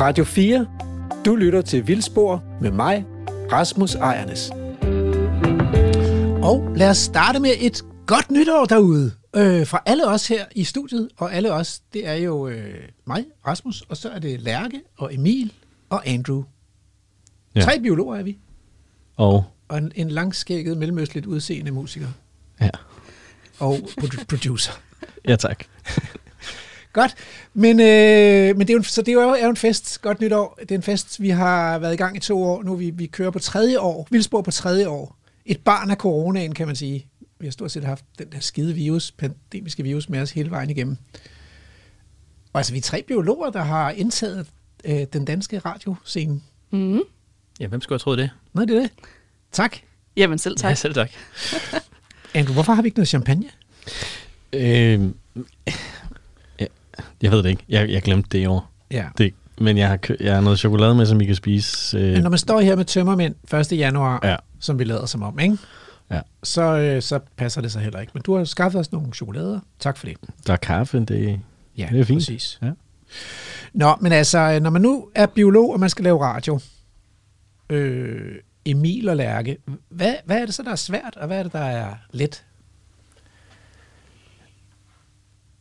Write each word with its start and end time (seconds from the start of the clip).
Radio 0.00 0.24
4. 0.24 0.66
Du 1.24 1.36
lytter 1.36 1.62
til 1.62 1.86
Vildspor 1.86 2.44
med 2.60 2.70
mig, 2.70 3.04
Rasmus 3.52 3.94
Ejernes. 3.94 4.50
Og 6.42 6.72
lad 6.76 6.90
os 6.90 6.98
starte 6.98 7.40
med 7.40 7.50
et 7.60 7.82
godt 8.06 8.30
nytår 8.30 8.64
derude. 8.64 9.12
Øh, 9.36 9.66
fra 9.66 9.82
alle 9.86 10.06
os 10.06 10.28
her 10.28 10.44
i 10.54 10.64
studiet, 10.64 11.08
og 11.16 11.34
alle 11.34 11.52
os, 11.52 11.80
det 11.92 12.06
er 12.08 12.14
jo 12.14 12.48
øh, 12.48 12.74
mig, 13.06 13.24
Rasmus, 13.46 13.82
og 13.88 13.96
så 13.96 14.10
er 14.10 14.18
det 14.18 14.40
Lærke 14.40 14.80
og 14.98 15.14
Emil 15.14 15.52
og 15.90 16.08
Andrew. 16.08 16.42
Ja. 17.54 17.60
Tre 17.60 17.80
biologer 17.80 18.16
er 18.16 18.22
vi, 18.22 18.38
Og 19.16 19.44
og 19.68 19.78
en, 19.78 19.92
en 19.94 20.08
langskægget, 20.08 20.76
mellemøstligt 20.76 21.26
udseende 21.26 21.70
musiker 21.70 22.08
ja, 22.60 22.70
og 23.58 23.74
produ- 24.00 24.24
producer. 24.28 24.72
ja 25.28 25.36
tak. 25.36 25.64
Godt, 26.92 27.14
men, 27.54 27.80
øh, 27.80 28.56
men 28.56 28.60
det 28.60 28.70
er 28.70 28.74
jo 28.74 28.78
en, 28.78 28.84
så 28.84 29.02
det 29.02 29.08
er 29.08 29.12
jo, 29.12 29.20
er 29.20 29.44
jo 29.44 29.50
en 29.50 29.56
fest. 29.56 30.02
Godt 30.02 30.20
nytår. 30.20 30.58
Det 30.60 30.70
er 30.70 30.74
en 30.74 30.82
fest, 30.82 31.20
vi 31.20 31.28
har 31.28 31.78
været 31.78 31.94
i 31.94 31.96
gang 31.96 32.16
i 32.16 32.20
to 32.20 32.42
år. 32.42 32.62
Nu 32.62 32.72
er 32.72 32.76
vi, 32.76 32.90
vi 32.90 33.06
kører 33.06 33.30
på 33.30 33.38
tredje 33.38 33.78
år. 33.78 34.08
Vildspor 34.10 34.42
på 34.42 34.50
tredje 34.50 34.88
år. 34.88 35.18
Et 35.46 35.60
barn 35.60 35.90
af 35.90 35.96
coronaen, 35.96 36.54
kan 36.54 36.66
man 36.66 36.76
sige. 36.76 37.06
Vi 37.40 37.46
har 37.46 37.50
stort 37.50 37.70
set 37.70 37.84
haft 37.84 38.04
den 38.18 38.32
der 38.32 38.40
skide 38.40 38.74
virus, 38.74 39.10
pandemiske 39.10 39.82
virus 39.82 40.08
med 40.08 40.20
os 40.20 40.30
hele 40.30 40.50
vejen 40.50 40.70
igennem. 40.70 40.96
Og 42.52 42.58
altså, 42.58 42.72
vi 42.72 42.78
er 42.78 42.82
tre 42.82 43.02
biologer, 43.02 43.50
der 43.50 43.62
har 43.62 43.90
indtaget 43.90 44.46
øh, 44.84 45.06
den 45.12 45.24
danske 45.24 45.58
radioscene. 45.58 46.40
Mm. 46.70 47.00
Ja, 47.60 47.66
hvem 47.66 47.80
skulle 47.80 47.94
have 47.94 48.02
troet 48.02 48.18
det? 48.18 48.30
Nå, 48.52 48.62
det 48.62 48.76
er 48.76 48.80
det. 48.80 48.90
Tak. 49.52 49.76
Jamen 50.16 50.38
selv 50.38 50.56
tak. 50.56 50.68
Ja, 50.68 50.74
selv 50.74 50.94
tak. 50.94 51.10
Andrew, 52.34 52.52
hvorfor 52.52 52.72
har 52.72 52.82
vi 52.82 52.86
ikke 52.86 52.98
noget 52.98 53.08
champagne? 53.08 53.44
Øh, 54.52 55.00
jeg 57.22 57.30
ved 57.32 57.42
det 57.42 57.48
ikke. 57.50 57.64
Jeg, 57.68 57.88
jeg 57.90 58.02
glemte 58.02 58.28
det 58.32 58.38
i 58.42 58.46
år. 58.46 58.70
Ja. 58.90 59.04
Det, 59.18 59.34
men 59.60 59.78
jeg 59.78 59.88
har, 59.88 59.98
jeg 60.20 60.34
har 60.34 60.40
noget 60.40 60.58
chokolade 60.58 60.94
med, 60.94 61.06
som 61.06 61.20
I 61.20 61.24
kan 61.24 61.34
spise. 61.34 61.98
Øh, 61.98 62.12
Men 62.12 62.22
når 62.22 62.30
man 62.30 62.38
står 62.38 62.60
her 62.60 62.76
med 62.76 62.84
tømmermænd 62.84 63.34
1. 63.72 63.78
januar, 63.78 64.20
Ja. 64.24 64.36
som 64.60 64.78
vi 64.78 64.84
lader 64.84 65.06
som 65.06 65.22
om, 65.22 65.38
ikke? 65.38 65.58
Ja. 66.10 66.20
Så, 66.42 66.62
øh, 66.62 67.02
så 67.02 67.18
passer 67.36 67.60
det 67.60 67.72
sig 67.72 67.82
heller 67.82 68.00
ikke. 68.00 68.10
Men 68.14 68.22
du 68.22 68.36
har 68.36 68.44
skaffet 68.44 68.80
os 68.80 68.92
nogle 68.92 69.12
chokolader. 69.12 69.60
Tak 69.78 69.96
for 69.96 70.06
det. 70.06 70.16
der 70.46 70.52
er 70.52 70.56
kaffe, 70.56 71.00
det, 71.00 71.40
Ja, 71.78 71.88
det 71.92 72.00
er 72.00 72.04
fint. 72.04 72.18
Præcis. 72.20 72.58
Ja. 72.62 72.70
Nå, 73.72 73.94
men 74.00 74.12
altså, 74.12 74.58
når 74.62 74.70
man 74.70 74.82
nu 74.82 75.08
er 75.14 75.26
biolog, 75.26 75.72
og 75.72 75.80
man 75.80 75.90
skal 75.90 76.02
lave 76.04 76.22
radio, 76.24 76.60
øh, 77.70 78.34
Emil 78.64 79.08
og 79.08 79.16
Lærke, 79.16 79.56
hvad, 79.88 80.14
hvad 80.24 80.36
er 80.40 80.44
det 80.46 80.54
så, 80.54 80.62
der 80.62 80.70
er 80.70 80.76
svært, 80.76 81.16
og 81.16 81.26
hvad 81.26 81.38
er 81.38 81.42
det, 81.42 81.52
der 81.52 81.58
er 81.58 81.94
let? 82.12 82.44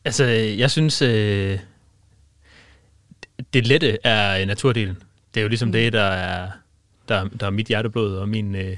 Altså, 0.08 0.24
jeg 0.24 0.72
synes, 0.72 1.02
øh, 1.02 1.60
det 3.54 3.68
lette 3.68 3.98
er 4.04 4.46
naturdelen. 4.46 4.98
Det 5.34 5.40
er 5.40 5.42
jo 5.42 5.48
ligesom 5.48 5.72
det, 5.72 5.94
der 5.94 6.04
er, 6.04 6.52
der, 7.08 7.28
der 7.28 7.46
er 7.46 7.50
mit 7.50 7.68
hjerteblod, 7.68 8.16
og 8.16 8.30
min, 8.30 8.56
øh, 8.56 8.78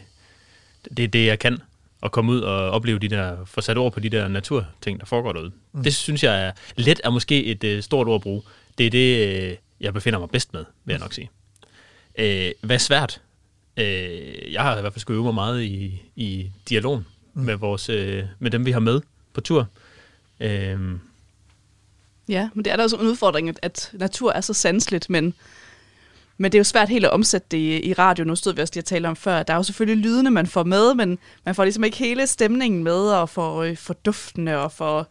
det 0.98 1.04
er 1.04 1.08
det, 1.08 1.26
jeg 1.26 1.40
kan. 1.40 1.58
At 2.04 2.12
komme 2.12 2.32
ud 2.32 2.42
og 2.42 2.72
opleve 2.72 3.00
de 3.00 3.10
der, 3.10 3.46
få 3.46 3.62
sat 3.62 3.78
ord 3.78 3.94
på 3.94 4.00
de 4.00 4.10
der 4.10 4.28
naturting, 4.28 5.00
der 5.00 5.06
foregår 5.06 5.34
derude. 5.34 5.52
Mm. 5.72 5.84
Det 5.84 5.96
synes 5.96 6.24
jeg 6.24 6.46
er, 6.46 6.52
let 6.76 7.02
er 7.04 7.10
måske 7.10 7.46
et 7.46 7.64
øh, 7.64 7.84
stort 7.84 8.08
ord 8.08 8.16
at 8.16 8.22
bruge. 8.22 8.42
Det 8.78 8.86
er 8.86 8.90
det, 8.90 9.28
øh, 9.28 9.56
jeg 9.82 9.94
befinder 9.94 10.20
mig 10.20 10.30
bedst 10.30 10.54
med, 10.54 10.66
vil 10.86 10.94
jeg 10.94 11.00
nok 11.00 11.14
sige. 11.14 11.30
Øh, 12.18 12.52
hvad 12.62 12.80
svært? 12.80 13.22
Øh, 13.78 14.54
jeg 14.54 14.62
har 14.62 14.78
i 14.78 14.82
hvert 14.82 14.94
fald 14.94 15.02
skulle 15.02 15.16
øve 15.16 15.24
mig 15.24 15.34
meget 15.34 15.64
i, 15.64 16.02
i 16.16 16.52
dialogen 16.70 17.06
mm. 17.34 17.42
med, 17.42 17.56
vores, 17.56 17.90
øh, 17.90 18.24
med 18.40 18.52
dem, 18.52 18.66
vi 18.66 18.72
har 18.72 18.80
med 18.80 19.02
på 19.34 19.42
tur. 19.42 19.68
Øh, 20.40 20.80
Ja, 22.30 22.50
men 22.54 22.66
det 22.66 22.74
er 22.74 22.78
da 22.78 22.84
også 22.84 22.96
en 22.96 23.02
udfordring, 23.08 23.50
at, 23.50 23.60
at 23.62 23.92
natur 23.94 24.32
er 24.32 24.42
så 24.42 24.54
sansligt, 24.54 25.10
men, 25.10 25.34
men 26.38 26.52
det 26.52 26.58
er 26.58 26.60
jo 26.60 26.64
svært 26.64 26.90
helt 26.90 27.06
at 27.06 27.12
omsætte 27.12 27.48
det 27.52 27.58
i, 27.58 27.90
i 27.90 27.94
radio. 27.94 28.26
Nu 28.26 28.36
stod 28.36 28.54
vi 28.54 28.62
også 28.62 28.74
lige 28.74 28.82
at 28.82 28.86
tale 28.86 29.08
om 29.08 29.16
før. 29.16 29.44
Der 29.44 29.54
er 29.54 29.58
jo 29.58 29.64
selvfølgelig 29.64 30.04
lydene, 30.04 30.32
man 30.32 30.48
får 30.48 30.64
med, 30.64 30.94
men 30.94 31.18
man 31.46 31.56
får 31.56 31.64
ligesom 31.64 31.84
ikke 31.84 31.98
hele 31.98 32.28
stemningen 32.28 32.84
med, 32.84 32.94
og 33.12 33.30
får, 33.30 33.64
øh, 33.64 33.78
får 33.78 33.94
duftene 33.94 34.58
og 34.58 34.72
får 34.72 35.08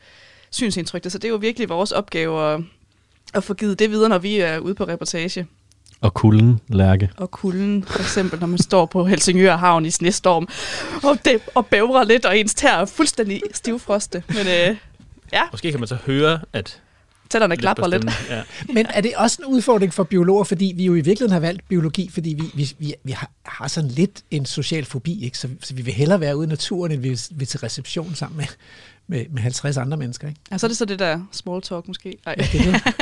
synsindtrykket. 0.51 1.13
Så 1.13 1.19
det 1.19 1.25
er 1.25 1.29
jo 1.29 1.37
virkelig 1.37 1.69
vores 1.69 1.93
opgave 1.93 2.55
at, 2.55 2.61
at 3.35 3.45
få 3.45 3.55
givet 3.55 3.79
det 3.79 3.91
videre, 3.91 4.09
når 4.09 4.19
vi 4.19 4.39
er 4.39 4.59
ude 4.59 4.75
på 4.75 4.85
reportage. 4.85 5.47
Og 6.01 6.15
kulden, 6.15 6.61
lærke. 6.69 7.11
Og 7.17 7.31
kulden, 7.31 7.85
for 7.85 7.99
eksempel, 7.99 8.41
når 8.41 8.47
man 8.47 8.59
står 8.59 8.87
på 8.87 9.05
Helsingør 9.05 9.57
Havn 9.57 9.87
i 9.87 9.91
snestorm, 9.91 10.49
og, 11.03 11.19
det, 11.25 11.41
og 11.55 11.67
bævrer 11.67 12.05
lidt, 12.05 12.27
og 12.27 12.39
ens 12.39 12.55
tær 12.55 12.77
er 12.77 12.85
fuldstændig 12.85 13.43
stivfroste. 13.53 14.23
Men 14.29 14.39
øh, 14.39 14.77
ja, 15.33 15.43
Måske 15.53 15.71
kan 15.71 15.81
man 15.81 15.89
så 15.89 15.97
høre, 16.07 16.41
at... 16.53 16.81
tænderne 17.31 17.57
klapper 17.57 17.87
lidt. 17.87 18.03
stemmen- 18.03 18.31
Ja. 18.37 18.43
Men 18.75 18.87
er 18.95 19.01
det 19.01 19.13
også 19.17 19.39
en 19.43 19.47
udfordring 19.55 19.95
for 19.95 20.03
biologer, 20.05 20.45
fordi 20.45 20.73
vi 20.77 20.85
jo 20.85 20.93
i 20.93 20.95
virkeligheden 21.01 21.33
har 21.33 21.41
valgt 21.41 21.69
biologi, 21.69 22.11
fordi 22.15 22.29
vi, 22.39 22.43
vi, 22.55 22.73
vi, 22.79 22.95
vi 23.05 23.13
har, 23.13 23.31
har 23.45 23.69
sådan 23.69 23.91
lidt 23.91 24.23
en 24.31 24.47
social 24.47 24.85
fobi, 24.85 25.25
ikke? 25.25 25.39
Så, 25.39 25.49
så 25.63 25.75
vi 25.75 25.83
vil 25.83 25.95
hellere 25.95 26.21
være 26.21 26.37
ude 26.37 26.47
i 26.47 26.49
naturen, 26.49 26.93
end 26.93 27.01
vi 27.01 27.09
vil, 27.35 27.47
til 27.47 27.61
reception 27.61 28.15
sammen 28.15 28.37
med, 28.37 28.47
med, 29.07 29.27
med 29.31 29.43
50 29.43 29.77
andre 29.77 29.97
mennesker. 29.97 30.29
Ikke? 30.29 30.41
Ja, 30.51 30.59
så 30.59 30.67
er 30.67 30.69
det 30.69 30.77
så 30.79 30.85
det 30.85 30.99
der 30.99 31.21
small 31.33 31.63
talk 31.63 31.89
måske. 31.89 32.17
Ej. 32.27 32.35
Ja, 32.39 32.43
det 32.53 32.61
er 32.67 32.73
det. 32.73 32.83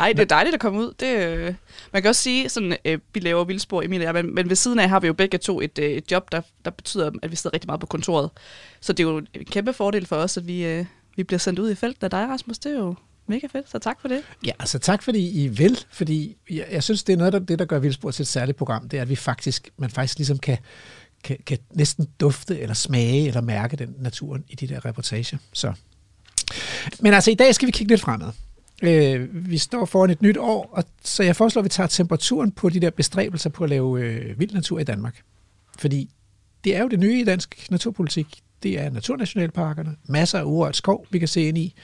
Ej, 0.00 0.12
det 0.12 0.20
er 0.20 0.24
dejligt 0.26 0.54
at 0.54 0.60
komme 0.60 0.80
ud. 0.80 0.94
Det, 1.00 1.06
øh, 1.26 1.54
man 1.92 2.02
kan 2.02 2.08
også 2.08 2.22
sige, 2.22 2.48
sådan, 2.48 2.76
øh, 2.84 2.98
vi 3.14 3.20
laver 3.20 3.44
vildspor, 3.44 3.82
Emil 3.82 4.00
og 4.00 4.04
jeg, 4.04 4.14
men, 4.14 4.34
men 4.34 4.48
ved 4.48 4.56
siden 4.56 4.78
af 4.78 4.88
har 4.88 5.00
vi 5.00 5.06
jo 5.06 5.12
begge 5.12 5.38
to 5.38 5.60
et, 5.60 5.78
øh, 5.78 5.90
et 5.90 6.10
job, 6.12 6.32
der, 6.32 6.40
der 6.64 6.70
betyder, 6.70 7.10
at 7.22 7.30
vi 7.30 7.36
sidder 7.36 7.54
rigtig 7.54 7.68
meget 7.68 7.80
på 7.80 7.86
kontoret. 7.86 8.30
Så 8.80 8.92
det 8.92 9.04
er 9.04 9.08
jo 9.10 9.18
en 9.18 9.26
kæmpe 9.44 9.72
fordel 9.72 10.06
for 10.06 10.16
os, 10.16 10.36
at 10.36 10.46
vi, 10.46 10.64
øh, 10.66 10.84
vi 11.16 11.22
bliver 11.24 11.38
sendt 11.38 11.58
ud 11.58 11.70
i 11.70 11.74
felten 11.74 12.04
af 12.04 12.10
dig, 12.10 12.28
Rasmus. 12.28 12.58
Det 12.58 12.72
er 12.72 12.78
jo 12.78 12.94
mega 13.30 13.46
fedt, 13.46 13.70
så 13.70 13.78
tak 13.78 14.00
for 14.00 14.08
det. 14.08 14.22
Ja, 14.46 14.52
altså 14.58 14.78
tak 14.78 15.02
fordi 15.02 15.44
I 15.44 15.48
vil, 15.48 15.84
fordi 15.90 16.36
jeg, 16.50 16.66
jeg 16.70 16.82
synes, 16.82 17.02
det 17.02 17.12
er 17.12 17.16
noget 17.16 17.34
af 17.34 17.46
det, 17.46 17.58
der 17.58 17.64
gør 17.64 17.78
Vildspor 17.78 18.10
til 18.10 18.22
et 18.22 18.28
særligt 18.28 18.58
program, 18.58 18.88
det 18.88 18.96
er, 18.96 19.02
at 19.02 19.08
vi 19.08 19.16
faktisk, 19.16 19.70
man 19.76 19.90
faktisk 19.90 20.18
ligesom 20.18 20.38
kan, 20.38 20.58
kan, 21.24 21.36
kan 21.46 21.58
næsten 21.74 22.08
dufte 22.20 22.60
eller 22.60 22.74
smage 22.74 23.26
eller 23.26 23.40
mærke 23.40 23.76
den 23.76 23.94
naturen 23.98 24.44
i 24.48 24.54
de 24.54 24.66
der 24.66 24.84
reportager. 24.84 25.36
Så. 25.52 25.72
Men 27.00 27.14
altså 27.14 27.30
i 27.30 27.34
dag 27.34 27.54
skal 27.54 27.66
vi 27.66 27.72
kigge 27.72 27.92
lidt 27.92 28.00
fremad. 28.00 28.32
Øh, 28.82 29.28
vi 29.50 29.58
står 29.58 29.84
foran 29.84 30.10
et 30.10 30.22
nyt 30.22 30.36
år, 30.36 30.70
og 30.72 30.84
så 31.04 31.22
jeg 31.22 31.36
foreslår, 31.36 31.60
at 31.60 31.64
vi 31.64 31.68
tager 31.68 31.86
temperaturen 31.86 32.52
på 32.52 32.68
de 32.68 32.80
der 32.80 32.90
bestræbelser 32.90 33.50
på 33.50 33.64
at 33.64 33.70
lave 33.70 34.00
øh, 34.00 34.40
vild 34.40 34.52
natur 34.52 34.78
i 34.78 34.84
Danmark. 34.84 35.22
Fordi 35.78 36.10
det 36.64 36.76
er 36.76 36.82
jo 36.82 36.88
det 36.88 36.98
nye 36.98 37.20
i 37.20 37.24
dansk 37.24 37.70
naturpolitik. 37.70 38.42
Det 38.62 38.80
er 38.80 38.90
naturnationalparkerne, 38.90 39.96
masser 40.08 40.38
af 40.38 40.44
urørt 40.44 40.76
skov, 40.76 41.06
vi 41.10 41.18
kan 41.18 41.28
se 41.28 41.42
ind 41.42 41.58
i. 41.58 41.74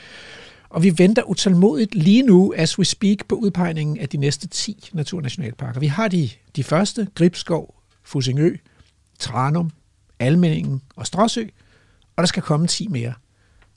Og 0.68 0.82
vi 0.82 0.98
venter 0.98 1.22
utålmodigt 1.22 1.94
lige 1.94 2.22
nu, 2.22 2.54
as 2.56 2.78
we 2.78 2.84
speak, 2.84 3.18
på 3.28 3.34
udpegningen 3.34 3.98
af 3.98 4.08
de 4.08 4.16
næste 4.16 4.48
10 4.48 4.90
naturnationalparker. 4.92 5.80
Vi 5.80 5.86
har 5.86 6.08
de, 6.08 6.30
de 6.56 6.64
første, 6.64 7.08
Gribskov, 7.14 7.74
Fusingø, 8.02 8.56
Tranum, 9.18 9.70
Almeningen 10.18 10.82
og 10.96 11.06
Stråsø, 11.06 11.44
og 12.16 12.22
der 12.22 12.26
skal 12.26 12.42
komme 12.42 12.66
10 12.66 12.88
mere. 12.88 13.12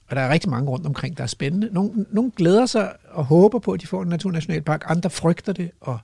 Og 0.08 0.16
der 0.16 0.22
er 0.22 0.28
rigtig 0.28 0.50
mange 0.50 0.70
rundt 0.70 0.86
omkring, 0.86 1.16
der 1.16 1.22
er 1.22 1.28
spændende. 1.28 1.68
Nogle, 1.72 2.06
nogle 2.10 2.30
glæder 2.36 2.66
sig 2.66 2.92
og 3.10 3.24
håber 3.24 3.58
på, 3.58 3.72
at 3.72 3.80
de 3.80 3.86
får 3.86 4.02
en 4.02 4.08
naturnationalpark. 4.08 4.82
Andre 4.86 5.10
frygter 5.10 5.52
det 5.52 5.70
og, 5.80 5.98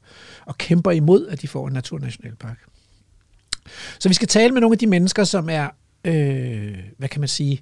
og 0.46 0.58
kæmper 0.58 0.90
imod, 0.90 1.26
at 1.26 1.42
de 1.42 1.48
får 1.48 1.66
en 1.68 1.72
naturnationalpark. 1.74 2.58
Så 3.98 4.08
vi 4.08 4.14
skal 4.14 4.28
tale 4.28 4.52
med 4.52 4.60
nogle 4.60 4.74
af 4.74 4.78
de 4.78 4.86
mennesker, 4.86 5.24
som 5.24 5.48
er, 5.50 5.68
øh, 6.04 6.78
hvad 6.98 7.08
kan 7.08 7.20
man 7.20 7.28
sige, 7.28 7.60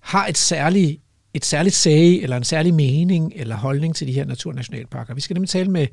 har 0.00 0.26
et 0.26 0.38
særligt 0.38 1.00
et 1.34 1.44
særligt 1.44 1.74
sag, 1.74 2.14
eller 2.14 2.36
en 2.36 2.44
særlig 2.44 2.74
mening, 2.74 3.32
eller 3.36 3.56
holdning 3.56 3.96
til 3.96 4.06
de 4.06 4.12
her 4.12 4.24
naturnationalparker. 4.24 5.14
Vi 5.14 5.20
skal 5.20 5.34
nemlig 5.34 5.48
tale 5.48 5.70
med 5.70 5.86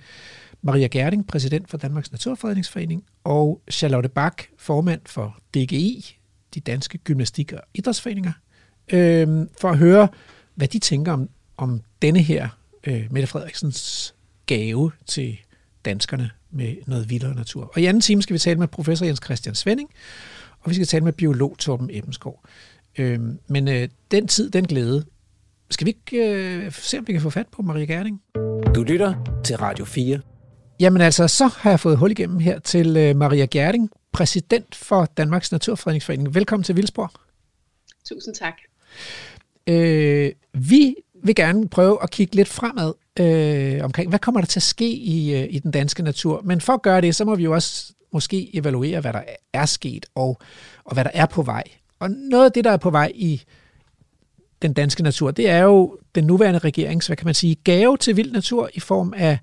Maria 0.61 0.87
Gerding, 0.87 1.27
præsident 1.27 1.69
for 1.69 1.77
Danmarks 1.77 2.11
Naturfredningsforening, 2.11 3.03
og 3.23 3.61
Charlotte 3.71 4.09
Bak, 4.09 4.43
formand 4.57 5.01
for 5.05 5.39
DGI, 5.53 6.17
de 6.53 6.59
danske 6.59 6.97
gymnastik- 6.97 7.53
og 7.53 7.61
idrætsforeninger, 7.73 8.31
øh, 8.93 9.27
for 9.61 9.69
at 9.69 9.77
høre, 9.77 10.07
hvad 10.55 10.67
de 10.67 10.79
tænker 10.79 11.11
om, 11.11 11.29
om 11.57 11.81
denne 12.01 12.21
her 12.21 12.49
øh, 12.83 13.07
Mette 13.11 13.27
Frederiksens 13.27 14.13
gave 14.45 14.91
til 15.05 15.37
danskerne 15.85 16.29
med 16.51 16.75
noget 16.87 17.09
vildere 17.09 17.35
natur. 17.35 17.71
Og 17.73 17.81
i 17.81 17.85
anden 17.85 18.01
time 18.01 18.21
skal 18.21 18.33
vi 18.33 18.39
tale 18.39 18.59
med 18.59 18.67
professor 18.67 19.05
Jens 19.05 19.19
Christian 19.23 19.55
Svending, 19.55 19.89
og 20.59 20.69
vi 20.69 20.75
skal 20.75 20.87
tale 20.87 21.03
med 21.03 21.13
biolog 21.13 21.55
Torben 21.57 21.89
Ebenskov. 21.91 22.45
Øh, 22.97 23.19
men 23.47 23.67
øh, 23.67 23.89
den 24.11 24.27
tid, 24.27 24.49
den 24.49 24.67
glæde, 24.67 25.05
skal 25.71 25.85
vi 25.85 25.89
ikke 25.89 26.33
øh, 26.33 26.71
se, 26.71 26.99
om 26.99 27.07
vi 27.07 27.13
kan 27.13 27.21
få 27.21 27.29
fat 27.29 27.47
på 27.47 27.61
Maria 27.61 27.85
Gerding? 27.85 28.21
Du 28.75 28.83
lytter 28.83 29.41
til 29.43 29.57
Radio 29.57 29.85
4. 29.85 30.19
Jamen 30.79 31.01
altså, 31.01 31.27
så 31.27 31.47
har 31.47 31.69
jeg 31.69 31.79
fået 31.79 31.97
hul 31.97 32.11
igennem 32.11 32.39
her 32.39 32.59
til 32.59 32.97
øh, 32.97 33.15
Maria 33.15 33.45
Gerding, 33.45 33.89
præsident 34.11 34.75
for 34.75 35.05
Danmarks 35.05 35.51
Naturfredningsforening. 35.51 36.35
Velkommen 36.35 36.63
til 36.63 36.75
Vildsborg. 36.75 37.11
Tusind 38.05 38.35
tak. 38.35 38.53
Øh, 39.67 40.31
vi 40.53 40.95
vil 41.23 41.35
gerne 41.35 41.69
prøve 41.69 42.03
at 42.03 42.11
kigge 42.11 42.35
lidt 42.35 42.47
fremad 42.47 42.93
øh, 43.19 43.83
omkring, 43.83 44.09
hvad 44.09 44.19
kommer 44.19 44.41
der 44.41 44.45
til 44.45 44.59
at 44.59 44.63
ske 44.63 44.91
i, 44.91 45.35
øh, 45.35 45.47
i 45.49 45.59
den 45.59 45.71
danske 45.71 46.03
natur. 46.03 46.41
Men 46.43 46.61
for 46.61 46.73
at 46.73 46.81
gøre 46.81 47.01
det, 47.01 47.15
så 47.15 47.25
må 47.25 47.35
vi 47.35 47.43
jo 47.43 47.53
også 47.53 47.93
måske 48.13 48.55
evaluere, 48.55 49.01
hvad 49.01 49.13
der 49.13 49.21
er 49.53 49.65
sket, 49.65 50.05
og, 50.15 50.41
og 50.83 50.93
hvad 50.93 51.03
der 51.03 51.11
er 51.13 51.25
på 51.25 51.41
vej. 51.41 51.63
Og 51.99 52.09
noget 52.11 52.45
af 52.45 52.51
det, 52.51 52.63
der 52.63 52.71
er 52.71 52.77
på 52.77 52.89
vej 52.89 53.11
i 53.15 53.43
den 54.61 54.73
danske 54.73 55.03
natur, 55.03 55.31
det 55.31 55.49
er 55.49 55.63
jo 55.63 55.97
den 56.15 56.23
nuværende 56.23 56.59
regerings, 56.59 57.07
hvad 57.07 57.17
kan 57.17 57.25
man 57.25 57.33
sige, 57.33 57.55
gave 57.55 57.97
til 57.97 58.17
vild 58.17 58.31
natur 58.31 58.69
i 58.73 58.79
form 58.79 59.13
af 59.17 59.39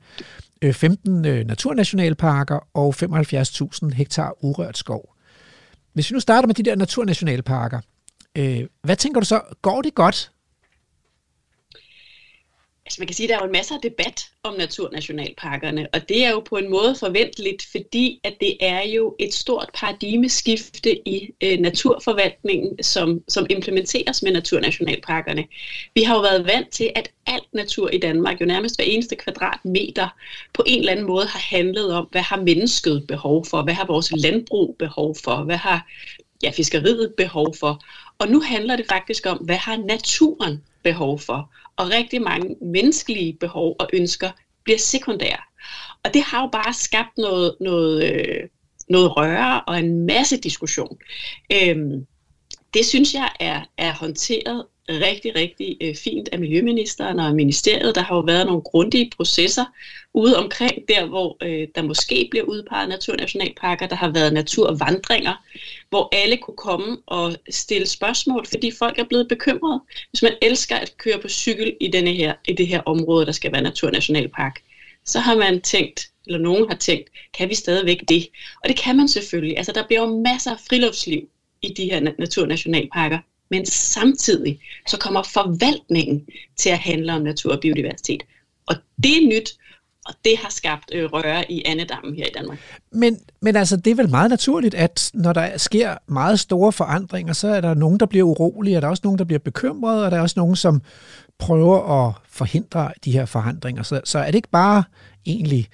øh, 0.62 0.74
15 0.74 1.24
øh, 1.24 1.46
naturnationalparker 1.46 2.58
og 2.74 2.94
75.000 3.02 3.94
hektar 3.94 4.44
urørt 4.44 4.78
skov. 4.78 5.14
Hvis 5.92 6.10
vi 6.10 6.14
nu 6.14 6.20
starter 6.20 6.46
med 6.46 6.54
de 6.54 6.62
der 6.62 6.76
naturnationalparker, 6.76 7.80
øh, 8.38 8.60
hvad 8.82 8.96
tænker 8.96 9.20
du 9.20 9.26
så? 9.26 9.40
Går 9.62 9.82
det 9.82 9.94
godt? 9.94 10.30
Altså 12.86 13.00
man 13.00 13.06
kan 13.06 13.14
sige, 13.14 13.26
at 13.26 13.28
der 13.30 13.36
er 13.36 13.40
jo 13.40 13.46
en 13.46 13.52
masse 13.52 13.74
af 13.74 13.80
debat 13.82 14.28
om 14.42 14.54
naturnationalparkerne, 14.54 15.86
og 15.92 16.08
det 16.08 16.24
er 16.24 16.30
jo 16.30 16.40
på 16.40 16.56
en 16.56 16.68
måde 16.68 16.96
forventeligt, 17.00 17.66
fordi 17.70 18.20
at 18.24 18.34
det 18.40 18.56
er 18.60 18.82
jo 18.82 19.16
et 19.18 19.34
stort 19.34 19.70
paradigmeskifte 19.74 21.08
i 21.08 21.30
øh, 21.42 21.58
naturforvaltningen, 21.58 22.82
som, 22.82 23.20
som 23.28 23.46
implementeres 23.50 24.22
med 24.22 24.32
naturnationalparkerne. 24.32 25.44
Vi 25.94 26.02
har 26.02 26.14
jo 26.14 26.20
været 26.20 26.46
vant 26.46 26.70
til, 26.70 26.90
at 26.94 27.10
alt 27.26 27.54
natur 27.54 27.88
i 27.90 27.98
Danmark, 27.98 28.40
jo 28.40 28.46
nærmest 28.46 28.76
hver 28.76 28.84
eneste 28.84 29.16
kvadratmeter, 29.16 30.08
på 30.54 30.62
en 30.66 30.78
eller 30.78 30.92
anden 30.92 31.06
måde 31.06 31.26
har 31.26 31.56
handlet 31.56 31.92
om, 31.92 32.08
hvad 32.10 32.22
har 32.22 32.36
mennesket 32.36 33.04
behov 33.08 33.44
for, 33.44 33.62
hvad 33.62 33.74
har 33.74 33.86
vores 33.86 34.12
landbrug 34.12 34.76
behov 34.78 35.16
for, 35.24 35.44
hvad 35.44 35.56
har 35.56 35.86
ja, 36.42 36.50
fiskeriet 36.50 37.14
behov 37.16 37.54
for. 37.54 37.82
Og 38.18 38.28
nu 38.28 38.40
handler 38.40 38.76
det 38.76 38.86
faktisk 38.86 39.26
om, 39.26 39.36
hvad 39.36 39.56
har 39.56 39.76
naturen 39.76 40.62
behov 40.82 41.18
for 41.18 41.50
og 41.76 41.90
rigtig 41.90 42.22
mange 42.22 42.56
menneskelige 42.62 43.36
behov 43.40 43.76
og 43.78 43.88
ønsker 43.92 44.30
bliver 44.64 44.78
sekundære. 44.78 45.42
Og 46.04 46.14
det 46.14 46.22
har 46.22 46.42
jo 46.42 46.48
bare 46.52 46.72
skabt 46.72 47.18
noget, 47.18 47.56
noget, 47.60 48.12
øh, 48.12 48.48
noget 48.88 49.16
røre 49.16 49.60
og 49.60 49.78
en 49.78 50.06
masse 50.06 50.36
diskussion. 50.36 50.98
Øhm, 51.52 52.06
det 52.74 52.86
synes 52.86 53.14
jeg 53.14 53.30
er, 53.40 53.62
er 53.78 53.92
håndteret 53.92 54.66
rigtig, 54.88 55.36
rigtig 55.36 55.76
øh, 55.80 55.94
fint 55.94 56.28
af 56.32 56.38
Miljøministeren 56.38 57.20
og 57.20 57.34
ministeriet. 57.34 57.94
Der 57.94 58.00
har 58.00 58.16
jo 58.16 58.20
været 58.20 58.46
nogle 58.46 58.62
grundige 58.62 59.10
processer 59.16 59.64
ude 60.14 60.36
omkring 60.36 60.88
der, 60.88 61.06
hvor 61.06 61.36
øh, 61.42 61.68
der 61.74 61.82
måske 61.82 62.28
bliver 62.30 62.44
udpeget 62.44 62.88
naturnationalparker. 62.88 63.86
Der 63.86 63.96
har 63.96 64.10
været 64.10 64.32
naturvandringer, 64.32 65.44
hvor 65.88 66.08
alle 66.12 66.36
kunne 66.36 66.56
komme 66.56 66.96
og 67.06 67.36
stille 67.50 67.86
spørgsmål, 67.86 68.46
fordi 68.46 68.70
folk 68.78 68.98
er 68.98 69.04
blevet 69.04 69.28
bekymrede. 69.28 69.80
Hvis 70.10 70.22
man 70.22 70.32
elsker 70.42 70.76
at 70.76 70.96
køre 70.96 71.18
på 71.18 71.28
cykel 71.28 71.76
i, 71.80 71.88
denne 71.88 72.12
her, 72.12 72.34
i 72.48 72.52
det 72.52 72.66
her 72.66 72.80
område, 72.80 73.26
der 73.26 73.32
skal 73.32 73.52
være 73.52 73.62
naturnationalpark, 73.62 74.62
så 75.04 75.20
har 75.20 75.36
man 75.36 75.60
tænkt, 75.60 76.10
eller 76.26 76.38
nogen 76.38 76.68
har 76.68 76.76
tænkt, 76.76 77.10
kan 77.38 77.48
vi 77.48 77.54
stadigvæk 77.54 78.00
det? 78.08 78.28
Og 78.62 78.68
det 78.68 78.76
kan 78.76 78.96
man 78.96 79.08
selvfølgelig. 79.08 79.56
Altså, 79.56 79.72
der 79.72 79.86
bliver 79.86 80.00
jo 80.00 80.22
masser 80.22 80.50
af 80.50 80.56
friluftsliv 80.68 81.28
i 81.62 81.74
de 81.76 81.84
her 81.84 82.00
naturnationalparker 82.18 83.18
men 83.50 83.66
samtidig 83.66 84.60
så 84.88 84.98
kommer 84.98 85.22
forvaltningen 85.22 86.26
til 86.56 86.70
at 86.70 86.78
handle 86.78 87.12
om 87.12 87.22
natur 87.22 87.52
og 87.52 87.60
biodiversitet. 87.60 88.22
Og 88.66 88.76
det 89.02 89.16
er 89.16 89.28
nyt, 89.28 89.50
og 90.06 90.14
det 90.24 90.38
har 90.38 90.50
skabt 90.50 90.90
øh, 90.94 91.04
røre 91.12 91.52
i 91.52 91.62
andedammen 91.66 92.14
her 92.14 92.26
i 92.26 92.30
Danmark. 92.34 92.58
Men, 92.92 93.20
men 93.40 93.56
altså, 93.56 93.76
det 93.76 93.90
er 93.90 93.94
vel 93.94 94.10
meget 94.10 94.30
naturligt, 94.30 94.74
at 94.74 95.10
når 95.14 95.32
der 95.32 95.58
sker 95.58 95.96
meget 96.06 96.40
store 96.40 96.72
forandringer, 96.72 97.32
så 97.32 97.48
er 97.48 97.60
der 97.60 97.74
nogen, 97.74 98.00
der 98.00 98.06
bliver 98.06 98.24
urolige, 98.24 98.76
og 98.76 98.82
der 98.82 98.88
er 98.88 98.90
også 98.90 99.00
nogen, 99.04 99.18
der 99.18 99.24
bliver 99.24 99.38
bekymrede, 99.38 100.04
og 100.04 100.10
der 100.10 100.16
er 100.16 100.20
også 100.20 100.40
nogen, 100.40 100.56
som 100.56 100.82
prøver 101.38 102.06
at 102.06 102.14
forhindre 102.28 102.92
de 103.04 103.12
her 103.12 103.26
forandringer. 103.26 103.82
Så, 103.82 104.00
så 104.04 104.18
er 104.18 104.26
det 104.26 104.34
ikke 104.34 104.50
bare 104.50 104.84
egentlig 105.26 105.68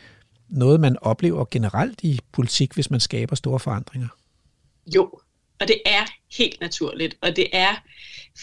noget, 0.49 0.81
man 0.81 0.97
oplever 1.03 1.45
generelt 1.51 2.01
i 2.03 2.21
politik, 2.33 2.75
hvis 2.75 2.91
man 2.91 3.01
skaber 3.01 3.37
store 3.37 3.61
forandringer? 3.61 4.09
Jo, 4.95 5.11
og 5.63 5.69
det 5.69 5.83
er 5.87 6.05
helt 6.39 6.61
naturligt, 6.61 7.17
og 7.21 7.37
det 7.37 7.47
er 7.53 7.83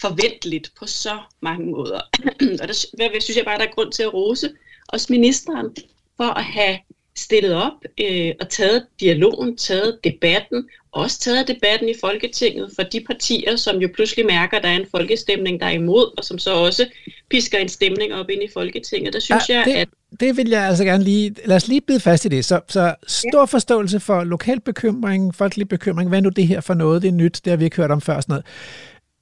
forventeligt 0.00 0.72
på 0.78 0.86
så 0.86 1.18
mange 1.40 1.70
måder. 1.70 2.00
og 2.62 2.68
der 2.68 3.20
synes 3.20 3.36
jeg 3.36 3.44
bare, 3.44 3.58
der 3.58 3.66
er 3.66 3.74
grund 3.74 3.92
til 3.92 4.02
at 4.02 4.14
rose 4.14 4.50
os 4.88 5.10
ministeren 5.10 5.76
for 6.16 6.24
at 6.24 6.44
have 6.44 6.78
stillet 7.16 7.54
op 7.54 7.84
øh, 8.00 8.34
og 8.40 8.48
taget 8.48 8.86
dialogen, 9.00 9.56
taget 9.56 9.98
debatten, 10.04 10.68
også 10.92 11.18
taget 11.18 11.48
debatten 11.48 11.88
i 11.88 11.94
Folketinget 12.00 12.70
for 12.76 12.82
de 12.82 13.00
partier, 13.06 13.56
som 13.56 13.76
jo 13.76 13.88
pludselig 13.94 14.26
mærker, 14.26 14.56
at 14.56 14.62
der 14.62 14.68
er 14.68 14.76
en 14.76 14.86
folkestemning, 14.90 15.60
der 15.60 15.66
er 15.66 15.70
imod, 15.70 16.18
og 16.18 16.24
som 16.24 16.38
så 16.38 16.54
også 16.54 16.86
pisker 17.30 17.58
en 17.58 17.68
stemning 17.68 18.14
op 18.14 18.30
ind 18.30 18.42
i 18.42 18.48
Folketinget. 18.52 19.12
Der 19.12 19.20
synes 19.20 19.48
ja, 19.48 19.58
jeg, 19.58 19.64
det, 19.64 19.72
at... 19.72 19.88
Det 20.20 20.36
vil 20.36 20.48
jeg 20.48 20.62
altså 20.62 20.84
gerne 20.84 21.04
lige... 21.04 21.34
Lad 21.44 21.56
os 21.56 21.68
lige 21.68 21.80
bide 21.80 22.00
fast 22.00 22.24
i 22.24 22.28
det. 22.28 22.44
Så, 22.44 22.60
så 22.68 22.94
stor 23.06 23.40
ja. 23.40 23.44
forståelse 23.44 24.00
for 24.00 24.24
lokal 24.24 24.60
bekymring, 24.60 25.34
folkelig 25.34 25.68
bekymring. 25.68 26.08
Hvad 26.08 26.18
er 26.18 26.22
nu 26.22 26.28
det 26.28 26.46
her 26.46 26.60
for 26.60 26.74
noget? 26.74 27.02
Det 27.02 27.08
er 27.08 27.12
nyt, 27.12 27.40
det 27.44 27.50
har 27.50 27.56
vi 27.56 27.64
ikke 27.64 27.76
hørt 27.76 27.90
om 27.90 28.00
før. 28.00 28.20
Sådan 28.20 28.32
noget. 28.32 28.46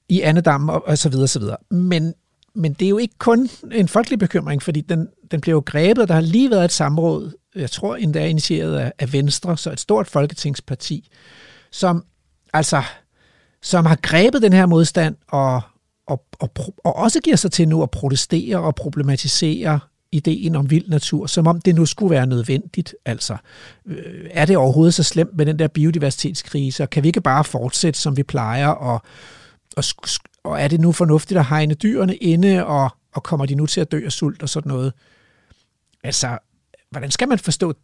I 0.09 0.21
Annedam 0.21 0.69
og, 0.69 0.89
og 0.89 0.99
så 0.99 1.09
videre, 1.09 1.29
så 1.29 1.39
videre. 1.39 1.57
Men 1.71 2.15
men 2.55 2.73
det 2.73 2.85
er 2.85 2.89
jo 2.89 2.99
ikke 2.99 3.15
kun 3.19 3.49
en 3.73 3.89
folkelig 3.89 4.19
bekymring, 4.19 4.63
fordi 4.63 4.81
den, 4.81 5.09
den 5.31 5.41
bliver 5.41 5.55
jo 5.55 5.63
grebet. 5.67 6.09
Der 6.09 6.15
har 6.15 6.21
lige 6.21 6.51
været 6.51 6.65
et 6.65 6.73
samråd, 6.73 7.33
jeg 7.55 7.71
tror 7.71 7.97
endda 7.97 8.27
initieret 8.27 8.79
af, 8.79 8.93
af 8.99 9.13
Venstre, 9.13 9.59
så 9.59 9.73
et 9.73 9.81
stort 9.81 10.07
folketingsparti, 10.07 11.09
som 11.71 12.05
altså 12.53 12.83
som 13.63 13.87
har 13.87 13.99
grebet 14.03 14.43
den 14.43 14.53
her 14.53 14.67
modstand 14.67 15.17
og, 15.29 15.61
og, 16.07 16.25
og, 16.39 16.51
og 16.85 16.97
også 16.97 17.21
giver 17.21 17.37
sig 17.37 17.53
til 17.53 17.69
nu 17.69 17.83
at 17.83 17.91
protestere 17.91 18.59
og 18.59 18.75
problematisere 18.75 19.81
ideen 20.13 20.57
om 20.57 20.71
vild 20.71 20.89
natur, 20.89 21.27
som 21.27 21.47
om 21.47 21.61
det 21.61 21.75
nu 21.75 21.87
skulle 21.87 22.11
være 22.11 22.27
nødvendigt. 22.27 22.95
Altså, 23.05 23.37
øh, 23.87 24.27
er 24.31 24.45
det 24.45 24.57
overhovedet 24.57 24.95
så 24.95 25.03
slemt 25.03 25.37
med 25.37 25.47
den 25.47 25.59
der 25.59 25.69
biodiversitetskrise, 25.69 26.83
og 26.83 26.91
kan 26.91 27.03
vi 27.03 27.09
ikke 27.09 27.21
bare 27.21 27.45
fortsætte, 27.45 28.01
som 28.01 28.17
vi 28.17 28.23
plejer, 28.23 28.69
og, 28.69 29.03
og 29.77 29.85
og 30.45 30.61
er 30.61 30.69
det 30.69 30.81
nu 30.81 30.93
fornuftigt 30.93 31.39
at 31.39 31.47
hegne 31.47 31.75
dyrene 31.75 32.17
inde, 32.17 32.67
og, 32.67 32.91
og 33.15 33.23
kommer 33.23 33.47
de 33.47 33.55
nu 33.55 33.67
til 33.67 33.81
at 33.81 33.93
dø 33.93 34.05
af 34.05 34.13
sult 34.13 34.43
og 34.43 34.49
sådan 34.49 34.69
noget? 34.69 34.93
Altså, 36.05 36.39
hvordan 36.91 37.11
skal 37.11 37.29
man 37.29 37.39
forstå, 37.39 37.75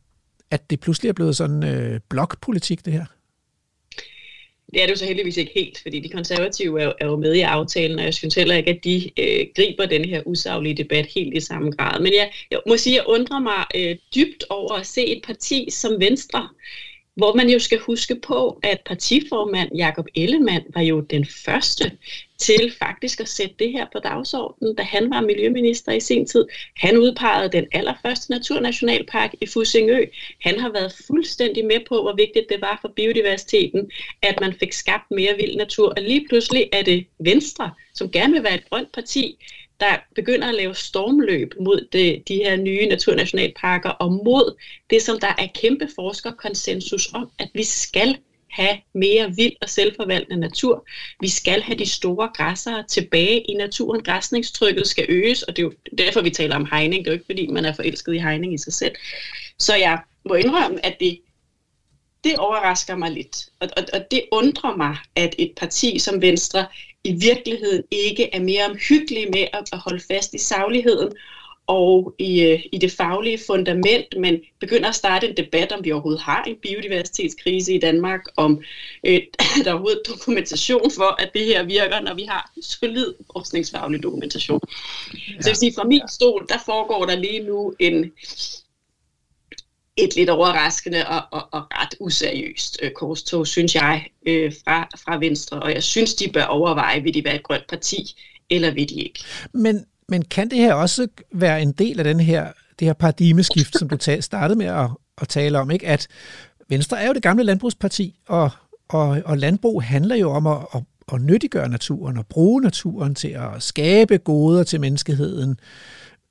at 0.51 0.71
det 0.71 0.81
pludselig 0.81 1.09
er 1.09 1.13
blevet 1.13 1.37
sådan 1.37 1.65
øh, 1.65 2.01
blokpolitik, 2.09 2.85
det 2.85 2.93
her? 2.93 3.07
Det 4.75 4.83
er 4.83 4.87
det 4.87 4.93
jo 4.93 4.99
så 4.99 5.05
heldigvis 5.05 5.37
ikke 5.37 5.53
helt, 5.55 5.79
fordi 5.83 6.01
de 6.01 6.09
konservative 6.09 6.81
er 6.81 6.85
jo, 6.85 6.93
er 7.01 7.07
jo 7.07 7.17
med 7.17 7.35
i 7.35 7.41
aftalen, 7.41 7.99
og 7.99 8.05
jeg 8.05 8.15
synes 8.15 8.35
heller 8.35 8.55
ikke, 8.57 8.71
at 8.71 8.85
de 8.85 9.11
øh, 9.19 9.47
griber 9.57 9.87
den 9.87 10.05
her 10.05 10.23
usaglige 10.27 10.75
debat 10.75 11.07
helt 11.07 11.35
i 11.35 11.41
samme 11.41 11.71
grad. 11.71 12.01
Men 12.01 12.13
jeg, 12.13 12.33
jeg 12.51 12.59
må 12.69 12.77
sige, 12.77 13.01
at 13.01 13.07
jeg 13.07 13.15
undrer 13.15 13.41
mig 13.41 13.65
øh, 13.75 13.97
dybt 14.15 14.45
over 14.51 14.73
at 14.73 14.87
se 14.87 15.07
et 15.07 15.23
parti 15.27 15.67
som 15.71 16.01
Venstre, 16.01 16.49
hvor 17.15 17.35
man 17.35 17.49
jo 17.49 17.59
skal 17.59 17.79
huske 17.79 18.15
på, 18.15 18.61
at 18.63 18.81
partiformand 18.87 19.71
Jakob 19.77 20.07
Ellemann 20.15 20.65
var 20.75 20.81
jo 20.81 21.01
den 21.01 21.27
første 21.27 21.93
til 22.39 22.73
faktisk 22.79 23.21
at 23.21 23.29
sætte 23.29 23.55
det 23.59 23.73
her 23.73 23.87
på 23.93 23.99
dagsordenen, 23.99 24.75
da 24.75 24.83
han 24.83 25.11
var 25.11 25.21
miljøminister 25.21 25.93
i 25.93 26.01
sin 26.01 26.27
tid. 26.27 26.45
Han 26.77 26.99
udpegede 26.99 27.53
den 27.53 27.67
allerførste 27.73 28.31
naturnationalpark 28.31 29.31
i 29.41 29.47
Fusingø. 29.47 30.05
Han 30.41 30.59
har 30.59 30.73
været 30.73 30.95
fuldstændig 31.07 31.65
med 31.65 31.81
på, 31.89 32.03
hvor 32.03 32.15
vigtigt 32.17 32.47
det 32.49 32.61
var 32.61 32.79
for 32.81 32.89
biodiversiteten, 32.97 33.91
at 34.23 34.41
man 34.41 34.55
fik 34.61 34.73
skabt 34.73 35.11
mere 35.11 35.37
vild 35.37 35.57
natur. 35.57 35.89
Og 35.97 36.03
lige 36.03 36.27
pludselig 36.29 36.69
er 36.73 36.83
det 36.83 37.07
Venstre, 37.19 37.71
som 37.95 38.11
gerne 38.11 38.33
vil 38.33 38.43
være 38.43 38.55
et 38.55 38.71
grønt 38.71 38.93
parti, 38.93 39.37
der 39.81 39.97
begynder 40.15 40.49
at 40.49 40.55
lave 40.55 40.75
stormløb 40.75 41.55
mod 41.61 41.89
det, 41.93 42.29
de 42.29 42.35
her 42.35 42.57
nye 42.57 42.87
naturnationalparker 42.87 43.89
og 43.91 44.13
mod 44.13 44.53
det, 44.91 45.03
som 45.03 45.19
der 45.19 45.33
er 45.39 45.47
kæmpe 45.55 45.89
forskerkonsensus 45.95 47.09
om, 47.15 47.29
at 47.39 47.49
vi 47.55 47.63
skal 47.63 48.17
have 48.51 48.77
mere 48.95 49.33
vild 49.37 49.53
og 49.63 49.69
selvforvaltende 49.69 50.37
natur. 50.41 50.85
Vi 51.21 51.29
skal 51.29 51.63
have 51.63 51.77
de 51.77 51.87
store 51.87 52.29
græssere 52.37 52.83
tilbage 52.89 53.41
i 53.41 53.55
naturen. 53.55 54.01
Græsningstrykket 54.01 54.87
skal 54.87 55.05
øges, 55.09 55.43
og 55.43 55.57
det 55.57 55.63
er 55.63 55.67
jo 55.67 55.73
derfor, 55.99 56.21
vi 56.21 56.31
taler 56.31 56.55
om 56.55 56.67
hegning. 56.71 57.05
Det 57.05 57.11
er 57.11 57.13
jo 57.13 57.15
ikke, 57.15 57.27
fordi 57.27 57.47
man 57.47 57.65
er 57.65 57.73
forelsket 57.73 58.15
i 58.15 58.19
hegning 58.19 58.55
i 58.55 58.59
sig 58.59 58.73
selv. 58.73 58.93
Så 59.59 59.75
jeg 59.75 59.99
må 60.29 60.35
indrømme, 60.35 60.87
at 60.87 61.01
det, 61.01 61.19
det 62.25 62.37
overrasker 62.39 62.97
mig 62.97 63.11
lidt. 63.11 63.49
Og, 63.61 63.69
og, 63.77 63.85
og 63.93 64.11
det 64.11 64.23
undrer 64.33 64.77
mig, 64.77 64.97
at 65.17 65.35
et 65.39 65.53
parti 65.57 65.99
som 65.99 66.23
Venstre 66.23 66.67
i 67.05 67.13
virkeligheden 67.13 67.83
ikke 67.91 68.35
er 68.35 68.41
mere 68.41 68.65
omhyggelig 68.65 69.31
med 69.31 69.47
at, 69.53 69.69
at 69.73 69.79
holde 69.79 70.03
fast 70.09 70.35
i 70.35 70.39
sagligheden 70.39 71.13
og 71.67 72.15
i, 72.19 72.43
øh, 72.43 72.63
i 72.73 72.79
det 72.79 72.93
faglige 72.93 73.39
fundament, 73.47 74.07
men 74.17 74.41
begynder 74.61 74.89
at 74.89 74.95
starte 74.95 75.29
en 75.29 75.37
debat, 75.37 75.73
om 75.73 75.85
vi 75.85 75.93
overhovedet 75.93 76.23
har 76.23 76.43
en 76.43 76.57
biodiversitetskrise 76.63 77.75
i 77.75 77.79
Danmark, 77.79 78.21
om 78.37 78.63
øh, 79.05 79.21
der 79.65 79.71
er 79.71 79.73
overhovedet 79.73 80.03
dokumentation 80.09 80.91
for, 80.91 81.23
at 81.23 81.31
det 81.35 81.45
her 81.45 81.63
virker, 81.63 82.01
når 82.01 82.15
vi 82.15 82.25
har 82.25 82.51
solid 82.63 83.15
forskningsfaglig 83.33 84.03
dokumentation. 84.03 84.61
Ja. 85.15 85.19
Så 85.19 85.49
jeg 85.49 85.51
vil 85.51 85.57
sige, 85.57 85.75
fra 85.77 85.85
min 85.85 86.03
stol, 86.09 86.47
der 86.49 86.59
foregår 86.67 87.05
der 87.05 87.17
lige 87.17 87.41
nu 87.41 87.75
en, 87.79 88.13
et 89.97 90.17
lidt 90.17 90.31
overraskende 90.31 91.07
og, 91.09 91.23
og, 91.31 91.49
og 91.53 91.67
ret 91.71 91.95
useriøst 92.01 92.79
øh, 92.83 92.91
korstog, 92.91 93.47
synes 93.47 93.75
jeg, 93.75 94.07
øh, 94.27 94.53
fra, 94.65 94.89
fra 95.05 95.19
Venstre. 95.19 95.63
Og 95.63 95.75
jeg 95.75 95.83
synes, 95.83 96.15
de 96.15 96.31
bør 96.33 96.45
overveje, 96.45 97.03
vil 97.03 97.15
de 97.15 97.25
være 97.25 97.35
et 97.35 97.43
grønt 97.43 97.67
parti, 97.69 98.23
eller 98.51 98.71
vil 98.71 98.89
de 98.89 98.95
ikke. 98.95 99.25
Men, 99.53 99.85
men 100.09 100.25
kan 100.25 100.51
det 100.51 100.59
her 100.59 100.75
også 100.75 101.07
være 101.33 101.63
en 101.63 101.73
del 101.73 101.99
af 101.99 102.05
den 102.05 102.21
her, 102.21 102.53
det 102.79 102.87
her 102.87 102.93
paradigmeskift, 102.93 103.79
som 103.79 103.89
du 103.89 103.97
startede 104.21 104.59
med 104.59 104.67
at, 104.67 104.91
at 105.19 105.29
tale 105.29 105.59
om, 105.59 105.71
ikke? 105.71 105.87
at 105.87 106.09
Venstre 106.69 107.01
er 107.01 107.07
jo 107.07 107.13
det 107.13 107.23
gamle 107.23 107.45
landbrugsparti, 107.45 108.21
og, 108.29 108.51
og, 108.89 109.23
og 109.25 109.39
landbrug 109.39 109.83
handler 109.83 110.17
jo 110.17 110.31
om 110.31 110.47
at, 110.47 110.59
at, 110.75 110.83
at 111.13 111.21
nyttiggøre 111.21 111.69
naturen 111.69 112.19
og 112.19 112.27
bruge 112.27 112.63
naturen 112.63 113.15
til 113.15 113.29
at 113.29 113.63
skabe 113.63 114.19
goder 114.19 114.63
til 114.63 114.81
menneskeheden, 114.81 115.57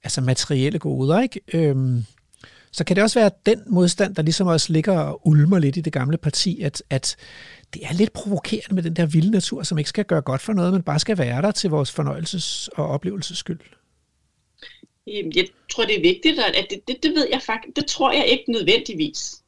altså 0.04 0.22
materielle 0.22 0.80
goder, 0.80 1.22
ikke? 1.22 1.42
Øhm, 1.54 2.06
så 2.74 2.84
kan 2.84 2.96
det 2.96 3.04
også 3.04 3.20
være 3.20 3.32
den 3.46 3.64
modstand, 3.68 4.16
der 4.16 4.22
ligesom 4.22 4.48
også 4.48 4.74
ligger 4.74 5.00
og 5.00 5.28
ulmer 5.28 5.60
lidt 5.60 5.78
i 5.78 5.82
det 5.82 5.94
gamle 5.94 6.18
parti, 6.18 6.62
at, 6.62 6.84
at 6.90 7.16
det 7.74 7.82
er 7.86 7.94
lidt 7.94 8.14
provokerende 8.14 8.76
med 8.76 8.84
den 8.84 8.96
der 8.96 9.06
vilde 9.06 9.32
natur, 9.32 9.64
som 9.64 9.78
ikke 9.78 9.90
skal 9.90 10.06
gøre 10.06 10.22
godt 10.22 10.42
for 10.42 10.54
noget, 10.54 10.74
men 10.74 10.84
bare 10.84 11.00
skal 11.00 11.18
være 11.18 11.42
der 11.42 11.52
til 11.52 11.70
vores 11.70 12.00
fornøjelses- 12.00 12.68
og 12.76 12.88
oplevelses 12.88 13.38
skyld. 13.38 13.60
Jeg 15.08 15.48
tror, 15.72 15.86
det 15.86 15.98
er 15.98 16.02
vigtigt, 16.02 16.40
at 16.40 16.66
det, 16.70 16.88
det, 16.88 17.04
det 17.04 17.12
ved 17.12 17.28
jeg 17.32 17.42
faktisk, 17.42 17.76
det 17.76 17.86
tror 17.86 18.12
jeg 18.12 18.26
ikke 18.28 18.52
nødvendigvis. 18.52 19.44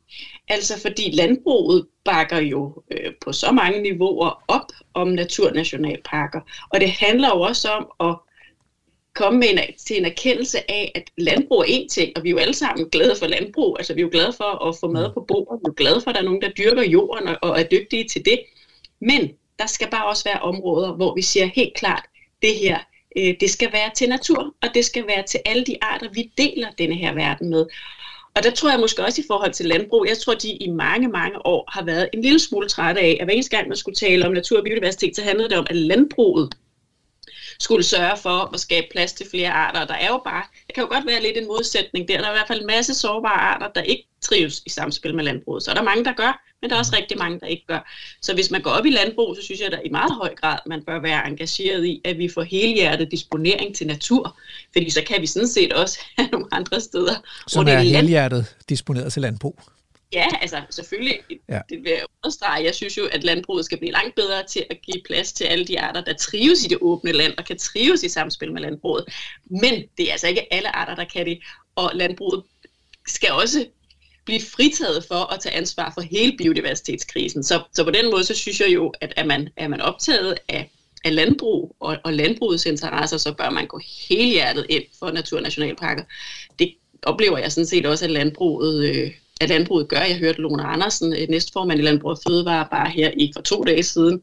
Altså 0.48 0.82
fordi 0.82 1.12
landbruget 1.12 1.88
bakker 2.06 2.40
jo 2.40 2.84
øh, 2.92 3.14
på 3.22 3.32
så 3.32 3.52
mange 3.52 3.82
niveauer 3.82 4.44
op 4.48 4.72
om 4.94 5.08
naturnationalparker, 5.08 6.42
og 6.70 6.80
det 6.80 6.92
handler 6.92 7.28
jo 7.28 7.42
også 7.42 7.70
om 7.70 8.10
at 8.10 8.16
komme 9.16 9.40
med 9.40 9.48
en, 9.50 9.60
til 9.88 9.98
en 9.98 10.06
erkendelse 10.06 10.72
af, 10.72 10.92
at 10.96 11.04
landbrug 11.18 11.60
er 11.60 11.66
en 11.68 11.90
ting, 11.90 12.12
og 12.16 12.24
vi 12.24 12.30
er 12.30 12.32
jo 12.32 12.38
alle 12.38 12.54
sammen 12.54 12.90
glade 12.90 13.16
for 13.20 13.28
landbrug. 13.28 13.76
Altså 13.80 13.94
vi 13.94 14.00
er 14.00 14.04
jo 14.04 14.10
glade 14.12 14.34
for 14.34 14.68
at 14.68 14.76
få 14.80 14.92
mad 14.92 15.14
på 15.14 15.26
bordet, 15.28 15.60
vi 15.60 15.66
er 15.66 15.70
jo 15.70 15.74
glade 15.78 16.02
for, 16.02 16.10
at 16.10 16.16
der 16.16 16.22
er 16.22 16.26
nogen, 16.26 16.42
der 16.42 16.50
dyrker 16.50 16.84
jorden 16.84 17.28
og, 17.28 17.38
og 17.42 17.60
er 17.60 17.64
dygtige 17.64 18.08
til 18.08 18.26
det. 18.26 18.40
Men 19.02 19.32
der 19.60 19.66
skal 19.66 19.90
bare 19.90 20.06
også 20.06 20.24
være 20.24 20.42
områder, 20.42 20.94
hvor 20.94 21.16
vi 21.16 21.22
siger 21.22 21.46
helt 21.46 21.74
klart, 21.74 22.04
det 22.42 22.56
her, 22.56 22.78
øh, 23.18 23.34
det 23.40 23.50
skal 23.50 23.74
være 23.74 23.92
til 23.96 24.10
natur, 24.10 24.54
og 24.62 24.70
det 24.74 24.86
skal 24.86 25.08
være 25.08 25.24
til 25.24 25.40
alle 25.46 25.64
de 25.66 25.76
arter, 25.82 26.08
vi 26.14 26.32
deler 26.38 26.68
denne 26.78 26.96
her 26.96 27.14
verden 27.14 27.50
med. 27.50 27.66
Og 28.36 28.44
der 28.44 28.52
tror 28.52 28.70
jeg 28.70 28.80
måske 28.80 29.04
også 29.04 29.22
i 29.22 29.26
forhold 29.28 29.54
til 29.54 29.66
landbrug, 29.66 30.06
jeg 30.08 30.18
tror, 30.18 30.34
de 30.34 30.52
i 30.52 30.70
mange, 30.70 31.08
mange 31.08 31.46
år 31.46 31.70
har 31.72 31.84
været 31.86 32.10
en 32.14 32.22
lille 32.22 32.40
smule 32.40 32.70
trætte 32.70 33.02
af, 33.02 33.18
at 33.20 33.26
hver 33.26 33.34
eneste 33.34 33.58
gang 33.58 33.68
man 33.68 33.78
skulle 33.78 33.96
tale 33.96 34.26
om 34.26 34.34
natur 34.34 34.58
og 34.58 34.64
biodiversitet, 34.64 35.16
så 35.16 35.22
handlede 35.22 35.50
det 35.50 35.58
om, 35.58 35.68
at 35.70 35.76
landbruget 35.76 36.50
skulle 37.60 37.84
sørge 37.84 38.18
for 38.18 38.54
at 38.54 38.60
skabe 38.60 38.88
plads 38.92 39.14
til 39.14 39.28
flere 39.32 39.52
arter. 39.52 39.86
Der 39.86 39.94
er 39.94 40.08
jo 40.08 40.22
bare, 40.26 40.44
der 40.68 40.74
kan 40.74 40.84
jo 40.84 40.90
godt 40.90 41.06
være 41.06 41.22
lidt 41.22 41.38
en 41.38 41.48
modsætning 41.48 42.08
der. 42.08 42.18
Der 42.18 42.26
er 42.26 42.32
i 42.32 42.36
hvert 42.36 42.48
fald 42.48 42.62
en 42.62 42.68
masse 42.68 42.94
sårbare 42.94 43.40
arter, 43.40 43.68
der 43.76 43.82
ikke 43.82 44.08
trives 44.22 44.62
i 44.66 44.70
samspil 44.70 45.16
med 45.16 45.24
landbruget. 45.24 45.64
Så 45.64 45.72
er 45.72 45.76
der 45.76 45.84
mange, 45.84 46.06
der 46.06 46.14
gør, 46.14 46.46
men 46.62 46.70
der 46.70 46.76
er 46.76 46.80
også 46.80 46.96
rigtig 46.98 47.18
mange, 47.18 47.40
der 47.40 47.48
ikke 47.48 47.66
gør. 47.68 47.92
Så 48.22 48.34
hvis 48.34 48.52
man 48.52 48.62
går 48.62 48.72
op 48.72 48.86
i 48.86 48.90
landbrug, 48.90 49.36
så 49.36 49.42
synes 49.44 49.60
jeg, 49.60 49.66
at 49.68 49.72
der 49.72 49.80
i 49.86 49.90
meget 49.90 50.12
høj 50.12 50.36
grad, 50.36 50.58
man 50.66 50.84
bør 50.86 51.02
være 51.02 51.28
engageret 51.28 51.86
i, 51.86 52.02
at 52.04 52.18
vi 52.18 52.30
får 52.34 52.44
helhjertet 52.44 53.12
disponering 53.12 53.76
til 53.76 53.88
natur. 53.88 54.40
Fordi 54.74 54.90
så 54.90 55.02
kan 55.08 55.22
vi 55.22 55.28
sådan 55.28 55.48
set 55.48 55.74
også 55.74 56.00
have 56.18 56.30
nogle 56.32 56.48
andre 56.52 56.82
steder. 56.82 57.16
Som 57.48 57.68
er 57.68 57.80
helhjertet 57.80 58.56
disponeret 58.70 59.14
til 59.14 59.22
landbrug. 59.22 59.60
Ja, 60.14 60.28
altså 60.42 60.62
selvfølgelig, 60.70 61.20
ja. 61.50 61.60
det 61.70 61.84
vil 61.84 61.92
jeg 61.92 62.04
understrege. 62.24 62.64
Jeg 62.64 62.76
synes 62.76 62.98
jo, 62.98 63.06
at 63.06 63.24
landbruget 63.24 63.66
skal 63.66 63.78
blive 63.78 63.92
langt 63.92 64.16
bedre 64.16 64.44
til 64.44 64.66
at 64.70 64.82
give 64.82 65.02
plads 65.06 65.34
til 65.34 65.44
alle 65.44 65.66
de 65.66 65.80
arter, 65.80 66.02
der 66.02 66.14
trives 66.14 66.66
i 66.66 66.68
det 66.68 66.78
åbne 66.82 67.12
land 67.12 67.34
og 67.38 67.46
kan 67.46 67.58
trives 67.58 68.04
i 68.04 68.10
samspil 68.10 68.52
med 68.52 68.62
landbruget. 68.62 69.06
Men 69.46 69.84
det 69.98 70.08
er 70.08 70.12
altså 70.12 70.28
ikke 70.28 70.54
alle 70.54 70.76
arter, 70.76 70.96
der 70.96 71.06
kan 71.06 71.26
det, 71.26 71.40
og 71.76 71.92
landbruget 71.94 72.44
skal 73.08 73.32
også 73.32 73.66
blive 74.26 74.42
fritaget 74.42 75.06
for 75.08 75.34
at 75.34 75.40
tage 75.40 75.56
ansvar 75.56 75.92
for 75.94 76.02
hele 76.02 76.38
biodiversitetskrisen. 76.38 77.44
Så, 77.44 77.64
så 77.74 77.84
på 77.84 77.92
den 77.92 78.12
måde, 78.12 78.24
så 78.24 78.36
synes 78.36 78.60
jeg 78.60 78.74
jo, 78.74 78.94
at 79.02 79.14
er 79.16 79.26
man, 79.26 79.50
er 79.58 79.68
man 79.68 79.82
optaget 79.82 80.38
af, 80.50 80.72
af 81.06 81.16
landbrug 81.16 81.76
og, 81.80 81.98
og 82.04 82.14
landbrugets 82.14 82.66
interesser, 82.66 83.18
så 83.18 83.34
bør 83.34 83.50
man 83.50 83.68
gå 83.68 83.82
helhjertet 84.08 84.66
ind 84.70 84.84
for 85.00 85.12
naturnationalparker. 85.12 86.04
Det 86.60 86.76
oplever 87.04 87.38
jeg 87.38 87.52
sådan 87.52 87.68
set 87.68 87.86
også, 87.86 88.06
at 88.06 88.12
landbruget 88.12 88.86
øh, 88.86 89.12
at 89.42 89.50
landbruget 89.50 89.88
gør. 89.88 90.02
Jeg 90.02 90.18
hørte 90.18 90.42
Lone 90.42 90.64
Andersen, 90.64 91.14
øh, 91.14 91.30
næstformand 91.30 91.80
i 91.80 91.84
Landbrug 91.84 92.12
og 92.12 92.20
Fødevare, 92.28 92.68
bare 92.72 92.90
her 92.90 93.12
i 93.18 93.32
for 93.36 93.42
to 93.42 93.64
dage 93.64 93.84
siden, 93.84 94.22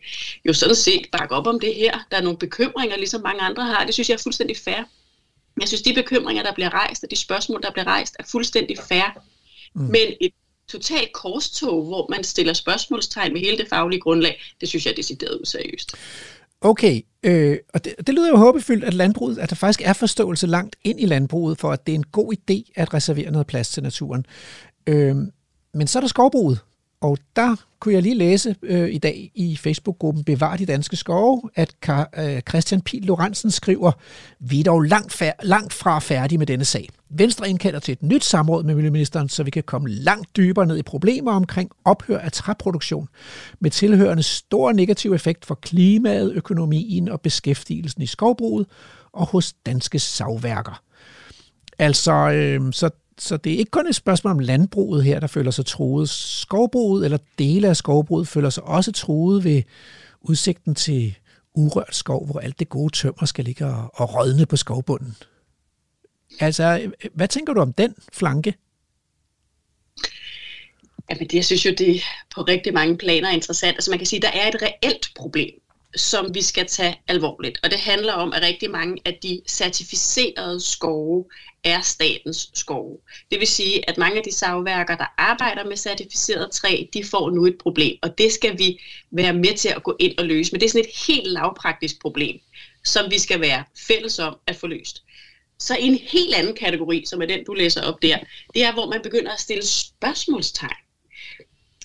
jo 0.48 0.52
sådan 0.52 0.74
set 0.74 1.06
bakke 1.12 1.34
op 1.34 1.46
om 1.46 1.60
det 1.60 1.74
her. 1.74 2.06
Der 2.10 2.16
er 2.16 2.22
nogle 2.22 2.38
bekymringer, 2.38 2.96
ligesom 2.96 3.22
mange 3.22 3.40
andre 3.40 3.64
har. 3.64 3.84
Det 3.84 3.94
synes 3.94 4.08
jeg 4.08 4.14
er 4.14 4.22
fuldstændig 4.22 4.56
fair. 4.56 4.84
Jeg 5.60 5.68
synes, 5.68 5.82
de 5.82 5.94
bekymringer, 5.94 6.42
der 6.42 6.52
bliver 6.54 6.74
rejst, 6.74 7.04
og 7.04 7.10
de 7.10 7.16
spørgsmål, 7.16 7.62
der 7.62 7.72
bliver 7.72 7.86
rejst, 7.86 8.16
er 8.18 8.24
fuldstændig 8.24 8.76
fair. 8.88 9.22
Mm. 9.74 9.82
Men 9.82 10.06
et 10.20 10.32
totalt 10.68 11.12
korstog, 11.12 11.84
hvor 11.84 12.06
man 12.10 12.24
stiller 12.24 12.52
spørgsmålstegn 12.52 13.32
med 13.32 13.40
hele 13.40 13.58
det 13.58 13.68
faglige 13.68 14.00
grundlag, 14.00 14.42
det 14.60 14.68
synes 14.68 14.86
jeg 14.86 14.92
er 14.92 14.96
decideret 14.96 15.40
useriøst. 15.42 15.92
Okay, 16.60 17.00
øh, 17.22 17.58
og 17.74 17.84
det, 17.84 17.94
det 18.06 18.14
lyder 18.14 18.28
jo 18.28 18.36
håbefyldt, 18.36 18.84
at 18.84 18.94
landbruget, 18.94 19.38
at 19.38 19.50
der 19.50 19.56
faktisk 19.56 19.82
er 19.84 19.92
forståelse 19.92 20.46
langt 20.46 20.76
ind 20.84 21.00
i 21.00 21.06
landbruget 21.06 21.58
for, 21.58 21.72
at 21.72 21.86
det 21.86 21.92
er 21.92 21.96
en 21.96 22.04
god 22.12 22.32
idé 22.34 22.72
at 22.76 22.94
reservere 22.94 23.30
noget 23.30 23.46
plads 23.46 23.68
til 23.68 23.82
naturen. 23.82 24.26
Øh, 24.86 25.16
men 25.74 25.86
så 25.86 25.98
er 25.98 26.00
der 26.00 26.08
skovbruget, 26.08 26.60
og 27.00 27.18
der 27.36 27.56
kunne 27.80 27.94
jeg 27.94 28.02
lige 28.02 28.14
læse 28.14 28.56
øh, 28.62 28.94
i 28.94 28.98
dag 28.98 29.30
i 29.34 29.56
Facebook-gruppen 29.56 30.24
Bevar 30.24 30.56
de 30.56 30.66
danske 30.66 30.96
skove, 30.96 31.42
at 31.54 31.74
øh, 32.18 32.40
Christian 32.48 32.80
Pil 32.80 33.02
Lorentzen 33.02 33.50
skriver, 33.50 33.92
vi 34.38 34.60
er 34.60 34.64
dog 34.64 34.82
langt, 34.82 35.22
fær- 35.22 35.42
langt 35.42 35.72
fra 35.72 35.98
færdige 35.98 36.38
med 36.38 36.46
denne 36.46 36.64
sag. 36.64 36.88
Venstre 37.10 37.48
indkalder 37.48 37.78
til 37.78 37.92
et 37.92 38.02
nyt 38.02 38.24
samråd 38.24 38.64
med 38.64 38.74
Miljøministeren, 38.74 39.28
så 39.28 39.42
vi 39.42 39.50
kan 39.50 39.62
komme 39.62 39.88
langt 39.88 40.36
dybere 40.36 40.66
ned 40.66 40.76
i 40.78 40.82
problemer 40.82 41.32
omkring 41.32 41.70
ophør 41.84 42.18
af 42.18 42.32
træproduktion, 42.32 43.08
med 43.60 43.70
tilhørende 43.70 44.22
stor 44.22 44.72
negativ 44.72 45.12
effekt 45.12 45.44
for 45.44 45.54
klimaet, 45.54 46.32
økonomien 46.32 47.08
og 47.08 47.20
beskæftigelsen 47.20 48.02
i 48.02 48.06
skovbruget 48.06 48.66
og 49.12 49.26
hos 49.26 49.52
danske 49.52 49.98
savværker. 49.98 50.82
Altså, 51.78 52.12
øh, 52.12 52.72
så 52.72 52.90
så 53.22 53.36
det 53.36 53.52
er 53.52 53.58
ikke 53.58 53.70
kun 53.70 53.86
et 53.86 53.94
spørgsmål 53.94 54.30
om 54.30 54.38
landbruget 54.38 55.04
her, 55.04 55.20
der 55.20 55.26
føler 55.26 55.50
sig 55.50 55.66
truet. 55.66 56.08
Skovbruget 56.08 57.04
eller 57.04 57.18
dele 57.38 57.68
af 57.68 57.76
skovbruget 57.76 58.28
føler 58.28 58.50
sig 58.50 58.62
også 58.62 58.92
truet 58.92 59.44
ved 59.44 59.62
udsigten 60.20 60.74
til 60.74 61.18
urørt 61.54 61.94
skov, 61.96 62.26
hvor 62.26 62.40
alt 62.40 62.58
det 62.58 62.68
gode 62.68 62.92
tømmer 62.92 63.24
skal 63.24 63.44
ligge 63.44 63.66
og, 63.66 63.90
og 63.94 64.14
rådne 64.14 64.46
på 64.46 64.56
skovbunden. 64.56 65.16
Altså, 66.40 66.92
hvad 67.14 67.28
tænker 67.28 67.52
du 67.52 67.60
om 67.60 67.72
den 67.72 67.94
flanke? 68.12 68.54
Jamen, 71.10 71.28
det, 71.28 71.34
jeg 71.34 71.44
synes 71.44 71.66
jo, 71.66 71.70
det 71.78 71.96
er 71.96 72.00
på 72.34 72.42
rigtig 72.42 72.74
mange 72.74 72.98
planer 72.98 73.28
er 73.28 73.32
interessant. 73.32 73.76
Altså, 73.76 73.90
man 73.90 73.98
kan 73.98 74.06
sige, 74.06 74.22
der 74.22 74.30
er 74.30 74.48
et 74.48 74.62
reelt 74.62 75.06
problem 75.16 75.61
som 75.96 76.34
vi 76.34 76.42
skal 76.42 76.66
tage 76.66 76.96
alvorligt. 77.08 77.58
Og 77.62 77.70
det 77.70 77.78
handler 77.78 78.12
om, 78.12 78.32
at 78.32 78.42
rigtig 78.42 78.70
mange 78.70 79.02
af 79.04 79.18
de 79.22 79.42
certificerede 79.48 80.60
skove 80.60 81.24
er 81.64 81.80
statens 81.80 82.50
skove. 82.54 82.98
Det 83.30 83.40
vil 83.40 83.46
sige, 83.46 83.90
at 83.90 83.98
mange 83.98 84.16
af 84.16 84.22
de 84.22 84.32
savværker, 84.32 84.96
der 84.96 85.06
arbejder 85.18 85.64
med 85.64 85.76
certificeret 85.76 86.50
træ, 86.50 86.84
de 86.92 87.04
får 87.04 87.30
nu 87.30 87.46
et 87.46 87.58
problem, 87.58 87.96
og 88.02 88.18
det 88.18 88.32
skal 88.32 88.58
vi 88.58 88.80
være 89.10 89.32
med 89.32 89.54
til 89.54 89.68
at 89.68 89.82
gå 89.82 89.96
ind 89.98 90.18
og 90.18 90.24
løse. 90.24 90.52
Men 90.52 90.60
det 90.60 90.66
er 90.66 90.70
sådan 90.70 90.84
et 90.84 91.06
helt 91.06 91.26
lavpraktisk 91.26 92.00
problem, 92.00 92.40
som 92.84 93.10
vi 93.10 93.18
skal 93.18 93.40
være 93.40 93.64
fælles 93.88 94.18
om 94.18 94.36
at 94.46 94.56
få 94.56 94.66
løst. 94.66 95.02
Så 95.58 95.76
en 95.80 95.94
helt 95.94 96.34
anden 96.34 96.54
kategori, 96.54 97.04
som 97.06 97.22
er 97.22 97.26
den, 97.26 97.44
du 97.44 97.52
læser 97.52 97.82
op 97.82 98.02
der, 98.02 98.18
det 98.54 98.64
er, 98.64 98.72
hvor 98.72 98.90
man 98.90 99.02
begynder 99.02 99.32
at 99.32 99.40
stille 99.40 99.66
spørgsmålstegn 99.66 100.82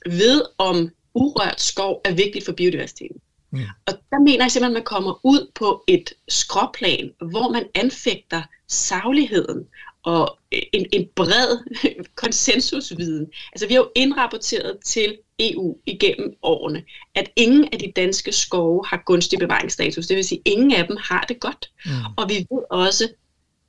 ved, 0.06 0.42
om 0.58 0.90
urørt 1.14 1.62
skov 1.62 2.02
er 2.06 2.12
vigtigt 2.12 2.46
for 2.46 2.52
biodiversiteten. 2.52 3.22
Mm. 3.58 3.64
Og 3.88 3.94
der 4.12 4.20
mener 4.20 4.44
jeg 4.44 4.52
simpelthen, 4.52 4.78
at 4.78 4.80
man 4.80 4.84
kommer 4.84 5.20
ud 5.24 5.52
på 5.56 5.84
et 5.88 6.14
skråplan, 6.28 7.12
hvor 7.32 7.52
man 7.52 7.66
anfægter 7.76 8.42
sagligheden 8.68 9.68
og 10.04 10.40
en, 10.52 10.86
en 10.92 11.08
bred 11.16 11.58
konsensusviden. 12.24 13.28
Altså 13.54 13.68
vi 13.68 13.74
har 13.74 13.82
jo 13.82 13.92
indrapporteret 13.96 14.78
til 14.86 15.18
EU 15.40 15.78
igennem 15.86 16.36
årene, 16.44 16.84
at 17.16 17.32
ingen 17.36 17.70
af 17.72 17.80
de 17.80 17.92
danske 17.96 18.32
skove 18.32 18.88
har 18.88 19.04
gunstig 19.06 19.40
bevaringsstatus. 19.40 20.08
Det 20.08 20.18
vil 20.18 20.26
sige, 20.26 20.42
at 20.46 20.52
ingen 20.52 20.72
af 20.74 20.88
dem 20.88 20.98
har 21.00 21.26
det 21.28 21.40
godt. 21.40 21.72
Mm. 21.86 21.92
Og 22.18 22.30
vi 22.30 22.34
ved 22.34 22.64
også 22.70 23.10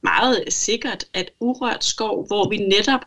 meget 0.02 0.44
sikkert, 0.48 1.04
at 1.14 1.30
urørt 1.40 1.84
skov, 1.84 2.26
hvor 2.26 2.48
vi 2.48 2.56
netop 2.56 3.00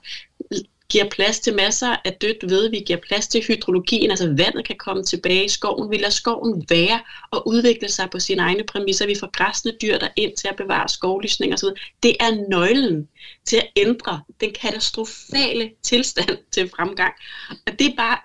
giver 0.91 1.09
plads 1.09 1.39
til 1.39 1.55
masser 1.55 1.95
af 2.05 2.13
dødt 2.13 2.49
ved, 2.49 2.69
vi 2.69 2.79
giver 2.79 2.99
plads 3.07 3.27
til 3.27 3.43
hydrologien, 3.47 4.09
altså 4.09 4.27
vandet 4.27 4.65
kan 4.67 4.75
komme 4.79 5.03
tilbage 5.03 5.45
i 5.45 5.49
skoven, 5.49 5.91
vi 5.91 5.97
lader 5.97 6.09
skoven 6.09 6.65
være 6.69 6.99
og 7.31 7.47
udvikle 7.47 7.89
sig 7.89 8.09
på 8.09 8.19
sine 8.19 8.41
egne 8.41 8.63
præmisser, 8.63 9.05
vi 9.05 9.15
får 9.19 9.31
græsne 9.31 9.71
dyr 9.81 9.97
der 9.97 10.07
ind 10.15 10.37
til 10.37 10.47
at 10.47 10.55
bevare 10.55 10.89
skovlysning 10.89 11.53
osv. 11.53 11.69
Det 12.03 12.15
er 12.19 12.49
nøglen 12.49 13.07
til 13.45 13.57
at 13.57 13.67
ændre 13.75 14.21
den 14.41 14.51
katastrofale 14.61 15.71
tilstand 15.83 16.37
til 16.51 16.69
fremgang. 16.69 17.13
Og 17.67 17.79
det 17.79 17.87
er 17.87 17.95
bare, 17.97 18.17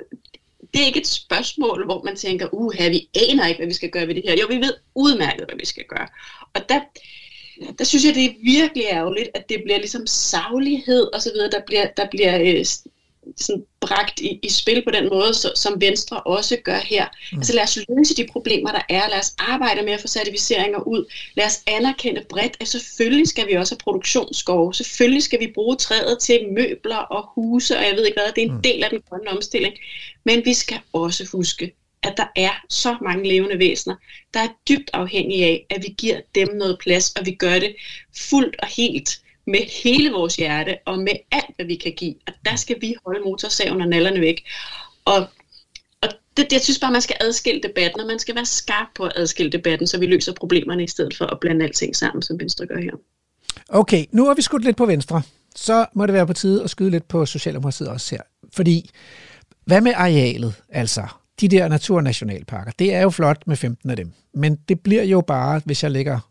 det 0.75 0.82
er 0.82 0.87
ikke 0.87 1.00
et 1.00 1.06
spørgsmål, 1.06 1.85
hvor 1.85 2.02
man 2.04 2.16
tænker, 2.16 2.49
uha, 2.52 2.88
vi 2.88 3.08
aner 3.28 3.46
ikke, 3.46 3.58
hvad 3.58 3.66
vi 3.66 3.75
skal 3.75 3.90
gøre 3.90 4.06
ved 4.06 4.14
det 4.14 4.23
her. 4.26 4.37
Jo, 4.40 4.46
vi 4.46 4.56
ved 4.56 4.75
udmærket, 4.94 5.44
hvad 5.46 5.56
vi 5.58 5.66
skal 5.66 5.85
gøre. 5.88 6.08
Og 6.54 6.68
der, 6.68 6.80
der 7.78 7.84
synes 7.84 8.04
jeg, 8.04 8.14
det 8.14 8.25
er 8.25 8.34
virkelig 8.44 8.84
ærgerligt, 8.92 9.28
at 9.34 9.48
det 9.48 9.62
bliver 9.64 9.78
ligesom 9.78 10.06
saglighed 10.06 11.14
og 11.14 11.22
så 11.22 11.30
videre, 11.32 11.50
der 11.50 11.60
bliver, 11.66 11.86
der 11.96 12.06
bliver 12.10 12.40
øh, 12.40 12.64
sådan 13.36 13.64
bragt 13.80 14.20
i, 14.20 14.38
i 14.42 14.50
spil 14.50 14.82
på 14.84 14.90
den 14.90 15.08
måde, 15.08 15.34
så, 15.34 15.52
som 15.54 15.80
Venstre 15.80 16.20
også 16.20 16.56
gør 16.64 16.78
her. 16.78 17.06
Mm. 17.32 17.38
Altså 17.38 17.54
lad 17.54 17.62
os 17.62 17.78
løse 17.88 18.16
de 18.16 18.26
problemer, 18.32 18.72
der 18.72 18.82
er. 18.88 19.08
Lad 19.08 19.18
os 19.18 19.34
arbejde 19.38 19.82
med 19.82 19.92
at 19.92 20.00
få 20.00 20.08
certificeringer 20.08 20.78
ud. 20.78 21.12
Lad 21.34 21.46
os 21.46 21.62
anerkende 21.66 22.25
bredt, 22.28 22.56
at 22.60 22.68
selvfølgelig 22.68 23.28
skal 23.28 23.46
vi 23.48 23.52
også 23.52 23.75
have 23.75 23.78
produktionsskov. 23.84 24.72
Selvfølgelig 24.72 25.22
skal 25.22 25.40
vi 25.40 25.52
bruge 25.54 25.76
træet 25.76 26.18
til 26.18 26.40
møbler 26.52 26.96
og 26.96 27.28
huse, 27.34 27.78
og 27.78 27.84
jeg 27.84 27.96
ved 27.96 28.06
ikke 28.06 28.20
hvad, 28.20 28.32
det 28.32 28.42
er 28.42 28.48
en 28.48 28.54
mm. 28.54 28.62
del 28.62 28.84
af 28.84 28.90
den 28.90 29.02
grønne 29.08 29.30
omstilling. 29.30 29.75
Men 30.25 30.44
vi 30.44 30.54
skal 30.54 30.78
også 30.92 31.28
huske, 31.32 31.72
at 32.06 32.16
der 32.16 32.26
er 32.36 32.64
så 32.70 32.96
mange 33.02 33.28
levende 33.28 33.58
væsener, 33.58 33.96
der 34.34 34.40
er 34.40 34.48
dybt 34.68 34.90
afhængige 34.92 35.44
af, 35.44 35.66
at 35.70 35.82
vi 35.82 35.94
giver 35.98 36.20
dem 36.34 36.48
noget 36.54 36.78
plads, 36.80 37.12
og 37.12 37.26
vi 37.26 37.34
gør 37.34 37.58
det 37.58 37.76
fuldt 38.16 38.56
og 38.58 38.68
helt 38.68 39.20
med 39.46 39.60
hele 39.82 40.10
vores 40.10 40.36
hjerte 40.36 40.78
og 40.86 40.98
med 40.98 41.12
alt, 41.30 41.56
hvad 41.56 41.66
vi 41.66 41.75
kan 41.75 41.92
give. 41.92 42.14
Og 42.26 42.32
der 42.44 42.56
skal 42.56 42.76
vi 42.80 42.94
holde 43.06 43.20
motorsaven 43.25 43.80
og 43.80 43.88
nallerne 43.88 44.20
væk. 44.20 44.44
Og, 45.04 45.26
og 46.02 46.08
det, 46.36 46.52
jeg 46.52 46.60
synes 46.60 46.78
bare, 46.78 46.92
man 46.92 47.02
skal 47.02 47.16
adskille 47.20 47.60
debatten, 47.62 48.00
og 48.00 48.06
man 48.06 48.18
skal 48.18 48.34
være 48.34 48.46
skarp 48.46 48.88
på 48.94 49.04
at 49.04 49.12
adskille 49.16 49.52
debatten, 49.52 49.86
så 49.86 49.98
vi 49.98 50.06
løser 50.06 50.32
problemerne 50.32 50.84
i 50.84 50.86
stedet 50.86 51.16
for 51.16 51.25
at 51.25 51.40
blande 51.40 51.64
alting 51.64 51.96
sammen, 51.96 52.22
som 52.22 52.40
Venstre 52.40 52.66
gør 52.66 52.80
her. 52.80 52.92
Okay, 53.68 54.04
nu 54.12 54.26
har 54.26 54.34
vi 54.34 54.42
skudt 54.42 54.64
lidt 54.64 54.76
på 54.76 54.86
Venstre. 54.86 55.22
Så 55.56 55.86
må 55.94 56.06
det 56.06 56.14
være 56.14 56.26
på 56.26 56.32
tide 56.32 56.64
at 56.64 56.70
skyde 56.70 56.90
lidt 56.90 57.08
på 57.08 57.26
Socialdemokratiet 57.26 57.88
også 57.88 58.14
her. 58.14 58.22
Fordi, 58.52 58.90
hvad 59.64 59.80
med 59.80 59.92
arealet? 59.96 60.54
Altså, 60.68 61.06
de 61.40 61.48
der 61.48 61.68
naturnationalparker, 61.68 62.72
det 62.78 62.94
er 62.94 63.02
jo 63.02 63.10
flot 63.10 63.42
med 63.46 63.56
15 63.56 63.90
af 63.90 63.96
dem. 63.96 64.12
Men 64.34 64.58
det 64.68 64.80
bliver 64.80 65.02
jo 65.02 65.20
bare, 65.20 65.60
hvis 65.64 65.82
jeg 65.82 65.90
lægger 65.90 66.30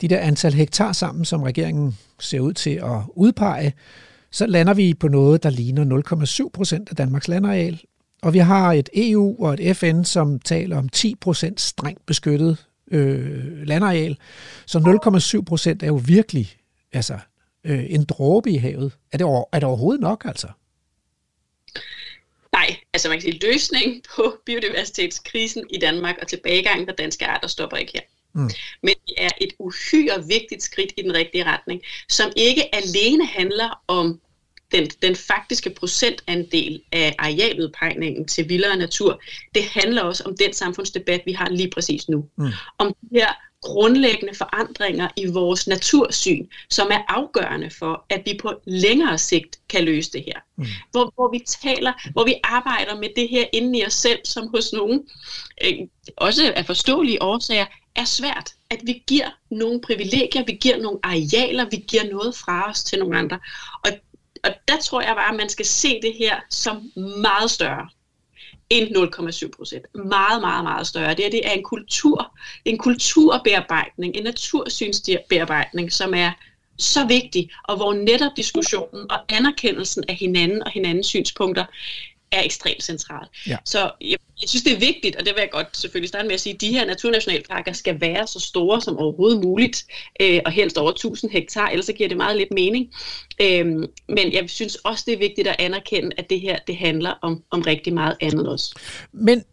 de 0.00 0.08
der 0.08 0.18
antal 0.18 0.54
hektar 0.54 0.92
sammen, 0.92 1.24
som 1.24 1.42
regeringen 1.42 1.98
ser 2.20 2.40
ud 2.40 2.52
til 2.52 2.70
at 2.70 3.00
udpege, 3.16 3.72
så 4.30 4.46
lander 4.46 4.74
vi 4.74 4.94
på 4.94 5.08
noget, 5.08 5.42
der 5.42 5.50
ligner 5.50 6.02
0,7 6.44 6.50
procent 6.52 6.88
af 6.90 6.96
Danmarks 6.96 7.28
landareal. 7.28 7.80
Og 8.22 8.32
vi 8.34 8.38
har 8.38 8.72
et 8.72 8.88
EU 8.94 9.44
og 9.44 9.56
et 9.58 9.76
FN, 9.76 10.04
som 10.04 10.38
taler 10.38 10.78
om 10.78 10.88
10 10.88 11.14
procent 11.20 11.60
strengt 11.60 12.06
beskyttet 12.06 12.66
øh, 12.90 13.66
landareal. 13.66 14.18
Så 14.66 14.78
0,7 15.38 15.44
procent 15.44 15.82
er 15.82 15.86
jo 15.86 16.00
virkelig 16.04 16.56
altså, 16.92 17.18
øh, 17.64 17.84
en 17.88 18.04
dråbe 18.04 18.50
i 18.50 18.56
havet. 18.56 18.92
Er 19.12 19.18
det, 19.18 19.26
over, 19.26 19.44
er 19.52 19.58
det 19.58 19.68
overhovedet 19.68 20.00
nok, 20.00 20.24
altså? 20.24 20.48
Nej, 22.58 22.76
altså 22.92 23.08
man 23.08 23.20
kan 23.20 23.32
sige, 23.32 23.46
løsning 23.46 24.02
på 24.16 24.36
biodiversitetskrisen 24.46 25.64
i 25.70 25.78
Danmark 25.78 26.18
og 26.22 26.26
tilbagegangen 26.26 26.86
for 26.86 26.94
danske 26.94 27.26
arter 27.26 27.48
stopper 27.48 27.76
ikke 27.76 27.92
her. 27.94 28.00
Mm. 28.34 28.50
Men 28.82 28.94
det 29.06 29.14
er 29.16 29.30
et 29.40 29.52
uhyre 29.58 30.26
vigtigt 30.26 30.62
skridt 30.62 30.92
i 30.96 31.02
den 31.02 31.14
rigtige 31.14 31.44
retning, 31.44 31.82
som 32.08 32.32
ikke 32.36 32.74
alene 32.74 33.26
handler 33.26 33.82
om 33.88 34.20
den, 34.72 34.86
den 35.02 35.16
faktiske 35.16 35.70
procentandel 35.70 36.82
af 36.92 37.14
arealudpegningen 37.18 38.28
til 38.28 38.48
vildere 38.48 38.76
natur. 38.76 39.22
Det 39.54 39.64
handler 39.64 40.02
også 40.02 40.24
om 40.24 40.36
den 40.36 40.52
samfundsdebat, 40.52 41.22
vi 41.26 41.32
har 41.32 41.48
lige 41.48 41.70
præcis 41.70 42.08
nu. 42.08 42.28
Mm. 42.36 42.50
Om 42.78 42.94
de 43.00 43.08
her 43.12 43.47
grundlæggende 43.62 44.34
forandringer 44.34 45.08
i 45.16 45.26
vores 45.26 45.66
natursyn, 45.66 46.46
som 46.70 46.88
er 46.90 47.00
afgørende 47.08 47.70
for, 47.70 48.04
at 48.10 48.22
vi 48.26 48.38
på 48.42 48.52
længere 48.64 49.18
sigt 49.18 49.58
kan 49.68 49.84
løse 49.84 50.12
det 50.12 50.24
her. 50.26 50.40
Mm. 50.56 50.66
Hvor, 50.90 51.12
hvor 51.14 51.30
vi 51.30 51.44
taler, 51.62 51.92
hvor 52.12 52.24
vi 52.24 52.34
arbejder 52.44 52.96
med 52.96 53.08
det 53.16 53.28
her 53.28 53.44
inde 53.52 53.78
i 53.78 53.86
os 53.86 53.94
selv, 53.94 54.18
som 54.24 54.48
hos 54.48 54.72
nogen, 54.72 55.08
øh, 55.64 55.78
også 56.16 56.52
af 56.56 56.66
forståelige 56.66 57.22
årsager, 57.22 57.66
er 57.94 58.04
svært. 58.04 58.54
At 58.70 58.80
vi 58.84 59.02
giver 59.06 59.30
nogle 59.50 59.80
privilegier, 59.80 60.44
vi 60.44 60.52
giver 60.52 60.76
nogle 60.76 60.98
arealer, 61.02 61.68
vi 61.70 61.76
giver 61.76 62.10
noget 62.10 62.36
fra 62.36 62.70
os 62.70 62.84
til 62.84 62.98
nogle 62.98 63.18
andre. 63.18 63.38
Og, 63.84 63.90
og 64.44 64.50
der 64.68 64.76
tror 64.80 65.00
jeg 65.00 65.14
bare, 65.16 65.30
at 65.30 65.36
man 65.36 65.48
skal 65.48 65.66
se 65.66 66.00
det 66.02 66.14
her 66.18 66.40
som 66.50 66.90
meget 66.96 67.50
større 67.50 67.88
end 68.70 68.96
0,7 68.96 69.50
procent. 69.56 69.86
Meget, 69.94 70.40
meget, 70.40 70.64
meget 70.64 70.86
større. 70.86 71.14
Det, 71.14 71.26
er, 71.26 71.30
det 71.30 71.46
er 71.46 71.50
en 71.52 71.62
kultur, 71.62 72.36
en 72.64 72.78
kulturbearbejdning, 72.78 74.16
en 74.16 74.24
natursynsbearbejdning, 74.24 75.92
som 75.92 76.14
er 76.14 76.32
så 76.78 77.06
vigtig, 77.06 77.50
og 77.64 77.76
hvor 77.76 77.92
netop 77.92 78.32
diskussionen 78.36 79.10
og 79.10 79.18
anerkendelsen 79.28 80.04
af 80.08 80.14
hinanden 80.14 80.62
og 80.62 80.70
hinandens 80.70 81.06
synspunkter 81.06 81.64
er 82.32 82.42
ekstremt 82.42 82.82
centralt. 82.82 83.30
Ja. 83.46 83.56
Så 83.64 83.90
jeg, 84.00 84.18
jeg 84.42 84.48
synes, 84.48 84.62
det 84.62 84.72
er 84.72 84.78
vigtigt, 84.78 85.16
og 85.16 85.26
det 85.26 85.34
vil 85.34 85.40
jeg 85.40 85.50
godt 85.50 85.76
selvfølgelig 85.76 86.08
starte 86.08 86.26
med 86.26 86.34
at 86.34 86.40
sige, 86.40 86.54
at 86.54 86.60
de 86.60 86.72
her 86.72 86.86
naturnationalparker 86.86 87.72
skal 87.72 88.00
være 88.00 88.26
så 88.26 88.40
store 88.40 88.80
som 88.80 88.96
overhovedet 88.96 89.44
muligt, 89.44 89.86
øh, 90.20 90.40
og 90.46 90.52
helst 90.52 90.78
over 90.78 90.90
1000 90.90 91.30
hektar, 91.30 91.68
ellers 91.68 91.86
så 91.86 91.92
giver 91.92 92.08
det 92.08 92.16
meget 92.16 92.36
lidt 92.36 92.52
mening. 92.52 92.92
Øh, 93.40 93.66
men 94.08 94.32
jeg 94.32 94.44
synes 94.46 94.74
også, 94.74 95.04
det 95.06 95.14
er 95.14 95.18
vigtigt 95.18 95.48
at 95.48 95.56
anerkende, 95.58 96.10
at 96.18 96.30
det 96.30 96.40
her 96.40 96.58
det 96.66 96.76
handler 96.76 97.14
om, 97.22 97.42
om 97.50 97.60
rigtig 97.62 97.94
meget 97.94 98.16
andet 98.20 98.48
også. 98.48 98.74
Men, 99.12 99.44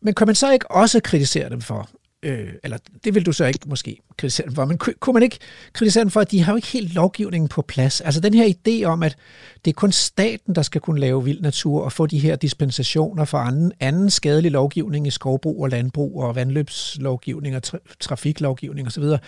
men 0.00 0.14
kan 0.14 0.26
man 0.26 0.34
så 0.34 0.52
ikke 0.52 0.70
også 0.70 1.00
kritisere 1.00 1.48
dem 1.48 1.60
for, 1.60 1.90
øh, 2.24 2.48
eller 2.64 2.78
det 3.04 3.14
vil 3.14 3.26
du 3.26 3.32
så 3.32 3.44
ikke 3.44 3.60
måske 3.66 4.00
kritisere 4.16 4.46
dem 4.46 4.54
for, 4.54 4.64
men 4.64 4.78
kunne 4.78 5.14
man 5.14 5.22
ikke 5.22 5.38
kritisere 5.72 6.04
dem 6.04 6.10
for, 6.10 6.20
at 6.20 6.30
de 6.30 6.42
har 6.42 6.52
jo 6.52 6.56
ikke 6.56 6.68
helt 6.68 6.94
lovgivningen 6.94 7.48
på 7.48 7.62
plads? 7.62 8.00
Altså 8.00 8.20
den 8.20 8.34
her 8.34 8.52
idé 8.54 8.84
om, 8.84 9.02
at 9.02 9.16
det 9.64 9.70
er 9.70 9.74
kun 9.74 9.92
staten, 9.92 10.54
der 10.54 10.62
skal 10.62 10.80
kunne 10.80 11.00
lave 11.00 11.24
vild 11.24 11.40
natur 11.40 11.82
og 11.82 11.92
få 11.92 12.06
de 12.06 12.18
her 12.18 12.36
dispensationer 12.36 13.24
for 13.24 13.38
anden, 13.38 13.72
anden 13.80 14.10
skadelig 14.10 14.50
lovgivning 14.50 15.06
i 15.06 15.10
skovbrug 15.10 15.62
og 15.62 15.68
landbrug 15.68 16.22
og 16.22 16.34
vandløbslovgivning 16.34 17.56
og 17.56 17.62
tra- 17.66 17.94
trafiklovgivning 18.00 18.86
osv., 18.86 19.02
øh, 19.02 19.18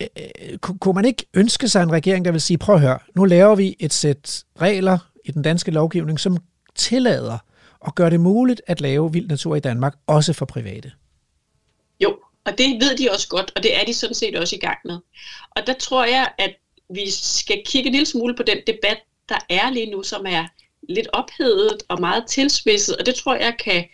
øh 0.00 0.58
kunne 0.58 0.94
man 0.94 1.04
ikke 1.04 1.26
ønske 1.34 1.68
sig 1.68 1.82
en 1.82 1.92
regering, 1.92 2.24
der 2.24 2.32
vil 2.32 2.40
sige, 2.40 2.58
prøv 2.58 2.74
at 2.74 2.80
høre, 2.80 2.98
nu 3.16 3.24
laver 3.24 3.54
vi 3.54 3.76
et 3.80 3.92
sæt 3.92 4.44
regler 4.60 4.98
i 5.24 5.30
den 5.30 5.42
danske 5.42 5.70
lovgivning, 5.70 6.20
som 6.20 6.36
tillader 6.74 7.38
og 7.80 7.94
gør 7.94 8.10
det 8.10 8.20
muligt 8.20 8.62
at 8.66 8.80
lave 8.80 9.12
vild 9.12 9.28
natur 9.28 9.56
i 9.56 9.60
Danmark, 9.60 9.94
også 10.06 10.32
for 10.32 10.46
private? 10.46 10.92
Jo, 12.02 12.18
og 12.44 12.58
det 12.58 12.80
ved 12.80 12.96
de 12.96 13.10
også 13.10 13.28
godt, 13.28 13.52
og 13.56 13.62
det 13.62 13.76
er 13.76 13.84
de 13.84 13.94
sådan 13.94 14.14
set 14.14 14.36
også 14.36 14.56
i 14.56 14.58
gang 14.58 14.78
med. 14.84 14.98
Og 15.50 15.66
der 15.66 15.72
tror 15.72 16.04
jeg, 16.04 16.32
at 16.38 16.54
vi 16.90 17.10
skal 17.10 17.62
kigge 17.66 17.86
en 17.86 17.92
lille 17.92 18.06
smule 18.06 18.34
på 18.36 18.42
den 18.42 18.58
debat, 18.66 18.98
der 19.28 19.38
er 19.48 19.70
lige 19.70 19.90
nu, 19.90 20.02
som 20.02 20.26
er 20.26 20.46
lidt 20.88 21.08
ophedet 21.12 21.82
og 21.88 22.00
meget 22.00 22.24
tilspidset, 22.28 22.96
og 22.96 23.06
det 23.06 23.14
tror 23.14 23.34
jeg 23.34 23.56
kan, 23.64 23.84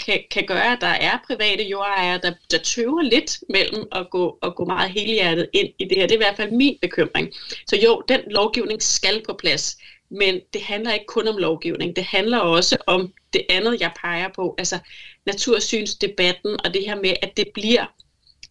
kan, 0.00 0.20
kan 0.30 0.46
gøre, 0.46 0.72
at 0.72 0.80
der 0.80 0.86
er 0.86 1.18
private 1.26 1.62
jordejere, 1.62 2.20
der, 2.22 2.32
der 2.50 2.58
tøver 2.58 3.02
lidt 3.02 3.38
mellem 3.48 3.84
at 3.92 4.10
gå, 4.10 4.38
at 4.42 4.54
gå 4.54 4.64
meget 4.64 4.90
helhjertet 4.90 5.48
ind 5.52 5.68
i 5.78 5.84
det 5.84 5.96
her. 5.96 6.06
Det 6.06 6.14
er 6.14 6.18
i 6.18 6.24
hvert 6.24 6.36
fald 6.36 6.50
min 6.50 6.78
bekymring. 6.82 7.32
Så 7.66 7.76
jo, 7.76 8.02
den 8.08 8.20
lovgivning 8.30 8.82
skal 8.82 9.22
på 9.28 9.32
plads, 9.32 9.78
men 10.10 10.40
det 10.52 10.62
handler 10.62 10.94
ikke 10.94 11.06
kun 11.06 11.28
om 11.28 11.36
lovgivning. 11.36 11.96
Det 11.96 12.04
handler 12.04 12.38
også 12.38 12.76
om 12.86 13.12
det 13.32 13.46
andet, 13.50 13.80
jeg 13.80 13.92
peger 14.02 14.28
på, 14.36 14.54
altså 14.58 14.78
natursynsdebatten 15.26 16.56
og 16.64 16.74
det 16.74 16.82
her 16.86 16.96
med, 16.96 17.12
at 17.22 17.36
det 17.36 17.48
bliver 17.54 17.86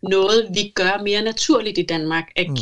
noget, 0.02 0.50
vi 0.54 0.72
gør 0.76 1.04
mere 1.04 1.22
naturligt 1.22 1.78
i 1.78 1.86
Danmark, 1.86 2.32
at 2.36 2.50
mm. 2.50 2.56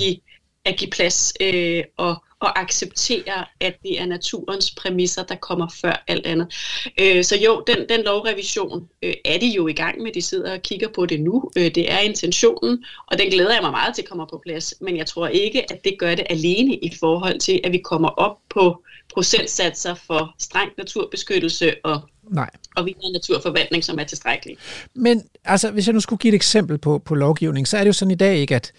At 0.65 0.77
give 0.77 0.89
plads 0.89 1.33
øh, 1.41 1.83
og, 1.97 2.23
og 2.39 2.59
acceptere, 2.59 3.45
at 3.59 3.75
det 3.83 4.01
er 4.01 4.05
naturens 4.05 4.71
præmisser, 4.71 5.23
der 5.23 5.35
kommer 5.35 5.67
før 5.81 6.03
alt 6.07 6.25
andet. 6.25 6.53
Øh, 6.99 7.23
så 7.23 7.37
jo, 7.37 7.63
den, 7.67 7.77
den 7.89 8.01
lovrevision 8.05 8.87
øh, 9.03 9.13
er 9.25 9.37
de 9.37 9.47
jo 9.47 9.67
i 9.67 9.73
gang 9.73 10.01
med. 10.01 10.11
De 10.13 10.21
sidder 10.21 10.53
og 10.53 10.61
kigger 10.61 10.87
på 10.87 11.05
det 11.05 11.21
nu. 11.21 11.51
Øh, 11.57 11.75
det 11.75 11.91
er 11.91 11.99
intentionen, 11.99 12.85
og 13.07 13.19
den 13.19 13.29
glæder 13.29 13.53
jeg 13.53 13.61
mig 13.61 13.71
meget 13.71 13.95
til 13.95 14.03
kommer 14.03 14.25
på 14.25 14.41
plads. 14.45 14.73
Men 14.81 14.97
jeg 14.97 15.05
tror 15.05 15.27
ikke, 15.27 15.71
at 15.71 15.83
det 15.83 15.95
gør 15.99 16.15
det 16.15 16.25
alene 16.29 16.75
i 16.75 16.91
forhold 16.99 17.39
til, 17.39 17.61
at 17.63 17.71
vi 17.71 17.77
kommer 17.77 18.09
op 18.09 18.37
på 18.49 18.83
procentsatser 19.13 19.95
for 19.95 20.35
streng 20.39 20.71
naturbeskyttelse 20.77 21.75
og 21.83 22.01
Nej. 22.29 22.49
og 22.75 22.85
vi 22.85 22.95
har 23.03 23.11
naturforvaltning, 23.13 23.83
som 23.83 23.99
er 23.99 24.03
tilstrækkelig. 24.03 24.57
Men 24.93 25.23
altså, 25.43 25.71
hvis 25.71 25.87
jeg 25.87 25.93
nu 25.93 25.99
skulle 25.99 26.19
give 26.19 26.29
et 26.29 26.35
eksempel 26.35 26.77
på, 26.77 26.99
på 26.99 27.15
lovgivning, 27.15 27.67
så 27.67 27.77
er 27.77 27.81
det 27.81 27.87
jo 27.87 27.93
sådan 27.93 28.11
i 28.11 28.15
dag 28.15 28.37
ikke, 28.37 28.55
at, 28.55 28.71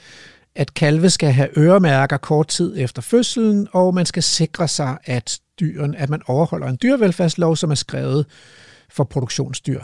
at 0.57 0.75
kalve 0.75 1.11
skal 1.11 1.33
have 1.33 1.59
øremærker 1.59 2.17
kort 2.17 2.49
tid 2.49 2.75
efter 2.79 3.03
fødslen, 3.03 3.69
og 3.73 3.95
man 3.95 4.07
skal 4.07 4.23
sikre 4.23 4.69
sig, 4.69 4.99
at 5.05 5.39
dyren, 5.61 5.95
at 5.95 6.11
man 6.11 6.23
overholder 6.27 6.67
en 6.67 6.79
dyrevelfærdslov, 6.83 7.57
som 7.57 7.71
er 7.71 7.75
skrevet 7.75 8.27
for 8.91 9.05
produktionsdyr. 9.05 9.81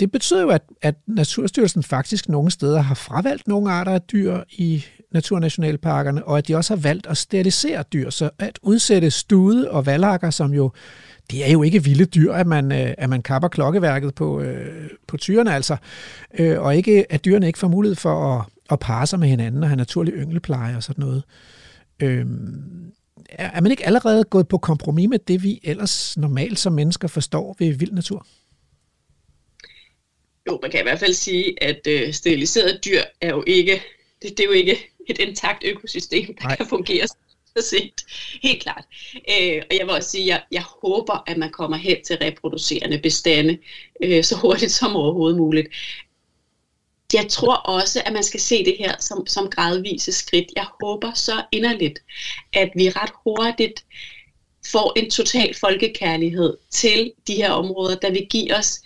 Det 0.00 0.12
betyder 0.12 0.42
jo, 0.42 0.48
at, 0.48 0.62
at 0.82 0.94
Naturstyrelsen 1.06 1.82
faktisk 1.82 2.28
nogle 2.28 2.50
steder 2.50 2.80
har 2.80 2.94
fravalgt 2.94 3.48
nogle 3.48 3.72
arter 3.72 3.92
af 3.92 4.00
dyr 4.00 4.40
i 4.50 4.84
naturnationalparkerne, 5.12 6.24
og 6.24 6.38
at 6.38 6.48
de 6.48 6.56
også 6.56 6.74
har 6.74 6.80
valgt 6.80 7.06
at 7.06 7.16
sterilisere 7.16 7.84
dyr, 7.92 8.10
så 8.10 8.30
at 8.38 8.58
udsætte 8.62 9.10
stude 9.10 9.70
og 9.70 9.86
valakker, 9.86 10.30
som 10.30 10.54
jo 10.54 10.70
det 11.30 11.48
er 11.48 11.52
jo 11.52 11.62
ikke 11.62 11.84
vilde 11.84 12.04
dyr, 12.04 12.32
at 12.32 12.46
man, 12.46 12.72
øh, 12.72 12.94
at 12.98 13.08
man 13.08 13.22
kapper 13.22 13.48
klokkeværket 13.48 14.14
på, 14.14 14.40
øh, 14.40 14.90
på 15.06 15.16
tyrene, 15.16 15.54
altså. 15.54 15.76
Øh, 16.38 16.60
og 16.60 16.76
ikke, 16.76 17.12
at 17.12 17.24
dyrene 17.24 17.46
ikke 17.46 17.58
får 17.58 17.68
mulighed 17.68 17.96
for 17.96 18.34
at, 18.34 18.44
at 18.70 18.78
parre 18.78 19.06
sig 19.06 19.18
med 19.18 19.28
hinanden 19.28 19.62
og 19.62 19.68
have 19.68 19.76
naturlig 19.76 20.14
ynglepleje 20.14 20.76
og 20.76 20.82
sådan 20.82 21.04
noget. 21.04 21.22
Øh, 22.02 22.26
er 23.28 23.60
man 23.60 23.70
ikke 23.70 23.86
allerede 23.86 24.24
gået 24.24 24.48
på 24.48 24.58
kompromis 24.58 25.08
med 25.08 25.18
det, 25.18 25.42
vi 25.42 25.60
ellers 25.64 26.16
normalt 26.16 26.58
som 26.58 26.72
mennesker 26.72 27.08
forstår 27.08 27.56
ved 27.58 27.72
vild 27.72 27.92
natur? 27.92 28.26
Jo, 30.48 30.58
man 30.62 30.70
kan 30.70 30.80
i 30.80 30.82
hvert 30.82 30.98
fald 30.98 31.14
sige, 31.14 31.62
at 31.62 31.86
øh, 31.88 32.12
steriliserede 32.12 32.78
dyr 32.84 33.00
er 33.20 33.28
jo 33.28 33.44
ikke, 33.46 33.82
det, 34.22 34.30
det 34.30 34.40
er 34.40 34.44
jo 34.44 34.52
ikke 34.52 34.78
et 35.08 35.18
intakt 35.18 35.64
økosystem, 35.64 36.26
der 36.26 36.44
Nej. 36.44 36.56
kan 36.56 36.66
fungere 36.66 37.06
set. 37.60 38.04
Helt 38.42 38.62
klart. 38.62 38.84
Øh, 39.14 39.62
og 39.70 39.76
jeg 39.78 39.86
vil 39.86 39.90
også 39.90 40.10
sige, 40.10 40.22
at 40.22 40.28
jeg, 40.28 40.42
jeg 40.52 40.62
håber, 40.62 41.24
at 41.26 41.36
man 41.36 41.50
kommer 41.50 41.76
hen 41.76 41.96
til 42.04 42.16
reproducerende 42.16 42.98
bestande 42.98 43.58
øh, 44.02 44.24
så 44.24 44.36
hurtigt 44.36 44.72
som 44.72 44.96
overhovedet 44.96 45.38
muligt. 45.38 45.68
Jeg 47.12 47.28
tror 47.28 47.54
også, 47.54 48.02
at 48.06 48.12
man 48.12 48.22
skal 48.22 48.40
se 48.40 48.64
det 48.64 48.76
her 48.78 48.92
som, 49.00 49.26
som 49.26 49.48
gradvise 49.48 50.12
skridt. 50.12 50.44
Jeg 50.56 50.66
håber 50.82 51.12
så 51.14 51.42
inderligt, 51.52 51.98
at 52.52 52.68
vi 52.76 52.88
ret 52.88 53.10
hurtigt 53.24 53.84
får 54.72 54.92
en 54.96 55.10
total 55.10 55.54
folkekærlighed 55.54 56.52
til 56.70 57.10
de 57.26 57.34
her 57.34 57.50
områder, 57.50 57.94
der 57.94 58.10
vil 58.10 58.26
give 58.30 58.54
os 58.54 58.80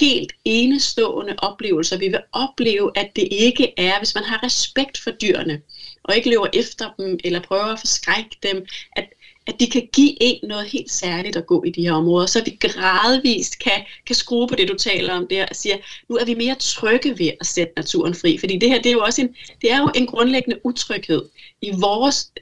helt 0.00 0.32
enestående 0.44 1.34
oplevelser. 1.38 1.96
Vi 1.96 2.08
vil 2.08 2.18
opleve, 2.32 2.90
at 2.94 3.06
det 3.16 3.28
ikke 3.30 3.68
er, 3.76 3.98
hvis 3.98 4.14
man 4.14 4.24
har 4.24 4.42
respekt 4.42 4.98
for 4.98 5.10
dyrene, 5.10 5.58
og 6.04 6.16
ikke 6.16 6.30
løber 6.30 6.46
efter 6.52 6.88
dem, 6.98 7.16
eller 7.24 7.40
prøver 7.48 7.66
at 7.66 7.78
forskrække 7.78 8.36
dem, 8.42 8.62
at, 8.92 9.04
at 9.46 9.60
de 9.60 9.70
kan 9.70 9.88
give 9.92 10.22
en 10.22 10.48
noget 10.48 10.66
helt 10.66 10.90
særligt 10.90 11.36
at 11.36 11.46
gå 11.46 11.64
i 11.64 11.70
de 11.70 11.82
her 11.82 11.92
områder, 11.92 12.26
så 12.26 12.44
vi 12.44 12.58
gradvist 12.60 13.58
kan, 13.58 13.82
kan 14.06 14.16
skrue 14.16 14.48
på 14.48 14.54
det, 14.54 14.68
du 14.68 14.74
taler 14.74 15.14
om 15.14 15.26
der, 15.30 15.46
og 15.50 15.56
siger, 15.56 15.76
nu 16.08 16.16
er 16.16 16.24
vi 16.24 16.34
mere 16.34 16.54
trygge 16.54 17.18
ved 17.18 17.30
at 17.40 17.46
sætte 17.46 17.72
naturen 17.76 18.14
fri, 18.14 18.38
fordi 18.38 18.58
det 18.58 18.68
her, 18.68 18.76
det 18.76 18.86
er 18.86 18.92
jo 18.92 19.00
også 19.00 19.20
en, 19.20 19.34
det 19.62 19.72
er 19.72 19.78
jo 19.78 19.90
en 19.94 20.06
grundlæggende 20.06 20.60
utryghed. 20.64 21.22
I 21.62 21.70
vores 21.70 22.32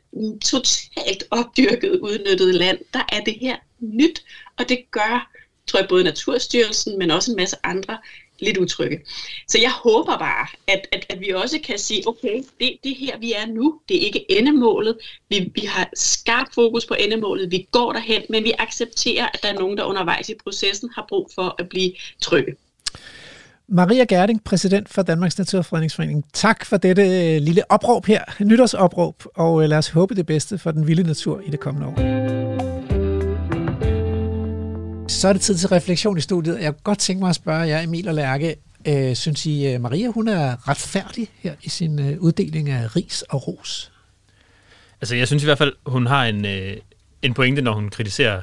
totalt 0.44 1.24
opdyrket, 1.30 1.98
udnyttede 2.00 2.52
land, 2.52 2.78
der 2.94 3.02
er 3.12 3.20
det 3.20 3.34
her 3.40 3.56
nyt, 3.80 4.22
og 4.58 4.68
det 4.68 4.90
gør, 4.90 5.30
tror 5.66 5.78
jeg, 5.78 5.88
både 5.88 6.04
Naturstyrelsen, 6.04 6.98
men 6.98 7.10
også 7.10 7.30
en 7.30 7.36
masse 7.36 7.56
andre 7.64 7.98
lidt 8.40 8.56
utrygge. 8.56 9.00
Så 9.48 9.58
jeg 9.58 9.70
håber 9.70 10.18
bare, 10.18 10.46
at, 10.66 10.88
at, 10.92 11.06
at 11.08 11.20
vi 11.20 11.30
også 11.30 11.58
kan 11.64 11.78
sige, 11.78 12.08
okay, 12.08 12.42
det, 12.60 12.76
det 12.84 12.96
her 12.96 13.18
vi 13.18 13.32
er 13.32 13.46
nu, 13.46 13.80
det 13.88 13.96
er 13.96 14.06
ikke 14.06 14.32
endemålet. 14.32 14.98
Vi, 15.28 15.50
vi 15.54 15.60
har 15.60 15.90
skarpt 15.94 16.54
fokus 16.54 16.86
på 16.86 16.94
endemålet, 16.98 17.50
vi 17.50 17.68
går 17.70 17.92
derhen, 17.92 18.22
men 18.30 18.44
vi 18.44 18.52
accepterer, 18.58 19.26
at 19.34 19.42
der 19.42 19.48
er 19.48 19.58
nogen, 19.58 19.78
der 19.78 19.84
undervejs 19.84 20.28
i 20.28 20.34
processen 20.44 20.90
har 20.94 21.06
brug 21.08 21.30
for 21.34 21.54
at 21.58 21.68
blive 21.68 21.92
trygge. 22.20 22.56
Maria 23.68 24.04
Gerding, 24.04 24.44
præsident 24.44 24.88
for 24.88 25.02
Danmarks 25.02 25.38
Naturfredningsforening. 25.38 26.24
Tak 26.32 26.64
for 26.64 26.76
dette 26.76 27.02
øh, 27.02 27.42
lille 27.42 27.62
opråb 27.70 28.06
her, 28.06 28.24
nytårsopråb, 28.40 29.24
og 29.34 29.62
øh, 29.62 29.68
lad 29.68 29.78
os 29.78 29.88
håbe 29.88 30.14
det 30.14 30.26
bedste 30.26 30.58
for 30.58 30.70
den 30.70 30.86
vilde 30.86 31.02
natur 31.02 31.40
i 31.46 31.50
det 31.50 31.60
kommende 31.60 31.86
år. 31.88 32.57
Så 35.18 35.28
er 35.28 35.32
det 35.32 35.42
tid 35.42 35.58
til 35.58 35.68
refleksion 35.68 36.18
i 36.18 36.20
studiet. 36.20 36.60
Jeg 36.60 36.72
kunne 36.72 36.82
godt 36.82 36.98
tænke 36.98 37.20
mig 37.20 37.28
at 37.28 37.34
spørge 37.34 37.60
jer, 37.60 37.80
Emil 37.82 38.08
og 38.08 38.14
Lærke, 38.14 38.56
øh, 38.88 39.16
synes 39.16 39.46
I, 39.46 39.66
øh, 39.66 39.80
Maria 39.80 40.08
hun 40.08 40.28
er 40.28 40.68
retfærdig 40.68 41.28
her 41.38 41.54
i 41.62 41.68
sin 41.68 41.98
øh, 41.98 42.18
uddeling 42.20 42.70
af 42.70 42.96
ris 42.96 43.22
og 43.22 43.48
ros? 43.48 43.92
Altså, 45.00 45.16
jeg 45.16 45.26
synes 45.26 45.42
i 45.42 45.46
hvert 45.46 45.58
fald, 45.58 45.72
hun 45.86 46.06
har 46.06 46.24
en, 46.24 46.44
øh, 46.46 46.76
en 47.22 47.34
pointe, 47.34 47.62
når 47.62 47.72
hun 47.72 47.88
kritiserer 47.90 48.42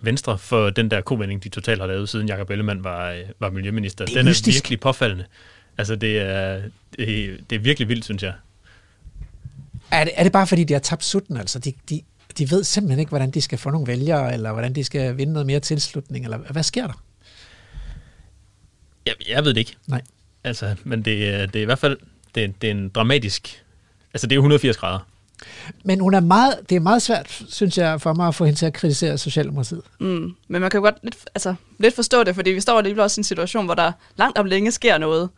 Venstre 0.00 0.38
for 0.38 0.70
den 0.70 0.90
der 0.90 1.00
kovending, 1.00 1.44
de 1.44 1.48
totalt 1.48 1.80
har 1.80 1.86
lavet, 1.86 2.08
siden 2.08 2.28
Jakob 2.28 2.50
Ellemann 2.50 2.84
var, 2.84 3.10
øh, 3.10 3.20
var 3.40 3.50
miljøminister. 3.50 4.04
Det 4.04 4.12
er 4.12 4.18
den 4.18 4.26
er 4.26 4.30
mystisk. 4.30 4.56
virkelig 4.56 4.80
påfaldende. 4.80 5.24
Altså, 5.78 5.96
det 5.96 6.18
er, 6.20 6.62
det, 6.98 7.08
er- 7.30 7.36
det 7.50 7.56
er 7.56 7.60
virkelig 7.60 7.88
vildt, 7.88 8.04
synes 8.04 8.22
jeg. 8.22 8.32
Er 9.90 10.04
det, 10.04 10.12
er 10.16 10.22
det 10.22 10.32
bare 10.32 10.46
fordi, 10.46 10.64
de 10.64 10.72
har 10.72 10.80
tabt 10.80 11.04
sutten? 11.04 11.36
Altså, 11.36 11.58
de, 11.58 11.72
de, 11.90 12.00
de 12.38 12.50
ved 12.50 12.64
simpelthen 12.64 12.98
ikke, 13.00 13.08
hvordan 13.10 13.30
de 13.30 13.40
skal 13.40 13.58
få 13.58 13.70
nogle 13.70 13.86
vælgere, 13.86 14.32
eller 14.34 14.52
hvordan 14.52 14.74
de 14.74 14.84
skal 14.84 15.16
vinde 15.16 15.32
noget 15.32 15.46
mere 15.46 15.60
tilslutning, 15.60 16.24
eller 16.24 16.38
hvad 16.38 16.62
sker 16.62 16.86
der? 16.86 17.02
Jeg, 19.06 19.14
jeg 19.28 19.44
ved 19.44 19.54
det 19.54 19.60
ikke. 19.60 19.76
Nej. 19.86 20.02
Altså, 20.44 20.74
men 20.84 21.02
det, 21.04 21.28
er- 21.34 21.46
det 21.46 21.56
er 21.56 21.62
i 21.62 21.64
hvert 21.64 21.78
fald 21.78 21.98
det, 22.34 22.44
er- 22.44 22.48
det 22.60 22.66
er 22.66 22.74
en 22.74 22.88
dramatisk... 22.88 23.64
Altså, 24.14 24.26
det 24.26 24.32
er 24.32 24.36
jo 24.36 24.40
180 24.40 24.76
grader. 24.76 24.98
Men 25.84 26.00
hun 26.00 26.14
er 26.14 26.20
meget, 26.20 26.54
det 26.68 26.76
er 26.76 26.80
meget 26.80 27.02
svært, 27.02 27.42
synes 27.48 27.78
jeg, 27.78 28.00
for 28.00 28.12
mig 28.14 28.28
at 28.28 28.34
få 28.34 28.44
hende 28.44 28.58
til 28.58 28.66
at 28.66 28.72
kritisere 28.72 29.18
Socialdemokratiet. 29.18 29.82
Mm. 30.00 30.34
Men 30.48 30.60
man 30.60 30.70
kan 30.70 30.78
jo 30.78 30.82
godt 30.82 30.94
lidt, 31.02 31.16
altså, 31.34 31.54
lidt 31.78 31.94
forstå 31.94 32.24
det, 32.24 32.34
fordi 32.34 32.50
vi 32.50 32.60
står 32.60 32.78
alligevel 32.78 33.00
også 33.02 33.18
i 33.18 33.20
en 33.20 33.24
situation, 33.24 33.64
hvor 33.64 33.74
der 33.74 33.92
langt 34.16 34.38
om 34.38 34.46
længe 34.46 34.72
sker 34.72 34.98
noget. 34.98 35.28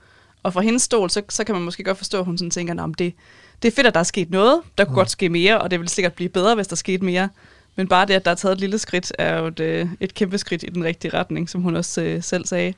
Og 0.42 0.52
fra 0.52 0.60
hendes 0.60 0.82
stol, 0.82 1.10
så, 1.10 1.22
så 1.28 1.44
kan 1.44 1.54
man 1.54 1.64
måske 1.64 1.84
godt 1.84 1.98
forstå, 1.98 2.18
at 2.18 2.24
hun 2.24 2.38
sådan 2.38 2.50
tænker, 2.50 2.82
om 2.82 2.94
det, 2.94 3.14
det 3.62 3.68
er 3.68 3.72
fedt, 3.76 3.86
at 3.86 3.94
der 3.94 4.00
er 4.00 4.04
sket 4.04 4.30
noget. 4.30 4.60
Der 4.78 4.84
kunne 4.84 4.92
mm. 4.92 4.96
godt 4.96 5.10
ske 5.10 5.28
mere, 5.28 5.60
og 5.60 5.70
det 5.70 5.80
vil 5.80 5.88
sikkert 5.88 6.12
blive 6.12 6.28
bedre, 6.28 6.54
hvis 6.54 6.66
der 6.66 6.76
skete 6.76 7.04
mere. 7.04 7.28
Men 7.76 7.88
bare 7.88 8.06
det, 8.06 8.14
at 8.14 8.24
der 8.24 8.30
er 8.30 8.34
taget 8.34 8.52
et 8.52 8.60
lille 8.60 8.78
skridt, 8.78 9.12
er 9.18 9.38
jo 9.38 9.46
et, 9.46 9.60
øh, 9.60 9.88
et 10.00 10.14
kæmpe 10.14 10.38
skridt 10.38 10.62
i 10.62 10.66
den 10.66 10.84
rigtige 10.84 11.14
retning, 11.18 11.50
som 11.50 11.62
hun 11.62 11.76
også 11.76 12.00
øh, 12.02 12.22
selv 12.22 12.46
sagde. 12.46 12.74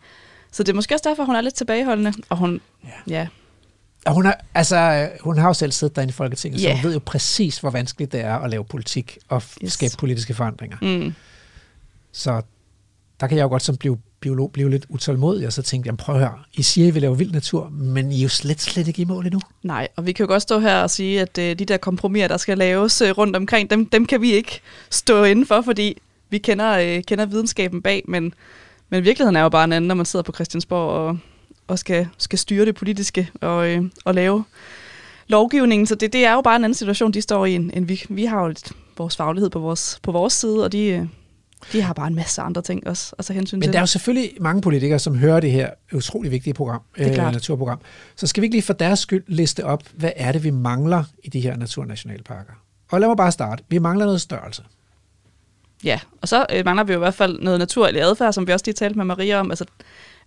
Så 0.52 0.62
det 0.62 0.68
er 0.72 0.74
måske 0.74 0.94
også 0.94 1.08
derfor, 1.08 1.24
hun 1.24 1.36
er 1.36 1.40
lidt 1.40 1.54
tilbageholdende. 1.54 2.12
Og 2.28 2.36
hun, 2.36 2.60
ja, 2.84 2.90
ja 3.06 3.26
Og 4.06 4.14
hun, 4.14 4.26
er, 4.26 4.32
altså, 4.54 5.08
hun 5.20 5.38
har 5.38 5.46
jo 5.48 5.54
selv 5.54 5.72
siddet 5.72 5.96
derinde 5.96 6.10
i 6.10 6.12
Folketinget, 6.12 6.60
så 6.60 6.68
Ja. 6.68 6.74
hun 6.74 6.84
ved 6.84 6.92
jo 6.92 7.00
præcis, 7.06 7.58
hvor 7.58 7.70
vanskeligt 7.70 8.12
det 8.12 8.20
er 8.20 8.34
at 8.34 8.50
lave 8.50 8.64
politik 8.64 9.18
og. 9.28 9.42
Yes. 9.64 9.72
skabe 9.72 9.94
politiske 9.98 10.34
forandringer. 10.34 10.76
mm, 10.82 11.14
Så 12.12 12.42
der 13.20 13.26
kan 13.26 13.36
jeg 13.38 13.42
jo 13.44 13.48
godt 13.48 13.62
som 13.62 13.76
blive 13.76 13.98
biolog 14.20 14.52
blev 14.52 14.68
lidt 14.68 14.86
utålmodig, 14.88 15.46
og 15.46 15.52
så 15.52 15.62
tænkte 15.62 15.88
jeg, 15.88 15.96
prøv 15.96 16.14
at 16.14 16.20
høre, 16.20 16.38
I 16.54 16.62
siger, 16.62 16.88
I 16.88 16.90
vil 16.90 17.02
lave 17.02 17.18
vild 17.18 17.32
natur, 17.32 17.68
men 17.68 18.12
I 18.12 18.18
er 18.18 18.22
jo 18.22 18.28
slet, 18.28 18.60
slet 18.60 18.88
ikke 18.88 19.02
i 19.02 19.04
mål 19.04 19.26
endnu. 19.26 19.40
Nej, 19.62 19.88
og 19.96 20.06
vi 20.06 20.12
kan 20.12 20.24
jo 20.24 20.28
godt 20.28 20.42
stå 20.42 20.58
her 20.58 20.82
og 20.82 20.90
sige, 20.90 21.20
at 21.20 21.38
øh, 21.38 21.58
de 21.58 21.64
der 21.64 21.76
kompromiser, 21.76 22.28
der 22.28 22.36
skal 22.36 22.58
laves 22.58 23.00
øh, 23.00 23.10
rundt 23.10 23.36
omkring, 23.36 23.70
dem, 23.70 23.86
dem 23.86 24.06
kan 24.06 24.20
vi 24.20 24.32
ikke 24.32 24.60
stå 24.90 25.24
inden 25.24 25.46
for, 25.46 25.60
fordi 25.60 26.00
vi 26.30 26.38
kender, 26.38 26.78
øh, 26.78 27.02
kender 27.02 27.26
videnskaben 27.26 27.82
bag, 27.82 28.02
men, 28.08 28.34
men 28.88 29.04
virkeligheden 29.04 29.36
er 29.36 29.42
jo 29.42 29.48
bare 29.48 29.64
en 29.64 29.72
anden, 29.72 29.88
når 29.88 29.94
man 29.94 30.06
sidder 30.06 30.22
på 30.22 30.32
Christiansborg 30.32 30.90
og, 30.90 31.18
og 31.68 31.78
skal, 31.78 32.08
skal 32.18 32.38
styre 32.38 32.64
det 32.64 32.74
politiske 32.74 33.30
og, 33.40 33.68
øh, 33.68 33.84
og 34.04 34.14
lave 34.14 34.44
lovgivningen. 35.26 35.86
Så 35.86 35.94
det, 35.94 36.12
det 36.12 36.24
er 36.24 36.32
jo 36.32 36.40
bare 36.40 36.56
en 36.56 36.64
anden 36.64 36.74
situation, 36.74 37.12
de 37.12 37.22
står 37.22 37.46
i, 37.46 37.54
end 37.54 37.70
end 37.74 37.86
vi, 37.86 38.02
vi 38.08 38.24
har 38.24 38.42
jo 38.42 38.48
lidt 38.48 38.72
vores 38.98 39.16
faglighed 39.16 39.50
på 39.50 39.58
vores, 39.58 39.98
på 40.02 40.12
vores 40.12 40.32
side, 40.32 40.64
og 40.64 40.72
de, 40.72 40.84
øh, 40.86 41.06
de 41.72 41.82
har 41.82 41.92
bare 41.92 42.06
en 42.06 42.14
masse 42.14 42.42
andre 42.42 42.62
ting 42.62 42.86
også 42.86 43.14
at 43.18 43.24
tage 43.24 43.34
hensyn 43.34 43.56
Men 43.56 43.62
til. 43.62 43.72
der 43.72 43.78
er 43.78 43.82
jo 43.82 43.86
selvfølgelig 43.86 44.30
mange 44.40 44.62
politikere, 44.62 44.98
som 44.98 45.18
hører 45.18 45.40
det 45.40 45.50
her 45.52 45.70
utrolig 45.94 46.30
vigtige 46.30 46.54
program, 46.54 46.80
Det 46.98 47.06
er 47.06 47.14
klart. 47.14 47.32
naturprogram. 47.32 47.80
Så 48.16 48.26
skal 48.26 48.40
vi 48.40 48.44
ikke 48.44 48.54
lige 48.54 48.62
for 48.62 48.72
deres 48.72 48.98
skyld 48.98 49.24
liste 49.26 49.64
op, 49.64 49.82
hvad 49.94 50.10
er 50.16 50.32
det, 50.32 50.44
vi 50.44 50.50
mangler 50.50 51.04
i 51.24 51.28
de 51.28 51.40
her 51.40 51.56
naturnationalparker? 51.56 52.52
Og 52.90 53.00
lad 53.00 53.08
mig 53.08 53.16
bare 53.16 53.32
starte. 53.32 53.64
Vi 53.68 53.78
mangler 53.78 54.04
noget 54.04 54.20
størrelse. 54.20 54.62
Ja, 55.84 56.00
og 56.22 56.28
så 56.28 56.46
øh, 56.52 56.64
mangler 56.64 56.84
vi 56.84 56.92
jo 56.92 56.98
i 56.98 57.00
hvert 57.00 57.14
fald 57.14 57.40
noget 57.40 57.58
naturlig 57.58 58.02
adfærd, 58.02 58.32
som 58.32 58.46
vi 58.46 58.52
også 58.52 58.62
lige 58.66 58.74
talte 58.74 58.96
med 58.96 59.04
Maria 59.04 59.40
om. 59.40 59.50
Altså, 59.50 59.64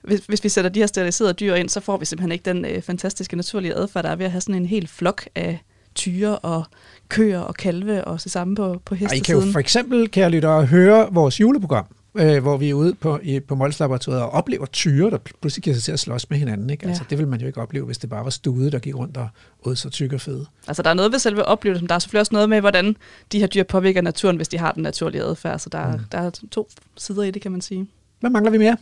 hvis, 0.01 0.19
hvis 0.27 0.43
vi 0.43 0.49
sætter 0.49 0.69
de 0.71 0.79
her 0.79 0.87
steriliserede 0.87 1.33
dyr 1.33 1.55
ind, 1.55 1.69
så 1.69 1.79
får 1.79 1.97
vi 1.97 2.05
simpelthen 2.05 2.31
ikke 2.31 2.45
den 2.45 2.65
øh, 2.65 2.81
fantastiske 2.81 3.35
naturlige 3.35 3.73
adfærd, 3.75 4.03
der 4.03 4.09
er 4.09 4.15
ved 4.15 4.25
at 4.25 4.31
have 4.31 4.41
sådan 4.41 4.55
en 4.55 4.65
hel 4.65 4.87
flok 4.87 5.27
af 5.35 5.59
tyre 5.95 6.39
og 6.39 6.63
køer 7.09 7.39
og 7.39 7.55
kalve 7.55 8.03
og 8.05 8.23
det 8.23 8.31
samme 8.31 8.55
på, 8.55 8.81
på 8.85 8.95
Og 8.95 8.95
I 8.95 8.97
kan 8.99 9.07
jo 9.09 9.15
hestesiden. 9.17 9.51
for 9.51 9.59
eksempel, 9.59 10.09
kære 10.11 10.29
lyttere, 10.29 10.65
høre 10.65 11.07
vores 11.13 11.39
juleprogram, 11.39 11.85
øh, 12.15 12.41
hvor 12.41 12.57
vi 12.57 12.69
er 12.69 12.73
ude 12.73 12.93
på, 12.93 13.19
i, 13.23 13.39
på 13.39 13.55
Mols 13.55 13.79
Laboratoriet 13.79 14.21
og 14.21 14.29
oplever 14.29 14.65
tyre, 14.65 15.09
der 15.09 15.17
pludselig 15.41 15.63
giver 15.63 15.73
sig 15.73 15.83
til 15.83 15.91
at 15.91 15.99
slås 15.99 16.29
med 16.29 16.37
hinanden. 16.37 16.69
Ikke? 16.69 16.83
Ja. 16.85 16.89
Altså, 16.89 17.03
det 17.09 17.17
vil 17.17 17.27
man 17.27 17.41
jo 17.41 17.47
ikke 17.47 17.61
opleve, 17.61 17.85
hvis 17.85 17.97
det 17.97 18.09
bare 18.09 18.23
var 18.23 18.29
stude, 18.29 18.71
der 18.71 18.79
gik 18.79 18.95
rundt 18.95 19.17
og 19.17 19.27
åd 19.65 19.75
så 19.75 19.89
tyk 19.89 20.13
og 20.13 20.21
fede. 20.21 20.45
Altså, 20.67 20.83
der 20.83 20.89
er 20.89 20.93
noget 20.93 21.11
ved 21.11 21.19
selve 21.19 21.45
oplevelsen. 21.45 21.89
Der 21.89 21.95
er 21.95 21.99
selvfølgelig 21.99 22.19
også 22.19 22.33
noget 22.33 22.49
med, 22.49 22.59
hvordan 22.59 22.95
de 23.31 23.39
her 23.39 23.47
dyr 23.47 23.63
påvirker 23.63 24.01
naturen, 24.01 24.35
hvis 24.35 24.47
de 24.47 24.57
har 24.57 24.71
den 24.71 24.83
naturlige 24.83 25.21
adfærd. 25.23 25.59
Så 25.59 25.69
der, 25.69 25.91
Mm. 25.97 25.99
der 26.11 26.17
er 26.17 26.29
to 26.51 26.69
sider 26.97 27.23
i 27.23 27.31
det, 27.31 27.41
kan 27.41 27.51
man 27.51 27.61
sige. 27.61 27.87
Hvad 28.19 28.29
mangler 28.29 28.51
vi 28.51 28.57
mere? 28.57 28.77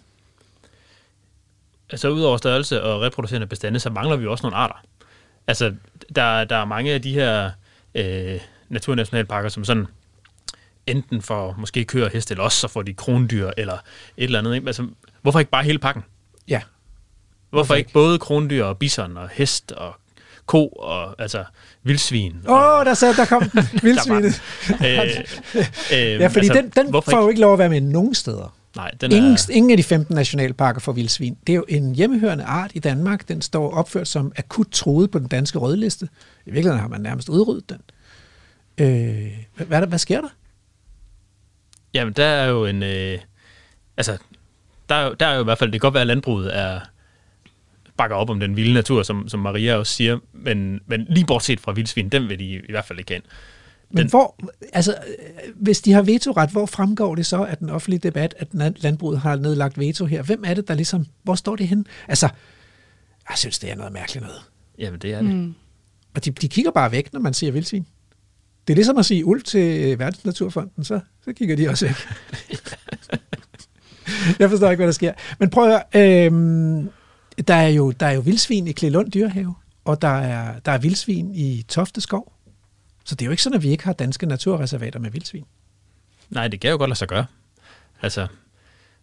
Altså, 1.92 2.10
udover 2.10 2.38
størrelse 2.38 2.84
og 2.84 3.02
reproducerende 3.02 3.48
bestande, 3.48 3.80
så 3.80 3.90
mangler 3.90 4.16
vi 4.16 4.28
også 4.28 4.42
nogle 4.42 4.58
arter. 4.58 4.76
Altså, 5.48 5.74
der, 6.16 6.44
der 6.44 6.56
er 6.56 6.66
mange 6.66 6.92
af 6.92 7.02
de 7.02 7.14
her 7.14 7.52
øh, 7.96 8.40
naturnationalparker, 8.70 9.50
som 9.50 9.64
sådan 9.66 9.86
enten 10.88 11.22
for 11.22 11.56
måske 11.58 11.86
køer 11.86 12.06
og 12.06 12.12
heste, 12.12 12.32
eller 12.32 12.44
også 12.44 12.58
så 12.60 12.68
får 12.68 12.82
de 12.82 12.94
krondyr, 12.94 13.52
eller 13.58 13.74
et 13.74 14.24
eller 14.24 14.40
andet. 14.40 14.56
Ikke? 14.56 14.68
Altså, 14.68 14.88
hvorfor 15.22 15.40
ikke 15.40 15.52
bare 15.52 15.64
hele 15.64 15.80
pakken? 15.80 16.04
Ja. 16.48 16.62
Hvorfor, 17.50 17.58
Hvorfor 17.58 17.76
ikke 17.76 17.92
både 17.94 18.20
krondyr 18.20 18.64
og 18.66 18.78
bison 18.78 19.18
og 19.18 19.30
hest 19.30 19.72
og 19.72 19.94
ko 20.46 20.68
og 20.68 21.22
altså 21.22 21.44
vildsvin? 21.84 22.36
Åh, 22.48 22.58
oh, 22.80 22.86
der, 22.86 22.94
sad, 22.94 23.14
der 23.16 23.26
kom 23.26 23.44
vildsvinet. 23.84 24.42
øh, 24.70 25.00
øh, 25.94 26.20
Ja, 26.20 26.28
fordi 26.28 26.38
altså, 26.48 26.54
den, 26.54 26.70
den 26.70 26.90
hvorfor 26.90 27.12
får 27.12 27.18
jo 27.18 27.24
ikke? 27.24 27.32
ikke 27.32 27.42
lov 27.42 27.54
at 27.54 27.60
være 27.60 27.70
med 27.70 27.82
nogen 27.82 28.16
steder. 28.16 28.56
Nej, 28.76 28.92
den 29.02 29.12
Ingen, 29.12 29.34
er, 29.34 29.52
ingen 29.52 29.72
af 29.72 29.78
de 29.78 29.84
15 29.84 30.16
nationalparker 30.16 30.80
for 30.80 30.92
vildsvin. 30.92 31.38
Det 31.48 31.54
er 31.54 31.58
jo 31.58 31.66
en 31.68 31.96
hjemmehørende 31.96 32.44
art 32.44 32.72
i 32.74 32.80
Danmark. 32.80 33.28
Den 33.28 33.42
står 33.42 33.72
opført 33.72 34.08
som 34.08 34.32
akut 34.38 34.68
truet 34.72 35.12
på 35.12 35.20
den 35.20 35.28
danske 35.28 35.60
rødliste. 35.60 36.10
I 36.46 36.52
virkeligheden 36.52 36.80
har 36.80 36.88
man 36.88 37.02
nærmest 37.02 37.30
udryddet 37.30 37.70
den. 37.70 37.82
Øh, 38.78 39.32
hvad, 39.56 39.66
hvad, 39.66 39.94
er 39.94 39.98
sker 39.98 40.22
der? 40.22 40.30
Jamen, 41.94 42.14
der 42.14 42.26
er 42.26 42.48
jo 42.48 42.66
en... 42.66 42.84
Øh, 42.84 43.20
altså, 43.98 44.18
der 44.90 44.96
er, 44.96 45.06
jo, 45.06 45.14
der 45.14 45.26
er 45.26 45.36
jo 45.36 45.42
i 45.42 45.44
hvert 45.44 45.58
fald... 45.58 45.72
Det 45.72 45.82
kan 45.82 45.88
godt 45.88 45.94
være, 45.94 46.02
at 46.02 46.08
landbruget 46.08 46.58
er 46.58 46.80
bakker 47.98 48.16
op 48.16 48.30
om 48.30 48.40
den 48.40 48.56
vilde 48.56 48.74
natur, 48.74 49.04
som, 49.04 49.30
som 49.30 49.40
Maria 49.40 49.76
også 49.76 49.94
siger, 49.94 50.20
men, 50.34 50.82
men 50.86 51.06
lige 51.10 51.26
bortset 51.26 51.60
fra 51.60 51.72
vildsvin, 51.72 52.10
den 52.10 52.30
vil 52.30 52.40
de 52.40 52.46
i 52.46 52.72
hvert 52.72 52.86
fald 52.86 53.00
ikke 53.00 53.12
have 53.12 53.16
ind. 53.16 53.24
Men 53.92 53.98
Den- 54.04 54.10
hvor, 54.10 54.36
altså, 54.74 54.92
øh, 54.92 55.54
hvis 55.56 55.82
de 55.82 55.92
har 55.92 56.02
vetoret, 56.02 56.50
hvor 56.50 56.66
fremgår 56.66 57.16
det 57.16 57.26
så 57.26 57.44
af 57.44 57.58
den 57.58 57.70
offentlige 57.70 58.00
debat, 58.00 58.36
at 58.38 58.48
land- 58.52 58.76
landbruget 58.78 59.20
har 59.20 59.36
nedlagt 59.36 59.80
veto 59.80 60.06
her? 60.06 60.22
Hvem 60.24 60.44
er 60.46 60.54
det, 60.54 60.68
der 60.68 60.74
ligesom, 60.74 61.06
hvor 61.24 61.36
står 61.36 61.56
det 61.56 61.68
henne? 61.68 61.84
Altså, 62.08 62.30
jeg 63.30 63.38
synes, 63.38 63.60
det 63.60 63.72
er 63.72 63.76
noget 63.76 63.94
mærkeligt 63.94 64.26
noget. 64.26 64.42
Jamen, 64.80 65.00
det 65.00 65.14
er 65.14 65.22
det. 65.22 65.36
Mm. 65.36 65.54
Og 66.16 66.26
de, 66.26 66.32
de 66.32 66.48
kigger 66.50 66.72
bare 66.72 66.92
væk, 66.92 67.14
når 67.14 67.20
man 67.20 67.34
siger 67.34 67.52
vildsvin. 67.52 67.86
Det 68.68 68.74
er 68.74 68.76
ligesom 68.76 68.98
at 68.98 69.06
sige 69.06 69.26
ulv 69.26 69.42
til 69.44 69.92
øh, 69.92 70.00
Verdensnaturfonden, 70.00 70.84
så, 70.84 71.00
så 71.26 71.34
kigger 71.34 71.56
de 71.56 71.70
også 71.70 71.86
væk. 71.86 71.96
jeg 74.40 74.50
forstår 74.50 74.70
ikke, 74.70 74.80
hvad 74.80 74.88
der 74.88 74.94
sker. 74.94 75.14
Men 75.40 75.50
prøv 75.50 75.70
at 75.70 75.82
høre, 75.94 76.26
øhm, 76.26 76.90
der, 77.48 77.54
er 77.54 77.68
jo, 77.68 77.92
der 77.92 78.06
er 78.06 78.12
jo 78.12 78.20
vildsvin 78.22 78.68
i 78.68 78.72
Klelund 78.72 79.12
Dyrehave, 79.12 79.56
og 79.86 80.02
der 80.02 80.08
er, 80.08 80.60
der 80.60 80.72
er 80.72 80.78
vildsvin 80.78 81.36
i 81.36 81.66
Tofte 81.68 82.02
Skov. 82.02 82.34
Så 83.10 83.16
det 83.16 83.22
er 83.22 83.26
jo 83.26 83.32
ikke 83.32 83.44
sådan, 83.44 83.58
at 83.58 83.64
vi 83.64 83.70
ikke 83.70 83.84
har 83.84 83.94
danske 83.94 84.26
naturreservater 84.26 85.00
med 85.00 85.12
vildsvin. 85.12 85.46
Nej, 86.30 86.48
det 86.48 86.60
kan 86.60 86.72
jo 86.72 86.78
godt 86.78 86.90
lade 86.90 86.98
sig 86.98 87.08
gøre. 87.08 87.26
Altså, 88.02 88.28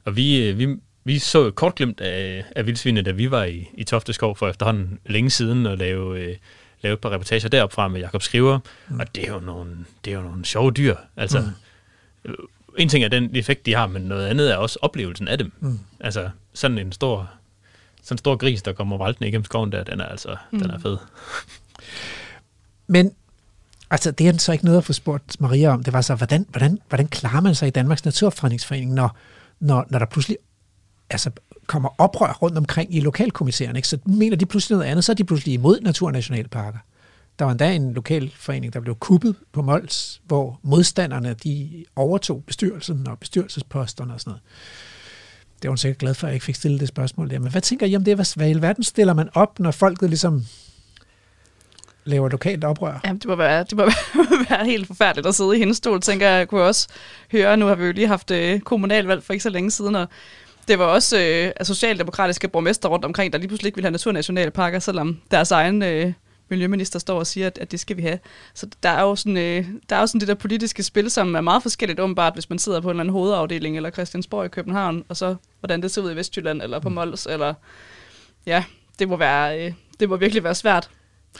og 0.04 0.16
vi, 0.16 0.48
øh, 0.48 0.58
vi, 0.58 0.76
vi 1.04 1.18
så 1.18 1.46
et 1.46 1.54
kort 1.54 1.74
glimt 1.74 2.00
af, 2.00 2.44
af 2.56 2.66
vildsvinene, 2.66 3.02
da 3.02 3.10
vi 3.10 3.30
var 3.30 3.44
i, 3.44 3.68
i 3.74 3.84
Tofteskov 3.84 4.36
for 4.36 4.48
efterhånden 4.48 4.98
længe 5.06 5.30
siden 5.30 5.66
og 5.66 5.78
lave 5.78 6.20
øh, 6.20 6.36
lave 6.80 6.94
et 6.94 7.00
par 7.00 7.10
reportager 7.10 7.48
derop 7.48 7.72
fra 7.72 7.88
med 7.88 8.00
Jakob 8.00 8.22
Skriver, 8.22 8.58
mm. 8.88 9.00
og 9.00 9.14
det 9.14 9.28
er, 9.28 9.32
jo 9.32 9.40
nogle, 9.40 9.76
det 10.04 10.12
er 10.12 10.16
jo 10.16 10.22
nogle 10.22 10.44
sjove 10.44 10.70
dyr. 10.70 10.96
Altså, 11.16 11.50
mm. 12.24 12.34
en 12.78 12.88
ting 12.88 13.04
er 13.04 13.08
den 13.08 13.36
effekt, 13.36 13.66
de 13.66 13.74
har, 13.74 13.86
men 13.86 14.02
noget 14.02 14.26
andet 14.26 14.52
er 14.52 14.56
også 14.56 14.78
oplevelsen 14.82 15.28
af 15.28 15.38
dem. 15.38 15.52
Mm. 15.60 15.78
Altså, 16.00 16.30
sådan 16.54 16.78
en 16.78 16.92
stor, 16.92 17.30
sådan 18.02 18.14
en 18.14 18.18
stor 18.18 18.36
gris, 18.36 18.62
der 18.62 18.72
kommer 18.72 19.04
væltende 19.04 19.28
igennem 19.28 19.44
skoven 19.44 19.72
der, 19.72 19.84
den 19.84 20.00
er 20.00 20.06
altså, 20.06 20.36
mm. 20.52 20.60
den 20.60 20.70
er 20.70 20.78
fed. 20.78 20.96
Men 22.86 23.12
altså, 23.90 24.10
det 24.10 24.28
er 24.28 24.38
så 24.38 24.52
ikke 24.52 24.64
noget 24.64 24.78
at 24.78 24.84
få 24.84 24.92
spurgt 24.92 25.40
Maria 25.40 25.72
om. 25.72 25.82
Det 25.82 25.92
var 25.92 26.00
så, 26.00 26.14
hvordan, 26.14 26.46
hvordan, 26.50 26.78
hvordan 26.88 27.08
klarer 27.08 27.40
man 27.40 27.54
sig 27.54 27.68
i 27.68 27.70
Danmarks 27.70 28.04
Naturfredningsforening, 28.04 28.94
når, 28.94 29.16
når, 29.60 29.86
når 29.90 29.98
der 29.98 30.06
pludselig 30.06 30.36
altså, 31.10 31.30
kommer 31.66 31.88
oprør 31.98 32.32
rundt 32.32 32.58
omkring 32.58 32.94
i 32.94 33.00
lokalkommissæren, 33.00 33.76
ikke? 33.76 33.88
så 33.88 33.98
mener 34.04 34.36
de 34.36 34.46
pludselig 34.46 34.76
noget 34.76 34.90
andet, 34.90 35.04
så 35.04 35.12
er 35.12 35.16
de 35.16 35.24
pludselig 35.24 35.54
imod 35.54 35.80
naturnationalparker. 35.80 36.78
Der 37.38 37.44
var 37.44 37.52
endda 37.52 37.74
en 37.74 37.92
lokalforening, 37.92 38.72
der 38.72 38.80
blev 38.80 38.94
kuppet 38.94 39.34
på 39.52 39.62
Mols, 39.62 40.20
hvor 40.24 40.60
modstanderne 40.62 41.34
de 41.44 41.84
overtog 41.96 42.44
bestyrelsen 42.44 43.08
og 43.08 43.18
bestyrelsesposterne 43.18 44.14
og 44.14 44.20
sådan 44.20 44.30
noget. 44.30 44.42
Det 45.62 45.68
var 45.68 45.70
hun 45.70 45.78
sikkert 45.78 45.98
glad 45.98 46.14
for, 46.14 46.26
at 46.26 46.28
jeg 46.28 46.34
ikke 46.34 46.44
fik 46.44 46.54
stillet 46.54 46.80
det 46.80 46.88
spørgsmål 46.88 47.30
der. 47.30 47.38
Men 47.38 47.50
hvad 47.50 47.62
tænker 47.62 47.86
I 47.86 47.96
om 47.96 48.04
det? 48.04 48.34
Hvad 48.36 48.46
i 48.46 48.50
alverden 48.50 48.84
stiller 48.84 49.14
man 49.14 49.28
op, 49.34 49.58
når 49.58 49.70
folket 49.70 50.10
ligesom 50.10 50.44
laver 52.06 52.28
lokalt 52.28 52.64
oprør? 52.64 53.00
Jamen, 53.04 53.18
det 53.18 53.26
må 53.26 53.34
være, 53.34 53.64
det 53.70 53.76
må 53.78 53.84
være 54.48 54.64
helt 54.64 54.86
forfærdeligt 54.86 55.26
at 55.26 55.34
sidde 55.34 55.56
i 55.56 55.58
hendes 55.58 55.76
stol, 55.76 56.00
tænker 56.00 56.28
jeg. 56.28 56.38
Jeg 56.38 56.48
kunne 56.48 56.62
også 56.62 56.88
høre, 57.32 57.56
nu 57.56 57.66
har 57.66 57.74
vi 57.74 57.86
jo 57.86 57.92
lige 57.92 58.06
haft 58.06 58.30
øh, 58.30 58.60
kommunalvalg 58.60 59.22
for 59.22 59.32
ikke 59.32 59.42
så 59.42 59.50
længe 59.50 59.70
siden, 59.70 59.94
og 59.94 60.08
det 60.68 60.78
var 60.78 60.84
også 60.84 61.18
øh, 61.18 61.66
socialdemokratiske 61.66 62.48
borgmester 62.48 62.88
rundt 62.88 63.04
omkring, 63.04 63.32
der 63.32 63.38
lige 63.38 63.48
pludselig 63.48 63.68
ikke 63.68 63.76
ville 63.76 63.86
have 63.86 63.92
naturnationalparker, 63.92 64.78
selvom 64.78 65.20
deres 65.30 65.50
egen 65.50 65.82
øh, 65.82 66.12
miljøminister 66.48 66.98
står 66.98 67.18
og 67.18 67.26
siger, 67.26 67.46
at, 67.46 67.58
at 67.58 67.72
det 67.72 67.80
skal 67.80 67.96
vi 67.96 68.02
have. 68.02 68.18
Så 68.54 68.66
der 68.82 68.88
er, 68.88 69.02
jo 69.02 69.16
sådan, 69.16 69.36
øh, 69.36 69.66
der 69.90 69.96
er 69.96 70.00
jo 70.00 70.06
sådan 70.06 70.20
det 70.20 70.28
der 70.28 70.34
politiske 70.34 70.82
spil, 70.82 71.10
som 71.10 71.34
er 71.34 71.40
meget 71.40 71.62
forskelligt 71.62 72.00
åbenbart, 72.00 72.34
hvis 72.34 72.50
man 72.50 72.58
sidder 72.58 72.80
på 72.80 72.88
en 72.88 72.90
eller 72.90 73.00
anden 73.00 73.12
hovedafdeling 73.12 73.76
eller 73.76 73.90
Christiansborg 73.90 74.44
i 74.44 74.48
København, 74.48 75.04
og 75.08 75.16
så 75.16 75.36
hvordan 75.60 75.82
det 75.82 75.90
ser 75.90 76.02
ud 76.02 76.12
i 76.12 76.16
Vestjylland 76.16 76.62
eller 76.62 76.78
på 76.78 76.88
mm. 76.88 76.94
Mols, 76.94 77.26
eller 77.26 77.54
ja, 78.46 78.64
det 78.98 79.08
må, 79.08 79.16
være, 79.16 79.66
øh, 79.66 79.72
det 80.00 80.08
må 80.08 80.16
virkelig 80.16 80.44
være 80.44 80.54
svært. 80.54 80.90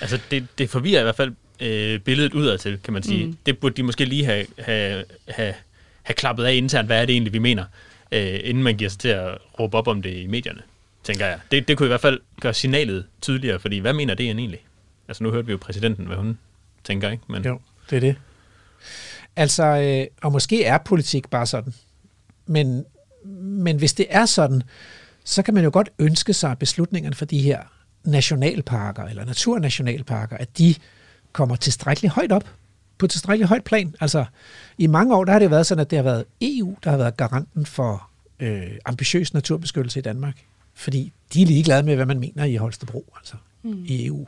Altså, 0.00 0.20
det, 0.30 0.46
det 0.58 0.70
forvirrer 0.70 1.00
i 1.00 1.02
hvert 1.02 1.16
fald 1.16 1.32
øh, 1.60 2.00
billedet 2.00 2.34
udad 2.34 2.58
til, 2.58 2.78
kan 2.84 2.92
man 2.92 3.02
sige. 3.02 3.26
Mm. 3.26 3.36
Det 3.46 3.58
burde 3.58 3.74
de 3.74 3.82
måske 3.82 4.04
lige 4.04 4.24
have, 4.24 4.46
have, 4.58 5.04
have, 5.28 5.54
have 6.02 6.14
klappet 6.14 6.44
af 6.44 6.54
internt, 6.54 6.86
hvad 6.86 7.02
er 7.02 7.06
det 7.06 7.12
egentlig, 7.12 7.32
vi 7.32 7.38
mener 7.38 7.64
øh, 8.12 8.40
inden 8.44 8.62
man 8.62 8.76
giver 8.76 8.90
sig 8.90 9.00
til 9.00 9.08
at 9.08 9.38
råbe 9.60 9.76
op 9.76 9.88
om 9.88 10.02
det 10.02 10.16
i 10.16 10.26
medierne, 10.26 10.62
tænker 11.04 11.26
jeg. 11.26 11.38
Det, 11.50 11.68
det 11.68 11.76
kunne 11.76 11.86
i 11.86 11.88
hvert 11.88 12.00
fald 12.00 12.20
gøre 12.40 12.54
signalet 12.54 13.06
tydeligere, 13.20 13.58
fordi 13.58 13.78
hvad 13.78 13.92
mener 13.92 14.14
det 14.14 14.26
egentlig? 14.26 14.64
Altså 15.08 15.24
nu 15.24 15.30
hørte 15.30 15.46
vi 15.46 15.52
jo 15.52 15.58
præsidenten, 15.58 16.06
hvad 16.06 16.16
hun 16.16 16.38
tænker, 16.84 17.10
ikke? 17.10 17.24
Men... 17.28 17.44
Jo, 17.44 17.60
det 17.90 17.96
er 17.96 18.00
det. 18.00 18.16
Altså, 19.36 19.64
øh, 19.64 20.06
og 20.22 20.32
måske 20.32 20.64
er 20.64 20.78
politik 20.78 21.30
bare 21.30 21.46
sådan. 21.46 21.74
Men, 22.46 22.84
men 23.40 23.76
hvis 23.76 23.94
det 23.94 24.06
er 24.10 24.26
sådan, 24.26 24.62
så 25.24 25.42
kan 25.42 25.54
man 25.54 25.64
jo 25.64 25.70
godt 25.72 25.88
ønske 25.98 26.32
sig, 26.32 26.50
at 26.50 26.58
beslutningerne 26.58 27.16
for 27.16 27.24
de 27.24 27.38
her 27.38 27.60
nationalparker 28.06 29.04
eller 29.04 29.24
naturnationalparker, 29.24 30.36
at 30.36 30.58
de 30.58 30.74
kommer 31.32 31.56
tilstrækkeligt 31.56 32.14
højt 32.14 32.32
op 32.32 32.44
på 32.98 33.06
tilstrækkeligt 33.06 33.48
højt 33.48 33.64
plan. 33.64 33.94
Altså, 34.00 34.24
i 34.78 34.86
mange 34.86 35.16
år, 35.16 35.24
der 35.24 35.32
har 35.32 35.38
det 35.38 35.50
været 35.50 35.66
sådan, 35.66 35.80
at 35.82 35.90
det 35.90 35.98
har 35.98 36.02
været 36.02 36.24
EU, 36.40 36.76
der 36.84 36.90
har 36.90 36.96
været 36.96 37.16
garanten 37.16 37.66
for 37.66 38.10
øh, 38.40 38.70
ambitiøs 38.84 39.34
naturbeskyttelse 39.34 39.98
i 39.98 40.02
Danmark. 40.02 40.36
Fordi 40.74 41.12
de 41.34 41.42
er 41.42 41.46
ligeglade 41.46 41.82
med, 41.82 41.96
hvad 41.96 42.06
man 42.06 42.20
mener 42.20 42.44
i 42.44 42.56
Holstebro, 42.56 43.12
altså 43.16 43.34
mm. 43.62 43.84
i 43.86 44.06
EU. 44.06 44.26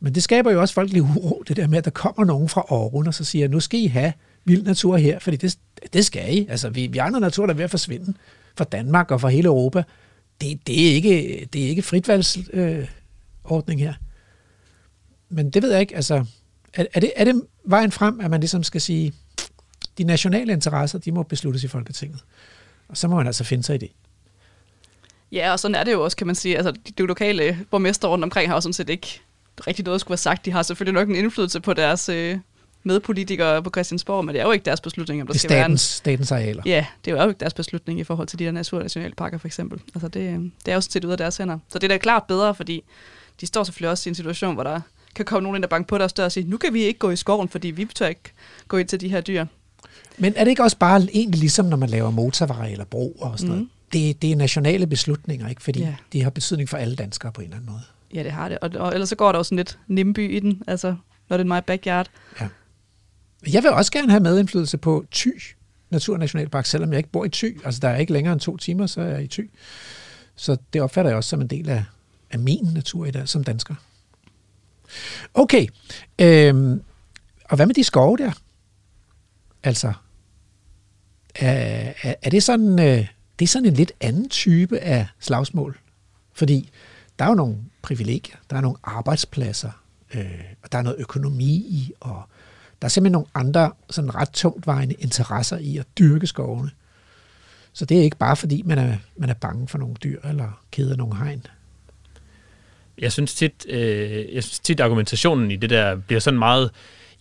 Men 0.00 0.14
det 0.14 0.22
skaber 0.22 0.50
jo 0.50 0.60
også 0.60 0.74
folkelig 0.74 1.02
uro, 1.02 1.42
det 1.48 1.56
der 1.56 1.66
med, 1.66 1.78
at 1.78 1.84
der 1.84 1.90
kommer 1.90 2.24
nogen 2.24 2.48
fra 2.48 2.60
Aarhus 2.70 3.06
og 3.06 3.14
så 3.14 3.24
siger, 3.24 3.48
nu 3.48 3.60
skal 3.60 3.80
I 3.80 3.86
have 3.86 4.12
vild 4.44 4.62
natur 4.62 4.96
her, 4.96 5.18
fordi 5.18 5.36
det, 5.36 5.58
det 5.92 6.04
skal 6.04 6.36
I. 6.36 6.46
Altså, 6.48 6.70
vi, 6.70 6.86
vi 6.86 6.98
andre 6.98 7.20
natur, 7.20 7.46
der 7.46 7.52
er 7.52 7.56
ved 7.56 7.64
at 7.64 7.70
forsvinde 7.70 8.14
fra 8.56 8.64
Danmark 8.64 9.10
og 9.10 9.20
fra 9.20 9.28
hele 9.28 9.46
Europa. 9.46 9.82
Det, 10.40 10.66
det, 10.66 10.88
er, 10.88 10.94
ikke, 10.94 11.48
det 11.52 11.64
er 11.64 11.68
ikke 11.68 11.82
fritvalgsordning 11.82 12.54
øh, 12.54 12.88
her. 13.78 13.94
Men 15.28 15.50
det 15.50 15.62
ved 15.62 15.70
jeg 15.70 15.80
ikke, 15.80 15.96
altså, 15.96 16.24
er, 16.74 16.84
er, 16.94 17.00
det, 17.00 17.12
er 17.16 17.24
det 17.24 17.42
vejen 17.64 17.92
frem, 17.92 18.20
at 18.20 18.30
man 18.30 18.40
ligesom 18.40 18.62
skal 18.62 18.80
sige, 18.80 19.12
de 19.98 20.04
nationale 20.04 20.52
interesser, 20.52 20.98
de 20.98 21.12
må 21.12 21.22
besluttes 21.22 21.64
i 21.64 21.68
Folketinget. 21.68 22.20
Og 22.88 22.96
så 22.96 23.08
må 23.08 23.16
man 23.16 23.26
altså 23.26 23.44
finde 23.44 23.64
sig 23.64 23.74
i 23.74 23.78
det. 23.78 23.90
Ja, 25.32 25.52
og 25.52 25.60
sådan 25.60 25.74
er 25.74 25.84
det 25.84 25.92
jo 25.92 26.04
også, 26.04 26.16
kan 26.16 26.26
man 26.26 26.36
sige. 26.36 26.56
Altså, 26.56 26.72
de, 26.98 27.06
lokale 27.06 27.58
borgmester 27.70 28.08
rundt 28.08 28.24
omkring 28.24 28.50
har 28.50 28.56
jo 28.56 28.60
sådan 28.60 28.72
set 28.72 28.88
ikke 28.88 29.20
rigtig 29.66 29.84
noget 29.84 29.94
at 29.94 30.00
skulle 30.00 30.12
have 30.12 30.18
sagt. 30.18 30.44
De 30.44 30.52
har 30.52 30.62
selvfølgelig 30.62 31.00
nok 31.00 31.08
en 31.08 31.14
indflydelse 31.14 31.60
på 31.60 31.74
deres 31.74 32.08
øh, 32.08 32.38
medpolitikere 32.82 33.62
på 33.62 33.70
Christiansborg, 33.70 34.24
men 34.24 34.34
det 34.34 34.40
er 34.40 34.44
jo 34.44 34.52
ikke 34.52 34.64
deres 34.64 34.80
beslutning, 34.80 35.20
om 35.20 35.26
der 35.26 35.32
det 35.32 35.40
skal 35.40 35.48
statens, 35.50 35.60
være 35.60 35.70
en... 35.70 35.78
statens 35.78 36.32
arealer. 36.32 36.62
Ja, 36.66 36.86
det 37.04 37.10
er 37.10 37.22
jo 37.22 37.28
ikke 37.28 37.40
deres 37.40 37.54
beslutning 37.54 38.00
i 38.00 38.04
forhold 38.04 38.28
til 38.28 38.38
de 38.38 38.44
der 38.44 38.50
naturnationalparker 38.50 39.38
for 39.38 39.48
eksempel. 39.48 39.80
Altså 39.94 40.08
det, 40.08 40.20
øh, 40.20 40.34
det 40.34 40.50
er 40.66 40.74
jo 40.74 40.80
sådan 40.80 40.92
set 40.92 41.04
ud 41.04 41.12
af 41.12 41.18
deres 41.18 41.36
hænder. 41.36 41.58
Så 41.68 41.78
det 41.78 41.84
er 41.84 41.88
da 41.88 41.98
klart 41.98 42.24
bedre, 42.24 42.54
fordi 42.54 42.84
de 43.40 43.46
står 43.46 43.64
selvfølgelig 43.64 43.90
også 43.90 44.08
i 44.08 44.10
en 44.10 44.14
situation, 44.14 44.54
hvor 44.54 44.62
der 44.62 44.80
kan 45.14 45.24
komme 45.24 45.42
nogen 45.42 45.56
ind 45.56 45.64
og 45.64 45.70
banke 45.70 45.88
på 45.88 45.98
deres 45.98 46.12
dør 46.12 46.24
og 46.24 46.32
sige, 46.32 46.50
nu 46.50 46.56
kan 46.56 46.74
vi 46.74 46.82
ikke 46.82 46.98
gå 46.98 47.10
i 47.10 47.16
skoven, 47.16 47.48
fordi 47.48 47.68
vi 47.68 47.84
tør 47.84 48.06
ikke 48.06 48.32
gå 48.68 48.76
ind 48.76 48.88
til 48.88 49.00
de 49.00 49.08
her 49.08 49.20
dyr. 49.20 49.44
Men 50.18 50.32
er 50.36 50.44
det 50.44 50.50
ikke 50.50 50.62
også 50.62 50.76
bare 50.76 51.08
egentlig 51.12 51.40
ligesom, 51.40 51.66
når 51.66 51.76
man 51.76 51.88
laver 51.88 52.10
motorveje 52.10 52.72
eller 52.72 52.84
bro 52.84 53.12
og 53.12 53.38
sådan 53.38 53.48
mm. 53.48 53.54
noget? 53.54 53.62
Mhm. 53.62 53.70
Det, 53.92 54.22
det 54.22 54.32
er 54.32 54.36
nationale 54.36 54.86
beslutninger, 54.86 55.48
ikke? 55.48 55.62
fordi 55.62 55.80
ja. 55.80 55.94
de 56.12 56.22
har 56.22 56.30
betydning 56.30 56.68
for 56.68 56.76
alle 56.76 56.96
danskere 56.96 57.32
på 57.32 57.40
en 57.40 57.44
eller 57.44 57.56
anden 57.56 57.70
måde. 57.70 57.82
Ja, 58.14 58.22
det 58.22 58.32
har 58.32 58.48
det. 58.48 58.58
Og, 58.58 58.70
og 58.74 58.92
ellers 58.92 59.08
så 59.08 59.16
går 59.16 59.32
der 59.32 59.38
også 59.38 59.48
sådan 59.48 59.56
lidt 59.56 59.78
nimby 59.88 60.36
i 60.36 60.40
den, 60.40 60.62
altså 60.66 60.96
når 61.28 61.36
det 61.36 61.50
er 61.50 61.56
my 61.56 61.62
backyard. 61.66 62.10
Ja. 62.40 62.48
Jeg 63.52 63.62
vil 63.62 63.70
også 63.70 63.92
gerne 63.92 64.10
have 64.10 64.22
medindflydelse 64.22 64.78
på 64.78 65.04
Thy 65.12 65.42
Naturnationalpark, 65.90 66.66
selvom 66.66 66.90
jeg 66.90 66.98
ikke 66.98 67.10
bor 67.10 67.24
i 67.24 67.28
Thy. 67.28 67.60
Altså, 67.64 67.80
der 67.80 67.88
er 67.88 67.96
ikke 67.96 68.12
længere 68.12 68.32
end 68.32 68.40
to 68.40 68.56
timer, 68.56 68.86
så 68.86 69.00
er 69.00 69.06
jeg 69.06 69.22
i 69.22 69.26
Thy. 69.26 69.50
Så 70.36 70.56
det 70.72 70.82
opfatter 70.82 71.10
jeg 71.10 71.16
også 71.16 71.30
som 71.30 71.40
en 71.40 71.46
del 71.46 71.68
af, 71.68 71.84
af 72.30 72.38
min 72.38 72.64
natur 72.74 73.06
i 73.06 73.10
dag, 73.10 73.28
som 73.28 73.44
dansker. 73.44 73.74
Okay. 75.34 75.66
Øhm, 76.18 76.82
og 77.44 77.56
hvad 77.56 77.66
med 77.66 77.74
de 77.74 77.84
skove 77.84 78.16
der? 78.16 78.32
Altså, 79.62 79.92
er, 81.34 81.92
er, 82.02 82.14
er 82.22 82.30
det 82.30 82.42
sådan, 82.42 82.78
øh, 82.78 83.06
det 83.38 83.44
er 83.44 83.46
sådan 83.46 83.66
en 83.66 83.74
lidt 83.74 83.92
anden 84.00 84.28
type 84.28 84.78
af 84.78 85.06
slagsmål? 85.20 85.78
Fordi 86.32 86.70
der 87.18 87.24
er 87.24 87.28
jo 87.28 87.34
nogle 87.34 87.56
privilegier, 87.82 88.36
der 88.50 88.56
er 88.56 88.60
nogle 88.60 88.78
arbejdspladser, 88.82 89.70
øh, 90.14 90.44
og 90.62 90.72
der 90.72 90.78
er 90.78 90.82
noget 90.82 90.98
økonomi 90.98 91.54
i, 91.54 91.92
og 92.00 92.22
der 92.82 92.86
er 92.86 92.88
simpelthen 92.88 93.12
nogle 93.12 93.28
andre 93.34 93.72
sådan 93.90 94.14
ret 94.14 94.30
tungtvejende 94.30 94.94
interesser 94.94 95.58
i 95.58 95.76
at 95.76 95.86
dyrke 95.98 96.26
skovene. 96.26 96.70
Så 97.72 97.84
det 97.84 97.98
er 97.98 98.02
ikke 98.02 98.16
bare 98.16 98.36
fordi, 98.36 98.62
man 98.62 98.78
er, 98.78 98.96
man 99.16 99.30
er 99.30 99.34
bange 99.34 99.68
for 99.68 99.78
nogle 99.78 99.94
dyr, 99.94 100.20
eller 100.24 100.62
keder 100.70 100.96
nogle 100.96 101.16
hegn 101.16 101.46
jeg 102.98 103.12
synes 103.12 103.34
tit, 103.34 103.66
øh, 103.68 104.34
jeg 104.34 104.44
synes 104.44 104.60
tit 104.60 104.80
argumentationen 104.80 105.50
i 105.50 105.56
det 105.56 105.70
der 105.70 105.96
bliver 105.96 106.20
sådan 106.20 106.38
meget, 106.38 106.70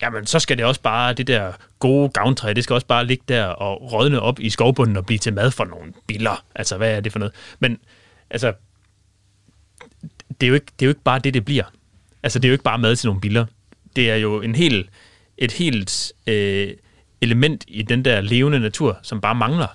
jamen 0.02 0.26
så 0.26 0.40
skal 0.40 0.58
det 0.58 0.66
også 0.66 0.82
bare, 0.82 1.14
det 1.14 1.28
der 1.28 1.54
gode 1.80 2.10
gavntræ, 2.10 2.54
det 2.54 2.64
skal 2.64 2.74
også 2.74 2.88
bare 2.88 3.06
ligge 3.06 3.24
der 3.28 3.46
og 3.46 3.94
rådne 3.94 4.20
op 4.20 4.40
i 4.40 4.50
skovbunden 4.50 4.98
og 4.98 5.06
blive 5.06 5.18
til 5.18 5.34
mad 5.34 5.52
for 5.52 5.66
nogle 5.66 5.94
biller. 6.08 6.46
Altså, 6.56 6.78
hvad 6.78 6.92
er 6.92 7.00
det 7.00 7.12
for 7.12 7.20
noget? 7.20 7.34
Men, 7.60 7.80
altså, 8.30 8.54
det 10.42 10.48
er 10.48 10.48
jo 10.48 10.54
ikke, 10.54 10.66
det 10.80 10.86
er 10.86 10.88
jo 10.88 10.92
ikke 10.92 11.04
bare 11.04 11.20
det, 11.20 11.34
det 11.34 11.46
bliver. 11.46 11.64
Altså, 12.24 12.40
det 12.40 12.46
er 12.46 12.50
jo 12.50 12.54
ikke 12.54 12.64
bare 12.64 12.80
mad 12.80 12.96
til 12.96 13.08
nogle 13.08 13.22
biller. 13.22 13.46
Det 13.96 14.12
er 14.12 14.16
jo 14.16 14.42
en 14.42 14.56
helt, 14.56 14.90
et 15.38 15.52
helt 15.52 16.14
øh, 16.28 16.74
element 17.22 17.66
i 17.68 17.82
den 17.82 18.06
der 18.06 18.22
levende 18.22 18.60
natur, 18.60 19.00
som 19.02 19.22
bare 19.22 19.36
mangler. 19.36 19.68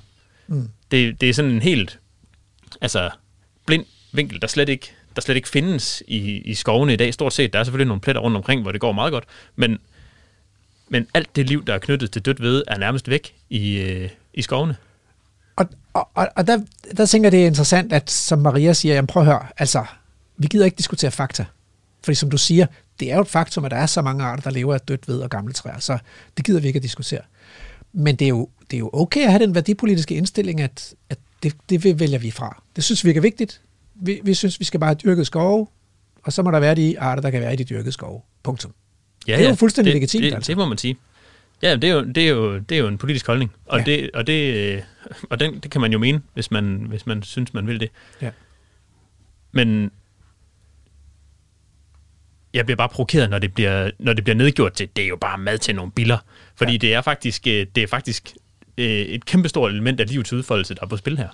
Mm. 0.47 0.69
Det, 0.91 1.21
det 1.21 1.29
er 1.29 1.35
sådan 1.35 1.51
en 1.51 1.63
helt, 1.63 1.99
altså, 2.81 3.11
blind 3.67 3.85
vinkel, 4.13 4.41
der 4.41 4.47
slet 4.47 4.69
ikke 4.69 4.95
der 5.17 5.23
slet 5.23 5.37
ikke 5.37 5.49
findes 5.49 6.03
i, 6.07 6.19
i 6.39 6.55
skovene 6.55 6.93
i 6.93 6.97
dag, 6.97 7.15
stort 7.15 7.33
set. 7.33 7.53
Der 7.53 7.59
er 7.59 7.65
selvfølgelig 7.65 7.89
nogle 7.89 8.01
pletter 8.01 8.23
rundt 8.23 8.37
omkring, 8.37 8.63
hvor 8.63 8.73
det 8.73 8.81
går 8.81 8.93
meget 8.93 9.13
godt, 9.13 9.25
men, 9.57 9.79
men 10.89 11.07
alt 11.15 11.37
det 11.37 11.49
liv, 11.49 11.65
der 11.65 11.75
er 11.75 11.79
knyttet 11.79 12.11
til 12.11 12.23
dødt 12.23 12.41
ved, 12.41 12.63
er 12.67 12.79
nærmest 12.79 13.09
væk 13.09 13.35
i, 13.51 13.79
øh, 13.79 14.11
i 14.35 14.43
skovene. 14.43 14.77
Og, 15.57 15.67
og, 15.93 16.29
og 16.37 16.47
der, 16.47 16.59
der 16.97 17.07
tænker 17.07 17.27
jeg, 17.27 17.33
det 17.33 17.43
er 17.43 17.47
interessant, 17.47 17.93
at 17.93 18.11
som 18.11 18.39
Maria 18.39 18.73
siger, 18.73 18.95
jamen 18.95 19.07
prøv 19.07 19.23
at 19.23 19.27
høre, 19.27 19.47
altså, 19.59 19.85
vi 20.37 20.47
gider 20.47 20.65
ikke 20.65 20.77
diskutere 20.77 21.11
fakta. 21.11 21.45
Fordi 22.05 22.15
som 22.15 22.31
du 22.31 22.39
siger, 22.39 22.67
det 23.01 23.11
er 23.11 23.15
jo 23.15 23.23
et 23.23 23.29
faktum, 23.29 23.65
at 23.65 23.71
der 23.71 23.77
er 23.77 23.87
så 23.87 24.03
mange 24.03 24.25
arter, 24.25 24.43
der 24.43 24.51
lever 24.51 24.75
af 24.75 24.81
dødt 24.81 25.09
ved 25.09 25.19
og 25.21 25.31
gamle 25.31 25.53
træer, 25.53 25.79
så 25.79 25.99
det 26.37 26.45
gider 26.45 26.61
vi 26.61 26.67
ikke 26.67 26.77
at 26.77 26.83
diskutere. 26.83 27.21
Men 27.93 28.17
det 28.17 28.25
er 28.25 28.29
jo, 28.29 28.49
det 28.71 28.77
er 28.77 28.79
jo 28.79 28.91
okay 28.93 29.21
at 29.21 29.31
have 29.31 29.43
den 29.43 29.55
værdipolitiske 29.55 30.15
indstilling, 30.15 30.61
at, 30.61 30.95
at 31.11 31.19
det, 31.43 31.55
det 31.71 32.01
vælger 32.01 32.19
vi 32.19 32.31
fra. 32.31 32.63
Det 32.77 32.85
synes 32.85 33.05
vi 33.05 33.11
ikke 33.11 33.19
er 33.19 33.23
vigtigt 33.23 33.61
vi, 34.03 34.21
vi 34.25 34.35
synes, 34.35 34.61
vi 34.61 34.65
skal 34.65 34.81
bare 34.81 34.89
have 34.89 34.99
dyrket 35.05 35.27
skove, 35.27 35.67
og 36.23 36.33
så 36.33 36.43
må 36.43 36.51
der 36.51 36.61
være 36.61 36.75
de 36.75 37.01
arter, 37.01 37.23
der 37.23 37.31
kan 37.31 37.41
være 37.41 37.53
i 37.53 37.57
de 37.57 37.65
dyrkede 37.65 37.93
skove. 37.93 38.21
Punktum. 38.43 38.75
Ja, 39.29 39.37
det 39.37 39.45
er 39.45 39.49
jo 39.49 39.55
fuldstændig 39.55 39.93
det, 39.93 40.01
legitimt. 40.01 40.25
Det, 40.25 40.35
altså. 40.35 40.49
det 40.49 40.57
må 40.57 40.65
man 40.65 40.79
sige. 40.79 40.97
Ja, 41.63 41.77
det 41.77 41.85
er 41.85 41.95
jo, 41.95 42.05
det 42.05 42.19
er 42.19 42.29
jo, 42.29 42.59
det 42.59 42.75
er 42.75 42.79
jo 42.79 42.89
en 42.89 42.99
politisk 42.99 43.27
holdning, 43.27 43.53
og, 43.67 43.79
ja. 43.79 43.85
det, 43.85 44.11
og, 44.15 44.27
det, 44.27 44.85
og 45.31 45.41
den, 45.41 45.61
det 45.61 45.71
kan 45.71 45.81
man 45.81 45.93
jo 45.93 45.99
mene, 45.99 46.23
hvis 46.35 46.51
man, 46.51 46.87
hvis 46.89 47.07
man 47.07 47.23
synes, 47.23 47.55
man 47.55 47.67
vil 47.67 47.81
det. 47.81 47.91
Ja. 48.23 48.31
Men 49.53 49.91
jeg 52.55 52.67
bliver 52.67 52.77
bare 52.77 52.89
provokeret, 52.89 53.31
når 53.31 53.39
det 53.39 53.55
bliver, 53.55 53.91
når 53.99 54.13
det 54.13 54.25
bliver 54.25 54.37
nedgjort 54.37 54.73
til, 54.73 54.89
det 54.97 55.05
er 55.05 55.09
jo 55.09 55.17
bare 55.17 55.39
mad 55.39 55.59
til 55.59 55.75
nogle 55.75 55.93
biller. 55.93 56.19
Fordi 56.55 56.73
ja. 56.73 56.79
det 56.79 56.95
er 56.95 57.01
faktisk, 57.01 57.47
øh, 57.47 57.67
det 57.75 57.83
er 57.83 57.87
faktisk 57.87 58.33
øh, 58.79 58.87
et 58.87 59.25
kæmpestort 59.25 59.73
element 59.73 60.01
af 60.01 60.09
livets 60.09 60.33
udfoldelse, 60.33 60.75
der 60.75 60.83
er 60.83 60.87
på 60.87 60.97
spil 60.97 61.19
her. 61.19 61.29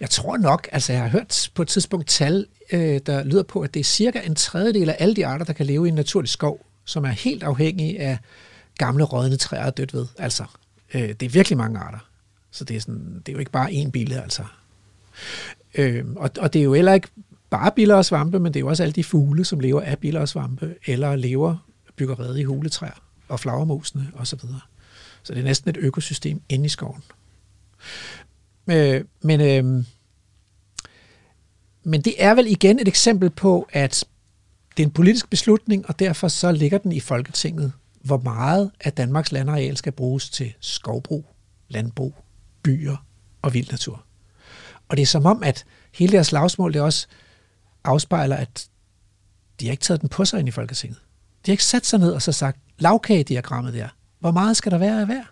Jeg 0.00 0.10
tror 0.10 0.36
nok, 0.36 0.68
altså 0.72 0.92
jeg 0.92 1.02
har 1.02 1.08
hørt 1.08 1.50
på 1.54 1.62
et 1.62 1.68
tidspunkt 1.68 2.08
tal, 2.08 2.46
øh, 2.72 3.00
der 3.06 3.24
lyder 3.24 3.42
på, 3.42 3.60
at 3.60 3.74
det 3.74 3.80
er 3.80 3.84
cirka 3.84 4.20
en 4.20 4.34
tredjedel 4.34 4.90
af 4.90 4.96
alle 4.98 5.16
de 5.16 5.26
arter, 5.26 5.44
der 5.44 5.52
kan 5.52 5.66
leve 5.66 5.86
i 5.86 5.88
en 5.88 5.94
naturlig 5.94 6.30
skov, 6.30 6.66
som 6.84 7.04
er 7.04 7.08
helt 7.10 7.42
afhængige 7.42 8.00
af 8.00 8.18
gamle 8.78 9.04
rådne 9.04 9.36
træer 9.36 9.66
og 9.66 9.76
dødt 9.76 9.94
ved. 9.94 10.06
Altså, 10.18 10.44
øh, 10.94 11.08
det 11.08 11.22
er 11.22 11.28
virkelig 11.28 11.58
mange 11.58 11.78
arter. 11.78 12.08
Så 12.50 12.64
det 12.64 12.76
er, 12.76 12.80
sådan, 12.80 13.22
det 13.26 13.28
er 13.28 13.32
jo 13.32 13.38
ikke 13.38 13.50
bare 13.50 13.70
én 13.70 13.90
bille, 13.90 14.22
altså. 14.22 14.42
Øh, 15.74 16.04
og, 16.16 16.30
og 16.38 16.52
det 16.52 16.58
er 16.58 16.64
jo 16.64 16.74
heller 16.74 16.92
ikke 16.92 17.08
bare 17.50 17.72
biller 17.76 17.94
og 17.94 18.04
svampe, 18.04 18.38
men 18.38 18.54
det 18.54 18.58
er 18.58 18.64
jo 18.64 18.68
også 18.68 18.82
alle 18.82 18.92
de 18.92 19.04
fugle, 19.04 19.44
som 19.44 19.60
lever 19.60 19.80
af 19.80 19.98
biller 19.98 20.20
og 20.20 20.28
svampe, 20.28 20.74
eller 20.86 21.16
lever 21.16 21.56
bygger 21.96 22.20
rede 22.20 22.40
i 22.40 22.44
huletræer 22.44 23.02
og 23.28 23.40
flagermusene 23.40 24.10
osv. 24.14 24.24
Så, 24.24 24.36
videre. 24.46 24.60
så 25.22 25.34
det 25.34 25.40
er 25.40 25.44
næsten 25.44 25.70
et 25.70 25.76
økosystem 25.76 26.42
inde 26.48 26.66
i 26.66 26.68
skoven. 26.68 27.02
Øh, 28.70 29.04
men, 29.22 29.40
øh, 29.40 29.84
men 31.84 32.02
det 32.02 32.14
er 32.18 32.34
vel 32.34 32.46
igen 32.46 32.80
et 32.80 32.88
eksempel 32.88 33.30
på, 33.30 33.68
at 33.72 34.04
det 34.76 34.82
er 34.82 34.86
en 34.86 34.92
politisk 34.92 35.30
beslutning, 35.30 35.88
og 35.88 35.98
derfor 35.98 36.28
så 36.28 36.52
ligger 36.52 36.78
den 36.78 36.92
i 36.92 37.00
Folketinget, 37.00 37.72
hvor 38.00 38.18
meget 38.18 38.70
af 38.80 38.92
Danmarks 38.92 39.32
landareal 39.32 39.76
skal 39.76 39.92
bruges 39.92 40.30
til 40.30 40.52
skovbrug, 40.60 41.26
landbrug, 41.68 42.14
byer 42.62 42.96
og 43.42 43.54
vild 43.54 43.70
natur. 43.70 44.04
Og 44.88 44.96
det 44.96 45.02
er 45.02 45.06
som 45.06 45.26
om, 45.26 45.42
at 45.42 45.64
hele 45.94 46.12
deres 46.12 46.26
slagsmål, 46.26 46.72
det 46.72 46.80
også 46.80 47.06
afspejler, 47.84 48.36
at 48.36 48.68
de 49.60 49.66
har 49.66 49.70
ikke 49.70 49.82
taget 49.82 50.00
den 50.00 50.08
på 50.08 50.24
sig 50.24 50.38
ind 50.40 50.48
i 50.48 50.50
Folketinget. 50.50 50.98
De 51.46 51.50
har 51.50 51.52
ikke 51.52 51.64
sat 51.64 51.86
sig 51.86 51.98
ned 51.98 52.12
og 52.12 52.22
så 52.22 52.32
sagt, 52.32 52.58
lavkagediagrammet 52.78 53.74
der, 53.74 53.88
hvor 54.18 54.30
meget 54.30 54.56
skal 54.56 54.72
der 54.72 54.78
være 54.78 55.00
af 55.00 55.06
hver? 55.06 55.24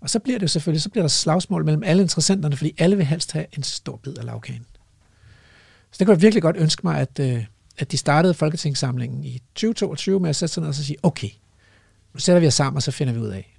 Og 0.00 0.10
så 0.10 0.18
bliver 0.18 0.38
det 0.38 0.42
jo 0.42 0.48
selvfølgelig, 0.48 0.82
så 0.82 0.90
bliver 0.90 1.02
der 1.02 1.08
slagsmål 1.08 1.64
mellem 1.64 1.82
alle 1.82 2.02
interessenterne, 2.02 2.56
fordi 2.56 2.74
alle 2.78 2.96
vil 2.96 3.06
helst 3.06 3.32
have 3.32 3.46
en 3.56 3.62
stor 3.62 3.96
bid 3.96 4.18
af 4.18 4.24
lavkagen. 4.24 4.66
Så 5.90 5.96
det 5.98 6.06
kunne 6.06 6.14
jeg 6.14 6.22
virkelig 6.22 6.42
godt 6.42 6.56
ønske 6.56 6.80
mig, 6.84 7.00
at, 7.00 7.18
øh, 7.20 7.44
at 7.78 7.92
de 7.92 7.96
startede 7.96 8.34
Folketingssamlingen 8.34 9.24
i 9.24 9.42
2022 9.54 10.20
med 10.20 10.30
at 10.30 10.36
sætte 10.36 10.54
sig 10.54 10.60
ned 10.60 10.68
og 10.68 10.74
så 10.74 10.84
sige, 10.84 10.96
okay, 11.02 11.30
nu 12.14 12.20
sætter 12.20 12.40
vi 12.40 12.46
os 12.46 12.54
sammen, 12.54 12.76
og 12.76 12.82
så 12.82 12.90
finder 12.90 13.12
vi 13.12 13.20
ud 13.20 13.28
af, 13.28 13.56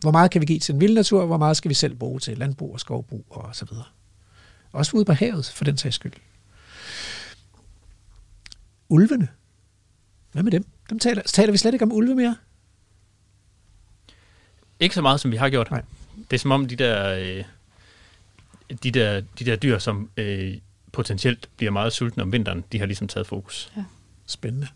hvor 0.00 0.10
meget 0.10 0.30
kan 0.30 0.40
vi 0.40 0.46
give 0.46 0.58
til 0.58 0.72
den 0.72 0.80
vilde 0.80 0.94
natur, 0.94 1.26
hvor 1.26 1.36
meget 1.36 1.56
skal 1.56 1.68
vi 1.68 1.74
selv 1.74 1.94
bruge 1.94 2.20
til 2.20 2.38
landbrug 2.38 2.72
og 2.72 2.80
skovbrug 2.80 3.24
og 3.30 3.56
så 3.56 3.64
videre. 3.64 3.84
Også 4.72 4.96
ude 4.96 5.04
på 5.04 5.12
havet, 5.12 5.46
for 5.46 5.64
den 5.64 5.76
sags 5.76 5.94
skyld. 5.94 6.12
Ulvene. 8.88 9.28
Hvad 10.32 10.42
med 10.42 10.52
dem? 10.52 10.64
Dem 10.90 10.98
taler, 10.98 11.22
taler 11.22 11.52
vi 11.52 11.58
slet 11.58 11.74
ikke 11.74 11.84
om 11.84 11.92
ulve 11.92 12.14
mere? 12.14 12.36
Ikke 14.80 14.94
så 14.94 15.02
meget, 15.02 15.20
som 15.20 15.32
vi 15.32 15.36
har 15.36 15.50
gjort. 15.50 15.70
Nej. 15.70 15.82
Det 16.30 16.36
er 16.36 16.38
som 16.38 16.50
om 16.50 16.66
de 16.66 16.76
der, 16.76 17.14
øh, 17.14 17.44
de 18.82 18.90
der, 18.90 19.20
de 19.38 19.44
der 19.44 19.56
dyr, 19.56 19.78
som 19.78 20.10
øh, 20.16 20.54
potentielt 20.92 21.48
bliver 21.56 21.72
meget 21.72 21.92
sultne 21.92 22.22
om 22.22 22.32
vinteren, 22.32 22.64
de 22.72 22.78
har 22.78 22.86
ligesom 22.86 23.08
taget 23.08 23.26
fokus. 23.26 23.72
Ja. 23.76 23.82
Spændende. 24.26 24.66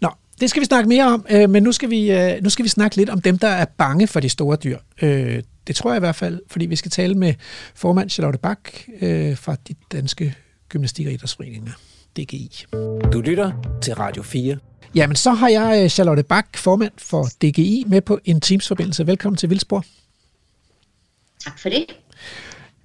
Nå, 0.00 0.10
det 0.40 0.50
skal 0.50 0.60
vi 0.60 0.66
snakke 0.66 0.88
mere 0.88 1.04
om, 1.04 1.26
øh, 1.30 1.50
men 1.50 1.62
nu 1.62 1.72
skal, 1.72 1.90
vi, 1.90 2.12
øh, 2.12 2.42
nu 2.42 2.50
skal 2.50 2.64
vi 2.64 2.68
snakke 2.68 2.96
lidt 2.96 3.10
om 3.10 3.20
dem, 3.20 3.38
der 3.38 3.48
er 3.48 3.64
bange 3.64 4.06
for 4.06 4.20
de 4.20 4.28
store 4.28 4.56
dyr. 4.56 4.78
Øh, 5.02 5.42
det 5.66 5.76
tror 5.76 5.90
jeg 5.90 5.96
i 5.96 6.00
hvert 6.00 6.16
fald, 6.16 6.40
fordi 6.48 6.66
vi 6.66 6.76
skal 6.76 6.90
tale 6.90 7.14
med 7.14 7.34
formand 7.74 8.10
Charlotte 8.10 8.38
Bak 8.38 8.70
øh, 9.00 9.36
fra 9.36 9.56
de 9.68 9.74
danske 9.92 10.34
gymnastik- 10.68 11.06
og 11.06 11.12
idrætsforeninger, 11.12 11.72
DGI. 12.16 12.64
Du 13.12 13.20
lytter 13.20 13.52
til 13.82 13.94
Radio 13.94 14.22
4. 14.22 14.56
Jamen, 14.94 15.16
så 15.16 15.30
har 15.30 15.48
jeg 15.48 15.82
øh, 15.82 15.88
Charlotte 15.88 16.22
Bak, 16.22 16.56
formand 16.56 16.92
for 16.98 17.24
DGI, 17.42 17.84
med 17.86 18.00
på 18.00 18.18
en 18.24 18.40
Teams-forbindelse. 18.40 19.06
Velkommen 19.06 19.36
til 19.36 19.50
Vildspor. 19.50 19.84
Tak 21.44 21.58
for 21.58 21.68
det. 21.68 21.86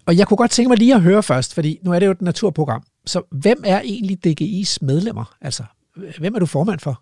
Og 0.05 0.17
jeg 0.17 0.27
kunne 0.27 0.37
godt 0.37 0.51
tænke 0.51 0.69
mig 0.69 0.77
lige 0.77 0.95
at 0.95 1.01
høre 1.01 1.23
først, 1.23 1.53
fordi 1.53 1.79
nu 1.81 1.93
er 1.93 1.99
det 1.99 2.05
jo 2.05 2.11
et 2.11 2.21
naturprogram. 2.21 2.83
Så 3.05 3.21
hvem 3.31 3.63
er 3.65 3.81
egentlig 3.81 4.17
DGI's 4.27 4.77
medlemmer? 4.81 5.35
Altså, 5.41 5.63
hvem 6.19 6.35
er 6.35 6.39
du 6.39 6.45
formand 6.45 6.79
for? 6.79 7.01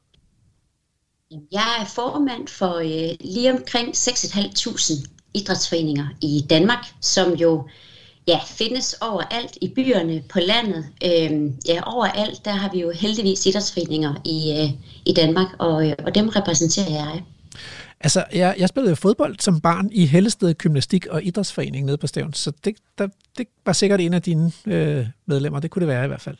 Jeg 1.52 1.78
er 1.82 1.86
formand 1.86 2.48
for 2.48 2.76
øh, 2.76 3.18
lige 3.22 3.54
omkring 3.54 3.90
6.500 3.90 5.08
idrætsforeninger 5.34 6.08
i 6.22 6.46
Danmark, 6.50 6.86
som 7.02 7.34
jo 7.34 7.68
ja, 8.30 8.40
findes 8.46 8.96
overalt 9.02 9.58
i 9.62 9.68
byerne, 9.76 10.24
på 10.30 10.40
landet. 10.40 10.86
Øh, 11.04 11.52
ja, 11.68 11.82
overalt, 11.96 12.46
der 12.46 12.52
har 12.52 12.70
vi 12.74 12.82
jo 12.82 12.92
heldigvis 12.92 13.46
idrætsforeninger 13.46 14.14
i, 14.26 14.38
øh, 14.60 14.70
i 15.06 15.14
Danmark, 15.14 15.48
og, 15.60 15.88
øh, 15.88 15.94
og 16.06 16.16
dem 16.16 16.30
repræsenterer 16.30 16.90
jeg. 16.90 17.24
Altså, 18.02 18.24
jeg, 18.34 18.56
jeg 18.60 18.70
spillede 18.70 18.90
jo 18.90 18.96
fodbold 18.96 19.36
som 19.40 19.62
barn 19.62 19.90
i 19.92 20.06
Hellested 20.06 20.54
Gymnastik 20.54 21.06
og 21.06 21.24
Idrætsforening 21.24 21.86
nede 21.86 21.98
på 21.98 22.08
Stævn, 22.08 22.34
så 22.34 22.52
det, 22.66 22.76
der, 22.98 23.08
det 23.38 23.48
var 23.66 23.74
sikkert 23.74 24.02
en 24.02 24.14
af 24.14 24.22
dine 24.22 24.52
øh, 24.66 25.08
medlemmer. 25.26 25.60
Det 25.60 25.72
kunne 25.72 25.82
det 25.82 25.88
være 25.88 26.06
i 26.06 26.08
hvert 26.08 26.22
fald. 26.22 26.38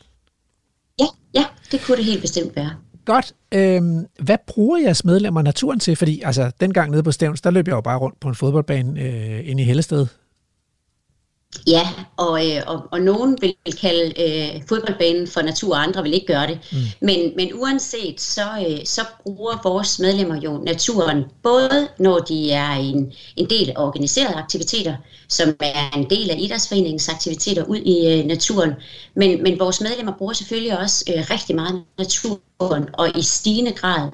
Ja, 1.00 1.06
ja, 1.34 1.44
det 1.72 1.80
kunne 1.82 1.96
det 1.96 2.04
helt 2.04 2.20
bestemt 2.20 2.56
være. 2.56 2.70
Godt. 3.04 3.32
Øhm, 3.54 4.06
hvad 4.18 4.36
bruger 4.46 4.78
jeres 4.78 5.04
medlemmer 5.04 5.42
naturen 5.42 5.80
til? 5.80 5.96
Fordi 5.96 6.22
altså, 6.24 6.50
dengang 6.60 6.90
nede 6.90 7.02
på 7.02 7.12
Stævns, 7.12 7.40
der 7.40 7.50
løb 7.50 7.68
jeg 7.68 7.74
jo 7.74 7.80
bare 7.80 7.98
rundt 7.98 8.20
på 8.20 8.28
en 8.28 8.34
fodboldbane 8.34 9.00
øh, 9.00 9.50
inde 9.50 9.62
i 9.62 9.66
Hellested. 9.66 10.06
Ja, 11.70 11.88
og, 12.16 12.46
øh, 12.48 12.62
og, 12.66 12.82
og 12.90 13.00
nogen 13.00 13.38
vil 13.40 13.54
kalde 13.80 14.22
øh, 14.24 14.62
fodboldbanen 14.68 15.26
for 15.26 15.42
natur, 15.42 15.74
og 15.74 15.82
andre 15.82 16.02
vil 16.02 16.14
ikke 16.14 16.26
gøre 16.26 16.46
det. 16.46 16.58
Mm. 16.72 16.78
Men, 17.00 17.32
men 17.36 17.50
uanset, 17.54 18.20
så, 18.20 18.66
øh, 18.68 18.78
så 18.84 19.00
bruger 19.22 19.60
vores 19.64 19.98
medlemmer 19.98 20.40
jo 20.40 20.58
naturen, 20.66 21.24
både 21.42 21.88
når 21.98 22.18
de 22.18 22.50
er 22.50 22.70
en, 22.70 23.12
en 23.36 23.50
del 23.50 23.70
af 23.70 23.74
organiserede 23.76 24.34
aktiviteter, 24.34 24.96
som 25.28 25.48
er 25.60 25.96
en 25.96 26.10
del 26.10 26.30
af 26.30 26.36
idrætsforeningens 26.38 27.08
aktiviteter 27.08 27.64
ud 27.64 27.76
i 27.78 28.18
øh, 28.18 28.26
naturen, 28.26 28.72
men, 29.14 29.42
men 29.42 29.58
vores 29.58 29.80
medlemmer 29.80 30.12
bruger 30.18 30.32
selvfølgelig 30.32 30.78
også 30.78 31.04
øh, 31.08 31.24
rigtig 31.30 31.56
meget 31.56 31.82
naturen, 31.98 32.88
og 32.92 33.18
i 33.18 33.22
stigende 33.22 33.72
grad 33.72 34.08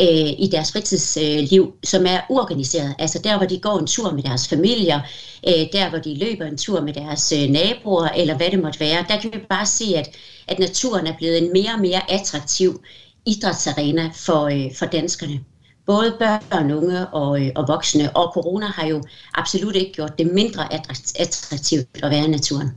øh, 0.00 0.30
i 0.38 0.48
deres 0.52 0.72
fritidsliv, 0.72 1.74
som 1.84 2.06
er 2.06 2.20
uorganiseret. 2.28 2.94
Altså 2.98 3.18
der, 3.24 3.36
hvor 3.36 3.46
de 3.46 3.58
går 3.58 3.78
en 3.78 3.86
tur 3.86 4.10
med 4.10 4.22
deres 4.22 4.48
familier, 4.48 5.00
øh, 5.48 5.66
der, 5.72 5.90
hvor 5.90 5.98
de 5.98 6.18
løber 6.18 6.44
en 6.44 6.58
tur 6.58 6.80
med 6.80 6.92
deres 6.92 7.32
øh, 7.32 7.48
naboer, 7.50 8.08
eller 8.08 8.36
hvad 8.36 8.50
det 8.50 8.62
måtte 8.62 8.80
være. 8.80 9.04
Der 9.08 9.20
kan 9.20 9.30
vi 9.32 9.38
bare 9.48 9.66
se, 9.66 9.84
at, 9.96 10.08
at 10.48 10.58
naturen 10.58 11.06
er 11.06 11.16
blevet 11.18 11.38
en 11.38 11.52
mere 11.52 11.72
og 11.74 11.80
mere 11.80 12.10
attraktiv 12.10 12.80
idrætsarena 13.26 14.10
for, 14.14 14.44
øh, 14.44 14.74
for 14.74 14.86
danskerne. 14.86 15.40
Både 15.86 16.16
børn, 16.18 16.70
unge 16.72 17.06
og, 17.06 17.42
øh, 17.42 17.50
og 17.56 17.68
voksne. 17.68 18.16
Og 18.16 18.32
corona 18.34 18.66
har 18.66 18.86
jo 18.86 19.02
absolut 19.34 19.76
ikke 19.76 19.92
gjort 19.92 20.18
det 20.18 20.26
mindre 20.32 20.72
attraktivt 21.18 21.88
at 22.02 22.10
være 22.10 22.24
i 22.24 22.30
naturen. 22.30 22.70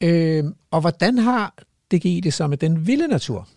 Øh, 0.00 0.44
og 0.70 0.80
hvordan 0.80 1.18
har 1.18 1.54
DGI 1.92 2.20
det 2.20 2.34
så 2.34 2.46
med 2.46 2.58
den 2.58 2.86
vilde 2.86 3.08
natur? 3.08 3.48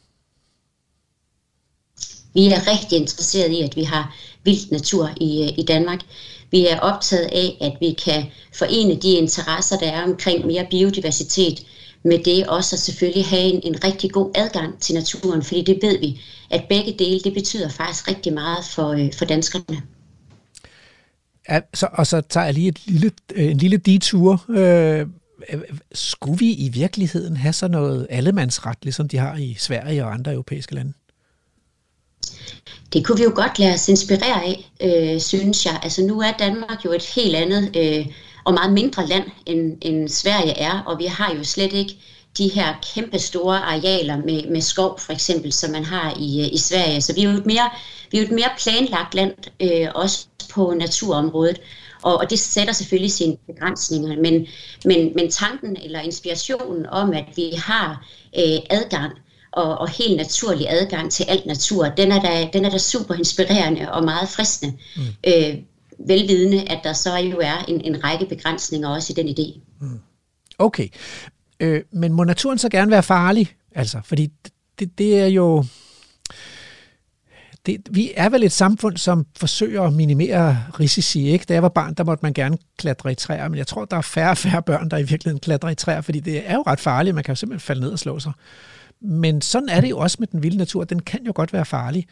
Vi 2.36 2.48
er 2.48 2.68
rigtig 2.72 2.98
interesseret 2.98 3.52
i, 3.52 3.62
at 3.62 3.76
vi 3.76 3.84
har 3.84 4.16
vild 4.44 4.72
natur 4.72 5.10
i, 5.22 5.44
øh, 5.44 5.60
i 5.60 5.64
Danmark. 5.68 6.00
Vi 6.52 6.68
er 6.68 6.80
optaget 6.80 7.30
af, 7.32 7.58
at 7.62 7.74
vi 7.80 7.96
kan 8.06 8.24
forene 8.54 8.96
de 8.96 9.12
interesser, 9.12 9.78
der 9.78 9.92
er 9.92 10.04
omkring 10.04 10.46
mere 10.46 10.68
biodiversitet, 10.70 11.66
med 12.04 12.20
det 12.24 12.48
også 12.48 12.76
at 12.76 12.80
selvfølgelig 12.80 13.26
have 13.26 13.44
en, 13.44 13.62
en 13.64 13.84
rigtig 13.84 14.12
god 14.12 14.32
adgang 14.36 14.80
til 14.80 14.96
naturen, 14.96 15.44
fordi 15.44 15.62
det 15.62 15.80
ved 15.82 16.00
vi, 16.00 16.22
at 16.50 16.64
begge 16.70 16.96
dele, 17.00 17.20
det 17.20 17.34
betyder 17.34 17.70
faktisk 17.70 18.08
rigtig 18.08 18.34
meget 18.34 18.66
for, 18.66 18.90
øh, 18.90 19.14
for 19.14 19.26
danskerne. 19.26 19.82
Ja, 21.50 21.60
så, 21.74 21.88
og 21.94 22.08
så 22.08 22.22
tager 22.22 22.46
jeg 22.46 22.54
lige 22.54 22.68
et 22.68 22.80
lille, 22.86 23.12
øh, 23.36 23.52
en 23.52 23.58
lille 23.58 23.78
detur. 23.78 24.46
Øh, 24.50 25.08
skulle 25.92 26.40
vi 26.40 26.54
i 26.54 26.70
virkeligheden 26.70 27.38
have 27.38 27.54
sådan 27.54 27.72
noget 27.72 28.08
allemandsret, 28.10 28.78
ligesom 28.84 29.08
de 29.08 29.18
har 29.18 29.38
i 29.38 29.56
Sverige 29.60 30.06
og 30.06 30.14
andre 30.14 30.34
europæiske 30.34 30.76
lande? 30.76 30.94
Det 32.94 33.06
kunne 33.06 33.18
vi 33.18 33.24
jo 33.24 33.32
godt 33.36 33.60
lade 33.60 33.74
os 33.74 33.90
inspirere 33.90 34.44
af, 34.44 34.72
øh, 34.82 35.22
synes 35.22 35.66
jeg. 35.66 35.80
Altså 35.84 36.02
nu 36.02 36.22
er 36.22 36.32
Danmark 36.32 36.86
jo 36.86 36.92
et 36.92 37.06
helt 37.06 37.36
andet 37.36 37.76
øh, 37.76 38.06
og 38.46 38.54
meget 38.54 38.74
mindre 38.74 39.08
land, 39.08 39.24
end, 39.46 39.78
end 39.82 40.10
Sverige 40.10 40.58
er, 40.58 40.84
og 40.86 41.00
vi 41.00 41.06
har 41.06 41.34
jo 41.36 41.44
slet 41.44 41.74
ikke 41.74 41.98
de 42.38 42.48
her 42.48 42.74
kæmpe 42.94 43.20
store 43.20 43.58
arealer 43.58 44.18
med, 44.18 44.50
med 44.52 44.62
skov, 44.62 45.00
for 45.00 45.14
eksempel, 45.14 45.54
som 45.54 45.72
man 45.72 45.86
har 45.86 46.14
i, 46.20 46.42
øh, 46.42 46.54
i 46.54 46.58
Sverige. 46.58 47.02
Så 47.02 47.14
vi 47.14 47.22
er 47.22 47.32
jo 47.32 47.38
et 47.38 47.46
mere, 47.46 47.70
vi 48.12 48.18
er 48.18 48.22
jo 48.22 48.28
et 48.28 48.34
mere 48.34 48.50
planlagt 48.60 49.16
land, 49.16 49.34
øh, 49.60 49.88
også 49.96 50.26
på 50.50 50.74
naturområdet. 50.74 51.62
Og, 52.02 52.18
og 52.18 52.30
det 52.30 52.40
sætter 52.40 52.74
selvfølgelig 52.74 53.12
sine 53.12 53.38
begrænsninger, 53.48 54.22
men, 54.22 54.48
men, 54.86 55.12
men 55.16 55.32
tanken 55.32 55.78
eller 55.84 56.00
inspirationen 56.00 56.86
om, 56.86 57.14
at 57.14 57.26
vi 57.36 57.52
har 57.58 58.06
øh, 58.38 58.60
adgang 58.70 59.12
og, 59.56 59.78
og 59.78 59.90
helt 59.90 60.18
naturlig 60.18 60.68
adgang 60.70 61.12
til 61.12 61.26
alt 61.28 61.46
natur, 61.46 61.86
den 61.86 62.12
er 62.12 62.22
da, 62.22 62.50
den 62.54 62.66
er 62.66 62.70
da 62.70 62.78
super 62.78 63.14
inspirerende 63.14 63.92
og 63.92 64.04
meget 64.04 64.30
fristende. 64.30 64.78
Mm. 64.96 65.02
Øh, 65.28 65.58
velvidende, 66.08 66.64
at 66.72 66.80
der 66.84 66.94
så 66.94 67.18
jo 67.18 67.40
er 67.40 67.66
en, 67.68 67.82
en 67.82 68.04
række 68.04 68.26
begrænsninger 68.26 68.90
også 68.90 69.14
i 69.14 69.22
den 69.22 69.28
idé. 69.28 69.60
Mm. 69.82 70.00
Okay, 70.58 70.88
øh, 71.60 71.82
men 71.92 72.14
må 72.14 72.24
naturen 72.24 72.58
så 72.58 72.70
gerne 72.70 72.92
være 72.92 73.04
farlig? 73.04 73.56
Altså, 73.76 74.02
fordi 74.04 74.32
det, 74.80 74.98
det 74.98 75.20
er 75.20 75.28
jo... 75.28 75.66
Det, 77.66 77.78
vi 77.92 78.12
er 78.16 78.30
vel 78.30 78.44
et 78.44 78.52
samfund, 78.52 78.98
som 78.98 79.26
forsøger 79.38 79.82
at 79.82 79.94
minimere 79.94 80.64
risici. 80.80 81.28
Ikke? 81.28 81.46
Da 81.50 81.54
jeg 81.54 81.64
var 81.64 81.70
barn, 81.70 81.94
der 81.94 82.04
måtte 82.04 82.26
man 82.26 82.34
gerne 82.34 82.58
klatre 82.78 83.12
i 83.12 83.16
træer, 83.16 83.48
men 83.48 83.58
jeg 83.58 83.68
tror, 83.68 83.86
der 83.86 83.98
er 83.98 84.02
færre 84.02 84.30
og 84.30 84.38
færre 84.38 84.62
børn, 84.62 84.90
der 84.90 84.98
i 84.98 85.04
virkeligheden 85.04 85.40
klatrer 85.40 85.70
i 85.70 85.76
træer, 85.76 86.02
fordi 86.02 86.20
det 86.20 86.50
er 86.50 86.54
jo 86.54 86.64
ret 86.68 86.80
farligt. 86.80 87.16
Man 87.16 87.24
kan 87.24 87.32
jo 87.32 87.36
simpelthen 87.36 87.66
falde 87.66 87.82
ned 87.82 87.90
og 87.90 88.00
slå 88.00 88.20
sig. 88.20 88.32
Men 89.02 89.42
sådan 89.42 89.70
er 89.70 89.82
det 89.82 89.90
jo 89.90 89.98
også 89.98 90.18
med 90.20 90.28
den 90.28 90.44
vilde 90.44 90.58
natur. 90.58 90.84
Den 90.84 91.00
kan 91.00 91.26
jo 91.26 91.32
godt 91.36 91.54
være 91.54 91.66
farlig. 91.66 92.08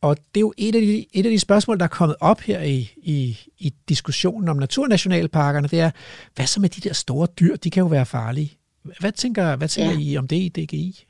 Og 0.00 0.16
det 0.16 0.36
er 0.36 0.40
jo 0.40 0.52
et 0.56 0.74
af 0.74 0.80
de, 0.80 1.06
et 1.12 1.26
af 1.26 1.32
de 1.32 1.38
spørgsmål, 1.38 1.78
der 1.78 1.84
er 1.84 1.88
kommet 1.88 2.16
op 2.20 2.40
her 2.40 2.62
i, 2.62 2.92
i, 2.96 3.38
i 3.58 3.74
diskussionen 3.88 4.48
om 4.48 4.56
naturnationalparkerne, 4.56 5.68
det 5.68 5.80
er, 5.80 5.90
hvad 6.34 6.46
så 6.46 6.60
med 6.60 6.68
de 6.68 6.80
der 6.80 6.94
store 6.94 7.26
dyr? 7.40 7.56
De 7.56 7.70
kan 7.70 7.80
jo 7.80 7.86
være 7.86 8.06
farlige. 8.06 8.52
Hvad 9.00 9.12
tænker, 9.12 9.56
hvad 9.56 9.68
tænker 9.68 9.92
ja. 9.92 9.98
I 9.98 10.16
om 10.16 10.28
det 10.28 10.36
i 10.36 10.48
DGI? 10.48 11.06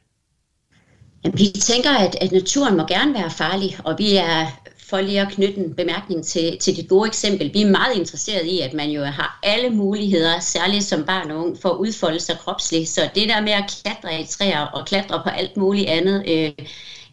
Vi 1.34 1.46
tænker, 1.60 1.90
at, 1.90 2.16
at 2.20 2.32
naturen 2.32 2.76
må 2.76 2.86
gerne 2.86 3.14
være 3.14 3.30
farlig, 3.30 3.76
og 3.84 3.94
vi 3.98 4.16
er, 4.16 4.60
for 4.88 5.00
lige 5.00 5.20
at 5.20 5.32
knytte 5.32 5.60
en 5.60 5.74
bemærkning 5.74 6.24
til, 6.24 6.58
til 6.58 6.76
dit 6.76 6.88
gode 6.88 7.06
eksempel, 7.06 7.54
vi 7.54 7.62
er 7.62 7.70
meget 7.70 7.96
interesserede 7.96 8.48
i, 8.48 8.60
at 8.60 8.74
man 8.74 8.90
jo 8.90 9.04
har 9.04 9.38
alle 9.42 9.70
muligheder, 9.70 10.40
særligt 10.40 10.84
som 10.84 11.04
barn 11.04 11.30
og 11.30 11.38
ung, 11.38 11.58
for 11.58 11.68
at 11.68 11.76
udfolde 11.76 12.20
sig 12.20 12.38
kropsligt. 12.38 12.88
Så 12.88 13.10
det 13.14 13.28
der 13.28 13.40
med 13.40 13.52
at 13.52 13.70
klatre 13.82 14.20
i 14.20 14.26
træer 14.26 14.60
og 14.60 14.86
klatre 14.86 15.22
på 15.24 15.28
alt 15.28 15.56
muligt 15.56 15.88
andet, 15.88 16.24
øh, 16.28 16.52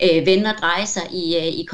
øh, 0.03 0.25
vende 0.25 0.49
og 0.49 0.55
dreje 0.61 0.85
sig 0.85 1.03
i, 1.13 1.37
øh, 1.37 1.47
i 1.47 1.67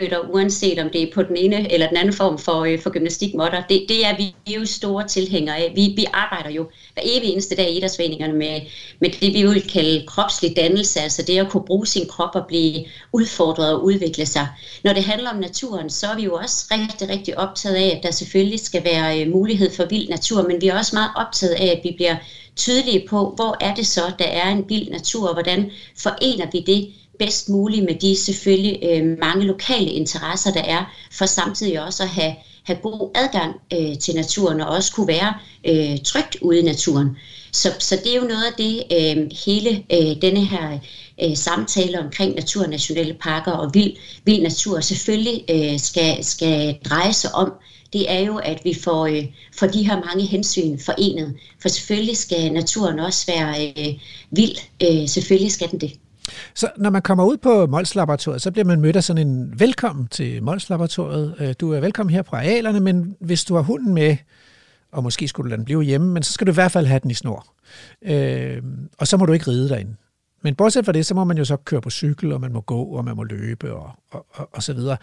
koldbøtter, 0.00 0.34
uanset 0.34 0.78
om 0.78 0.90
det 0.90 1.02
er 1.02 1.14
på 1.14 1.22
den 1.22 1.36
ene 1.36 1.72
eller 1.72 1.88
den 1.88 1.96
anden 1.96 2.14
form 2.14 2.38
for, 2.38 2.64
øh, 2.64 2.80
for 2.80 2.90
gymnastikmåtter. 2.90 3.62
Det, 3.68 3.86
det 3.88 4.06
er 4.06 4.16
vi 4.16 4.54
jo 4.54 4.66
store 4.66 5.08
tilhængere 5.08 5.56
af. 5.56 5.72
Vi, 5.74 5.92
vi 5.96 6.06
arbejder 6.12 6.50
jo 6.50 6.70
hver 6.94 7.02
evig 7.04 7.30
eneste 7.30 7.56
dag 7.56 7.70
i 7.70 7.76
idrætsforeningerne 7.76 8.32
med, 8.32 8.60
med 9.00 9.10
det, 9.10 9.34
vi 9.34 9.42
vil 9.42 9.70
kalde 9.70 10.06
kropslig 10.06 10.56
dannelse, 10.56 11.00
altså 11.00 11.22
det 11.22 11.38
at 11.38 11.50
kunne 11.50 11.64
bruge 11.66 11.86
sin 11.86 12.08
krop 12.08 12.34
og 12.34 12.46
blive 12.48 12.84
udfordret 13.12 13.72
og 13.72 13.84
udvikle 13.84 14.26
sig. 14.26 14.48
Når 14.84 14.92
det 14.92 15.04
handler 15.04 15.30
om 15.30 15.40
naturen, 15.40 15.90
så 15.90 16.06
er 16.06 16.16
vi 16.16 16.22
jo 16.22 16.34
også 16.34 16.66
rigtig, 16.70 17.08
rigtig 17.08 17.38
optaget 17.38 17.76
af, 17.76 17.96
at 17.96 18.02
der 18.02 18.10
selvfølgelig 18.10 18.60
skal 18.60 18.84
være 18.84 19.20
øh, 19.20 19.30
mulighed 19.30 19.70
for 19.70 19.84
vild 19.84 20.08
natur, 20.08 20.42
men 20.48 20.60
vi 20.60 20.66
er 20.68 20.78
også 20.78 20.96
meget 20.96 21.10
optaget 21.16 21.52
af, 21.52 21.66
at 21.66 21.80
vi 21.84 21.92
bliver 21.96 22.16
tydelige 22.56 23.08
på, 23.08 23.32
hvor 23.36 23.56
er 23.60 23.74
det 23.74 23.86
så, 23.86 24.12
der 24.18 24.24
er 24.24 24.50
en 24.50 24.64
vild 24.68 24.90
natur, 24.90 25.28
og 25.28 25.34
hvordan 25.34 25.70
forener 25.96 26.46
vi 26.52 26.60
det 26.60 26.92
bedst 27.18 27.48
muligt 27.48 27.84
med 27.84 27.94
de 27.94 28.16
selvfølgelig 28.16 28.78
øh, 28.82 29.18
mange 29.18 29.46
lokale 29.46 29.90
interesser, 29.90 30.52
der 30.52 30.62
er, 30.62 30.94
for 31.12 31.26
samtidig 31.26 31.82
også 31.82 32.02
at 32.02 32.08
have, 32.08 32.34
have 32.64 32.78
god 32.82 33.10
adgang 33.14 33.54
øh, 33.72 33.98
til 33.98 34.14
naturen 34.14 34.60
og 34.60 34.68
også 34.68 34.92
kunne 34.92 35.08
være 35.08 35.34
øh, 35.64 35.98
trygt 36.04 36.36
ude 36.42 36.58
i 36.58 36.62
naturen. 36.62 37.16
Så, 37.52 37.72
så 37.78 37.96
det 38.04 38.12
er 38.12 38.20
jo 38.20 38.26
noget 38.28 38.44
af 38.44 38.52
det, 38.58 38.82
øh, 38.92 39.30
hele 39.46 39.84
øh, 39.92 40.22
denne 40.22 40.44
her 40.44 40.78
øh, 41.22 41.36
samtale 41.36 42.00
omkring 42.00 42.34
naturnationale 42.34 43.14
parker 43.14 43.52
og 43.52 43.74
vild, 43.74 43.92
vild 44.24 44.42
natur 44.42 44.80
selvfølgelig 44.80 45.44
øh, 45.50 45.80
skal, 45.80 46.24
skal 46.24 46.78
dreje 46.84 47.12
sig 47.12 47.34
om, 47.34 47.52
det 47.94 48.12
er 48.12 48.20
jo, 48.20 48.36
at 48.36 48.60
vi 48.64 48.74
får, 48.74 49.06
øh, 49.06 49.24
får 49.58 49.66
de 49.66 49.86
her 49.86 50.04
mange 50.04 50.26
hensyn 50.26 50.78
forenet. 50.78 51.36
For 51.62 51.68
selvfølgelig 51.68 52.16
skal 52.16 52.52
naturen 52.52 52.98
også 52.98 53.26
være 53.26 53.72
øh, 53.78 53.94
vild. 54.30 54.56
Øh, 54.82 55.08
selvfølgelig 55.08 55.52
skal 55.52 55.70
den 55.70 55.80
det. 55.80 55.92
Så 56.54 56.70
når 56.76 56.90
man 56.90 57.02
kommer 57.02 57.24
ud 57.24 57.36
på 57.36 57.66
Mols 57.66 57.94
Laboratoriet, 57.94 58.42
så 58.42 58.50
bliver 58.50 58.64
man 58.64 58.80
mødt 58.80 58.96
af 58.96 59.04
sådan 59.04 59.28
en 59.28 59.60
velkommen 59.60 60.08
til 60.08 60.42
Mols 60.42 60.70
Laboratoriet. 60.70 61.34
Øh, 61.38 61.54
du 61.60 61.72
er 61.72 61.80
velkommen 61.80 62.14
her 62.14 62.22
på 62.22 62.36
arealerne, 62.36 62.80
men 62.80 63.16
hvis 63.20 63.44
du 63.44 63.54
har 63.54 63.62
hunden 63.62 63.94
med, 63.94 64.16
og 64.92 65.02
måske 65.02 65.28
skulle 65.28 65.44
du 65.44 65.48
lade 65.48 65.58
den 65.58 65.64
blive 65.64 65.82
hjemme, 65.82 66.12
men 66.12 66.22
så 66.22 66.32
skal 66.32 66.46
du 66.46 66.52
i 66.52 66.54
hvert 66.54 66.72
fald 66.72 66.86
have 66.86 67.00
den 67.00 67.10
i 67.10 67.14
snor. 67.14 67.46
Øh, 68.02 68.62
og 68.98 69.06
så 69.06 69.16
må 69.16 69.26
du 69.26 69.32
ikke 69.32 69.50
ride 69.50 69.68
derinde. 69.68 69.94
Men 70.42 70.54
bortset 70.54 70.84
fra 70.84 70.92
det, 70.92 71.06
så 71.06 71.14
må 71.14 71.24
man 71.24 71.38
jo 71.38 71.44
så 71.44 71.56
køre 71.56 71.80
på 71.80 71.90
cykel, 71.90 72.32
og 72.32 72.40
man 72.40 72.52
må 72.52 72.60
gå, 72.60 72.82
og 72.82 73.04
man 73.04 73.16
må 73.16 73.22
løbe, 73.22 73.74
og, 73.74 73.90
og, 74.10 74.26
og, 74.30 74.48
og 74.52 74.62
så 74.62 74.72
videre. 74.72 74.96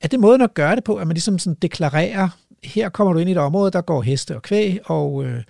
Er 0.00 0.08
det 0.08 0.20
måden 0.20 0.40
at 0.40 0.54
gøre 0.54 0.76
det 0.76 0.84
på, 0.84 0.96
at 0.96 1.06
man 1.06 1.14
ligesom 1.14 1.38
sådan 1.38 1.56
deklarerer, 1.62 2.28
her 2.64 2.88
kommer 2.88 3.12
du 3.12 3.18
ind 3.18 3.28
i 3.28 3.32
et 3.32 3.38
område, 3.38 3.70
der 3.70 3.80
går 3.80 4.02
heste 4.02 4.36
og 4.36 4.42
kvæg, 4.42 4.78
og 4.84 5.24
øh, 5.24 5.42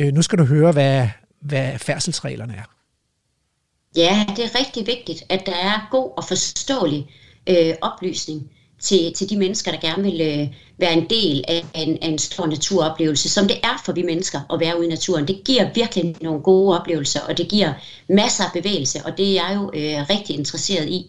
øh, 0.00 0.12
nu 0.12 0.22
skal 0.22 0.38
du 0.38 0.44
høre, 0.44 0.72
hvad, 0.72 1.08
hvad 1.40 1.78
færdselsreglerne 1.78 2.54
er? 2.54 2.73
Ja, 3.96 4.26
det 4.36 4.44
er 4.44 4.58
rigtig 4.58 4.86
vigtigt, 4.86 5.24
at 5.28 5.46
der 5.46 5.54
er 5.54 5.88
god 5.90 6.10
og 6.16 6.24
forståelig 6.24 7.06
øh, 7.46 7.74
oplysning 7.82 8.50
til, 8.80 9.12
til 9.12 9.30
de 9.30 9.36
mennesker, 9.36 9.70
der 9.70 9.80
gerne 9.80 10.02
vil 10.02 10.20
øh, 10.20 10.48
være 10.78 10.92
en 10.92 11.06
del 11.10 11.44
af 11.48 11.64
en, 11.74 11.98
af 12.02 12.08
en 12.08 12.18
stor 12.18 12.46
naturoplevelse, 12.46 13.28
som 13.28 13.48
det 13.48 13.56
er 13.62 13.82
for 13.84 13.92
vi 13.92 14.02
mennesker 14.02 14.40
at 14.52 14.60
være 14.60 14.78
ude 14.78 14.86
i 14.86 14.90
naturen. 14.90 15.28
Det 15.28 15.44
giver 15.44 15.70
virkelig 15.74 16.16
nogle 16.20 16.40
gode 16.42 16.80
oplevelser, 16.80 17.20
og 17.20 17.38
det 17.38 17.48
giver 17.48 17.72
masser 18.08 18.44
af 18.44 18.50
bevægelse, 18.52 18.98
og 19.04 19.18
det 19.18 19.28
er 19.28 19.32
jeg 19.32 19.52
jo 19.54 19.70
øh, 19.74 20.10
rigtig 20.10 20.36
interesseret 20.38 20.88
i. 20.88 21.06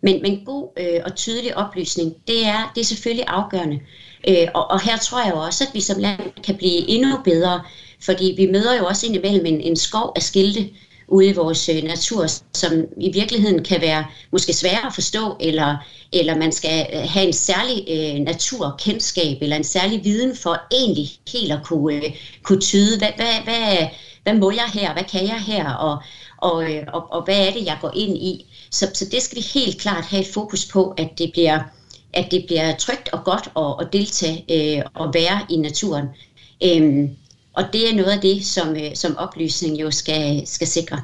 Men, 0.00 0.22
men 0.22 0.44
god 0.44 0.68
øh, 0.76 1.00
og 1.04 1.16
tydelig 1.16 1.56
oplysning, 1.56 2.14
det 2.26 2.46
er, 2.46 2.72
det 2.74 2.80
er 2.80 2.84
selvfølgelig 2.84 3.24
afgørende. 3.28 3.80
Øh, 4.28 4.48
og, 4.54 4.70
og 4.70 4.80
her 4.80 4.96
tror 4.96 5.24
jeg 5.24 5.32
jo 5.34 5.40
også, 5.40 5.64
at 5.64 5.74
vi 5.74 5.80
som 5.80 6.00
land 6.00 6.42
kan 6.44 6.56
blive 6.56 6.88
endnu 6.88 7.18
bedre, 7.24 7.62
fordi 8.00 8.34
vi 8.36 8.46
møder 8.46 8.78
jo 8.78 8.86
også 8.86 9.06
indimellem 9.06 9.46
en, 9.46 9.60
en 9.60 9.76
skov 9.76 10.12
af 10.16 10.22
skilte, 10.22 10.68
ude 11.08 11.26
i 11.26 11.32
vores 11.32 11.68
øh, 11.68 11.82
natur, 11.82 12.26
som 12.54 12.72
i 13.00 13.12
virkeligheden 13.12 13.64
kan 13.64 13.80
være 13.80 14.04
måske 14.32 14.52
svære 14.52 14.86
at 14.86 14.94
forstå, 14.94 15.36
eller, 15.40 15.76
eller 16.12 16.36
man 16.36 16.52
skal 16.52 16.86
øh, 16.92 17.00
have 17.00 17.26
en 17.26 17.32
særlig 17.32 17.84
øh, 17.88 18.24
naturkendskab, 18.24 19.38
eller 19.42 19.56
en 19.56 19.64
særlig 19.64 20.04
viden 20.04 20.36
for 20.36 20.60
egentlig 20.72 21.08
helt 21.32 21.52
at 21.52 21.58
kunne, 21.64 21.94
øh, 21.94 22.14
kunne 22.42 22.60
tyde, 22.60 22.98
hvad, 22.98 23.10
hvad, 23.16 23.34
hvad, 23.44 23.86
hvad 24.22 24.34
må 24.34 24.50
jeg 24.50 24.70
her, 24.74 24.92
hvad 24.92 25.04
kan 25.04 25.26
jeg 25.26 25.40
her, 25.40 25.72
og, 25.72 26.02
og, 26.38 26.72
øh, 26.72 26.82
og, 26.92 27.12
og 27.12 27.24
hvad 27.24 27.46
er 27.46 27.52
det, 27.52 27.66
jeg 27.66 27.78
går 27.80 27.92
ind 27.96 28.16
i. 28.16 28.46
Så, 28.70 28.90
så 28.94 29.04
det 29.04 29.22
skal 29.22 29.36
vi 29.36 29.46
helt 29.54 29.80
klart 29.80 30.04
have 30.04 30.22
et 30.22 30.34
fokus 30.34 30.66
på, 30.66 30.94
at 30.98 31.08
det 31.18 31.30
bliver, 31.32 31.60
at 32.12 32.30
det 32.30 32.44
bliver 32.46 32.76
trygt 32.76 33.08
og 33.12 33.24
godt 33.24 33.50
at, 33.56 33.86
at 33.86 33.92
deltage 33.92 34.44
øh, 34.50 34.84
og 34.94 35.14
være 35.14 35.40
i 35.50 35.56
naturen. 35.56 36.06
Øhm, 36.64 37.16
og 37.58 37.64
det 37.72 37.90
er 37.90 37.96
noget 37.96 38.10
af 38.10 38.20
det, 38.20 38.46
som, 38.46 38.76
øh, 38.76 38.94
som 38.94 39.16
oplysning 39.16 39.80
jo 39.80 39.90
skal, 39.90 40.46
skal 40.46 40.66
sikre. 40.66 41.00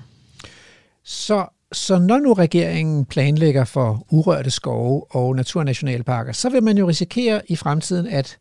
Så, 1.05 1.47
så 1.73 1.99
når 1.99 2.19
nu 2.19 2.33
regeringen 2.33 3.05
planlægger 3.05 3.65
for 3.65 4.07
urørte 4.11 4.51
skove 4.51 5.05
og 5.11 5.37
naturnationalparker, 5.37 6.33
så 6.33 6.51
vil 6.51 6.63
man 6.63 6.79
jo 6.79 6.89
risikere 6.89 7.43
i 7.49 7.57
fremtiden, 7.57 8.07
at 8.07 8.39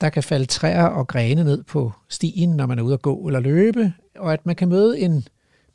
der 0.00 0.08
kan 0.08 0.22
falde 0.22 0.46
træer 0.46 0.84
og 0.84 1.08
grene 1.08 1.44
ned 1.44 1.62
på 1.62 1.92
stien, 2.08 2.50
når 2.50 2.66
man 2.66 2.78
er 2.78 2.82
ude 2.82 2.94
at 2.94 3.02
gå 3.02 3.26
eller 3.26 3.40
løbe, 3.40 3.92
og 4.16 4.32
at 4.32 4.46
man 4.46 4.56
kan 4.56 4.68
møde 4.68 5.00
en 5.00 5.28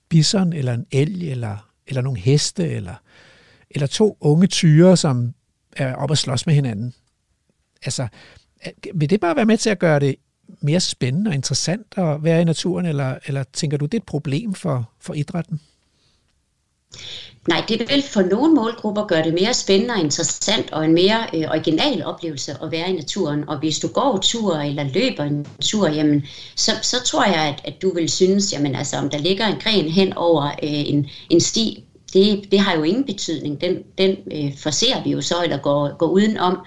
bison 0.10 0.54
eller 0.54 0.74
en 0.74 0.86
elg 0.92 1.32
eller, 1.32 1.70
eller 1.88 2.02
nogle 2.02 2.20
heste 2.20 2.70
eller, 2.70 2.96
eller 3.72 3.88
to 3.88 4.18
unge 4.22 4.48
tyre, 4.48 4.98
som 4.98 5.34
er 5.78 5.96
oppe 5.96 6.12
at 6.12 6.18
slås 6.18 6.46
med 6.46 6.56
hinanden. 6.56 6.94
Altså, 7.86 8.08
vil 8.94 9.10
det 9.10 9.20
bare 9.20 9.36
være 9.36 9.46
med 9.46 9.58
til 9.58 9.70
at 9.70 9.80
gøre 9.80 10.00
det 10.00 10.16
mere 10.62 10.80
spændende 10.80 11.30
og 11.30 11.36
interessant 11.36 11.86
at 11.98 12.24
være 12.24 12.42
i 12.42 12.44
naturen, 12.44 12.86
eller, 12.86 13.16
eller 13.26 13.44
tænker 13.54 13.78
du, 13.78 13.86
det 13.86 13.94
er 13.94 13.98
et 13.98 14.04
problem 14.04 14.54
for, 14.54 14.90
for 15.00 15.14
idrætten? 15.14 15.60
Nej, 17.48 17.66
det 17.70 17.80
vil 17.80 18.04
for 18.04 18.22
nogle 18.22 18.54
målgrupper 18.54 19.08
gøre 19.08 19.24
det 19.24 19.34
mere 19.34 19.54
spændende 19.54 19.94
og 19.94 20.00
interessant 20.00 20.74
og 20.74 20.86
en 20.86 20.94
mere 20.94 21.28
øh, 21.34 21.50
original 21.50 22.06
oplevelse 22.06 22.52
at 22.64 22.72
være 22.72 22.90
i 22.90 22.96
naturen. 22.96 23.50
Og 23.50 23.60
hvis 23.60 23.80
du 23.80 23.88
går 23.88 24.20
tur 24.22 24.56
eller 24.56 24.84
løber 24.84 25.24
en 25.24 25.48
tur, 25.62 25.88
jamen, 25.88 26.26
så, 26.56 26.72
så 26.82 27.04
tror 27.06 27.26
jeg, 27.26 27.42
at, 27.42 27.62
at 27.64 27.82
du 27.82 27.94
vil 27.94 28.10
synes, 28.10 28.54
jamen, 28.54 28.76
altså, 28.76 28.98
om 28.98 29.10
der 29.10 29.18
ligger 29.18 29.48
en 29.48 29.60
gren 29.60 29.90
hen 29.90 30.14
over 30.14 30.46
øh, 30.46 30.90
en, 30.90 31.10
en 31.30 31.40
sti, 31.40 31.84
det, 32.14 32.52
det 32.52 32.60
har 32.60 32.76
jo 32.76 32.84
ingen 32.84 33.06
betydning. 33.06 33.62
Den, 33.62 33.78
den 33.98 34.16
øh, 34.32 34.58
forser 34.58 35.04
vi 35.04 35.12
jo 35.12 35.22
så, 35.22 35.44
eller 35.44 35.58
går, 35.58 35.98
går 35.98 36.08
udenom. 36.08 36.58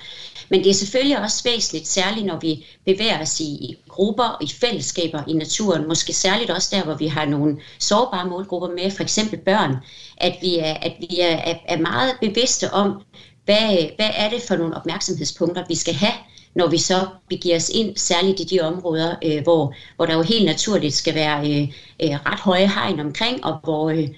Men 0.52 0.64
det 0.64 0.70
er 0.70 0.74
selvfølgelig 0.74 1.18
også 1.18 1.42
væsentligt, 1.44 1.88
særligt 1.88 2.26
når 2.26 2.38
vi 2.40 2.66
bevæger 2.84 3.22
os 3.22 3.40
i, 3.40 3.76
grupper 3.88 4.24
og 4.24 4.42
i 4.42 4.48
fællesskaber 4.60 5.22
i 5.28 5.32
naturen, 5.32 5.88
måske 5.88 6.12
særligt 6.12 6.50
også 6.50 6.76
der, 6.76 6.84
hvor 6.84 6.94
vi 6.94 7.06
har 7.06 7.24
nogle 7.24 7.56
sårbare 7.78 8.28
målgrupper 8.28 8.68
med, 8.68 8.90
for 8.90 9.02
eksempel 9.02 9.38
børn, 9.38 9.76
at 10.16 10.36
vi 10.40 10.58
er, 10.58 10.74
at 10.74 10.92
vi 11.00 11.20
er, 11.20 11.54
er 11.68 11.78
meget 11.78 12.12
bevidste 12.20 12.72
om, 12.72 13.02
hvad, 13.44 13.96
hvad 13.96 14.10
er 14.14 14.30
det 14.30 14.42
for 14.48 14.56
nogle 14.56 14.76
opmærksomhedspunkter, 14.76 15.64
vi 15.68 15.74
skal 15.74 15.94
have, 15.94 16.14
når 16.54 16.66
vi 16.66 16.78
så 16.78 17.06
begiver 17.28 17.56
os 17.56 17.68
ind, 17.68 17.96
særligt 17.96 18.40
i 18.40 18.44
de 18.44 18.60
områder, 18.60 19.16
øh, 19.24 19.42
hvor, 19.42 19.74
hvor 19.96 20.06
der 20.06 20.14
jo 20.14 20.22
helt 20.22 20.44
naturligt 20.44 20.94
skal 20.94 21.14
være 21.14 21.38
øh, 21.50 21.62
øh, 22.02 22.10
ret 22.26 22.40
høje 22.40 22.68
hegn 22.68 23.00
omkring, 23.00 23.44
og 23.44 23.60
hvor, 23.64 23.90
øh, 23.90 24.08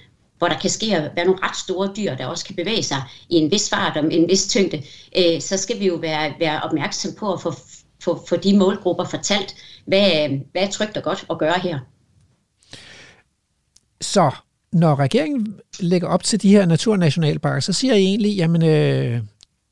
hvor 0.45 0.53
der 0.53 0.59
kan 0.59 0.69
ske 0.69 0.85
at 0.85 1.11
være 1.15 1.25
nogle 1.25 1.43
ret 1.43 1.55
store 1.55 1.91
dyr, 1.97 2.15
der 2.15 2.25
også 2.25 2.45
kan 2.45 2.55
bevæge 2.55 2.83
sig 2.83 3.01
i 3.29 3.35
en 3.35 3.51
vis 3.51 3.69
fart 3.69 3.97
og 3.97 4.13
en 4.13 4.29
vis 4.29 4.47
tyngde, 4.47 4.77
øh, 5.17 5.41
så 5.41 5.57
skal 5.57 5.79
vi 5.79 5.87
jo 5.87 5.95
være, 5.95 6.33
være 6.39 6.61
opmærksom 6.61 7.11
på 7.19 7.33
at 7.33 7.41
få, 7.41 7.53
få, 8.03 8.25
få 8.29 8.35
de 8.35 8.57
målgrupper 8.57 9.05
fortalt, 9.05 9.55
hvad, 9.85 10.29
hvad 10.51 10.61
er 10.61 10.69
trygt 10.69 10.97
og 10.97 11.03
godt 11.03 11.25
at 11.29 11.37
gøre 11.37 11.59
her. 11.59 11.79
Så 14.01 14.31
når 14.71 14.99
regeringen 14.99 15.55
lægger 15.79 16.07
op 16.07 16.23
til 16.23 16.41
de 16.41 16.49
her 16.49 16.65
naturnationalparker, 16.65 17.59
så 17.59 17.73
siger 17.73 17.93
I 17.93 18.03
egentlig, 18.03 18.35
jamen 18.35 18.63
øh, 18.63 19.21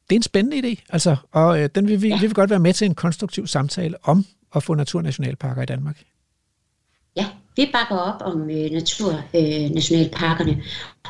det 0.09 0.11
er 0.11 0.15
en 0.15 0.23
spændende 0.23 0.69
idé, 0.69 0.83
altså, 0.89 1.15
og 1.31 1.59
øh, 1.59 1.69
den 1.75 1.87
vil 1.87 2.01
vi, 2.01 2.07
ja. 2.07 2.15
vi 2.15 2.21
vil 2.21 2.35
godt 2.35 2.49
være 2.49 2.59
med 2.59 2.73
til 2.73 2.85
en 2.85 2.95
konstruktiv 2.95 3.47
samtale 3.47 3.95
om 4.03 4.25
at 4.55 4.63
få 4.63 4.73
naturnationalparker 4.73 5.61
i 5.61 5.65
Danmark. 5.65 6.03
Vi 7.55 7.69
bakker 7.73 7.97
op 7.97 8.21
om 8.21 8.49
øh, 8.49 8.71
naturnationalparkerne, 8.71 10.51
øh, 10.51 10.63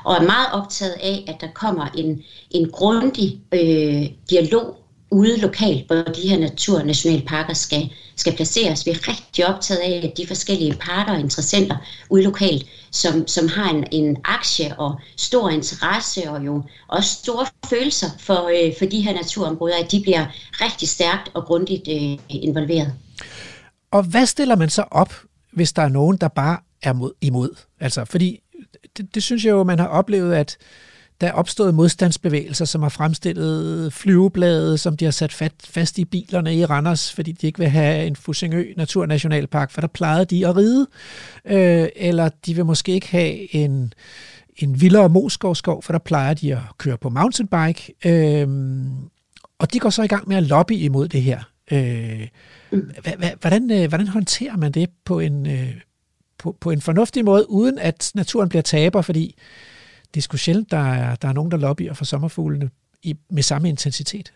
og 0.04 0.16
er 0.16 0.22
meget 0.22 0.48
optaget 0.52 0.96
af, 1.04 1.24
at 1.28 1.36
der 1.42 1.48
kommer 1.54 1.88
en, 1.98 2.24
en 2.52 2.70
grundig 2.70 3.42
øh, 3.54 4.10
dialog 4.30 4.78
ude 5.14 5.38
lokalt, 5.38 5.88
hvor 5.88 5.96
de 5.96 6.30
her 6.30 6.40
naturnationalparker 6.40 7.54
skal, 7.54 7.90
skal 8.16 8.36
placeres. 8.36 8.86
Vi 8.86 8.92
er 8.92 9.08
rigtig 9.08 9.48
optaget 9.48 9.80
af, 9.80 10.02
at 10.04 10.18
de 10.18 10.28
forskellige 10.28 10.74
parter 10.74 11.14
og 11.14 11.20
interessenter 11.20 11.78
ude 12.10 12.24
lokalt, 12.24 12.66
som, 12.92 13.28
som 13.28 13.48
har 13.48 13.70
en, 13.70 13.86
en 13.92 14.18
aktie 14.24 14.80
og 14.80 15.00
stor 15.18 15.50
interesse 15.50 16.32
og 16.32 16.46
jo 16.46 16.64
også 16.88 17.10
store 17.10 17.46
følelser 17.70 18.08
for, 18.20 18.48
øh, 18.48 18.74
for 18.80 18.86
de 18.86 19.02
her 19.02 19.14
naturområder, 19.14 19.76
at 19.84 19.92
de 19.92 20.02
bliver 20.02 20.26
rigtig 20.52 20.90
stærkt 20.90 21.32
og 21.34 21.44
grundigt 21.44 21.88
øh, 21.88 22.20
involveret. 22.30 22.94
Og 23.92 24.04
hvad 24.04 24.26
stiller 24.26 24.56
man 24.56 24.70
så 24.70 24.84
op, 24.92 25.14
hvis 25.56 25.74
der 25.74 25.82
er 25.82 25.90
nogen, 25.90 26.18
der 26.18 26.28
bare 26.28 26.58
er 26.84 26.94
mod, 26.94 27.12
imod? 27.22 27.50
Altså, 27.80 28.06
fordi 28.06 28.40
det, 28.98 29.16
det 29.16 29.24
synes 29.24 29.46
jeg 29.46 29.52
jo, 29.52 29.64
man 29.64 29.80
har 29.80 29.88
oplevet, 29.88 30.34
at 30.34 30.58
der 31.22 31.28
er 31.28 31.34
opstået 31.34 31.76
modstandsbevægelser, 31.76 32.66
som 32.66 32.82
har 32.82 32.90
fremstillet 32.90 33.94
flyveblade, 33.94 34.78
som 34.78 34.98
de 34.98 35.06
har 35.06 35.12
sat 35.12 35.34
fat, 35.34 35.54
fast 35.64 35.98
i 35.98 36.06
bilerne 36.06 36.56
i 36.56 36.66
Randers, 36.66 37.14
fordi 37.14 37.32
de 37.32 37.48
ikke 37.48 37.60
vil 37.60 37.70
have 37.70 38.08
en 38.08 38.16
Fusingø 38.16 38.74
Naturnationalpark, 38.78 39.72
for 39.72 39.82
der 39.82 39.88
plejede 39.88 40.26
de 40.26 40.48
at 40.48 40.56
ride. 40.56 40.88
Øh, 41.46 41.88
eller 41.96 42.30
de 42.46 42.56
vil 42.56 42.66
måske 42.66 42.92
ikke 42.92 43.08
have 43.08 43.56
en, 43.56 43.94
en 44.58 44.82
vildere 44.82 45.10
Moskovskov, 45.10 45.84
for 45.84 45.94
der 45.94 46.00
plejer 46.00 46.34
de 46.34 46.54
at 46.54 46.62
køre 46.78 46.98
på 46.98 47.10
mountainbike. 47.10 47.94
Øh, 48.06 48.48
og 49.60 49.74
de 49.74 49.80
går 49.80 49.90
så 49.90 50.04
i 50.04 50.08
gang 50.08 50.28
med 50.28 50.38
at 50.38 50.44
lobby 50.44 50.72
imod 50.72 51.08
det 51.08 51.22
her. 51.22 51.53
Øh, 51.72 52.28
hvordan, 53.40 53.72
øh, 53.72 53.90
hvordan 53.90 54.08
håndterer 54.08 54.58
man 54.58 54.72
det 54.72 54.90
på 55.06 55.20
en, 55.20 55.48
øh, 55.48 55.76
på, 56.38 56.58
på 56.60 56.72
en 56.72 56.82
fornuftig 56.82 57.26
måde, 57.26 57.50
uden 57.50 57.80
at 57.80 58.12
naturen 58.16 58.50
bliver 58.50 58.62
taber, 58.62 59.02
fordi 59.02 59.36
det 60.14 60.20
er 60.20 60.22
sgu 60.22 60.38
sjældent, 60.38 60.72
der 60.72 60.94
er, 60.94 61.16
der 61.16 61.28
er 61.28 61.34
nogen, 61.34 61.52
der 61.52 61.58
lobbyer 61.58 61.94
for 61.94 62.06
sommerfuglene 62.06 62.70
i, 63.04 63.16
med 63.30 63.44
samme 63.44 63.70
intensitet. 63.70 64.34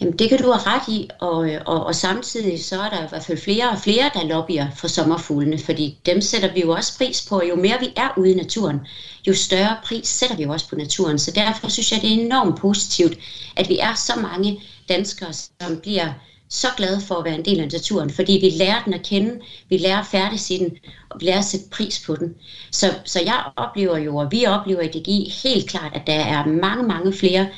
Jamen 0.00 0.18
det 0.18 0.28
kan 0.28 0.38
du 0.38 0.44
have 0.44 0.76
ret 0.76 0.88
i, 0.88 1.10
og, 1.20 1.50
øh, 1.50 1.60
og, 1.66 1.86
og 1.86 1.94
samtidig 1.94 2.64
så 2.64 2.82
er 2.82 2.90
der 2.90 3.04
i 3.04 3.08
hvert 3.08 3.24
fald 3.24 3.38
flere 3.38 3.70
og 3.70 3.78
flere, 3.78 4.10
der 4.14 4.24
lobbyer 4.24 4.66
for 4.76 4.88
sommerfuglene, 4.88 5.58
fordi 5.58 5.98
dem 6.06 6.20
sætter 6.20 6.52
vi 6.54 6.60
jo 6.60 6.70
også 6.70 6.98
pris 6.98 7.26
på, 7.28 7.42
jo 7.48 7.56
mere 7.56 7.80
vi 7.80 7.92
er 7.96 8.08
ude 8.16 8.30
i 8.30 8.34
naturen, 8.34 8.80
jo 9.26 9.34
større 9.34 9.76
pris 9.84 10.08
sætter 10.08 10.36
vi 10.36 10.42
jo 10.42 10.52
også 10.52 10.68
på 10.68 10.76
naturen. 10.76 11.18
Så 11.18 11.30
derfor 11.30 11.68
synes 11.68 11.92
jeg, 11.92 12.00
det 12.02 12.10
er 12.10 12.24
enormt 12.24 12.58
positivt, 12.58 13.18
at 13.56 13.68
vi 13.68 13.78
er 13.78 13.94
så 13.94 14.12
mange 14.20 14.60
danskere, 14.88 15.32
som 15.32 15.80
bliver 15.82 16.12
så 16.48 16.66
glade 16.76 17.00
for 17.00 17.14
at 17.14 17.24
være 17.24 17.34
en 17.34 17.44
del 17.44 17.60
af 17.60 17.68
naturen, 17.72 18.10
fordi 18.10 18.32
vi 18.32 18.50
lærer 18.50 18.82
den 18.84 18.94
at 18.94 19.02
kende, 19.02 19.40
vi 19.68 19.76
lærer 19.78 19.98
at 19.98 20.06
færdes 20.06 20.50
i 20.50 20.58
den, 20.58 20.76
og 21.10 21.20
vi 21.20 21.26
lærer 21.26 21.38
at 21.38 21.44
sætte 21.44 21.66
pris 21.70 22.02
på 22.06 22.16
den. 22.16 22.34
Så, 22.70 22.94
så 23.04 23.20
jeg 23.20 23.44
oplever 23.56 23.96
jo, 23.98 24.16
og 24.16 24.32
vi 24.32 24.46
oplever 24.46 24.80
i 24.80 24.88
DGI 24.88 25.32
helt 25.42 25.70
klart, 25.70 25.92
at 25.94 26.06
der 26.06 26.20
er 26.20 26.46
mange, 26.46 26.82
mange 26.82 27.12
flere 27.12 27.48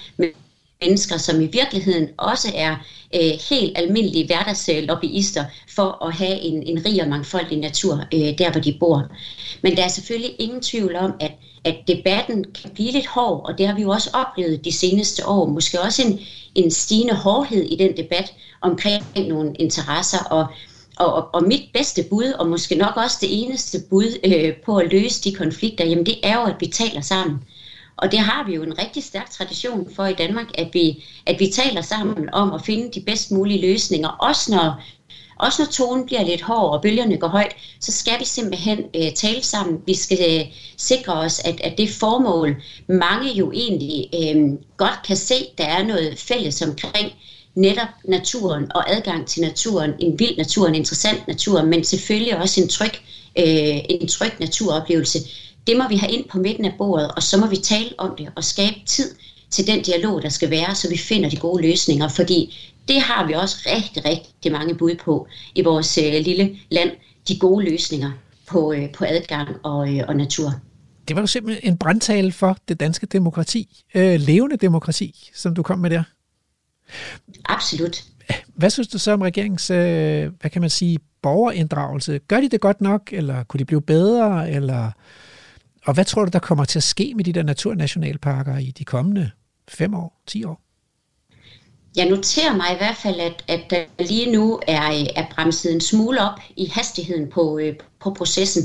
mennesker, 0.81 1.17
som 1.17 1.41
i 1.41 1.47
virkeligheden 1.47 2.09
også 2.17 2.53
er 2.55 2.77
øh, 3.15 3.33
helt 3.51 3.79
almindelige 3.79 4.27
hverdagslobbyister 4.27 5.45
for 5.75 6.07
at 6.07 6.15
have 6.15 6.41
en, 6.41 6.63
en 6.63 6.87
rig 6.87 7.03
og 7.03 7.09
mangfoldig 7.09 7.59
natur 7.59 7.95
øh, 8.15 8.39
der, 8.39 8.53
hvor 8.53 8.61
de 8.61 8.77
bor. 8.81 9.13
Men 9.63 9.77
der 9.77 9.85
er 9.85 9.89
selvfølgelig 9.89 10.37
ingen 10.39 10.63
tvivl 10.63 10.97
om, 10.97 11.13
at, 11.21 11.33
at 11.65 11.77
debatten 11.89 12.45
kan 12.63 12.71
blive 12.71 12.93
lidt 12.93 13.07
hård, 13.07 13.49
og 13.49 13.59
det 13.59 13.67
har 13.67 13.75
vi 13.75 13.83
jo 13.83 13.91
også 13.91 14.11
oplevet 14.13 14.65
de 14.65 14.73
seneste 14.73 15.27
år. 15.27 15.49
Måske 15.49 15.81
også 15.81 16.03
en, 16.03 16.21
en 16.55 16.71
stigende 16.71 17.15
hårdhed 17.15 17.65
i 17.65 17.77
den 17.77 17.97
debat 17.97 18.33
omkring 18.61 19.05
nogle 19.29 19.55
interesser, 19.55 20.25
og 20.31 20.47
og, 20.99 21.35
og 21.35 21.43
mit 21.43 21.63
bedste 21.75 22.03
bud, 22.11 22.33
og 22.39 22.49
måske 22.49 22.75
nok 22.75 22.97
også 22.97 23.19
det 23.21 23.43
eneste 23.43 23.79
bud 23.91 24.19
øh, 24.25 24.55
på 24.67 24.77
at 24.77 24.93
løse 24.93 25.25
de 25.25 25.33
konflikter, 25.33 25.85
jamen 25.85 26.07
det 26.07 26.15
er 26.23 26.35
jo, 26.35 26.45
at 26.45 26.57
vi 26.61 26.67
taler 26.67 27.01
sammen. 27.01 27.39
Og 27.97 28.13
det 28.13 28.19
har 28.19 28.47
vi 28.47 28.55
jo 28.55 28.63
en 28.63 28.79
rigtig 28.79 29.05
stærk 29.05 29.31
tradition 29.31 29.91
for 29.95 30.07
i 30.07 30.13
Danmark, 30.13 30.47
at 30.55 30.69
vi, 30.73 31.05
at 31.27 31.41
vi 31.41 31.47
taler 31.47 31.81
sammen 31.83 32.29
om 32.33 32.53
at 32.53 32.63
finde 32.65 32.91
de 32.95 33.01
bedst 33.01 33.31
mulige 33.31 33.61
løsninger. 33.61 34.09
Også 34.09 34.51
når, 34.51 34.83
også 35.39 35.63
når 35.63 35.71
tonen 35.71 36.07
bliver 36.07 36.25
lidt 36.25 36.43
hård 36.43 36.73
og 36.73 36.83
bølgerne 36.83 37.17
går 37.17 37.29
højt, 37.29 37.57
så 37.81 37.93
skal 37.93 38.21
vi 38.21 38.25
simpelthen 38.25 38.79
øh, 38.97 39.13
tale 39.13 39.43
sammen. 39.43 39.79
Vi 39.87 39.95
skal 39.95 40.19
øh, 40.31 40.47
sikre 40.77 41.13
os, 41.13 41.41
at, 41.45 41.61
at 41.61 41.79
det 41.79 41.91
formål, 41.91 42.57
mange 42.89 43.33
jo 43.33 43.53
egentlig 43.53 44.09
øh, 44.15 44.37
godt 44.77 45.03
kan 45.07 45.17
se, 45.17 45.35
der 45.59 45.65
er 45.65 45.83
noget 45.83 46.19
fælles 46.19 46.63
omkring, 46.63 47.13
netop 47.55 47.89
naturen 48.05 48.73
og 48.75 48.97
adgang 48.97 49.27
til 49.27 49.43
naturen, 49.43 49.91
en 49.99 50.19
vild 50.19 50.37
natur, 50.37 50.67
en 50.67 50.75
interessant 50.75 51.29
natur, 51.29 51.63
men 51.63 51.85
selvfølgelig 51.85 52.37
også 52.37 52.61
en 52.61 52.69
tryg, 52.69 52.95
øh, 53.39 53.79
en 53.89 54.09
tryg 54.09 54.33
naturoplevelse. 54.41 55.19
Det 55.67 55.77
må 55.77 55.89
vi 55.89 55.97
have 55.97 56.13
ind 56.13 56.25
på 56.29 56.39
midten 56.39 56.65
af 56.65 56.75
bordet, 56.79 57.11
og 57.17 57.23
så 57.23 57.37
må 57.37 57.47
vi 57.47 57.57
tale 57.57 57.91
om 57.99 58.15
det 58.19 58.29
og 58.37 58.45
skabe 58.45 58.77
tid 58.87 59.15
til 59.51 59.67
den 59.67 59.83
dialog, 59.83 60.23
der 60.23 60.29
skal 60.29 60.51
være, 60.51 60.75
så 60.75 60.89
vi 60.89 60.99
finder 60.99 61.31
de 61.31 61.37
gode 61.37 61.63
løsninger, 61.63 62.09
fordi 62.09 62.57
det 62.89 63.01
har 63.01 63.27
vi 63.27 63.33
også 63.33 63.57
rigtig, 63.67 64.05
rigtig 64.05 64.53
mange 64.53 64.75
bud 64.75 64.95
på 65.05 65.27
i 65.55 65.63
vores 65.63 65.99
øh, 65.99 66.21
lille 66.21 66.57
land, 66.71 66.91
de 67.29 67.39
gode 67.39 67.71
løsninger 67.71 68.11
på, 68.47 68.73
øh, 68.73 68.93
på 68.93 69.05
adgang 69.09 69.49
og, 69.63 69.97
øh, 69.97 70.05
og 70.09 70.17
natur. 70.17 70.51
Det 71.09 71.17
var 71.17 71.23
jo 71.23 71.27
simpelthen 71.27 71.73
en 71.73 71.79
brandtale 71.79 72.33
for 72.33 72.57
det 72.69 72.81
danske 72.81 73.07
demokrati, 73.07 73.85
øh, 73.95 74.21
levende 74.21 74.57
demokrati, 74.57 75.31
som 75.35 75.55
du 75.55 75.63
kom 75.63 75.79
med 75.79 75.91
der. 75.91 76.03
Absolut. 77.45 78.05
Hvad 78.55 78.71
synes 78.71 78.89
du 78.89 78.99
så 78.99 79.13
om 79.13 79.21
regeringens, 79.21 79.71
øh, 79.71 80.33
hvad 80.41 80.51
kan 80.51 80.61
man 80.61 80.71
sige, 80.71 80.99
borgerinddragelse? 81.23 82.19
Gør 82.19 82.41
de 82.41 82.49
det 82.49 82.61
godt 82.61 82.81
nok, 82.81 83.13
eller 83.13 83.45
kunne 83.45 83.59
de 83.59 83.65
blive 83.65 83.83
bedre, 83.83 84.51
eller 84.51 84.91
og 85.87 85.95
hvad 85.95 86.05
tror 86.05 86.25
du, 86.25 86.31
der 86.33 86.39
kommer 86.39 86.65
til 86.65 86.79
at 86.79 86.83
ske 86.83 87.13
med 87.17 87.25
de 87.25 87.33
der 87.33 87.43
naturnationalparker 87.43 88.59
i 88.59 88.71
de 88.71 88.85
kommende 88.85 89.31
fem 89.69 89.95
år, 89.95 90.23
ti 90.27 90.45
år? 90.45 90.68
Jeg 91.97 92.09
noterer 92.09 92.57
mig 92.57 92.67
i 92.73 92.77
hvert 92.77 92.97
fald, 92.97 93.21
at, 93.21 93.45
at 93.49 93.61
der 93.71 94.05
lige 94.05 94.33
nu 94.33 94.61
er, 94.67 94.81
er 95.17 95.25
bremset 95.35 95.73
en 95.73 95.81
smule 95.81 96.21
op 96.21 96.41
i 96.57 96.67
hastigheden 96.67 97.31
på, 97.31 97.59
øh, 97.59 97.75
på 98.01 98.11
processen. 98.11 98.63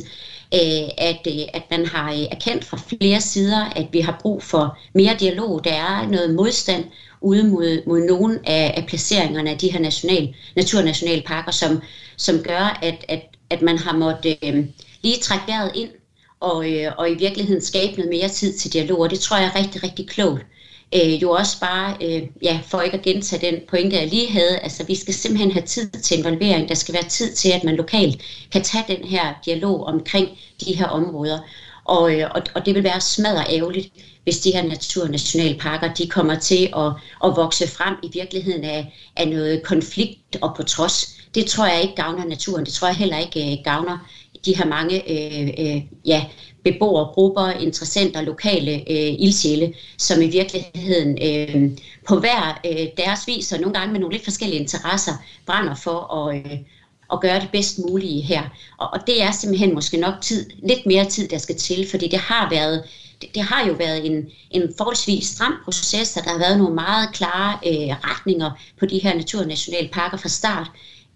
Øh, 0.53 0.89
at, 0.97 1.27
øh, 1.27 1.41
at 1.53 1.63
man 1.71 1.85
har 1.85 2.27
erkendt 2.31 2.65
fra 2.65 2.77
flere 2.77 3.21
sider, 3.21 3.65
at 3.65 3.87
vi 3.91 3.99
har 3.99 4.19
brug 4.21 4.43
for 4.43 4.77
mere 4.93 5.15
dialog. 5.19 5.63
Der 5.63 5.73
er 5.73 6.07
noget 6.07 6.35
modstand 6.35 6.85
ude 7.21 7.43
mod, 7.43 7.87
mod 7.87 7.99
nogle 7.99 8.39
af, 8.45 8.73
af 8.77 8.85
placeringerne 8.87 9.49
af 9.49 9.57
de 9.57 9.71
her 9.71 9.79
national, 9.79 10.35
naturnationalparker, 10.55 11.51
som, 11.51 11.81
som 12.17 12.43
gør, 12.43 12.79
at, 12.81 13.05
at, 13.09 13.21
at 13.49 13.61
man 13.61 13.77
har 13.77 13.97
måttet 13.97 14.37
øh, 14.43 14.65
lige 15.01 15.19
trække 15.19 15.47
vejret 15.47 15.71
ind 15.75 15.89
og, 16.39 16.71
øh, 16.71 16.91
og 16.97 17.11
i 17.11 17.15
virkeligheden 17.15 17.61
skabe 17.61 17.97
noget 17.97 18.09
mere 18.09 18.29
tid 18.29 18.57
til 18.57 18.73
dialog, 18.73 18.99
og 18.99 19.09
det 19.09 19.19
tror 19.19 19.37
jeg 19.37 19.45
er 19.45 19.59
rigtig, 19.59 19.83
rigtig 19.83 20.07
klogt. 20.07 20.45
Øh, 20.95 21.21
jo 21.21 21.31
også 21.31 21.59
bare, 21.59 21.97
øh, 22.01 22.21
ja, 22.41 22.59
for 22.67 22.81
ikke 22.81 22.97
at 22.97 23.03
gentage 23.03 23.51
den 23.51 23.59
pointe, 23.69 23.95
jeg 23.95 24.07
lige 24.07 24.31
havde, 24.31 24.57
altså 24.57 24.83
vi 24.83 24.95
skal 24.95 25.13
simpelthen 25.13 25.51
have 25.51 25.65
tid 25.65 25.89
til 25.89 26.17
involvering, 26.17 26.69
der 26.69 26.75
skal 26.75 26.93
være 26.93 27.09
tid 27.09 27.33
til, 27.33 27.49
at 27.49 27.63
man 27.63 27.75
lokalt 27.75 28.21
kan 28.51 28.63
tage 28.63 28.85
den 28.87 29.07
her 29.07 29.33
dialog 29.45 29.83
omkring 29.85 30.29
de 30.65 30.73
her 30.73 30.87
områder. 30.87 31.39
Og, 31.85 32.19
øh, 32.19 32.29
og, 32.35 32.41
og 32.55 32.65
det 32.65 32.75
vil 32.75 32.83
være 32.83 33.01
smadret 33.01 33.45
ærgerligt, 33.49 33.89
hvis 34.23 34.39
de 34.39 34.51
her 34.51 34.63
naturnationalparker, 34.63 35.93
de 35.93 36.07
kommer 36.07 36.39
til 36.39 36.69
at, 36.77 36.91
at 37.23 37.35
vokse 37.35 37.67
frem 37.67 37.95
i 38.03 38.09
virkeligheden 38.13 38.63
af, 38.63 38.93
af 39.15 39.27
noget 39.27 39.63
konflikt 39.63 40.37
og 40.41 40.53
på 40.55 40.63
trods. 40.63 41.19
Det 41.35 41.45
tror 41.45 41.65
jeg 41.65 41.81
ikke 41.81 41.95
gavner 41.95 42.25
naturen, 42.25 42.65
det 42.65 42.73
tror 42.73 42.87
jeg 42.87 42.97
heller 42.97 43.17
ikke 43.17 43.51
øh, 43.51 43.57
gavner 43.63 43.97
de 44.45 44.57
her 44.57 44.65
mange 44.65 45.11
øh, 45.11 45.49
øh, 45.59 45.81
ja, 46.05 46.25
beboergrupper, 46.63 47.49
interessenter, 47.49 48.21
lokale 48.21 48.71
øh, 48.71 49.13
ildsjæle, 49.19 49.73
som 49.97 50.21
i 50.21 50.27
virkeligheden 50.27 51.17
øh, 51.21 51.71
på 52.07 52.19
hver 52.19 52.61
øh, 52.65 52.87
deres 52.97 53.27
vis, 53.27 53.51
og 53.51 53.59
nogle 53.59 53.73
gange 53.73 53.91
med 53.91 53.99
nogle 53.99 54.15
lidt 54.15 54.23
forskellige 54.23 54.61
interesser, 54.61 55.11
brænder 55.45 55.75
for 55.75 56.27
at, 56.27 56.35
øh, 56.35 56.57
at 57.13 57.21
gøre 57.21 57.39
det 57.39 57.49
bedst 57.51 57.79
mulige 57.79 58.21
her. 58.21 58.43
Og, 58.77 58.89
og 58.93 58.99
det 59.07 59.23
er 59.23 59.31
simpelthen 59.31 59.73
måske 59.73 59.97
nok 59.97 60.13
tid, 60.21 60.49
lidt 60.63 60.85
mere 60.85 61.05
tid, 61.05 61.27
der 61.27 61.37
skal 61.37 61.55
til, 61.55 61.87
fordi 61.89 62.07
det 62.07 62.19
har 62.19 62.49
været 62.49 62.83
det, 63.21 63.35
det 63.35 63.43
har 63.43 63.67
jo 63.67 63.73
været 63.73 64.05
en, 64.05 64.25
en 64.51 64.73
forholdsvis 64.77 65.27
stram 65.27 65.53
proces, 65.63 66.17
og 66.17 66.23
der 66.23 66.29
har 66.31 66.37
været 66.37 66.57
nogle 66.57 66.75
meget 66.75 67.13
klare 67.13 67.59
øh, 67.67 67.95
retninger 68.09 68.51
på 68.79 68.85
de 68.85 68.99
her 68.99 69.15
naturnationalparker 69.15 70.17
fra 70.17 70.29
start. 70.29 70.67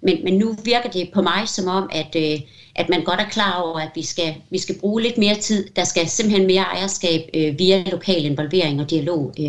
Men, 0.01 0.23
men 0.23 0.33
nu 0.33 0.55
virker 0.63 0.89
det 0.89 1.09
på 1.13 1.21
mig 1.21 1.49
som 1.49 1.67
om, 1.67 1.89
at, 1.91 2.15
øh, 2.15 2.39
at 2.77 2.89
man 2.89 3.03
godt 3.03 3.19
er 3.19 3.29
klar 3.29 3.61
over, 3.61 3.79
at 3.79 3.89
vi 3.95 4.05
skal, 4.05 4.35
vi 4.49 4.57
skal 4.57 4.79
bruge 4.79 5.01
lidt 5.01 5.17
mere 5.17 5.35
tid. 5.35 5.67
Der 5.75 5.83
skal 5.83 6.07
simpelthen 6.07 6.47
mere 6.47 6.61
ejerskab 6.61 7.29
øh, 7.33 7.59
via 7.59 7.83
lokal 7.91 8.25
involvering 8.25 8.81
og 8.81 8.89
dialog 8.89 9.33
øh, 9.39 9.45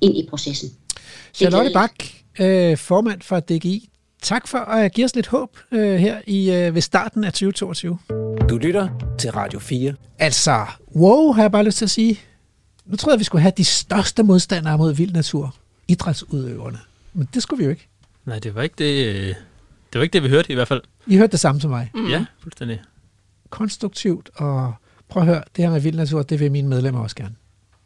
ind 0.00 0.16
i 0.16 0.26
processen. 0.30 0.70
Charlotte 1.34 1.70
Bak, 1.74 1.92
øh, 2.40 2.76
formand 2.76 3.22
for 3.22 3.40
DGI. 3.40 3.90
Tak 4.22 4.48
for 4.48 4.58
at 4.58 4.92
give 4.92 5.04
os 5.04 5.14
lidt 5.14 5.26
håb 5.26 5.58
øh, 5.72 5.96
her 5.96 6.20
i 6.26 6.50
øh, 6.50 6.74
ved 6.74 6.82
starten 6.82 7.24
af 7.24 7.32
2022. 7.32 7.98
Du 8.48 8.56
lytter 8.56 8.88
til 9.18 9.30
Radio 9.30 9.58
4. 9.58 9.94
Altså, 10.18 10.66
wow, 10.96 11.32
har 11.32 11.42
jeg 11.42 11.52
bare 11.52 11.64
lyst 11.64 11.78
til 11.78 11.84
at 11.84 11.90
sige. 11.90 12.20
Nu 12.86 12.96
troede 12.96 13.14
jeg, 13.14 13.18
vi 13.18 13.24
skulle 13.24 13.42
have 13.42 13.52
de 13.56 13.64
største 13.64 14.22
modstandere 14.22 14.78
mod 14.78 14.94
vild 14.94 15.12
natur. 15.12 15.54
Idrætsudøverne. 15.88 16.78
Men 17.14 17.28
det 17.34 17.42
skulle 17.42 17.58
vi 17.58 17.64
jo 17.64 17.70
ikke. 17.70 17.88
Nej, 18.24 18.38
det 18.38 18.54
var 18.54 18.62
ikke 18.62 18.74
det, 18.78 19.06
øh, 19.06 19.34
Det 19.92 19.98
var 19.98 20.02
ikke 20.02 20.12
det, 20.12 20.22
vi 20.22 20.28
hørte 20.28 20.52
i 20.52 20.54
hvert 20.54 20.68
fald. 20.68 20.82
I 21.06 21.16
hørte 21.16 21.32
det 21.32 21.40
samme 21.40 21.60
som 21.60 21.70
mig. 21.70 21.90
Mm. 21.94 22.08
Ja, 22.08 22.26
fuldstændig. 22.38 22.80
Konstruktivt, 23.50 24.30
og 24.34 24.74
prøv 25.08 25.22
at 25.22 25.26
høre, 25.26 25.42
det 25.56 25.64
her 25.64 25.72
med 25.72 25.80
vild 25.80 25.96
natur, 25.96 26.22
det 26.22 26.40
vil 26.40 26.52
mine 26.52 26.68
medlemmer 26.68 27.00
også 27.00 27.16
gerne. 27.16 27.34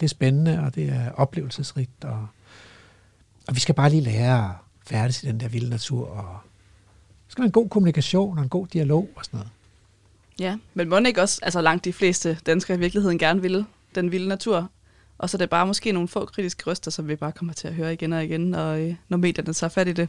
Det 0.01 0.07
er 0.07 0.09
spændende, 0.09 0.61
og 0.61 0.75
det 0.75 0.89
er 0.89 1.11
oplevelsesrigt, 1.13 2.05
og, 2.05 2.27
og 3.49 3.55
vi 3.55 3.61
skal 3.61 3.75
bare 3.75 3.91
lige 3.91 4.01
lære 4.01 4.45
at 4.45 4.51
færdes 4.87 5.23
i 5.23 5.27
den 5.27 5.41
der 5.41 5.49
vilde 5.49 5.71
natur, 5.71 6.07
og 6.07 6.39
der 7.27 7.31
skal 7.31 7.43
være 7.43 7.47
en 7.47 7.53
god 7.53 7.69
kommunikation 7.69 8.39
og 8.39 8.43
en 8.43 8.49
god 8.49 8.67
dialog 8.67 9.11
og 9.17 9.25
sådan 9.25 9.39
noget. 9.39 9.51
Ja, 10.41 10.57
men 10.75 10.89
må 10.89 10.99
ikke 10.99 11.23
også, 11.23 11.41
altså 11.43 11.61
langt 11.61 11.85
de 11.85 11.93
fleste 11.93 12.39
danskere 12.47 12.77
i 12.77 12.81
virkeligheden 12.81 13.19
gerne 13.19 13.43
vil 13.43 13.65
den 13.95 14.13
vilde 14.13 14.29
natur, 14.29 14.71
og 15.19 15.31
så 15.31 15.37
er 15.37 15.39
det 15.39 15.51
bare 15.51 15.67
måske 15.67 15.93
nogle 15.93 16.09
få 16.09 16.25
kritiske 16.25 16.71
røster, 16.71 16.91
som 16.91 17.09
vi 17.09 17.17
bare 17.17 17.33
kommer 17.33 17.55
til 17.55 17.69
at 17.69 17.75
høre 17.75 17.93
igen 17.93 18.13
og 18.13 18.25
igen, 18.25 18.41
når, 18.41 18.73
øh, 18.73 18.95
når 19.09 19.17
medierne 19.17 19.53
tager 19.53 19.71
fat 19.71 19.89
i 19.89 19.93
det. 19.93 20.09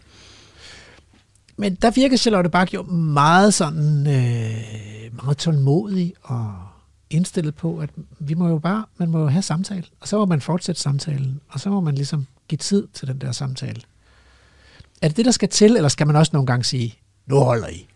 Men 1.58 1.76
der 1.76 1.92
virker 1.92 2.18
Charlotte 2.18 2.50
Bak 2.50 2.74
jo 2.74 2.84
meget 2.84 3.54
sådan, 3.54 4.08
øh, 4.08 5.24
meget 5.24 5.38
tålmodig 5.38 6.14
og 6.22 6.56
indstillet 7.10 7.56
på, 7.56 7.78
at 7.80 7.90
vi 8.20 8.34
må 8.34 8.48
jo 8.48 8.58
bare, 8.58 8.86
man 8.98 9.10
må 9.10 9.20
jo 9.20 9.28
have 9.28 9.42
samtale, 9.42 9.84
og 10.00 10.08
så 10.08 10.18
må 10.18 10.26
man 10.26 10.42
fortsætte 10.42 10.82
samtalen, 10.82 11.42
og 11.50 11.60
så 11.60 11.70
må 11.70 11.82
man 11.82 11.96
ligesom 11.96 12.28
give 12.48 12.58
tid 12.58 12.88
til 12.94 13.08
den 13.08 13.22
der 13.22 13.32
samtale. 13.32 13.82
Er 15.02 15.08
det 15.08 15.18
det, 15.18 15.26
der 15.26 15.32
skal 15.32 15.50
til, 15.50 15.76
eller 15.76 15.90
skal 15.90 16.08
man 16.08 16.16
også 16.16 16.30
nogle 16.34 16.48
gange 16.48 16.64
sige, 16.64 16.96
nu 17.26 17.40
holder 17.40 17.68
I? 17.68 17.88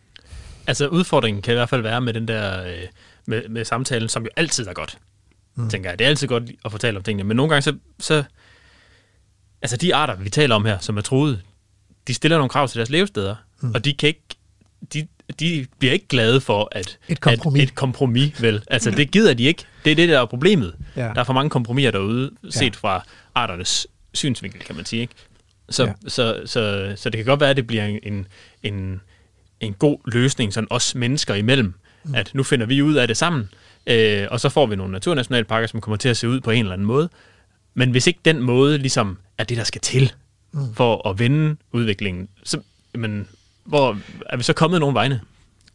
Altså 0.68 0.88
udfordringen 0.88 1.42
kan 1.42 1.54
i 1.54 1.56
hvert 1.56 1.70
fald 1.70 1.82
være 1.82 2.02
med 2.02 2.14
den 2.14 2.28
der, 2.28 2.64
øh, 2.64 2.88
med, 3.26 3.50
med 3.50 3.66
samtalen, 3.66 4.10
som 4.10 4.24
jo 4.24 4.30
altid 4.36 4.68
er 4.68 4.74
godt, 4.74 4.98
mm. 5.56 5.70
tænker 5.70 5.90
jeg. 5.90 6.00
Det 6.00 6.06
er 6.06 6.10
altid 6.10 6.28
godt 6.28 6.44
at 6.66 6.72
fortælle 6.72 6.98
om 6.98 7.04
tingene, 7.04 7.28
men 7.28 7.38
nogle 7.38 7.50
gange 7.50 7.62
så, 7.62 7.76
så, 8.00 8.24
altså 9.62 9.78
de 9.78 9.96
arter, 9.96 10.16
vi 10.16 10.30
taler 10.30 10.56
om 10.56 10.66
her, 10.66 10.80
som 10.80 10.98
er 10.98 11.02
truet, 11.02 11.42
de 12.08 12.14
stiller 12.14 12.38
nogle 12.38 12.50
krav 12.50 12.68
til 12.68 12.78
deres 12.78 12.90
levesteder, 12.90 13.36
mm. 13.62 13.72
og 13.76 13.86
de 13.86 13.94
kan 13.94 14.08
ikke, 14.08 14.22
de, 14.94 15.08
de 15.40 15.66
bliver 15.80 15.94
ikke 15.94 16.08
glade 16.08 16.42
for 16.42 16.68
at 16.72 16.98
et 17.08 17.20
kompromis. 17.20 17.62
At, 17.62 17.70
et 17.70 17.76
kompromis, 17.76 18.42
vel? 18.42 18.64
Altså 18.68 18.92
det 18.92 19.12
gider 19.12 19.34
de 19.34 19.44
ikke. 19.44 19.64
Det 19.86 19.92
er 19.92 19.96
det, 19.96 20.10
der 20.10 20.20
er 20.22 20.26
problemet. 20.26 20.76
Ja. 20.96 21.02
Der 21.02 21.20
er 21.20 21.24
for 21.24 21.34
mange 21.34 21.50
kompromiser 21.50 21.92
derude, 21.92 22.32
set 22.50 22.64
Ja. 22.64 22.70
fra 22.80 23.06
arternes 23.36 23.88
synsvinkel, 24.14 24.62
kan 24.62 24.76
man 24.76 24.86
sige. 24.86 25.02
Ikke? 25.02 25.14
Så, 25.70 25.84
Ja. 25.84 25.90
ja. 25.90 26.10
så, 26.10 26.42
så, 26.46 26.94
så 26.96 27.10
det 27.10 27.18
kan 27.18 27.26
godt 27.26 27.40
være, 27.40 27.50
at 27.50 27.58
det 27.58 27.68
bliver 27.68 27.86
en, 27.86 28.00
en, 28.04 28.28
en, 28.64 29.02
en 29.60 29.74
god 29.74 29.98
løsning, 30.12 30.54
sådan 30.54 30.68
os 30.70 30.96
mennesker 30.96 31.36
imellem, 31.36 31.74
mm. 32.04 32.16
at 32.16 32.32
nu 32.34 32.44
finder 32.44 32.66
vi 32.66 32.82
ud 32.82 32.96
af 32.96 33.08
det 33.08 33.18
sammen, 33.18 33.50
øh, 33.88 34.28
og 34.32 34.40
så 34.40 34.50
får 34.50 34.66
vi 34.66 34.76
nogle 34.76 34.92
naturnationalparker, 34.92 35.68
som 35.68 35.82
kommer 35.82 35.98
til 35.98 36.10
at 36.10 36.18
se 36.18 36.30
ud 36.30 36.40
på 36.40 36.52
en 36.52 36.60
eller 36.60 36.74
anden 36.74 36.88
måde. 36.88 37.10
Men 37.74 37.92
hvis 37.92 38.08
ikke 38.08 38.20
den 38.26 38.42
måde 38.42 38.78
ligesom 38.78 39.18
er 39.38 39.44
det, 39.44 39.58
der 39.58 39.64
skal 39.64 39.82
til 39.82 40.14
mm. 40.52 40.74
for 40.74 41.10
at 41.10 41.20
vende 41.20 41.56
udviklingen, 41.72 42.28
så 42.44 42.62
men, 42.96 43.28
hvor 43.66 43.98
er 44.30 44.38
vi 44.38 44.44
så 44.44 44.54
kommet 44.54 44.80
nogen 44.80 44.96
vegne? 44.96 45.22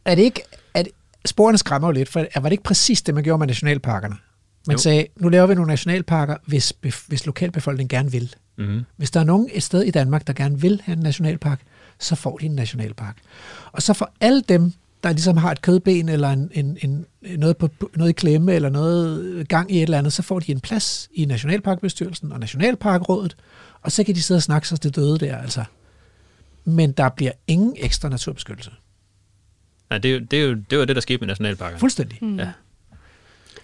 Er 0.05 0.15
det 0.15 0.23
ikke, 0.23 0.43
at 0.75 0.89
sporene 1.25 1.59
skræmmer 1.59 1.89
jo 1.89 1.93
lidt, 1.93 2.09
for 2.09 2.27
var 2.35 2.43
det 2.43 2.53
ikke 2.53 2.65
præcis 2.65 3.03
det, 3.03 3.15
man 3.15 3.25
gjorde 3.25 3.39
med 3.39 3.47
nationalparkerne? 3.47 4.17
Man 4.67 4.77
Jo. 4.77 4.83
sagde, 4.83 5.07
nu 5.17 5.29
laver 5.29 5.47
vi 5.47 5.55
nogle 5.55 5.69
nationalparker, 5.69 6.37
hvis, 6.47 6.73
hvis 7.07 7.27
lokalbefolkningen 7.27 7.99
gerne 7.99 8.13
vil. 8.13 8.35
Mm-hmm. 8.59 8.83
Hvis 8.97 9.11
der 9.11 9.21
er 9.21 9.25
nogen 9.25 9.49
et 9.53 9.63
sted 9.63 9.83
i 9.83 9.91
Danmark, 9.91 10.27
der 10.27 10.33
gerne 10.33 10.61
vil 10.61 10.81
have 10.85 10.97
en 10.97 11.03
nationalpark, 11.03 11.61
så 11.99 12.15
får 12.15 12.39
de 12.39 12.47
en 12.47 12.55
nationalpark. 12.55 13.17
Og 13.73 13.83
så 13.83 13.93
for 13.93 14.11
alle 14.21 14.43
dem, 14.49 14.73
der 15.03 15.13
ligesom 15.13 15.37
har 15.37 15.51
et 15.51 15.63
kødben 15.63 16.09
eller 16.09 16.31
en, 16.31 16.51
en, 16.55 16.79
en, 16.83 17.07
noget, 17.39 17.57
på, 17.57 17.69
noget 17.97 18.11
i 18.11 18.13
klemme 18.13 18.53
eller 18.55 18.69
noget 18.69 19.49
gang 19.49 19.73
i 19.73 19.77
et 19.77 19.83
eller 19.83 19.99
andet, 19.99 20.13
så 20.13 20.23
får 20.23 20.39
de 20.41 20.53
en 20.53 20.61
plads 20.61 21.09
i 21.15 21.25
Nationalparkbestyrelsen 21.25 22.33
og 22.33 22.41
Nationalparkrådet, 22.41 23.37
og 23.83 23.93
så 23.93 24.05
kan 24.05 24.15
de 24.15 24.23
sidde 24.23 24.39
og 24.39 24.43
snakke 24.43 24.69
sig 24.69 24.81
til 24.81 24.91
døde 24.97 25.19
der, 25.19 25.37
altså. 25.37 25.65
Men 26.65 26.93
der 26.93 27.09
bliver 27.09 27.33
ingen 27.47 27.75
ekstra 27.77 28.09
naturbeskyttelse. 28.09 28.71
Nej, 29.91 29.99
det, 29.99 30.11
er 30.11 30.15
jo, 30.15 30.21
det, 30.31 30.39
er 30.39 30.45
jo, 30.45 30.55
det 30.71 30.79
var 30.79 30.85
det, 30.85 30.97
der 30.97 31.03
skete 31.03 31.19
med 31.19 31.27
nationalparkerne. 31.27 31.81
Fuldstændig. 31.81 32.19
Mm. 32.23 32.39
Ja. 32.39 32.49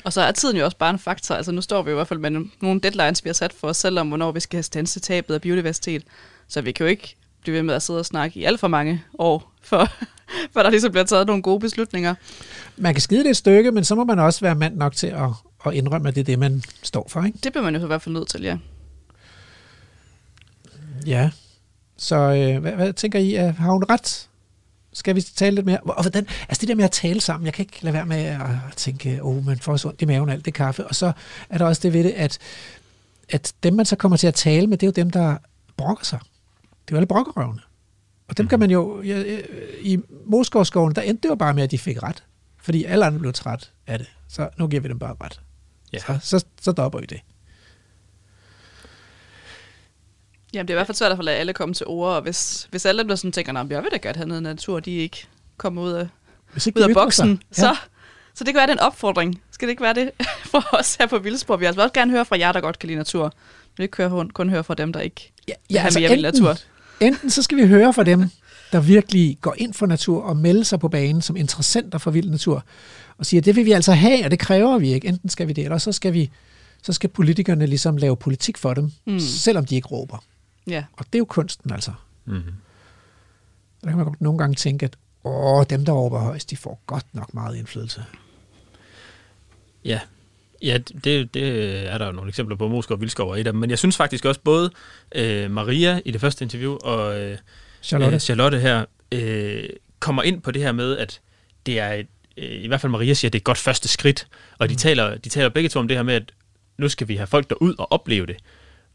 Og 0.04 0.12
så 0.12 0.20
er 0.20 0.32
tiden 0.32 0.56
jo 0.56 0.64
også 0.64 0.76
bare 0.76 0.90
en 0.90 0.98
faktor. 0.98 1.34
Altså 1.34 1.52
nu 1.52 1.60
står 1.60 1.82
vi 1.82 1.90
i 1.90 1.94
hvert 1.94 2.08
fald 2.08 2.20
med 2.20 2.30
nogle 2.60 2.80
deadlines, 2.80 3.24
vi 3.24 3.28
har 3.28 3.34
sat 3.34 3.52
for 3.52 3.68
os 3.68 3.76
selv 3.76 3.98
om, 3.98 4.08
hvornår 4.08 4.32
vi 4.32 4.40
skal 4.40 4.56
have 4.56 4.62
standset 4.62 5.02
tabet 5.02 5.34
af 5.34 5.40
biodiversitet. 5.40 6.02
Så 6.48 6.60
vi 6.60 6.72
kan 6.72 6.86
jo 6.86 6.90
ikke 6.90 7.16
blive 7.42 7.56
ved 7.56 7.62
med 7.62 7.74
at 7.74 7.82
sidde 7.82 7.98
og 7.98 8.06
snakke 8.06 8.40
i 8.40 8.44
alt 8.44 8.60
for 8.60 8.68
mange 8.68 9.02
år, 9.18 9.52
for, 9.62 9.88
for 10.52 10.62
der 10.62 10.70
ligesom 10.70 10.90
bliver 10.90 11.04
taget 11.04 11.26
nogle 11.26 11.42
gode 11.42 11.60
beslutninger. 11.60 12.14
Man 12.76 12.94
kan 12.94 13.00
skide 13.00 13.24
det 13.24 13.30
et 13.30 13.36
stykke, 13.36 13.70
men 13.72 13.84
så 13.84 13.94
må 13.94 14.04
man 14.04 14.18
også 14.18 14.40
være 14.40 14.54
mand 14.54 14.76
nok 14.76 14.94
til 14.96 15.06
at, 15.06 15.28
at 15.66 15.74
indrømme, 15.74 16.08
at 16.08 16.14
det 16.14 16.20
er 16.20 16.24
det, 16.24 16.38
man 16.38 16.62
står 16.82 17.08
for. 17.08 17.24
Ikke? 17.24 17.38
Det 17.44 17.52
bliver 17.52 17.64
man 17.64 17.76
jo 17.76 17.82
i 17.82 17.86
hvert 17.86 18.02
fald 18.02 18.12
nødt 18.12 18.28
til, 18.28 18.42
ja. 18.42 18.58
Ja. 21.06 21.30
Så 22.00 22.16
øh, 22.16 22.60
hvad, 22.60 22.72
hvad 22.72 22.92
tænker 22.92 23.18
I? 23.18 23.32
Har 23.34 23.70
hun 23.72 23.84
ret? 23.90 24.28
Skal 24.92 25.16
vi 25.16 25.20
tale 25.20 25.54
lidt 25.54 25.66
mere? 25.66 25.80
Og 25.80 26.02
hvordan, 26.02 26.26
altså 26.48 26.60
det 26.60 26.68
der 26.68 26.74
med 26.74 26.84
at 26.84 26.90
tale 26.90 27.20
sammen, 27.20 27.46
jeg 27.46 27.54
kan 27.54 27.62
ikke 27.62 27.78
lade 27.84 27.94
være 27.94 28.06
med 28.06 28.16
at 28.16 28.50
tænke, 28.76 29.22
åh, 29.22 29.36
oh, 29.36 29.46
man 29.46 29.58
får 29.58 29.76
så 29.76 29.88
ondt 29.88 30.02
i 30.02 30.04
maven 30.04 30.28
af 30.28 30.32
alt 30.32 30.44
det 30.44 30.54
kaffe. 30.54 30.86
Og 30.86 30.94
så 30.94 31.12
er 31.50 31.58
der 31.58 31.64
også 31.64 31.80
det 31.82 31.92
ved 31.92 32.04
det, 32.04 32.10
at, 32.10 32.38
at 33.28 33.52
dem, 33.62 33.74
man 33.74 33.86
så 33.86 33.96
kommer 33.96 34.16
til 34.16 34.26
at 34.26 34.34
tale 34.34 34.66
med, 34.66 34.78
det 34.78 34.86
er 34.86 34.88
jo 34.88 35.04
dem, 35.04 35.10
der 35.10 35.36
brokker 35.76 36.04
sig. 36.04 36.18
Det 36.60 36.92
er 36.92 36.92
jo 36.92 36.96
alle 36.96 37.06
brokkerøvene. 37.06 37.60
Og 38.28 38.38
dem 38.38 38.48
kan 38.48 38.58
man 38.58 38.70
jo, 38.70 39.02
ja, 39.02 39.38
i 39.80 39.98
Moskovskoven, 40.26 40.94
der 40.94 41.02
endte 41.02 41.22
det 41.22 41.28
jo 41.28 41.34
bare 41.34 41.54
med, 41.54 41.62
at 41.62 41.70
de 41.70 41.78
fik 41.78 42.02
ret. 42.02 42.24
Fordi 42.62 42.84
alle 42.84 43.06
andre 43.06 43.18
blev 43.18 43.32
træt 43.32 43.72
af 43.86 43.98
det. 43.98 44.10
Så 44.28 44.48
nu 44.58 44.68
giver 44.68 44.82
vi 44.82 44.88
dem 44.88 44.98
bare 44.98 45.16
ret. 45.20 45.40
Ja. 45.92 45.98
Så, 45.98 46.18
så, 46.22 46.44
så 46.60 46.72
dropper 46.72 47.00
vi 47.00 47.06
det. 47.06 47.20
Jamen, 50.54 50.68
det 50.68 50.74
er 50.74 50.76
i 50.76 50.78
hvert 50.78 50.86
fald 50.86 50.96
svært 50.96 51.10
at 51.10 51.16
få 51.18 51.22
lade 51.22 51.36
alle 51.36 51.52
komme 51.52 51.74
til 51.74 51.86
ord, 51.86 52.14
og 52.14 52.22
hvis, 52.22 52.68
hvis 52.70 52.86
alle 52.86 53.08
der 53.08 53.14
sådan 53.14 53.32
tænker, 53.32 53.56
at 53.56 53.70
jeg 53.70 53.82
vil 53.82 53.90
da 53.92 53.96
godt 53.96 54.16
have 54.16 54.28
noget 54.28 54.42
natur, 54.42 54.80
de 54.80 54.90
ikke 54.96 55.26
kommer 55.56 55.82
ud 55.82 55.90
af, 55.90 56.08
Hvis 56.52 56.66
ikke 56.66 56.78
ud 56.78 56.84
af 56.84 56.94
boksen, 56.94 57.40
sig. 57.52 57.62
så, 57.64 57.76
så 58.34 58.44
det 58.44 58.54
kan 58.54 58.58
være, 58.58 58.66
det 58.66 58.72
en 58.72 58.78
opfordring. 58.80 59.42
Skal 59.50 59.68
det 59.68 59.70
ikke 59.70 59.82
være 59.82 59.94
det 59.94 60.10
for 60.52 60.76
os 60.78 60.94
her 60.94 61.06
på 61.06 61.18
Vildspor? 61.18 61.56
Vi 61.56 61.60
vil 61.60 61.66
altså 61.66 61.82
også 61.82 61.92
gerne 61.92 62.10
høre 62.10 62.24
fra 62.24 62.38
jer, 62.38 62.52
der 62.52 62.60
godt 62.60 62.78
kan 62.78 62.86
lide 62.86 62.96
natur. 62.98 63.32
Vi 63.64 63.72
vil 63.76 63.84
ikke 63.84 64.30
kun 64.34 64.50
høre 64.50 64.64
fra 64.64 64.74
dem, 64.74 64.92
der 64.92 65.00
ikke 65.00 65.32
Ja, 65.48 65.52
vil 65.70 65.78
have 65.78 65.90
mere 66.00 66.10
enten, 66.10 66.22
natur. 66.22 66.56
enten 67.00 67.30
så 67.30 67.42
skal 67.42 67.58
vi 67.58 67.66
høre 67.66 67.92
fra 67.92 68.04
dem, 68.04 68.30
der 68.72 68.80
virkelig 68.80 69.38
går 69.40 69.54
ind 69.58 69.74
for 69.74 69.86
natur 69.86 70.22
og 70.22 70.36
melder 70.36 70.62
sig 70.62 70.80
på 70.80 70.88
banen 70.88 71.22
som 71.22 71.36
interessenter 71.36 71.98
for 71.98 72.10
vild 72.10 72.30
natur, 72.30 72.64
og 73.18 73.26
siger, 73.26 73.40
det 73.40 73.56
vil 73.56 73.64
vi 73.64 73.72
altså 73.72 73.92
have, 73.92 74.24
og 74.24 74.30
det 74.30 74.38
kræver 74.38 74.78
vi 74.78 74.92
ikke. 74.92 75.08
Enten 75.08 75.28
skal 75.28 75.48
vi 75.48 75.52
det, 75.52 75.64
eller 75.64 75.78
så 75.78 75.92
skal, 75.92 76.12
vi, 76.12 76.30
så 76.82 76.92
skal 76.92 77.10
politikerne 77.10 77.66
ligesom 77.66 77.96
lave 77.96 78.16
politik 78.16 78.58
for 78.58 78.74
dem, 78.74 78.92
mm. 79.06 79.20
selvom 79.20 79.64
de 79.64 79.74
ikke 79.74 79.88
råber. 79.88 80.22
Ja. 80.70 80.84
Og 80.92 81.04
det 81.04 81.14
er 81.14 81.18
jo 81.18 81.24
kunsten 81.24 81.72
altså. 81.72 81.92
Mm-hmm. 82.24 82.54
Der 83.82 83.88
kan 83.88 83.96
man 83.96 84.06
godt 84.06 84.20
nogle 84.20 84.38
gange 84.38 84.54
tænke, 84.54 84.84
at 84.84 84.96
åh, 85.24 85.64
dem, 85.70 85.84
der 85.84 85.92
råber 85.92 86.18
højst, 86.18 86.50
de 86.50 86.56
får 86.56 86.82
godt 86.86 87.06
nok 87.12 87.34
meget 87.34 87.56
indflydelse. 87.56 88.04
Ja, 89.84 90.00
ja 90.62 90.78
det, 91.04 91.34
det 91.34 91.46
er 91.92 91.98
der 91.98 92.06
jo 92.06 92.12
nogle 92.12 92.28
eksempler 92.28 92.56
på. 92.56 92.68
Moskov 92.68 92.94
og 92.94 93.00
Vildskov 93.00 93.30
er 93.30 93.34
et 93.34 93.46
af 93.46 93.52
dem. 93.52 93.60
Men 93.60 93.70
jeg 93.70 93.78
synes 93.78 93.96
faktisk 93.96 94.24
også 94.24 94.40
både 94.40 94.70
øh, 95.14 95.50
Maria 95.50 96.00
i 96.04 96.10
det 96.10 96.20
første 96.20 96.44
interview 96.44 96.76
og 96.76 97.20
øh, 97.20 97.38
Charlotte? 97.82 98.14
Øh, 98.14 98.20
Charlotte 98.20 98.58
her 98.58 98.84
øh, 99.12 99.68
kommer 100.00 100.22
ind 100.22 100.42
på 100.42 100.50
det 100.50 100.62
her 100.62 100.72
med, 100.72 100.96
at 100.98 101.20
det 101.66 101.78
er 101.78 101.92
et, 101.92 102.06
øh, 102.36 102.64
i 102.64 102.66
hvert 102.66 102.80
fald 102.80 102.90
Maria 102.90 103.14
siger, 103.14 103.28
at 103.28 103.32
det 103.32 103.38
er 103.38 103.40
et 103.40 103.44
godt 103.44 103.58
første 103.58 103.88
skridt. 103.88 104.28
Og 104.58 104.68
de, 104.68 104.74
taler, 104.74 105.16
de 105.16 105.28
taler 105.28 105.48
begge 105.48 105.68
to 105.68 105.80
om 105.80 105.88
det 105.88 105.96
her 105.96 106.04
med, 106.04 106.14
at 106.14 106.32
nu 106.78 106.88
skal 106.88 107.08
vi 107.08 107.16
have 107.16 107.26
folk 107.26 107.50
derud 107.50 107.74
og 107.78 107.92
opleve 107.92 108.26
det. 108.26 108.36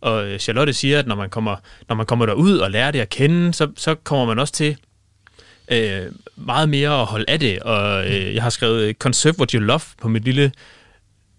Og 0.02 0.28
øh, 0.28 0.40
Charlotte 0.40 0.74
siger, 0.74 1.00
at 1.00 1.08
når 1.08 1.16
man 1.16 1.30
kommer, 1.30 1.56
når 1.90 1.96
man 1.96 2.06
kommer 2.06 2.26
derud 2.26 2.58
og 2.58 2.72
lærer 2.72 2.92
det 2.92 3.00
at 3.00 3.10
kende, 3.10 3.54
så, 3.54 3.72
så 3.78 3.96
kommer 3.96 4.26
man 4.26 4.40
også 4.40 4.54
til 4.54 4.78
øh, 5.72 6.02
meget 6.36 6.70
mere 6.70 7.02
at 7.02 7.06
holde 7.06 7.26
af 7.28 7.40
det. 7.40 7.60
Og 7.60 8.06
øh, 8.08 8.36
jeg 8.36 8.44
har 8.44 8.50
skrevet 8.50 8.82
øh, 8.82 8.94
Conserve 8.94 9.36
what 9.38 9.52
you 9.52 9.60
love 9.60 9.82
på 10.02 10.08
mit 10.08 10.24
lille 10.24 10.52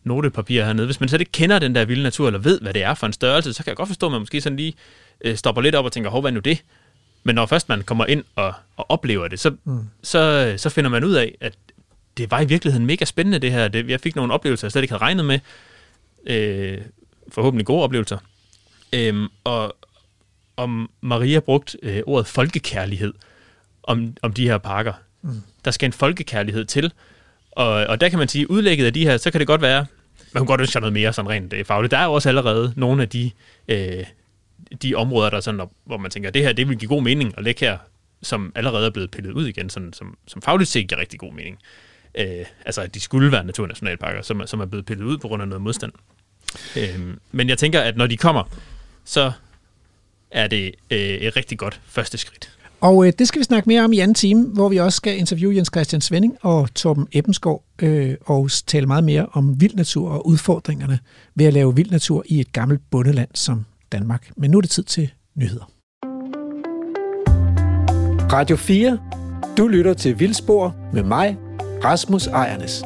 notepapir 0.04 0.64
hernede. 0.64 0.86
Hvis 0.86 1.00
man 1.00 1.08
slet 1.08 1.20
ikke 1.20 1.32
kender 1.32 1.58
den 1.58 1.74
der 1.74 1.84
vilde 1.84 2.02
natur, 2.02 2.26
eller 2.26 2.40
ved, 2.40 2.60
hvad 2.60 2.74
det 2.74 2.82
er 2.82 2.94
for 2.94 3.06
en 3.06 3.12
størrelse, 3.12 3.52
så 3.52 3.64
kan 3.64 3.70
jeg 3.70 3.76
godt 3.76 3.88
forstå, 3.88 4.06
at 4.06 4.12
man 4.12 4.20
måske 4.20 4.40
sådan 4.40 4.56
lige 4.56 4.74
øh, 5.20 5.36
stopper 5.36 5.62
lidt 5.62 5.74
op 5.74 5.84
og 5.84 5.92
tænker, 5.92 6.10
hov, 6.10 6.20
hvad 6.20 6.30
er 6.30 6.34
nu 6.34 6.40
det? 6.40 6.62
Men 7.24 7.34
når 7.34 7.46
først 7.46 7.68
man 7.68 7.82
kommer 7.82 8.06
ind 8.06 8.24
og, 8.36 8.54
og 8.76 8.90
oplever 8.90 9.28
det, 9.28 9.40
så, 9.40 9.56
mm. 9.64 9.80
så, 10.02 10.54
så 10.56 10.68
finder 10.68 10.90
man 10.90 11.04
ud 11.04 11.14
af, 11.14 11.34
at 11.40 11.54
det 12.16 12.30
var 12.30 12.40
i 12.40 12.44
virkeligheden 12.44 12.86
mega 12.86 13.04
spændende 13.04 13.38
det 13.38 13.52
her. 13.52 13.68
Det, 13.68 13.90
jeg 13.90 14.00
fik 14.00 14.16
nogle 14.16 14.32
oplevelser, 14.32 14.66
jeg 14.66 14.72
slet 14.72 14.82
ikke 14.82 14.92
havde 14.92 15.02
regnet 15.02 15.24
med. 15.24 15.38
Øh, 16.26 16.78
forhåbentlig 17.32 17.66
gode 17.66 17.82
oplevelser. 17.82 18.18
Øhm, 18.96 19.28
og 19.44 19.76
om 20.56 20.90
Maria 21.00 21.40
brugt 21.40 21.76
øh, 21.82 22.02
ordet 22.06 22.26
folkekærlighed 22.26 23.14
om, 23.82 24.16
om 24.22 24.32
de 24.32 24.48
her 24.48 24.58
parker. 24.58 24.92
Mm. 25.22 25.42
Der 25.64 25.70
skal 25.70 25.86
en 25.86 25.92
folkekærlighed 25.92 26.64
til. 26.64 26.92
Og, 27.50 27.66
og 27.68 28.00
der 28.00 28.08
kan 28.08 28.18
man 28.18 28.28
sige, 28.28 28.50
udlægget 28.50 28.86
af 28.86 28.92
de 28.92 29.04
her, 29.06 29.16
så 29.16 29.30
kan 29.30 29.38
det 29.40 29.46
godt 29.46 29.60
være, 29.62 29.86
man 30.32 30.40
kunne 30.40 30.46
godt 30.46 30.60
ønske 30.60 30.72
sig 30.72 30.80
noget 30.80 30.92
mere 30.92 31.12
sådan 31.12 31.30
rent 31.30 31.52
øh, 31.52 31.64
fagligt. 31.64 31.90
Der 31.90 31.98
er 31.98 32.04
jo 32.04 32.12
også 32.12 32.28
allerede 32.28 32.72
nogle 32.76 33.02
af 33.02 33.08
de, 33.08 33.30
øh, 33.68 34.04
de 34.82 34.94
områder, 34.94 35.30
der 35.30 35.36
er 35.36 35.40
sådan, 35.40 35.60
hvor 35.84 35.96
man 35.96 36.10
tænker, 36.10 36.30
det 36.30 36.42
her 36.42 36.52
det 36.52 36.68
vil 36.68 36.78
give 36.78 36.88
god 36.88 37.02
mening 37.02 37.34
at 37.38 37.44
lægge 37.44 37.66
her, 37.66 37.78
som 38.22 38.52
allerede 38.54 38.86
er 38.86 38.90
blevet 38.90 39.10
pillet 39.10 39.32
ud 39.32 39.46
igen, 39.46 39.70
sådan, 39.70 39.92
som, 39.92 40.18
som 40.26 40.42
fagligt 40.42 40.70
set 40.70 40.88
giver 40.88 41.00
rigtig 41.00 41.18
god 41.20 41.32
mening. 41.32 41.58
Øh, 42.14 42.44
altså, 42.64 42.80
at 42.80 42.94
de 42.94 43.00
skulle 43.00 43.32
være 43.32 43.44
naturnationalparker, 43.44 44.22
som, 44.22 44.40
er- 44.40 44.46
som 44.46 44.60
er 44.60 44.66
blevet 44.66 44.86
pillet 44.86 45.04
ud 45.04 45.18
på 45.18 45.28
grund 45.28 45.42
af 45.42 45.48
noget 45.48 45.62
modstand. 45.62 45.92
Øh, 46.76 47.00
men 47.32 47.48
jeg 47.48 47.58
tænker, 47.58 47.80
at 47.80 47.96
når 47.96 48.06
de 48.06 48.16
kommer, 48.16 48.42
så 49.06 49.32
er 50.30 50.46
det 50.46 50.74
øh, 50.90 50.98
et 50.98 51.36
rigtig 51.36 51.58
godt 51.58 51.80
første 51.86 52.18
skridt. 52.18 52.56
Og 52.80 53.06
øh, 53.06 53.12
det 53.18 53.28
skal 53.28 53.38
vi 53.38 53.44
snakke 53.44 53.68
mere 53.68 53.84
om 53.84 53.92
i 53.92 53.98
anden 53.98 54.14
time, 54.14 54.46
hvor 54.46 54.68
vi 54.68 54.76
også 54.76 54.96
skal 54.96 55.18
interviewe 55.18 55.56
Jens 55.56 55.70
Christian 55.74 56.00
Svending 56.00 56.36
og 56.42 56.74
Torben 56.74 57.08
Ebbensgaard 57.12 57.64
øh, 57.82 58.14
og 58.26 58.50
tale 58.66 58.86
meget 58.86 59.04
mere 59.04 59.26
om 59.32 59.60
vild 59.60 59.74
natur 59.74 60.10
og 60.10 60.26
udfordringerne 60.26 60.98
ved 61.34 61.46
at 61.46 61.52
lave 61.52 61.76
vild 61.76 61.90
natur 61.90 62.24
i 62.26 62.40
et 62.40 62.52
gammelt 62.52 62.80
bundeland 62.90 63.28
som 63.34 63.64
Danmark. 63.92 64.30
Men 64.36 64.50
nu 64.50 64.58
er 64.58 64.60
det 64.60 64.70
tid 64.70 64.82
til 64.82 65.10
nyheder. 65.34 65.70
Radio 68.32 68.56
4. 68.56 68.98
Du 69.56 69.68
lytter 69.68 69.94
til 69.94 70.18
Vildspor 70.20 70.76
med 70.92 71.02
mig, 71.02 71.36
Rasmus 71.84 72.26
Ejernes. 72.26 72.82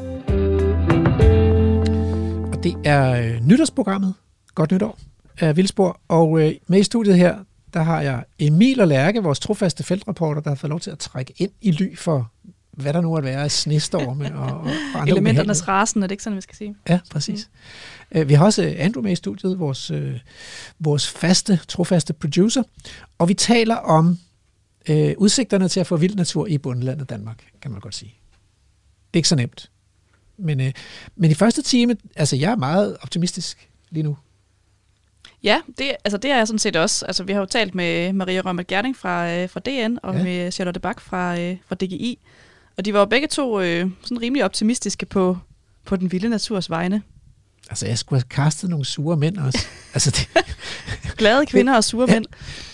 Og 2.53 2.65
det 2.65 2.75
er 2.85 3.11
øh, 3.11 3.47
nytårsprogrammet. 3.47 4.15
Godt 4.55 4.73
nytår 4.73 5.10
af 5.39 5.57
Vildspor. 5.57 6.01
Og 6.09 6.41
øh, 6.41 6.55
med 6.67 6.81
i 6.81 6.83
studiet 6.83 7.17
her, 7.17 7.39
der 7.75 7.83
har 7.83 8.01
jeg 8.01 8.25
Emil 8.39 8.81
og 8.81 8.89
Lærke, 8.89 9.23
vores 9.23 9.41
trofaste 9.41 9.85
feltreporter, 9.85 10.41
der 10.41 10.51
har 10.51 10.55
fået 10.55 10.71
lov 10.71 10.81
til 10.81 10.91
at 10.91 10.99
trække 10.99 11.35
ind 11.37 11.51
i 11.61 11.71
ly 11.71 11.97
for, 11.97 12.31
hvad 12.71 12.93
der 12.93 13.01
nu 13.01 13.17
at 13.17 13.25
være 13.25 13.43
af 13.43 13.51
snestorme 13.51 14.39
og, 14.39 14.61
og 14.61 14.71
andre 14.95 15.13
Elementernes 15.13 15.69
rasen, 15.69 16.03
er 16.03 16.07
det 16.07 16.13
ikke 16.13 16.23
sådan, 16.23 16.37
vi 16.37 16.41
skal 16.41 16.57
sige? 16.57 16.75
Ja, 16.89 17.01
præcis. 17.11 17.51
Mm. 18.15 18.29
Vi 18.29 18.35
har 18.35 18.45
også 18.45 18.75
Andrew 18.79 19.03
med 19.03 19.13
i 19.13 19.17
studiet, 19.17 19.59
vores, 19.59 19.91
øh, 19.91 20.21
vores 20.79 21.09
faste, 21.09 21.61
trofaste 21.69 22.13
producer, 22.13 22.63
og 23.19 23.29
vi 23.29 23.35
taler 23.35 23.77
om 23.77 24.19
øh, 24.89 25.15
udsigterne 25.19 25.69
til 25.69 25.81
at 25.81 25.87
få 25.87 25.97
vild 25.97 26.15
natur 26.15 26.47
i 26.47 26.59
bundelandet 26.59 27.11
Danmark, 27.11 27.45
kan 27.63 27.71
man 27.71 27.81
godt 27.81 27.95
sige. 27.95 28.15
Det 28.89 29.17
er 29.17 29.19
ikke 29.19 29.29
så 29.29 29.37
nemt. 29.37 29.71
Men, 30.37 30.61
øh, 30.61 30.73
men 31.17 31.31
i 31.31 31.35
første 31.35 31.63
time, 31.63 31.97
altså 32.17 32.37
jeg 32.37 32.51
er 32.51 32.57
meget 32.57 32.97
optimistisk 33.03 33.69
lige 33.91 34.03
nu. 34.03 34.17
Ja, 35.43 35.61
det, 35.79 35.93
altså 36.05 36.19
det 36.19 36.31
er 36.31 36.37
jeg 36.37 36.47
sådan 36.47 36.59
set 36.59 36.77
også. 36.77 37.07
Altså, 37.07 37.25
vi 37.25 37.33
har 37.33 37.41
jo 37.41 37.47
talt 37.47 37.75
med 37.75 38.13
Maria 38.13 38.41
Rømmert 38.41 38.67
Gerding 38.67 38.97
fra, 38.97 39.33
øh, 39.33 39.49
fra 39.49 39.61
DN 39.61 39.99
og 40.03 40.15
ja. 40.15 40.23
med 40.23 40.53
Charlotte 40.53 40.81
Bak 40.81 41.01
fra, 41.01 41.41
øh, 41.41 41.57
fra 41.67 41.75
DGI. 41.75 42.19
Og 42.77 42.85
de 42.85 42.93
var 42.93 42.99
jo 42.99 43.07
begge 43.07 43.27
to 43.29 43.61
øh, 43.61 43.91
sådan 44.03 44.23
rimelig 44.23 44.45
optimistiske 44.45 45.07
på, 45.07 45.39
på 45.85 45.97
den 45.97 46.13
vilde 46.13 46.29
naturs 46.29 46.71
vegne. 46.71 47.03
Altså, 47.71 47.87
jeg 47.87 47.99
skulle 47.99 48.21
have 48.21 48.29
kastet 48.29 48.71
nogle 48.71 48.85
sure 48.85 49.17
mænd 49.17 49.39
også. 49.39 49.67
altså, 49.95 50.11
det, 50.11 50.45
Glade 51.17 51.47
kvinder 51.53 51.77
og 51.77 51.85
sure 51.85 52.07
mænd. 52.07 52.25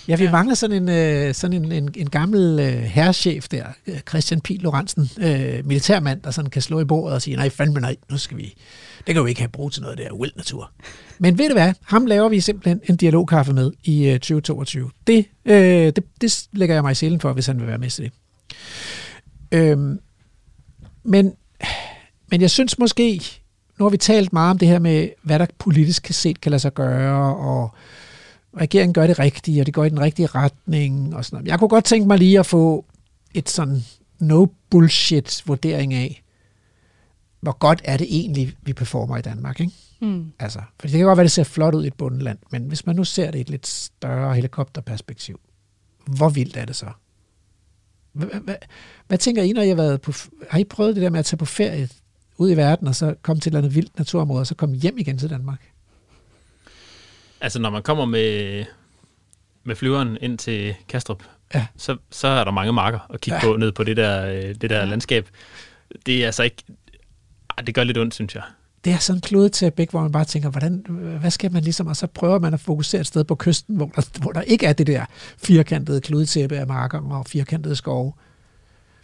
Ja, 0.09 0.17
vi 0.17 0.25
ja. 0.25 0.31
mangler 0.31 0.55
sådan 0.55 0.83
en, 0.83 0.89
øh, 0.89 1.35
sådan 1.35 1.65
en, 1.65 1.73
en, 1.73 1.91
en 1.97 2.11
gammel 2.11 2.61
øh, 2.61 2.83
herrechef 2.83 3.49
der, 3.49 3.67
øh, 3.87 3.99
Christian 4.09 4.41
Pil 4.41 4.61
Lorentzen, 4.61 5.11
øh, 5.19 5.67
militærmand, 5.67 6.23
der 6.23 6.31
sådan 6.31 6.51
kan 6.51 6.63
slå 6.63 6.81
i 6.81 6.85
bordet 6.85 7.15
og 7.15 7.23
sige, 7.23 7.37
nej, 7.37 7.49
fandme 7.49 7.81
nej, 7.81 7.97
nu 8.11 8.19
skal 8.19 8.37
vi, 8.37 8.55
det 9.07 9.15
kan 9.15 9.17
jo 9.17 9.27
ikke 9.27 9.41
have 9.41 9.49
brug 9.49 9.73
til 9.73 9.83
noget 9.83 9.99
der 9.99 10.13
wild 10.13 10.33
natur. 10.37 10.71
Men 11.19 11.39
ved 11.39 11.49
du 11.49 11.55
hvad, 11.55 11.73
ham 11.83 12.07
laver 12.07 12.29
vi 12.29 12.41
simpelthen 12.41 12.81
en 12.85 12.97
dialogkaffe 12.97 13.53
med 13.53 13.73
i 13.85 14.09
øh, 14.09 14.15
2022. 14.15 14.91
Det, 15.07 15.27
øh, 15.45 15.57
det, 15.57 16.05
det 16.21 16.49
lægger 16.53 16.75
jeg 16.75 16.83
mig 16.83 16.93
i 16.93 16.95
selen 16.95 17.21
for, 17.21 17.33
hvis 17.33 17.47
han 17.47 17.61
vil 17.61 17.67
være 17.67 17.79
med 17.79 17.91
til 17.91 18.05
det. 18.05 18.13
Øhm, 19.53 20.01
men, 21.05 21.33
men 22.31 22.41
jeg 22.41 22.51
synes 22.51 22.79
måske, 22.79 23.23
nu 23.79 23.85
har 23.85 23.91
vi 23.91 23.97
talt 23.97 24.33
meget 24.33 24.51
om 24.51 24.59
det 24.59 24.68
her 24.68 24.79
med, 24.79 25.09
hvad 25.22 25.39
der 25.39 25.47
politisk 25.59 26.07
set 26.11 26.41
kan 26.41 26.51
lade 26.51 26.61
sig 26.61 26.74
gøre, 26.74 27.37
og 27.37 27.70
regeringen 28.57 28.95
gør 28.95 29.07
det 29.07 29.18
rigtige, 29.18 29.62
og 29.62 29.66
det 29.66 29.74
går 29.74 29.85
i 29.85 29.89
den 29.89 30.01
rigtige 30.01 30.27
retning, 30.27 31.16
og 31.16 31.24
sådan 31.24 31.37
noget. 31.37 31.49
Jeg 31.49 31.59
kunne 31.59 31.68
godt 31.68 31.85
tænke 31.85 32.09
mig 32.09 32.18
lige 32.18 32.39
at 32.39 32.47
få 32.47 32.85
et 33.35 33.49
sådan 33.49 33.83
no 34.18 34.47
bullshit 34.70 35.43
vurdering 35.47 35.95
af, 35.95 36.22
hvor 37.41 37.59
godt 37.59 37.83
er 37.85 37.97
det 37.97 38.07
egentlig, 38.11 38.57
vi 38.62 38.72
performer 38.72 39.16
i 39.16 39.22
Danmark, 39.22 39.61
ikke? 39.61 39.72
Mm. 40.01 40.33
Altså, 40.39 40.59
for 40.81 40.89
det 40.89 40.97
kan 40.97 41.07
godt 41.07 41.16
være, 41.16 41.24
det 41.24 41.33
ser 41.33 41.45
flot 41.45 41.74
ud 41.74 41.85
i 41.85 41.87
et 41.87 41.95
bundeland, 41.95 42.39
men 42.51 42.62
hvis 42.62 42.87
man 42.87 42.97
nu 42.97 43.05
ser 43.05 43.31
det 43.31 43.39
i 43.39 43.41
et 43.41 43.51
lidt 43.51 43.66
større 43.66 44.35
helikopterperspektiv, 44.35 45.41
hvor 46.07 46.29
vildt 46.29 46.57
er 46.57 46.64
det 46.64 46.77
så? 46.77 46.87
Hvad, 48.12 48.27
hvad, 48.45 48.55
hvad 49.07 49.18
tænker 49.18 49.43
I, 49.43 49.53
når 49.53 49.62
I 49.62 49.68
har 49.68 49.74
været 49.74 50.01
på... 50.01 50.12
Har 50.51 50.59
I 50.59 50.64
prøvet 50.64 50.95
det 50.95 51.03
der 51.03 51.11
med 51.11 51.18
at 51.18 51.24
tage 51.24 51.39
på 51.39 51.45
ferie 51.45 51.89
ud 52.39 52.51
i 52.51 52.57
verden, 52.57 52.89
og 52.89 52.95
så 52.95 53.14
komme 53.22 53.41
til 53.41 53.49
et 53.49 53.53
eller 53.53 53.59
andet 53.59 53.74
vildt 53.74 53.99
naturområde, 53.99 54.41
og 54.41 54.47
så 54.47 54.55
komme 54.55 54.76
hjem 54.76 54.99
igen 54.99 55.18
til 55.18 55.30
Danmark? 55.30 55.70
Altså, 57.41 57.59
når 57.59 57.70
man 57.70 57.82
kommer 57.82 58.05
med, 58.05 58.64
med 59.64 59.76
flyveren 59.76 60.18
ind 60.20 60.39
til 60.39 60.74
Kastrup, 60.89 61.22
ja. 61.55 61.66
så, 61.76 61.97
så 62.11 62.28
er 62.28 62.45
der 62.45 62.51
mange 62.51 62.72
marker 62.72 62.99
at 63.11 63.20
kigge 63.20 63.39
ja. 63.43 63.53
på 63.53 63.57
ned 63.57 63.72
på 63.72 63.84
det 63.84 63.97
der, 63.97 64.26
øh, 64.26 64.55
det 64.55 64.70
der 64.70 64.78
ja. 64.78 64.84
landskab. 64.84 65.28
Det 66.07 66.22
er 66.22 66.26
altså 66.26 66.43
ikke... 66.43 66.62
Det 67.66 67.74
gør 67.74 67.84
lidt 67.84 67.99
ondt, 67.99 68.14
synes 68.14 68.34
jeg. 68.34 68.43
Det 68.84 68.93
er 68.93 68.99
sådan 68.99 69.22
en 69.62 69.72
begge, 69.72 69.91
hvor 69.91 70.01
man 70.01 70.12
bare 70.12 70.24
tænker, 70.24 70.51
hvordan, 70.51 70.84
hvad 71.20 71.30
skal 71.30 71.53
man 71.53 71.62
ligesom, 71.62 71.87
og 71.87 71.97
så 71.97 72.07
prøver 72.07 72.39
man 72.39 72.55
at 72.55 72.61
fokusere 72.61 73.01
et 73.01 73.07
sted 73.07 73.24
på 73.24 73.34
kysten, 73.34 73.76
hvor 73.76 73.87
der, 73.87 74.03
hvor 74.20 74.32
der 74.32 74.41
ikke 74.41 74.66
er 74.66 74.72
det 74.72 74.87
der 74.87 75.05
firkantede 75.39 76.01
klodetæppe 76.01 76.57
af 76.57 76.66
marker 76.66 77.01
og 77.11 77.26
firkantede 77.26 77.76
skove. 77.76 78.12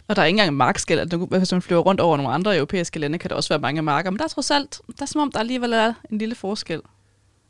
Og 0.07 0.15
der 0.15 0.21
er 0.21 0.25
ikke 0.25 0.39
engang 0.39 0.57
markskæld. 0.57 0.99
Altså, 0.99 1.17
hvis 1.17 1.51
man 1.51 1.61
flyver 1.61 1.81
rundt 1.81 2.01
over 2.01 2.17
nogle 2.17 2.33
andre 2.33 2.55
europæiske 2.55 2.99
lande, 2.99 3.17
kan 3.17 3.29
der 3.29 3.35
også 3.35 3.49
være 3.49 3.59
mange 3.59 3.81
marker. 3.81 4.09
Men 4.09 4.17
der 4.17 4.23
er 4.23 4.29
trods 4.29 4.51
alt, 4.51 4.81
der 4.87 5.01
er 5.01 5.05
som 5.05 5.21
om, 5.21 5.31
der 5.31 5.39
alligevel 5.39 5.73
er 5.73 5.93
en 6.11 6.17
lille 6.17 6.35
forskel. 6.35 6.81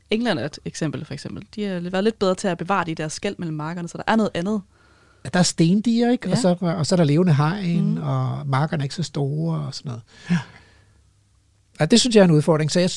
England 0.09 0.39
er 0.39 0.45
et 0.45 0.59
eksempel, 0.65 1.05
for 1.05 1.13
eksempel. 1.13 1.45
De 1.55 1.63
har 1.63 1.79
været 1.79 2.03
lidt 2.03 2.19
bedre 2.19 2.35
til 2.35 2.47
at 2.47 2.57
bevare 2.57 2.85
de 2.85 2.95
der 2.95 3.07
skæld 3.07 3.35
mellem 3.37 3.57
markerne, 3.57 3.87
så 3.87 3.97
der 3.97 4.03
er 4.07 4.15
noget 4.15 4.31
andet. 4.33 4.61
Der 5.33 5.39
er 5.39 5.43
stendiger, 5.43 6.11
ikke? 6.11 6.27
Ja. 6.27 6.31
Og, 6.31 6.37
så, 6.37 6.55
og 6.61 6.85
så 6.85 6.95
er 6.95 6.97
der 6.97 7.03
levende 7.03 7.35
hegn, 7.35 7.95
mm. 7.95 8.03
og 8.03 8.47
markerne 8.47 8.81
er 8.81 8.83
ikke 8.83 8.95
så 8.95 9.03
store 9.03 9.59
og 9.59 9.73
sådan 9.73 9.89
noget. 9.89 10.03
Ja. 10.29 10.37
ja 11.79 11.85
det 11.85 11.99
synes 11.99 12.15
jeg 12.15 12.21
er 12.21 12.25
en 12.25 12.31
udfordring. 12.31 12.71
Så 12.71 12.79
jeg, 12.79 12.89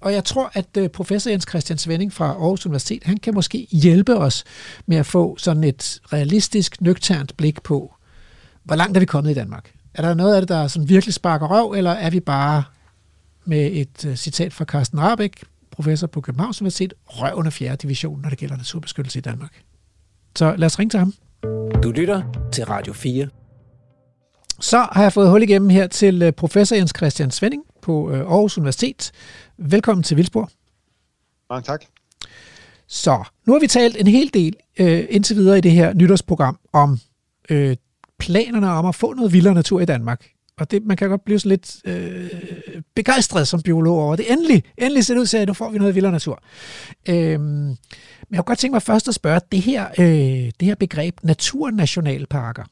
og 0.00 0.12
jeg 0.12 0.24
tror, 0.24 0.50
at 0.54 0.76
øh, 0.78 0.88
professor 0.88 1.30
Jens 1.30 1.46
Christian 1.48 1.78
Svending 1.78 2.12
fra 2.12 2.26
Aarhus 2.26 2.66
Universitet, 2.66 3.04
han 3.04 3.16
kan 3.16 3.34
måske 3.34 3.66
hjælpe 3.70 4.16
os 4.16 4.44
med 4.86 4.96
at 4.96 5.06
få 5.06 5.36
sådan 5.36 5.64
et 5.64 6.00
realistisk, 6.12 6.80
nøgternt 6.80 7.36
blik 7.36 7.62
på, 7.62 7.94
hvor 8.64 8.76
langt 8.76 8.96
er 8.96 9.00
vi 9.00 9.06
kommet 9.06 9.30
i 9.30 9.34
Danmark? 9.34 9.72
Er 9.94 10.02
der 10.02 10.14
noget 10.14 10.34
af 10.34 10.42
det, 10.42 10.48
der 10.48 10.68
sådan 10.68 10.88
virkelig 10.88 11.14
sparker 11.14 11.46
røv, 11.46 11.72
eller 11.72 11.90
er 11.90 12.10
vi 12.10 12.20
bare 12.20 12.64
med 13.44 13.70
et 13.72 14.04
uh, 14.04 14.14
citat 14.14 14.54
fra 14.54 14.64
Carsten 14.64 15.00
Rabeck, 15.00 15.44
professor 15.70 16.06
på 16.06 16.20
Københavns 16.20 16.62
Universitet, 16.62 16.94
røvende 17.06 17.50
4. 17.50 17.76
division, 17.76 18.20
når 18.22 18.28
det 18.28 18.38
gælder 18.38 18.56
naturbeskyttelse 18.56 19.18
i 19.18 19.22
Danmark. 19.22 19.62
Så 20.36 20.54
lad 20.56 20.66
os 20.66 20.78
ringe 20.78 20.90
til 20.90 20.98
ham. 20.98 21.14
Du 21.82 21.90
lytter 21.90 22.22
til 22.52 22.64
Radio 22.64 22.92
4. 22.92 23.28
Så 24.60 24.88
har 24.92 25.02
jeg 25.02 25.12
fået 25.12 25.30
hul 25.30 25.42
igennem 25.42 25.70
her 25.70 25.86
til 25.86 26.22
øh, 26.22 26.32
professor 26.32 26.76
Jens 26.76 26.92
Christian 26.96 27.30
Svending 27.30 27.62
på 27.82 28.10
øh, 28.10 28.20
Aarhus 28.20 28.58
Universitet. 28.58 29.12
Velkommen 29.56 30.02
til 30.02 30.16
Vildsborg. 30.16 30.50
Mange 31.50 31.62
tak. 31.62 31.84
Så, 32.86 33.24
nu 33.46 33.52
har 33.52 33.60
vi 33.60 33.66
talt 33.66 33.96
en 33.96 34.06
hel 34.06 34.30
del 34.34 34.56
øh, 34.78 35.06
indtil 35.10 35.36
videre 35.36 35.58
i 35.58 35.60
det 35.60 35.72
her 35.72 35.94
nytårsprogram 35.94 36.58
om 36.72 36.98
øh, 37.50 37.76
planerne 38.18 38.70
om 38.70 38.86
at 38.86 38.94
få 38.94 39.14
noget 39.14 39.32
vildere 39.32 39.54
natur 39.54 39.80
i 39.80 39.84
Danmark. 39.84 40.26
Og 40.58 40.70
det, 40.70 40.84
man 40.86 40.96
kan 40.96 41.08
godt 41.08 41.24
blive 41.24 41.38
så 41.38 41.48
lidt 41.48 41.76
øh, 41.84 42.30
begejstret 42.94 43.48
som 43.48 43.62
biolog 43.62 43.98
over 43.98 44.16
det. 44.16 44.32
Endelig, 44.32 44.64
endelig 44.76 45.06
ser 45.06 45.14
det 45.14 45.20
ud 45.20 45.26
til, 45.26 45.36
at 45.36 45.48
nu 45.48 45.54
får 45.54 45.70
vi 45.70 45.78
noget 45.78 45.94
vildere 45.94 46.12
natur. 46.12 46.42
Øh, 47.08 47.40
men 47.40 47.78
jeg 48.30 48.38
kunne 48.38 48.42
godt 48.44 48.58
tænke 48.58 48.74
mig 48.74 48.82
først 48.82 49.08
at 49.08 49.14
spørge, 49.14 49.40
det 49.52 49.60
her, 49.60 49.88
øh, 49.98 50.06
det 50.60 50.62
her 50.62 50.74
begreb 50.74 51.18
naturnationalparker. 51.22 52.64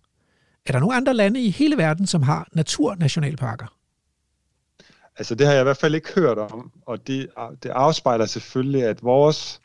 Er 0.66 0.72
der 0.72 0.78
nogle 0.78 0.96
andre 0.96 1.14
lande 1.14 1.40
i 1.40 1.50
hele 1.50 1.76
verden, 1.76 2.06
som 2.06 2.22
har 2.22 2.48
naturnationalparker? 2.52 3.66
Altså 5.18 5.34
det 5.34 5.46
har 5.46 5.54
jeg 5.54 5.62
i 5.62 5.64
hvert 5.64 5.76
fald 5.76 5.94
ikke 5.94 6.12
hørt 6.14 6.38
om, 6.38 6.72
og 6.86 7.06
det, 7.06 7.28
det 7.62 7.68
afspejler 7.68 8.26
selvfølgelig, 8.26 8.84
at 8.84 9.02
vores 9.02 9.60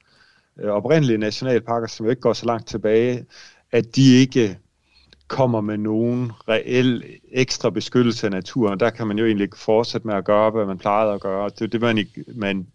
øh, 0.59 0.69
oprindelige 0.69 1.17
nationalparker, 1.17 1.87
som 1.87 2.09
ikke 2.09 2.21
går 2.21 2.33
så 2.33 2.45
langt 2.45 2.67
tilbage, 2.67 3.25
at 3.71 3.95
de 3.95 4.13
ikke 4.15 4.57
kommer 5.31 5.61
med 5.61 5.77
nogen 5.77 6.31
reel 6.49 7.03
ekstra 7.31 7.69
beskyttelse 7.69 8.27
af 8.27 8.31
naturen. 8.31 8.79
Der 8.79 8.89
kan 8.89 9.07
man 9.07 9.19
jo 9.19 9.25
egentlig 9.25 9.49
fortsætte 9.55 10.07
med 10.07 10.15
at 10.15 10.25
gøre, 10.25 10.51
hvad 10.51 10.65
man 10.65 10.77
plejede 10.77 11.13
at 11.13 11.21
gøre. 11.21 11.49
Det 11.49 11.61
er 11.61 11.67
det, 11.67 11.81
man, 11.81 12.07
man 12.35 12.67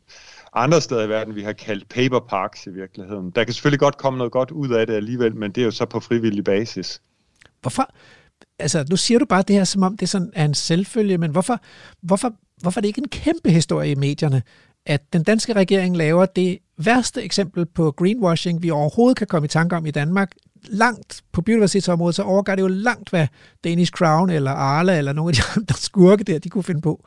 andre 0.55 0.81
steder 0.81 1.05
i 1.05 1.09
verden, 1.09 1.35
vi 1.35 1.43
har 1.43 1.53
kaldt 1.53 1.89
paper 1.89 2.21
parks 2.21 2.67
i 2.67 2.71
virkeligheden. 2.71 3.31
Der 3.31 3.45
kan 3.45 3.55
selvfølgelig 3.55 3.81
godt 3.81 3.97
komme 3.97 4.19
noget 4.19 4.33
godt 4.33 4.51
ud 4.51 4.71
af 4.71 4.87
det 4.87 4.95
alligevel, 4.95 5.37
men 5.37 5.51
det 5.51 5.61
er 5.61 5.65
jo 5.65 5.71
så 5.71 5.85
på 5.85 6.01
frivillig 6.01 6.45
basis. 6.45 7.03
Hvorfor? 7.61 7.91
Altså, 8.59 8.85
nu 8.91 8.97
siger 8.97 9.19
du 9.19 9.25
bare 9.25 9.43
det 9.43 9.57
her, 9.57 9.65
som 9.65 9.83
om 9.83 9.97
det 9.97 10.09
sådan 10.09 10.33
er 10.35 10.45
en 10.45 10.55
selvfølge, 10.55 11.19
men 11.19 11.31
hvorfor, 11.31 11.61
hvorfor, 12.03 12.33
hvorfor 12.61 12.81
er 12.81 12.83
det 12.83 12.89
ikke 12.89 13.01
en 13.01 13.09
kæmpe 13.09 13.51
historie 13.51 13.91
i 13.91 13.95
medierne, 13.95 14.43
at 14.87 15.13
den 15.13 15.23
danske 15.23 15.53
regering 15.53 15.97
laver 15.97 16.27
det 16.27 16.59
værste 16.79 17.23
eksempel 17.23 17.67
på 17.67 17.91
greenwashing, 17.91 18.63
vi 18.63 18.71
overhovedet 18.71 19.19
kan 19.19 19.27
komme 19.27 19.47
i 19.47 19.49
tanke 19.49 19.77
om 19.77 19.87
i 19.87 19.91
Danmark, 19.91 20.33
langt 20.69 21.23
på 21.33 21.43
biodiversitetsområdet, 21.43 22.15
så 22.15 22.23
overgår 22.23 22.55
det 22.55 22.63
jo 22.63 22.67
langt, 22.67 23.11
hvad 23.11 23.27
Danish 23.65 23.93
Crown 23.93 24.31
eller 24.31 24.51
Arla 24.51 24.99
eller 24.99 25.13
nogle 25.13 25.31
af 25.31 25.35
de 25.35 25.43
andre 25.61 25.75
skurke 25.75 26.25
der, 26.25 26.39
de 26.39 26.49
kunne 26.49 26.65
finde 26.65 26.81
på. 26.81 27.05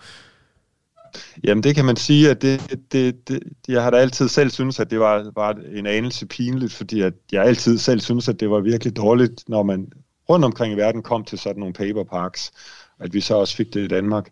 Jamen 1.43 1.64
det 1.64 1.76
kan 1.76 1.86
man 1.86 1.95
sige, 1.95 2.30
at 2.30 2.41
det, 2.41 2.78
det, 2.91 3.28
det, 3.28 3.39
jeg 3.68 3.84
har 3.84 3.89
da 3.89 3.97
altid 3.97 4.28
selv 4.28 4.49
synes, 4.49 4.80
at 4.80 4.91
det 4.91 4.99
var, 4.99 5.32
var 5.36 5.57
en 5.74 5.86
anelse 5.86 6.26
pinligt, 6.26 6.74
fordi 6.74 7.01
at 7.01 7.14
jeg 7.32 7.43
altid 7.43 7.78
selv 7.78 7.99
synes, 7.99 8.30
at 8.30 8.39
det 8.39 8.49
var 8.49 8.60
virkelig 8.60 8.95
dårligt, 8.95 9.43
når 9.47 9.64
man 9.64 9.88
rundt 10.30 10.45
omkring 10.45 10.74
i 10.74 10.78
verden 10.78 11.03
kom 11.03 11.24
til 11.24 11.39
sådan 11.39 11.60
nogle 11.60 11.74
paper 11.74 12.03
parks, 12.03 12.51
at 12.99 13.14
vi 13.14 13.22
så 13.22 13.36
også 13.36 13.55
fik 13.55 13.74
det 13.74 13.82
i 13.82 13.88
Danmark. 13.88 14.30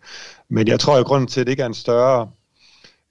Men 0.49 0.67
jeg 0.67 0.79
tror, 0.79 0.97
at 0.97 1.05
grunden 1.05 1.27
til, 1.27 1.41
at 1.41 1.47
det 1.47 1.51
ikke 1.51 1.63
er 1.63 1.67
en 1.67 1.73
større 1.73 2.29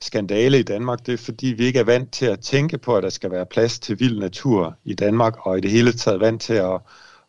skandale 0.00 0.58
i 0.58 0.62
Danmark, 0.62 1.06
det 1.06 1.14
er 1.14 1.18
fordi, 1.18 1.46
vi 1.46 1.64
ikke 1.64 1.78
er 1.78 1.84
vant 1.84 2.12
til 2.12 2.26
at 2.26 2.40
tænke 2.40 2.78
på, 2.78 2.96
at 2.96 3.02
der 3.02 3.10
skal 3.10 3.30
være 3.30 3.46
plads 3.46 3.78
til 3.78 4.00
vild 4.00 4.18
natur 4.18 4.76
i 4.84 4.94
Danmark, 4.94 5.34
og 5.46 5.58
i 5.58 5.60
det 5.60 5.70
hele 5.70 5.92
taget 5.92 6.20
vant 6.20 6.42
til 6.42 6.54
at, 6.54 6.80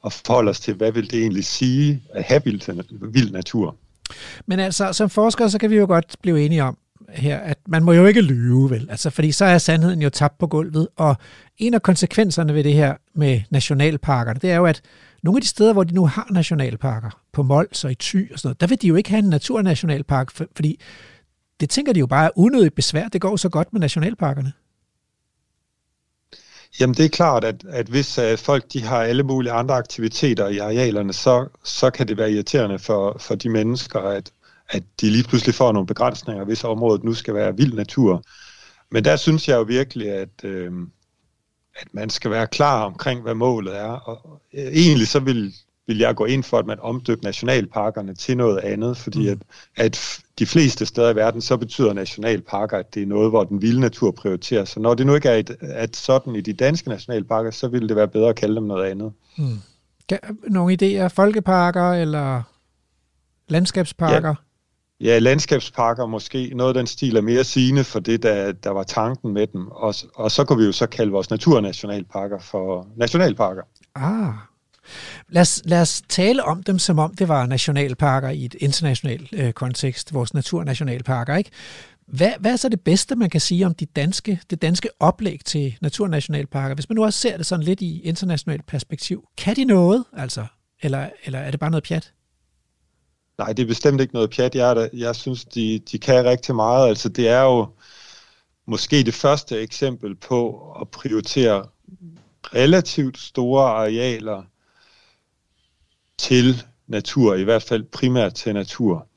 at 0.06 0.14
forholde 0.14 0.50
os 0.50 0.60
til, 0.60 0.74
hvad 0.74 0.92
vil 0.92 1.12
det 1.12 1.22
egentlig 1.22 1.46
sige 1.46 2.04
at 2.14 2.24
have 2.24 2.42
vild, 2.46 3.12
vild 3.12 3.32
natur. 3.32 3.76
Men 4.46 4.60
altså, 4.60 4.94
som 4.94 5.10
forskere, 5.10 5.50
så 5.50 5.58
kan 5.58 5.70
vi 5.70 5.76
jo 5.76 5.86
godt 5.86 6.16
blive 6.22 6.46
enige 6.46 6.64
om 6.64 6.78
her, 7.10 7.38
at 7.38 7.58
man 7.68 7.84
må 7.84 7.94
jo 7.94 8.06
ikke 8.06 8.22
lyve, 8.22 8.70
vel? 8.70 8.88
Altså, 8.90 9.10
fordi 9.10 9.32
så 9.32 9.46
er 9.46 9.58
sandheden 9.58 10.02
jo 10.02 10.10
tabt 10.10 10.38
på 10.38 10.48
gulvet, 10.48 10.88
og 10.96 11.16
en 11.58 11.74
af 11.74 11.82
konsekvenserne 11.82 12.54
ved 12.54 12.64
det 12.64 12.74
her 12.74 12.96
med 13.16 13.42
nationalparkerne, 13.50 14.40
det 14.42 14.52
er 14.52 14.56
jo, 14.56 14.66
at 14.66 14.82
nogle 15.24 15.38
af 15.38 15.42
de 15.42 15.48
steder, 15.48 15.74
hvor 15.74 15.84
de 15.84 15.94
nu 15.94 16.06
har 16.06 16.28
nationalparker, 16.32 17.10
på 17.34 17.44
Mols 17.44 17.84
og 17.84 17.92
i 17.92 17.96
Thy 17.96 18.34
og 18.34 18.40
sådan 18.40 18.48
noget, 18.48 18.62
der 18.62 18.68
vil 18.68 18.82
de 18.82 18.88
jo 18.88 18.96
ikke 18.96 19.10
have 19.10 19.20
en 19.20 19.30
naturnationalpark, 19.30 20.32
fordi 20.32 20.80
det 21.60 21.70
tænker 21.70 21.94
de 21.94 22.00
jo 22.00 22.08
bare 22.08 22.26
er 22.26 22.30
unødigt 22.36 22.76
besvær. 22.76 23.08
Det 23.08 23.22
går 23.22 23.36
så 23.36 23.50
godt 23.50 23.74
med 23.74 23.82
nationalparkerne. 23.82 24.54
Jamen 26.80 26.94
det 26.94 27.06
er 27.06 27.10
klart, 27.10 27.44
at, 27.44 27.66
at 27.70 27.88
hvis 27.88 28.18
uh, 28.18 28.38
folk 28.38 28.74
de 28.74 28.84
har 28.84 29.02
alle 29.02 29.24
mulige 29.24 29.52
andre 29.52 29.76
aktiviteter 29.76 30.48
i 30.48 30.58
arealerne, 30.58 31.14
så, 31.14 31.48
så 31.64 31.90
kan 31.90 32.08
det 32.08 32.18
være 32.18 32.32
irriterende 32.32 32.80
for, 32.80 33.18
for 33.20 33.36
de 33.36 33.50
mennesker, 33.50 34.00
at, 34.00 34.32
at 34.70 34.84
de 35.02 35.10
lige 35.10 35.24
pludselig 35.24 35.56
får 35.56 35.72
nogle 35.72 35.88
begrænsninger, 35.88 36.44
hvis 36.44 36.64
området 36.64 37.04
nu 37.04 37.14
skal 37.14 37.34
være 37.34 37.58
vild 37.58 37.74
natur. 37.74 38.24
Men 38.92 39.06
der 39.06 39.16
synes 39.16 39.48
jeg 39.48 39.56
jo 39.56 39.62
virkelig, 39.62 40.10
at, 40.12 40.44
øh, 40.44 40.72
at 41.76 41.88
man 41.94 42.10
skal 42.10 42.32
være 42.32 42.48
klar 42.48 42.84
omkring, 42.84 43.22
hvad 43.22 43.36
målet 43.36 43.78
er. 43.78 43.90
Og 43.90 44.42
øh, 44.54 44.64
egentlig 44.64 45.08
så 45.08 45.20
vil, 45.20 45.54
vil 45.88 45.98
jeg 45.98 46.16
gå 46.16 46.26
ind 46.26 46.44
for, 46.44 46.58
at 46.60 46.66
man 46.66 46.78
omdøber 46.82 47.24
nationalparkerne 47.24 48.14
til 48.14 48.38
noget 48.38 48.58
andet, 48.58 48.98
fordi 48.98 49.26
mm. 49.26 49.32
at, 49.32 49.38
at 49.86 50.20
de 50.40 50.46
fleste 50.46 50.86
steder 50.86 51.10
i 51.10 51.16
verden, 51.16 51.42
så 51.42 51.58
betyder 51.58 51.94
nationalparker, 51.94 52.78
at 52.78 52.94
det 52.94 53.04
er 53.04 53.08
noget, 53.08 53.30
hvor 53.30 53.44
den 53.44 53.62
vilde 53.62 53.80
natur 53.80 54.12
prioriteres. 54.12 54.70
Så 54.70 54.80
når 54.80 54.94
det 54.94 55.06
nu 55.06 55.16
ikke 55.16 55.30
er 55.30 55.36
et, 55.36 55.56
at 55.62 55.96
sådan 55.96 56.36
i 56.36 56.42
de 56.42 56.54
danske 56.54 56.90
nationalparker, 56.90 57.52
så 57.52 57.68
ville 57.68 57.88
det 57.88 57.96
være 57.96 58.08
bedre 58.08 58.30
at 58.30 58.36
kalde 58.36 58.56
dem 58.56 58.64
noget 58.64 58.86
andet. 58.86 59.14
Mm. 59.38 59.60
Nogle 60.48 60.78
idéer? 60.82 61.08
Folkeparker 61.08 61.92
eller 61.92 62.42
landskabsparker? 63.48 64.28
Ja. 64.28 64.36
Ja, 65.02 65.20
landskabsparker 65.20 66.06
måske. 66.06 66.52
Noget 66.56 66.70
af 66.70 66.74
den 66.74 66.88
stil 66.88 67.16
er 67.16 67.22
mere 67.22 67.44
sigende 67.44 67.84
for 67.84 68.00
det, 68.00 68.24
der, 68.24 68.52
der 68.52 68.70
var 68.70 68.84
tanken 68.84 69.34
med 69.34 69.48
dem. 69.48 69.68
Og, 69.68 69.96
og 70.16 70.32
så 70.32 70.44
kunne 70.44 70.60
vi 70.60 70.66
jo 70.66 70.72
så 70.72 70.88
kalde 70.88 71.12
vores 71.12 71.30
naturnationalparker 71.30 72.40
for 72.40 72.88
nationalparker. 72.96 73.62
Ah, 73.96 74.34
Lad 75.30 75.42
os, 75.42 75.62
lad 75.66 75.82
os 75.82 76.02
tale 76.10 76.44
om 76.44 76.64
dem, 76.64 76.80
som 76.80 77.00
om 77.00 77.16
det 77.16 77.28
var 77.28 77.46
nationalparker 77.46 78.30
i 78.30 78.46
et 78.46 78.56
internationalt 78.60 79.30
øh, 79.34 79.54
kontekst, 79.54 80.14
vores 80.14 80.34
naturnationalparker. 80.34 81.36
Ikke? 81.36 81.52
Hvad, 82.08 82.32
hvad 82.40 82.52
er 82.52 82.56
så 82.56 82.70
det 82.70 82.82
bedste, 82.82 83.16
man 83.16 83.30
kan 83.30 83.42
sige 83.42 83.66
om 83.66 83.74
de 83.74 83.86
danske, 83.86 84.40
det 84.50 84.62
danske 84.62 84.90
oplæg 85.00 85.40
til 85.46 85.78
naturnationalparker? 85.82 86.76
Hvis 86.76 86.90
man 86.90 86.96
nu 86.96 87.04
også 87.04 87.20
ser 87.20 87.38
det 87.38 87.46
sådan 87.46 87.66
lidt 87.66 87.82
i 87.82 88.02
internationalt 88.02 88.66
perspektiv, 88.66 89.28
kan 89.38 89.56
de 89.56 89.66
noget, 89.66 90.04
altså? 90.14 90.46
Eller, 90.82 91.10
eller 91.26 91.40
er 91.40 91.52
det 91.52 91.60
bare 91.60 91.72
noget 91.72 91.84
pjat? 91.84 92.14
Nej, 93.38 93.54
det 93.54 93.64
er 93.64 93.68
bestemt 93.68 94.02
ikke 94.02 94.14
noget 94.14 94.30
pjat. 94.30 94.56
Jeg, 94.56 94.90
jeg 94.94 95.16
synes, 95.16 95.46
de, 95.46 95.80
de 95.92 96.00
kan 96.00 96.26
rigtig 96.26 96.56
meget. 96.56 96.88
Altså, 96.88 97.10
det 97.10 97.28
er 97.28 97.42
jo 97.42 97.68
måske 98.68 99.04
det 99.04 99.14
første 99.14 99.60
eksempel 99.60 100.16
på 100.16 100.72
at 100.82 100.90
prioritere 100.90 101.66
relativt 102.54 103.20
store 103.20 103.64
arealer 103.64 104.44
til 106.20 106.64
natur, 106.88 107.36
i 107.36 107.44
hvert 107.44 107.64
fald 107.64 107.84
primært 107.84 108.34
til 108.34 108.54
natur 108.54 109.08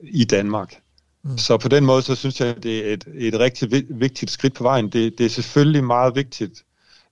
i 0.00 0.24
Danmark. 0.24 0.80
Mm. 1.22 1.38
Så 1.38 1.56
på 1.56 1.68
den 1.68 1.84
måde, 1.84 2.02
så 2.02 2.14
synes 2.14 2.40
jeg, 2.40 2.62
det 2.62 2.88
er 2.88 2.92
et, 2.92 3.04
et 3.14 3.40
rigtig 3.40 3.84
vigtigt 3.90 4.30
skridt 4.30 4.54
på 4.54 4.62
vejen. 4.62 4.88
Det, 4.88 5.18
det 5.18 5.26
er 5.26 5.30
selvfølgelig 5.30 5.84
meget 5.84 6.14
vigtigt, 6.14 6.64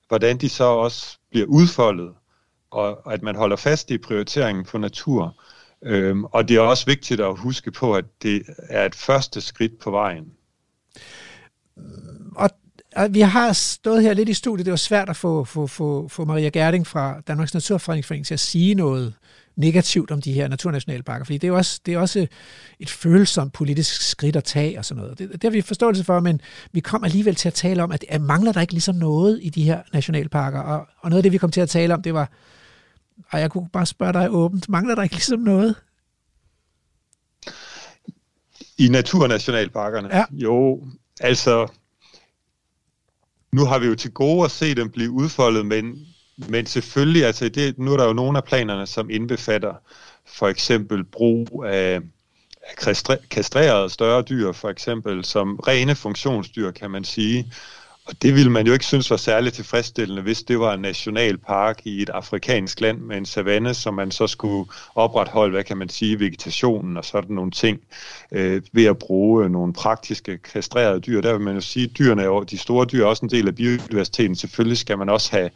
hvordan 0.08 0.38
de 0.38 0.48
så 0.48 0.64
også 0.64 1.18
bliver 1.30 1.46
udfoldet, 1.46 2.10
og 2.70 3.12
at 3.12 3.22
man 3.22 3.36
holder 3.36 3.56
fast 3.56 3.90
i 3.90 3.98
prioriteringen 3.98 4.64
på 4.64 4.78
natur. 4.78 5.36
Øhm, 5.84 6.24
og 6.24 6.48
det 6.48 6.56
er 6.56 6.60
også 6.60 6.86
vigtigt 6.86 7.20
at 7.20 7.38
huske 7.38 7.70
på, 7.70 7.94
at 7.94 8.04
det 8.22 8.42
er 8.68 8.86
et 8.86 8.94
første 8.94 9.40
skridt 9.40 9.78
på 9.78 9.90
vejen. 9.90 10.32
Og 12.36 12.50
vi 13.10 13.20
har 13.20 13.52
stået 13.52 14.02
her 14.02 14.14
lidt 14.14 14.28
i 14.28 14.34
studiet. 14.34 14.66
Det 14.66 14.70
var 14.70 14.76
svært 14.76 15.08
at 15.08 15.16
få, 15.16 15.44
få, 15.44 15.66
få, 15.66 16.08
få 16.08 16.24
Maria 16.24 16.48
Gerding 16.48 16.86
fra 16.86 17.20
Danmarks 17.20 17.54
Naturfredningsforening 17.54 18.26
til 18.26 18.34
at 18.34 18.40
sige 18.40 18.74
noget 18.74 19.14
negativt 19.56 20.10
om 20.10 20.20
de 20.20 20.32
her 20.32 20.48
naturnationalparker, 20.48 21.24
fordi 21.24 21.38
det 21.38 21.48
er 21.48 21.52
også, 21.52 21.80
det 21.86 21.94
er 21.94 21.98
også 21.98 22.26
et 22.80 22.90
følsomt 22.90 23.52
politisk 23.52 24.02
skridt 24.02 24.36
at 24.36 24.44
tage 24.44 24.78
og 24.78 24.84
sådan 24.84 25.02
noget. 25.02 25.18
Det, 25.18 25.32
det 25.32 25.44
har 25.44 25.50
vi 25.50 25.60
forståelse 25.60 26.04
for, 26.04 26.20
men 26.20 26.40
vi 26.72 26.80
kom 26.80 27.04
alligevel 27.04 27.34
til 27.34 27.48
at 27.48 27.54
tale 27.54 27.82
om, 27.82 27.92
at, 27.92 28.04
at 28.08 28.20
mangler 28.20 28.52
der 28.52 28.60
ikke 28.60 28.72
ligesom 28.72 28.94
noget 28.94 29.38
i 29.42 29.48
de 29.48 29.62
her 29.62 29.82
nationalparker, 29.92 30.60
og, 30.60 30.86
og 30.98 31.10
noget 31.10 31.18
af 31.18 31.22
det, 31.22 31.32
vi 31.32 31.38
kom 31.38 31.50
til 31.50 31.60
at 31.60 31.68
tale 31.68 31.94
om, 31.94 32.02
det 32.02 32.14
var, 32.14 32.30
og 33.30 33.40
jeg 33.40 33.50
kunne 33.50 33.68
bare 33.72 33.86
spørge 33.86 34.12
dig 34.12 34.30
åbent, 34.30 34.68
mangler 34.68 34.94
der 34.94 35.02
ikke 35.02 35.14
ligesom 35.14 35.40
noget? 35.40 35.74
I 38.78 38.88
naturnationalparkerne? 38.88 40.16
Ja. 40.16 40.24
Jo, 40.30 40.86
altså, 41.20 41.66
nu 43.52 43.64
har 43.64 43.78
vi 43.78 43.86
jo 43.86 43.94
til 43.94 44.10
gode 44.10 44.44
at 44.44 44.50
se 44.50 44.74
dem 44.74 44.90
blive 44.90 45.10
udfoldet, 45.10 45.66
men 45.66 46.11
men 46.48 46.66
selvfølgelig, 46.66 47.24
altså 47.24 47.48
det, 47.48 47.78
nu 47.78 47.92
er 47.92 47.96
der 47.96 48.06
jo 48.06 48.12
nogle 48.12 48.38
af 48.38 48.44
planerne, 48.44 48.86
som 48.86 49.10
indbefatter 49.10 49.74
for 50.26 50.48
eksempel 50.48 51.04
brug 51.04 51.64
af 51.66 52.00
kastrerede 53.30 53.90
større 53.90 54.22
dyr, 54.22 54.52
for 54.52 54.68
eksempel 54.68 55.24
som 55.24 55.56
rene 55.56 55.94
funktionsdyr, 55.94 56.70
kan 56.70 56.90
man 56.90 57.04
sige. 57.04 57.52
Og 58.04 58.22
det 58.22 58.34
ville 58.34 58.50
man 58.50 58.66
jo 58.66 58.72
ikke 58.72 58.84
synes 58.84 59.10
var 59.10 59.16
særligt 59.16 59.54
tilfredsstillende, 59.54 60.22
hvis 60.22 60.42
det 60.42 60.60
var 60.60 60.74
en 60.74 60.80
nationalpark 60.80 61.80
i 61.84 62.02
et 62.02 62.08
afrikansk 62.08 62.80
land 62.80 62.98
med 62.98 63.16
en 63.16 63.26
savanne, 63.26 63.74
som 63.74 63.94
man 63.94 64.10
så 64.10 64.26
skulle 64.26 64.70
opretholde, 64.94 65.52
hvad 65.52 65.64
kan 65.64 65.76
man 65.76 65.88
sige, 65.88 66.18
vegetationen 66.18 66.96
og 66.96 67.04
sådan 67.04 67.34
nogle 67.34 67.50
ting, 67.50 67.80
øh, 68.32 68.62
ved 68.72 68.84
at 68.84 68.98
bruge 68.98 69.44
øh, 69.44 69.50
nogle 69.50 69.72
praktiske 69.72 70.38
kastrerede 70.38 71.00
dyr. 71.00 71.20
Der 71.20 71.32
vil 71.32 71.40
man 71.40 71.54
jo 71.54 71.60
sige, 71.60 71.84
at 71.84 71.98
dyrene 71.98 72.44
de 72.50 72.58
store 72.58 72.86
dyr 72.86 73.02
er 73.02 73.06
også 73.06 73.24
en 73.24 73.30
del 73.30 73.48
af 73.48 73.54
biodiversiteten. 73.54 74.36
Selvfølgelig 74.36 74.78
skal 74.78 74.98
man 74.98 75.08
også 75.08 75.30
have 75.30 75.50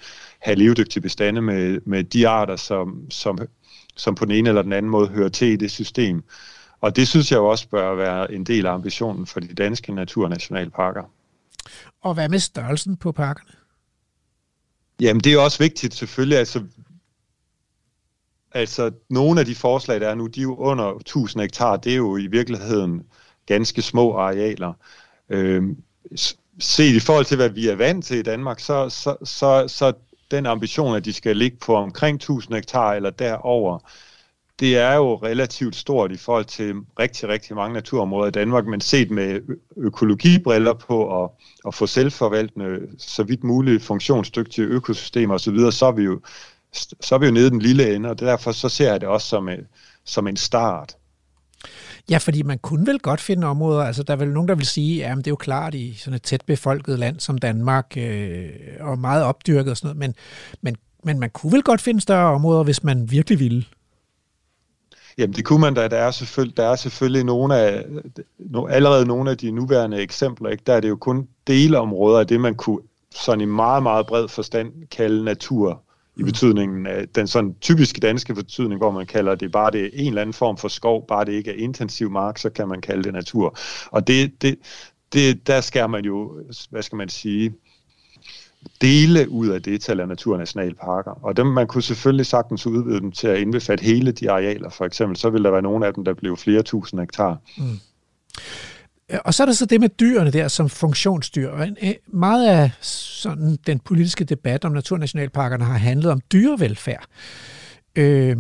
have 0.47 0.59
levedygtige 0.59 1.03
bestande 1.03 1.43
med, 1.43 1.81
med 1.85 2.05
de 2.05 2.29
arter, 2.29 2.57
som, 2.57 3.11
som, 3.11 3.39
som 3.97 4.15
på 4.15 4.25
den 4.25 4.35
ene 4.35 4.49
eller 4.49 4.63
den 4.63 4.73
anden 4.73 4.91
måde 4.91 5.09
hører 5.09 5.29
til 5.29 5.49
i 5.49 5.57
det 5.57 5.71
system. 5.71 6.25
Og 6.81 6.97
det 6.97 7.09
synes 7.09 7.31
jeg 7.31 7.37
jo 7.37 7.47
også 7.47 7.69
bør 7.69 7.95
være 7.95 8.33
en 8.33 8.45
del 8.45 8.67
af 8.67 8.73
ambitionen 8.73 9.27
for 9.27 9.41
de 9.41 9.55
danske 9.55 9.93
naturnationalparker. 9.93 11.03
Og 12.03 12.15
hvad 12.15 12.29
med 12.29 12.39
størrelsen 12.39 12.97
på 12.97 13.13
parkerne? 13.13 13.51
Jamen 15.01 15.21
det 15.21 15.33
er 15.33 15.39
også 15.39 15.59
vigtigt 15.59 15.95
selvfølgelig. 15.95 16.39
Altså, 16.39 16.65
altså 18.53 18.91
nogle 19.11 19.41
af 19.41 19.47
de 19.47 19.55
forslag, 19.55 20.01
der 20.01 20.09
er 20.09 20.15
nu, 20.15 20.27
de 20.27 20.41
er 20.41 20.43
jo 20.43 20.57
under 20.57 20.95
1000 20.95 21.41
hektar. 21.41 21.77
Det 21.77 21.93
er 21.93 21.97
jo 21.97 22.17
i 22.17 22.27
virkeligheden 22.27 23.03
ganske 23.47 23.83
små 23.83 24.17
arealer. 24.17 24.73
Øhm, 25.29 25.77
set 26.59 26.95
i 26.95 27.01
forhold 27.01 27.25
til, 27.25 27.37
hvad 27.37 27.49
vi 27.49 27.69
er 27.69 27.75
vant 27.75 28.05
til 28.05 28.17
i 28.17 28.23
Danmark, 28.23 28.61
så, 28.61 28.89
så, 28.89 29.17
så, 29.25 29.69
så 29.69 29.93
den 30.31 30.47
ambition, 30.47 30.97
at 30.97 31.05
de 31.05 31.13
skal 31.13 31.37
ligge 31.37 31.57
på 31.57 31.75
omkring 31.75 32.17
1000 32.17 32.55
hektar 32.55 32.93
eller 32.93 33.11
derover, 33.11 33.79
det 34.61 34.77
er 34.77 34.95
jo 34.95 35.15
relativt 35.15 35.77
stort 35.77 36.13
i 36.13 36.17
forhold 36.17 36.45
til 36.45 36.75
rigtig, 36.99 37.29
rigtig 37.29 37.57
mange 37.57 37.75
naturområder 37.75 38.29
i 38.29 38.31
Danmark, 38.31 38.67
men 38.67 38.81
set 38.81 39.11
med 39.11 39.41
økologibriller 39.77 40.73
på 40.73 41.05
og, 41.05 41.39
og 41.65 41.75
få 41.75 41.87
selvforvaltende, 41.87 42.81
så 42.99 43.23
vidt 43.23 43.45
muligt 43.45 43.83
funktionsdygtige 43.83 44.67
økosystemer 44.67 45.35
osv., 45.35 45.59
så 45.71 45.87
er 45.87 45.93
vi 45.93 46.03
jo 46.03 46.21
så 47.01 47.15
er 47.15 47.19
vi 47.19 47.27
jo 47.27 47.33
nede 47.33 47.47
i 47.47 47.51
den 47.51 47.63
lille 47.63 47.95
ende, 47.95 48.11
og 48.11 48.21
derfor 48.21 48.53
så 48.53 48.69
ser 48.69 48.91
jeg 48.91 49.01
det 49.01 49.09
også 49.09 49.29
som, 49.29 49.49
en, 49.49 49.67
som 50.05 50.27
en 50.27 50.37
start. 50.37 50.97
Ja, 52.11 52.19
fordi 52.19 52.43
man 52.43 52.59
kunne 52.59 52.87
vel 52.87 52.99
godt 52.99 53.21
finde 53.21 53.47
områder, 53.47 53.83
altså 53.83 54.03
der 54.03 54.13
er 54.13 54.17
vel 54.17 54.29
nogen, 54.29 54.49
der 54.49 54.55
vil 54.55 54.67
sige, 54.67 55.07
at 55.07 55.17
det 55.17 55.27
er 55.27 55.31
jo 55.31 55.37
klart 55.37 55.75
i 55.75 55.95
sådan 55.95 56.15
et 56.15 56.23
tæt 56.23 56.43
befolket 56.47 56.99
land 56.99 57.21
som 57.21 57.39
Danmark, 57.39 57.93
øh, 57.97 58.49
og 58.81 58.99
meget 58.99 59.25
opdyrket 59.25 59.71
og 59.71 59.77
sådan 59.77 59.97
noget, 59.97 59.99
men, 59.99 60.15
men, 60.63 60.77
men 61.05 61.21
man 61.21 61.31
kunne 61.31 61.53
vel 61.53 61.63
godt 61.63 61.81
finde 61.81 62.01
større 62.01 62.35
områder, 62.35 62.65
hvis 62.65 62.85
man 62.85 63.11
virkelig 63.11 63.39
ville? 63.39 63.65
Jamen 65.19 65.37
det 65.37 65.45
kunne 65.45 65.61
man 65.61 65.75
da. 65.75 65.89
Der 65.89 65.97
er 65.97 66.11
selvfølgelig, 66.11 66.57
der 66.57 66.65
er 66.65 66.77
selvfølgelig 66.77 67.25
nogle 67.25 67.57
af, 67.57 67.85
no, 68.39 68.67
allerede 68.67 69.07
nogle 69.07 69.31
af 69.31 69.39
de 69.39 69.51
nuværende 69.51 70.01
eksempler. 70.01 70.51
Ikke? 70.51 70.63
Der 70.67 70.73
er 70.73 70.81
det 70.81 70.89
jo 70.89 70.97
kun 70.97 71.29
delområder 71.47 72.19
af 72.19 72.27
det, 72.27 72.41
man 72.41 72.55
kunne 72.55 72.81
sådan 73.15 73.41
i 73.41 73.45
meget, 73.45 73.83
meget 73.83 74.07
bred 74.07 74.29
forstand 74.29 74.73
kalde 74.91 75.25
natur 75.25 75.83
i 76.17 76.23
betydningen 76.23 76.87
af 76.87 77.09
den 77.09 77.27
sådan 77.27 77.55
typiske 77.61 78.01
danske 78.01 78.35
betydning, 78.35 78.81
hvor 78.81 78.91
man 78.91 79.07
kalder 79.07 79.35
det 79.35 79.53
bare 79.53 79.71
det 79.71 79.91
en 79.93 80.09
eller 80.09 80.23
anden 80.23 80.33
form 80.33 80.57
for 80.57 80.69
skov, 80.69 81.07
bare 81.07 81.25
det 81.25 81.33
ikke 81.33 81.51
er 81.51 81.55
intensiv 81.55 82.11
mark, 82.11 82.39
så 82.39 82.51
kan 82.51 82.69
man 82.69 82.81
kalde 82.81 83.03
det 83.03 83.13
natur. 83.13 83.59
Og 83.87 84.07
det, 84.07 84.43
det, 84.43 84.59
det, 85.13 85.47
der 85.47 85.61
skal 85.61 85.91
man 85.91 86.05
jo, 86.05 86.43
hvad 86.71 86.83
skal 86.83 86.97
man 86.97 87.09
sige, 87.09 87.55
dele 88.81 89.29
ud 89.29 89.49
af 89.49 89.63
det 89.63 89.81
til 89.81 89.91
at 89.91 89.97
lave 89.97 90.07
naturnationalparker. 90.07 91.11
Og 91.11 91.37
dem, 91.37 91.47
man 91.47 91.67
kunne 91.67 91.83
selvfølgelig 91.83 92.27
sagtens 92.27 92.67
udvide 92.67 93.01
dem 93.01 93.13
til 93.13 93.29
at 93.29 93.39
indbefatte 93.39 93.85
hele 93.85 94.13
de 94.13 94.31
arealer, 94.31 94.71
for 94.71 94.85
eksempel, 94.85 95.17
så 95.17 95.31
vil 95.31 95.45
der 95.45 95.51
være 95.51 95.63
nogle 95.63 95.87
af 95.87 95.95
dem, 95.95 96.05
der 96.05 96.15
blev 96.15 96.37
flere 96.37 96.63
tusind 96.63 97.01
hektar. 97.01 97.39
Mm. 97.59 97.65
Øh, 99.11 99.19
og 99.25 99.35
så 99.35 99.43
er 99.43 99.47
der 99.47 99.53
så 99.53 99.67
det 99.67 99.81
med 99.81 99.89
dyrene 99.89 100.31
der 100.31 100.49
som 100.49 100.69
funktionsdyr. 100.69 101.67
Meget 102.07 102.49
af 102.49 102.71
sådan, 102.81 103.59
den 103.67 103.79
politiske 103.79 104.25
debat 104.25 104.65
om 104.65 104.73
naturnationalparkerne 104.73 105.65
har 105.65 105.79
handlet 105.79 106.13
om 106.13 106.21
dyrevelfærd. 106.33 107.07
Øh, 107.97 108.37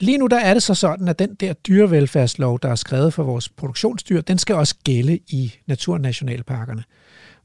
lige 0.00 0.18
nu 0.18 0.26
der 0.26 0.38
er 0.38 0.54
det 0.54 0.62
så 0.62 0.74
sådan, 0.74 1.08
at 1.08 1.18
den 1.18 1.34
der 1.34 1.52
dyrevelfærdslov, 1.52 2.58
der 2.62 2.68
er 2.68 2.74
skrevet 2.74 3.14
for 3.14 3.22
vores 3.22 3.48
produktionsdyr, 3.48 4.20
den 4.20 4.38
skal 4.38 4.56
også 4.56 4.74
gælde 4.84 5.18
i 5.28 5.54
naturnationalparkerne. 5.66 6.84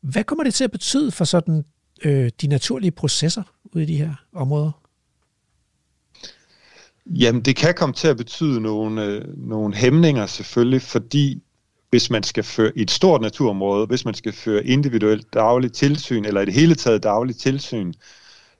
Hvad 0.01 0.23
kommer 0.23 0.43
det 0.43 0.53
til 0.53 0.63
at 0.63 0.71
betyde 0.71 1.11
for 1.11 1.25
sådan 1.25 1.65
øh, 2.03 2.31
de 2.41 2.47
naturlige 2.47 2.91
processer 2.91 3.43
ude 3.73 3.83
i 3.83 3.87
de 3.87 3.97
her 3.97 4.13
områder? 4.33 4.71
Jamen, 7.05 7.41
det 7.41 7.55
kan 7.55 7.73
komme 7.73 7.93
til 7.93 8.07
at 8.07 8.17
betyde 8.17 8.61
nogle, 8.61 9.03
øh, 9.03 9.37
nogle 9.37 9.75
hæmninger 9.75 10.25
selvfølgelig, 10.25 10.81
fordi 10.81 11.43
hvis 11.89 12.09
man 12.09 12.23
skal 12.23 12.43
føre 12.43 12.71
i 12.75 12.81
et 12.81 12.91
stort 12.91 13.21
naturområde, 13.21 13.85
hvis 13.85 14.05
man 14.05 14.13
skal 14.13 14.33
føre 14.33 14.65
individuelt 14.65 15.33
dagligt 15.33 15.73
tilsyn, 15.73 16.25
eller 16.25 16.41
i 16.41 16.45
det 16.45 16.53
hele 16.53 16.75
taget 16.75 17.03
dagligt 17.03 17.39
tilsyn, 17.39 17.93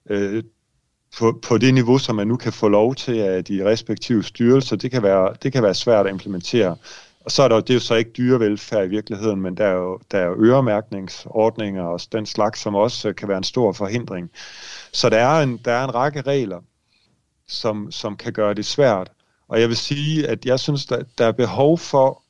øh, 0.09 0.43
på, 1.17 1.39
på 1.47 1.57
det 1.57 1.73
niveau, 1.73 1.97
som 1.97 2.15
man 2.15 2.27
nu 2.27 2.38
kan 2.38 2.53
få 2.53 2.67
lov 2.67 2.95
til 2.95 3.19
af 3.19 3.43
de 3.45 3.65
respektive 3.65 4.23
styrelser, 4.23 4.75
det 4.75 4.91
kan 4.91 5.03
være, 5.03 5.34
det 5.43 5.53
kan 5.53 5.63
være 5.63 5.73
svært 5.73 6.05
at 6.05 6.11
implementere. 6.11 6.75
Og 7.25 7.32
så 7.32 7.43
er 7.43 7.47
der 7.47 7.59
det 7.59 7.69
er 7.69 7.73
jo 7.73 7.80
så 7.80 7.95
ikke 7.95 8.11
dyrevelfærd 8.17 8.86
i 8.86 8.89
virkeligheden, 8.89 9.41
men 9.41 9.57
der 9.57 9.65
er 9.65 9.73
jo, 9.73 9.99
der 10.11 10.17
er 10.17 10.25
jo 10.25 10.43
øremærkningsordninger 10.43 11.84
og 11.84 11.99
den 12.11 12.25
slags, 12.25 12.59
som 12.59 12.75
også 12.75 13.09
øh, 13.09 13.15
kan 13.15 13.27
være 13.27 13.38
en 13.38 13.43
stor 13.43 13.71
forhindring. 13.71 14.30
Så 14.93 15.09
der 15.09 15.17
er 15.17 15.43
en, 15.43 15.59
der 15.65 15.71
er 15.71 15.84
en 15.84 15.95
række 15.95 16.21
regler, 16.21 16.61
som, 17.47 17.91
som 17.91 18.17
kan 18.17 18.34
gøre 18.34 18.53
det 18.53 18.65
svært. 18.65 19.11
Og 19.47 19.61
jeg 19.61 19.67
vil 19.67 19.77
sige, 19.77 20.27
at 20.27 20.45
jeg 20.45 20.59
synes, 20.59 20.86
der, 20.86 21.03
der 21.17 21.25
er 21.25 21.32
behov 21.32 21.77
for 21.77 22.23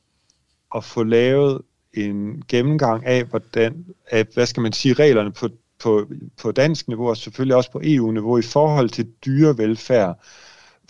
at 0.74 0.84
få 0.84 1.02
lavet 1.02 1.62
en 1.94 2.42
gennemgang 2.48 3.06
af, 3.06 3.24
hvordan, 3.24 3.86
af, 4.10 4.26
hvad 4.34 4.46
skal 4.46 4.60
man 4.60 4.72
sige, 4.72 4.94
reglerne 4.94 5.32
på, 5.32 5.48
på, 5.78 6.06
på 6.42 6.52
dansk 6.52 6.88
niveau, 6.88 7.08
og 7.08 7.16
selvfølgelig 7.16 7.56
også 7.56 7.72
på 7.72 7.80
EU-niveau, 7.84 8.38
i 8.38 8.42
forhold 8.42 8.88
til 8.88 9.08
dyrevelfærd 9.24 10.24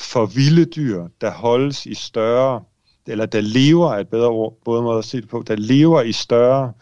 for 0.01 0.27
vilde 0.27 0.65
dyr, 0.65 1.07
der 1.21 1.31
holdes 1.31 1.87
i 1.87 1.95
større, 1.95 2.63
eller 3.07 3.27
der 3.27 3.41
lever, 3.41 3.93
er 3.93 3.99
et 3.99 4.09
bedre 4.09 4.29
ord, 4.29 4.57
både 4.65 4.83
måde 4.83 4.99
at 4.99 5.05
se 5.05 5.21
det 5.21 5.29
på, 5.29 5.45
der 5.47 5.57
lever 5.57 6.03
i 6.03 6.13
større 6.13 6.73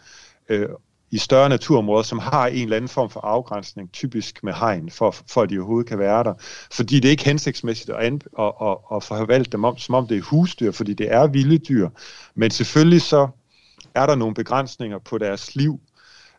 øh, 0.49 0.69
i 1.11 1.17
større 1.17 1.49
naturområder, 1.49 2.03
som 2.03 2.19
har 2.19 2.47
en 2.47 2.63
eller 2.63 2.75
anden 2.75 2.89
form 2.89 3.09
for 3.09 3.19
afgrænsning, 3.19 3.91
typisk 3.91 4.43
med 4.43 4.53
hegn, 4.53 4.89
for, 4.91 5.15
for 5.27 5.41
at 5.41 5.49
de 5.49 5.57
overhovedet 5.57 5.89
kan 5.89 5.99
være 5.99 6.23
der. 6.23 6.33
Fordi 6.71 6.99
det 6.99 7.05
er 7.05 7.11
ikke 7.11 7.25
hensigtsmæssigt 7.25 7.89
at, 7.89 8.05
an, 8.05 8.21
at, 8.39 8.53
at, 8.61 8.77
at 8.95 9.03
forvalte 9.03 9.51
dem 9.51 9.63
om, 9.63 9.77
som 9.77 9.95
om 9.95 10.07
det 10.07 10.17
er 10.17 10.21
husdyr, 10.21 10.71
fordi 10.71 10.93
det 10.93 11.13
er 11.13 11.27
vilde 11.27 11.57
dyr. 11.57 11.89
Men 12.35 12.51
selvfølgelig 12.51 13.01
så 13.01 13.27
er 13.95 14.05
der 14.05 14.15
nogle 14.15 14.33
begrænsninger 14.33 14.97
på 14.99 15.17
deres 15.17 15.55
liv, 15.55 15.79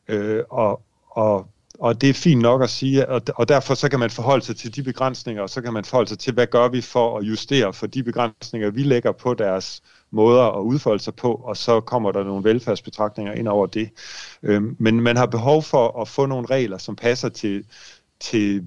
øh, 0.08 0.42
og, 0.50 0.82
og, 1.10 1.46
og 1.78 2.00
det 2.00 2.10
er 2.10 2.14
fint 2.14 2.42
nok 2.42 2.62
at 2.62 2.70
sige, 2.70 3.08
og, 3.08 3.22
og 3.34 3.48
derfor 3.48 3.74
så 3.74 3.88
kan 3.88 3.98
man 3.98 4.10
forholde 4.10 4.44
sig 4.44 4.56
til 4.56 4.76
de 4.76 4.82
begrænsninger, 4.82 5.42
og 5.42 5.50
så 5.50 5.60
kan 5.60 5.72
man 5.72 5.84
forholde 5.84 6.08
sig 6.08 6.18
til, 6.18 6.34
hvad 6.34 6.46
gør 6.46 6.68
vi 6.68 6.80
for 6.80 7.18
at 7.18 7.24
justere 7.24 7.72
for 7.72 7.86
de 7.86 8.02
begrænsninger, 8.02 8.70
vi 8.70 8.82
lægger 8.82 9.12
på 9.12 9.34
deres 9.34 9.82
måder 10.10 10.42
at 10.42 10.60
udfolde 10.62 11.02
sig 11.02 11.14
på, 11.14 11.32
og 11.34 11.56
så 11.56 11.80
kommer 11.80 12.12
der 12.12 12.24
nogle 12.24 12.44
velfærdsbetragtninger 12.44 13.32
ind 13.32 13.48
over 13.48 13.66
det. 13.66 13.90
Øhm, 14.42 14.76
men 14.78 15.00
man 15.00 15.16
har 15.16 15.26
behov 15.26 15.62
for 15.62 16.00
at 16.00 16.08
få 16.08 16.26
nogle 16.26 16.46
regler, 16.46 16.78
som 16.78 16.96
passer 16.96 17.28
til, 17.28 17.64
til, 18.20 18.64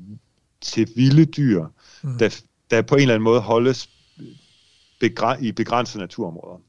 til 0.61 0.89
vilde 0.95 1.25
dyr, 1.25 1.65
mm. 2.03 2.17
der, 2.17 2.41
der 2.71 2.81
på 2.81 2.95
en 2.95 3.01
eller 3.01 3.13
anden 3.13 3.23
måde 3.23 3.39
holdes 3.39 3.89
begræ- 5.03 5.43
i 5.43 5.51
begrænsede 5.51 6.01
naturområder. 6.01 6.61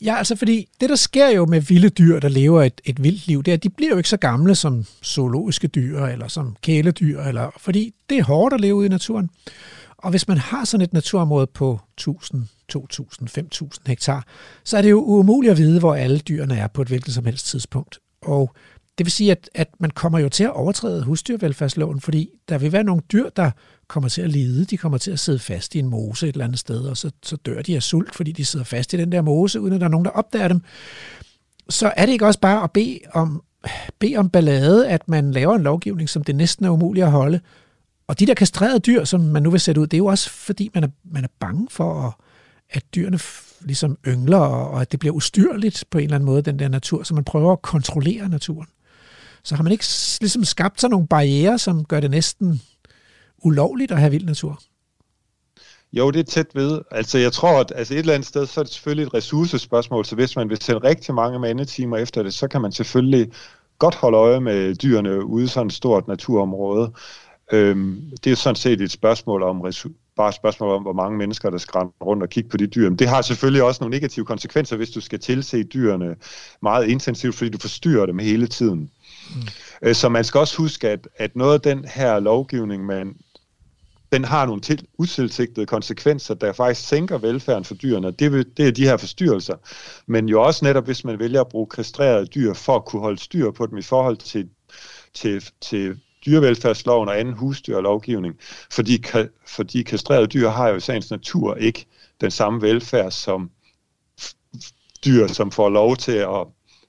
Ja, 0.00 0.16
altså 0.16 0.36
fordi 0.36 0.68
det, 0.80 0.88
der 0.88 0.96
sker 0.96 1.28
jo 1.28 1.46
med 1.46 1.60
vilde 1.60 1.88
dyr, 1.88 2.20
der 2.20 2.28
lever 2.28 2.62
et, 2.62 2.80
et 2.84 3.02
vildt 3.02 3.26
liv, 3.26 3.42
det 3.42 3.52
er, 3.52 3.56
at 3.56 3.62
de 3.62 3.70
bliver 3.70 3.90
jo 3.90 3.96
ikke 3.96 4.08
så 4.08 4.16
gamle 4.16 4.54
som 4.54 4.84
zoologiske 5.04 5.68
dyr, 5.68 6.00
eller 6.00 6.28
som 6.28 6.56
kæledyr, 6.62 7.20
eller, 7.20 7.50
fordi 7.58 7.94
det 8.08 8.18
er 8.18 8.24
hårdt 8.24 8.54
at 8.54 8.60
leve 8.60 8.74
ude 8.74 8.86
i 8.86 8.88
naturen. 8.88 9.30
Og 9.96 10.10
hvis 10.10 10.28
man 10.28 10.38
har 10.38 10.64
sådan 10.64 10.84
et 10.84 10.92
naturområde 10.92 11.46
på 11.46 11.80
1000, 11.96 12.48
2000, 12.68 13.28
5000 13.28 13.88
hektar, 13.88 14.26
så 14.64 14.78
er 14.78 14.82
det 14.82 14.90
jo 14.90 15.04
umuligt 15.04 15.50
at 15.50 15.58
vide, 15.58 15.78
hvor 15.78 15.94
alle 15.94 16.18
dyrene 16.18 16.56
er 16.56 16.66
på 16.66 16.82
et 16.82 16.88
hvilket 16.88 17.14
som 17.14 17.24
helst 17.24 17.46
tidspunkt. 17.46 17.98
Og 18.22 18.54
det 18.98 19.06
vil 19.06 19.12
sige, 19.12 19.30
at, 19.30 19.50
at 19.54 19.68
man 19.78 19.90
kommer 19.90 20.18
jo 20.18 20.28
til 20.28 20.44
at 20.44 20.52
overtræde 20.52 21.04
husdyrvelfærdsloven, 21.04 22.00
fordi 22.00 22.30
der 22.48 22.58
vil 22.58 22.72
være 22.72 22.84
nogle 22.84 23.02
dyr, 23.12 23.28
der 23.28 23.50
kommer 23.88 24.08
til 24.08 24.22
at 24.22 24.30
lide. 24.30 24.64
De 24.64 24.76
kommer 24.76 24.98
til 24.98 25.10
at 25.10 25.18
sidde 25.18 25.38
fast 25.38 25.74
i 25.74 25.78
en 25.78 25.88
mose 25.88 26.28
et 26.28 26.32
eller 26.32 26.44
andet 26.44 26.58
sted, 26.58 26.80
og 26.80 26.96
så, 26.96 27.10
så 27.22 27.36
dør 27.36 27.62
de 27.62 27.76
af 27.76 27.82
sult, 27.82 28.14
fordi 28.14 28.32
de 28.32 28.44
sidder 28.44 28.64
fast 28.64 28.92
i 28.92 28.96
den 28.96 29.12
der 29.12 29.22
mose, 29.22 29.60
uden 29.60 29.74
at 29.74 29.80
der 29.80 29.86
er 29.86 29.90
nogen, 29.90 30.04
der 30.04 30.10
opdager 30.10 30.48
dem. 30.48 30.60
Så 31.68 31.92
er 31.96 32.06
det 32.06 32.12
ikke 32.12 32.26
også 32.26 32.40
bare 32.40 32.64
at 32.64 32.70
bede 32.70 32.98
om, 33.12 33.42
bede 33.98 34.16
om 34.16 34.30
ballade, 34.30 34.88
at 34.88 35.08
man 35.08 35.30
laver 35.30 35.54
en 35.54 35.62
lovgivning, 35.62 36.08
som 36.08 36.24
det 36.24 36.36
næsten 36.36 36.64
er 36.64 36.70
umuligt 36.70 37.04
at 37.04 37.12
holde, 37.12 37.40
og 38.06 38.20
de 38.20 38.26
der 38.26 38.34
kastrerede 38.34 38.78
dyr, 38.78 39.04
som 39.04 39.20
man 39.20 39.42
nu 39.42 39.50
vil 39.50 39.60
sætte 39.60 39.80
ud, 39.80 39.86
det 39.86 39.94
er 39.94 39.98
jo 39.98 40.06
også 40.06 40.30
fordi, 40.30 40.70
man 40.74 40.84
er, 40.84 40.88
man 41.04 41.24
er 41.24 41.28
bange 41.40 41.66
for, 41.70 42.02
at 42.02 42.12
at 42.76 42.84
dyrene 42.94 43.18
ligesom 43.60 43.98
yngler, 44.06 44.38
og 44.38 44.80
at 44.80 44.92
det 44.92 45.00
bliver 45.00 45.14
ustyrligt 45.14 45.84
på 45.90 45.98
en 45.98 46.04
eller 46.04 46.14
anden 46.14 46.26
måde, 46.26 46.42
den 46.42 46.58
der 46.58 46.68
natur, 46.68 47.02
så 47.02 47.14
man 47.14 47.24
prøver 47.24 47.52
at 47.52 47.62
kontrollere 47.62 48.28
naturen. 48.28 48.68
Så 49.42 49.56
har 49.56 49.62
man 49.62 49.72
ikke 49.72 49.84
ligesom 50.20 50.44
skabt 50.44 50.80
sig 50.80 50.90
nogle 50.90 51.06
barriere, 51.06 51.58
som 51.58 51.84
gør 51.84 52.00
det 52.00 52.10
næsten 52.10 52.62
ulovligt 53.38 53.92
at 53.92 53.98
have 53.98 54.10
vild 54.10 54.24
natur? 54.24 54.60
Jo, 55.92 56.10
det 56.10 56.20
er 56.20 56.24
tæt 56.24 56.46
ved. 56.54 56.80
Altså, 56.90 57.18
jeg 57.18 57.32
tror, 57.32 57.60
at 57.60 57.72
altså 57.76 57.94
et 57.94 57.98
eller 57.98 58.14
andet 58.14 58.28
sted, 58.28 58.46
så 58.46 58.60
er 58.60 58.64
det 58.64 58.72
selvfølgelig 58.72 59.06
et 59.06 59.14
ressourcespørgsmål, 59.14 60.04
så 60.04 60.14
hvis 60.14 60.36
man 60.36 60.48
vil 60.48 60.62
sende 60.62 60.88
rigtig 60.88 61.14
mange 61.14 61.38
mandetimer 61.38 61.96
efter 61.96 62.22
det, 62.22 62.34
så 62.34 62.48
kan 62.48 62.60
man 62.60 62.72
selvfølgelig 62.72 63.32
godt 63.78 63.94
holde 63.94 64.18
øje 64.18 64.40
med 64.40 64.74
dyrene 64.74 65.24
ude 65.24 65.44
i 65.44 65.48
sådan 65.48 65.66
et 65.66 65.72
stort 65.72 66.08
naturområde. 66.08 66.92
Øhm, 67.52 68.10
det 68.24 68.32
er 68.32 68.36
sådan 68.36 68.56
set 68.56 68.80
et 68.80 68.90
spørgsmål 68.90 69.42
om 69.42 69.56
bare 70.16 70.28
et 70.28 70.34
spørgsmål 70.34 70.70
om, 70.70 70.82
hvor 70.82 70.92
mange 70.92 71.18
mennesker, 71.18 71.50
der 71.50 71.58
skal 71.58 71.80
rundt 71.80 72.22
og 72.22 72.28
kigge 72.28 72.48
på 72.48 72.56
de 72.56 72.66
dyr. 72.66 72.88
Men 72.88 72.98
det 72.98 73.08
har 73.08 73.22
selvfølgelig 73.22 73.62
også 73.62 73.82
nogle 73.84 73.94
negative 73.94 74.24
konsekvenser, 74.24 74.76
hvis 74.76 74.90
du 74.90 75.00
skal 75.00 75.18
tilse 75.20 75.62
dyrene 75.62 76.16
meget 76.62 76.88
intensivt, 76.88 77.34
fordi 77.34 77.50
du 77.50 77.58
forstyrrer 77.58 78.06
dem 78.06 78.18
hele 78.18 78.46
tiden. 78.46 78.90
Mm. 79.82 79.94
Så 79.94 80.08
man 80.08 80.24
skal 80.24 80.38
også 80.38 80.56
huske, 80.56 80.88
at, 80.88 81.08
at 81.16 81.36
noget 81.36 81.54
af 81.54 81.60
den 81.60 81.84
her 81.84 82.20
lovgivning, 82.20 82.86
man, 82.86 83.16
den 84.12 84.24
har 84.24 84.46
nogle 84.46 84.60
til, 84.60 84.86
utilsigtede 84.98 85.66
konsekvenser, 85.66 86.34
der 86.34 86.52
faktisk 86.52 86.88
sænker 86.88 87.18
velfærden 87.18 87.64
for 87.64 87.74
dyrene. 87.74 88.10
Det, 88.10 88.56
det 88.56 88.68
er 88.68 88.72
de 88.72 88.84
her 88.84 88.96
forstyrrelser. 88.96 89.56
Men 90.06 90.28
jo 90.28 90.42
også 90.42 90.64
netop, 90.64 90.84
hvis 90.84 91.04
man 91.04 91.18
vælger 91.18 91.40
at 91.40 91.48
bruge 91.48 91.66
kastrerede 91.66 92.26
dyr 92.26 92.52
for 92.52 92.76
at 92.76 92.84
kunne 92.84 93.02
holde 93.02 93.18
styr 93.20 93.50
på 93.50 93.66
dem 93.66 93.78
i 93.78 93.82
forhold 93.82 94.16
til, 94.16 94.48
til, 95.14 95.44
til 95.60 96.00
dyrevelfærdsloven 96.26 97.08
og 97.08 97.20
anden 97.20 97.34
husdyrlovgivning, 97.34 98.34
fordi, 98.70 99.04
fordi 99.46 99.82
kastrerede 99.82 100.26
dyr 100.26 100.48
har 100.48 100.68
jo 100.68 100.76
i 100.76 100.80
sagens 100.80 101.10
natur 101.10 101.54
ikke 101.54 101.86
den 102.20 102.30
samme 102.30 102.62
velfærd 102.62 103.10
som 103.10 103.50
dyr, 105.04 105.26
som 105.26 105.50
får 105.50 105.68
lov 105.68 105.96
til 105.96 106.12
at 106.12 106.46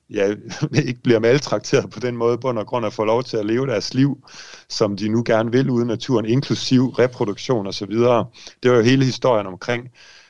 ja, 0.10 0.36
ikke 0.88 1.02
bliver 1.04 1.20
maltrakteret 1.20 1.90
på 1.90 2.00
den 2.00 2.18
måde, 2.18 2.38
bund 2.38 2.60
og 2.60 2.68
grund 2.68 2.86
at 2.86 2.94
få 2.94 3.06
lov 3.06 3.24
til 3.24 3.38
at 3.38 3.46
leve 3.46 3.68
deres 3.68 3.94
liv, 3.94 4.28
som 4.70 4.98
de 4.98 5.10
nu 5.10 5.24
gerne 5.26 5.52
vil 5.52 5.70
ude 5.70 5.84
i 5.84 5.88
naturen, 5.88 6.26
inklusiv 6.26 6.90
reproduktion 6.90 7.68
osv. 7.68 7.92
Det 8.64 8.72
var 8.72 8.78
jo 8.78 8.82
hele 8.82 9.06
historien 9.06 9.48
omkring 9.48 9.90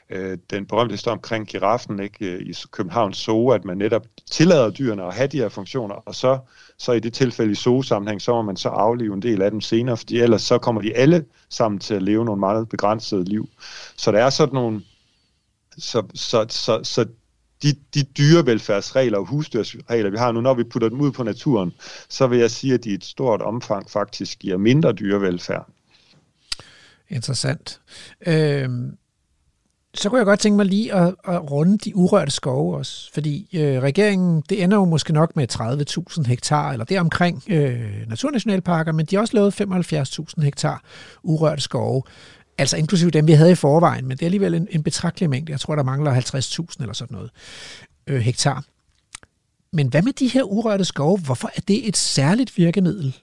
øh, 0.10 0.38
den 0.50 0.66
berømte 0.66 0.94
historie 0.94 1.14
omkring 1.14 1.48
giraffen 1.48 2.00
ikke, 2.00 2.26
øh, 2.26 2.42
i 2.42 2.54
Københavns 2.72 3.18
Zoo, 3.18 3.50
at 3.50 3.66
man 3.66 3.78
netop 3.78 4.06
tillader 4.32 4.70
dyrene 4.70 5.04
at 5.04 5.14
have 5.14 5.28
de 5.28 5.38
her 5.38 5.50
funktioner, 5.50 5.96
og 5.96 6.16
så 6.16 6.40
så 6.78 6.92
i 6.92 7.00
det 7.00 7.14
tilfælde 7.14 7.52
i 7.52 7.56
zoo-sammenhæng, 7.56 8.22
så 8.22 8.32
må 8.32 8.42
man 8.42 8.58
så 8.58 8.70
aflive 8.70 9.14
en 9.14 9.22
del 9.22 9.42
af 9.42 9.52
dem 9.52 9.62
senere, 9.62 9.98
fordi 9.98 10.20
ellers 10.20 10.42
så 10.42 10.58
kommer 10.58 10.82
de 10.82 10.96
alle 10.96 11.26
sammen 11.50 11.80
til 11.80 11.94
at 11.94 12.02
leve 12.02 12.26
nogle 12.26 12.40
meget 12.40 12.70
begrænsede 12.70 13.24
liv. 13.24 13.50
Så 13.96 14.12
der 14.12 14.20
er 14.20 14.30
sådan 14.30 14.54
nogle, 14.54 14.82
så, 15.78 16.04
så, 16.14 16.46
så, 16.50 16.80
så 16.84 17.06
de, 17.64 17.76
de 17.94 18.04
dyrevelfærdsregler 18.04 19.18
og 19.18 19.26
husdyrsregler, 19.26 20.10
vi 20.10 20.18
har 20.18 20.32
nu, 20.32 20.42
når 20.42 20.54
vi 20.54 20.64
putter 20.64 20.90
dem 20.90 21.02
ud 21.02 21.12
på 21.12 21.24
naturen, 21.24 21.74
så 22.10 22.28
vil 22.28 22.40
jeg 22.40 22.52
sige, 22.52 22.74
at 22.74 22.84
de 22.84 22.90
i 22.90 22.94
et 22.94 23.04
stort 23.04 23.42
omfang 23.42 23.92
faktisk 23.92 24.40
giver 24.40 24.58
mindre 24.58 24.94
dyrevelfærd. 24.94 25.70
Interessant. 27.10 27.82
Øhm, 28.28 28.98
så 29.98 30.10
kunne 30.10 30.18
jeg 30.18 30.26
godt 30.26 30.40
tænke 30.40 30.58
mig 30.58 30.66
lige 30.66 30.94
at, 30.94 31.16
at 31.28 31.52
runde 31.52 31.78
de 31.78 31.96
urørte 31.96 32.32
skove 32.32 32.78
også, 32.78 33.14
fordi 33.14 33.48
øh, 33.54 33.82
regeringen, 33.82 34.44
det 34.50 34.64
ender 34.64 34.78
jo 34.78 34.86
måske 34.86 35.14
nok 35.14 35.36
med 35.36 35.56
30.000 36.20 36.28
hektar, 36.28 36.72
eller 36.72 36.86
det 36.86 37.00
omkring 37.00 37.44
øh, 37.48 38.08
naturnationalparker, 38.08 38.92
men 38.92 39.06
de 39.06 39.16
har 39.16 39.22
også 39.22 39.34
lavet 39.34 39.62
75.000 39.62 40.44
hektar 40.44 40.84
urørte 41.24 41.62
skove, 41.62 42.02
altså 42.58 42.78
inklusive 42.78 43.12
dem, 43.12 43.28
vi 43.28 43.32
havde 43.32 43.52
i 43.52 43.56
forvejen, 43.56 44.08
men 44.08 44.18
det 44.18 44.22
er 44.22 44.28
alligevel 44.28 44.54
en, 44.54 44.68
en 44.72 44.84
betragtelig 44.84 45.30
mængde. 45.30 45.52
Jeg 45.52 45.60
tror, 45.60 45.76
der 45.76 45.84
mangler 45.84 46.16
50.000 46.16 46.76
eller 46.80 46.94
sådan 46.94 47.16
noget 47.16 47.32
øh, 48.08 48.20
hektar. 48.20 48.64
Men 49.74 49.88
hvad 49.88 50.02
med 50.02 50.14
de 50.14 50.28
her 50.28 50.44
urørte 50.44 50.86
skove? 50.86 51.18
Hvorfor 51.18 51.52
er 51.56 51.62
det 51.68 51.88
et 51.88 51.98
særligt 51.98 52.58
virkemiddel? 52.58 53.18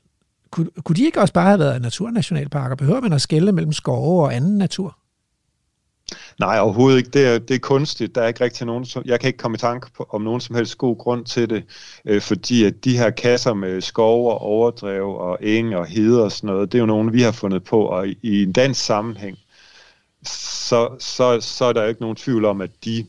Kun, 0.50 0.70
kunne 0.84 0.96
de 0.96 1.04
ikke 1.04 1.20
også 1.20 1.34
bare 1.34 1.46
have 1.46 1.58
været 1.58 1.82
naturnationalparker? 1.82 2.76
Behøver 2.76 3.00
man 3.00 3.12
at 3.12 3.20
skælde 3.20 3.52
mellem 3.52 3.72
skove 3.72 4.24
og 4.24 4.34
anden 4.34 4.58
natur? 4.58 4.98
Nej, 6.40 6.58
overhovedet 6.60 6.98
ikke. 6.98 7.10
Det 7.10 7.26
er, 7.26 7.38
det 7.38 7.54
er 7.54 7.58
kunstigt. 7.58 8.14
Der 8.14 8.22
er 8.22 8.28
ikke 8.28 8.44
rigtig 8.44 8.66
nogen, 8.66 8.84
som, 8.84 9.02
jeg 9.06 9.20
kan 9.20 9.28
ikke 9.28 9.38
komme 9.38 9.54
i 9.54 9.58
tanke 9.58 9.90
på, 9.96 10.06
om 10.10 10.22
nogen 10.22 10.40
som 10.40 10.56
helst 10.56 10.78
god 10.78 10.98
grund 10.98 11.24
til 11.24 11.50
det, 11.50 11.64
øh, 12.04 12.20
fordi 12.20 12.64
at 12.64 12.84
de 12.84 12.98
her 12.98 13.10
kasser 13.10 13.54
med 13.54 13.80
skov 13.80 14.30
og 14.30 14.38
overdrev 14.38 15.08
og 15.08 15.38
eng 15.40 15.76
og 15.76 15.86
heder 15.86 16.22
og 16.22 16.32
sådan 16.32 16.46
noget, 16.46 16.72
det 16.72 16.78
er 16.78 16.82
jo 16.82 16.86
nogen, 16.86 17.12
vi 17.12 17.22
har 17.22 17.32
fundet 17.32 17.64
på, 17.64 17.82
og 17.82 18.08
i, 18.08 18.18
i 18.22 18.42
en 18.42 18.52
dansk 18.52 18.84
sammenhæng, 18.84 19.38
så, 20.26 20.96
så, 20.98 21.40
så 21.40 21.64
er 21.64 21.72
der 21.72 21.84
ikke 21.84 22.00
nogen 22.00 22.16
tvivl 22.16 22.44
om, 22.44 22.60
at 22.60 22.70
de 22.84 23.06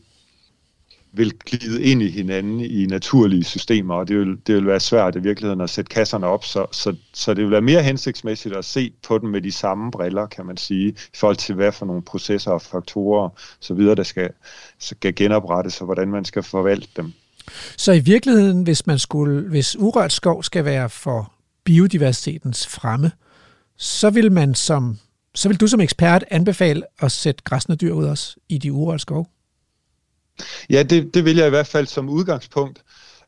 vil 1.16 1.38
glide 1.38 1.82
ind 1.82 2.02
i 2.02 2.10
hinanden 2.10 2.60
i 2.60 2.86
naturlige 2.86 3.44
systemer, 3.44 3.94
og 3.94 4.08
det 4.08 4.18
vil, 4.18 4.36
det 4.46 4.54
vil 4.54 4.66
være 4.66 4.80
svært 4.80 5.16
i 5.16 5.18
virkeligheden 5.18 5.60
at 5.60 5.70
sætte 5.70 5.88
kasserne 5.88 6.26
op, 6.26 6.44
så, 6.44 6.66
så, 6.72 6.96
så 7.14 7.34
det 7.34 7.44
vil 7.44 7.50
være 7.50 7.60
mere 7.60 7.82
hensigtsmæssigt 7.82 8.56
at 8.56 8.64
se 8.64 8.92
på 9.06 9.18
dem 9.18 9.28
med 9.28 9.42
de 9.42 9.52
samme 9.52 9.90
briller, 9.90 10.26
kan 10.26 10.46
man 10.46 10.56
sige, 10.56 10.88
i 10.88 11.16
forhold 11.16 11.36
til 11.36 11.54
hvad 11.54 11.72
for 11.72 11.86
nogle 11.86 12.02
processer 12.02 12.50
og 12.50 12.62
faktorer 12.62 13.28
så 13.60 13.74
videre, 13.74 13.94
der 13.94 14.02
skal, 14.02 14.30
skal 14.78 15.14
genoprettes, 15.14 15.80
og 15.80 15.84
hvordan 15.84 16.08
man 16.08 16.24
skal 16.24 16.42
forvalte 16.42 16.88
dem. 16.96 17.12
Så 17.76 17.92
i 17.92 18.00
virkeligheden, 18.00 18.62
hvis 18.62 18.86
man 18.86 18.98
skulle, 18.98 19.48
hvis 19.48 19.76
urørt 19.78 20.12
skov 20.12 20.42
skal 20.42 20.64
være 20.64 20.90
for 20.90 21.32
biodiversitetens 21.64 22.66
fremme, 22.66 23.10
så 23.76 24.10
vil 24.10 24.32
man 24.32 24.54
som 24.54 24.98
så 25.34 25.48
vil 25.48 25.60
du 25.60 25.66
som 25.66 25.80
ekspert 25.80 26.24
anbefale 26.30 26.82
at 26.98 27.12
sætte 27.12 27.42
græsne 27.44 27.76
dyr 27.76 27.92
ud 27.92 28.04
også 28.04 28.36
i 28.48 28.58
de 28.58 28.72
urørte 28.72 28.98
skove? 28.98 29.26
Ja, 30.70 30.82
det, 30.82 31.14
det 31.14 31.24
vil 31.24 31.36
jeg 31.36 31.46
i 31.46 31.50
hvert 31.50 31.66
fald 31.66 31.86
som 31.86 32.08
udgangspunkt. 32.08 32.82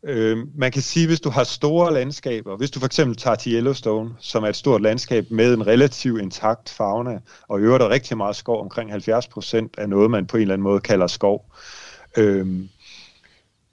Øh, 0.04 0.38
man 0.54 0.72
kan 0.72 0.82
sige, 0.82 1.07
hvis 1.07 1.20
du 1.20 1.30
har 1.30 1.44
store 1.44 1.94
landskaber, 1.94 2.57
hvis 2.57 2.70
du 2.70 2.78
for 2.78 2.86
eksempel 2.86 3.16
tager 3.16 3.34
til 3.34 3.52
Yellowstone, 3.52 4.11
som 4.20 4.44
er 4.44 4.48
et 4.48 4.57
stort 4.57 4.82
landskab 4.82 5.26
med 5.30 5.54
en 5.54 5.66
relativt 5.66 6.20
intakt 6.20 6.68
fauna, 6.68 7.18
og 7.48 7.61
i 7.61 7.62
øvrigt 7.62 7.82
er 7.82 7.88
rigtig 7.88 8.16
meget 8.16 8.36
skov, 8.36 8.61
omkring 8.61 8.90
70 8.90 9.26
procent 9.26 9.78
af 9.78 9.88
noget, 9.88 10.11
man 10.11 10.26
på 10.26 10.36
en 10.36 10.40
eller 10.40 10.54
anden 10.54 10.62
måde 10.62 10.80
kalder 10.80 11.07
skov, 11.07 11.52
øh, 12.16 12.46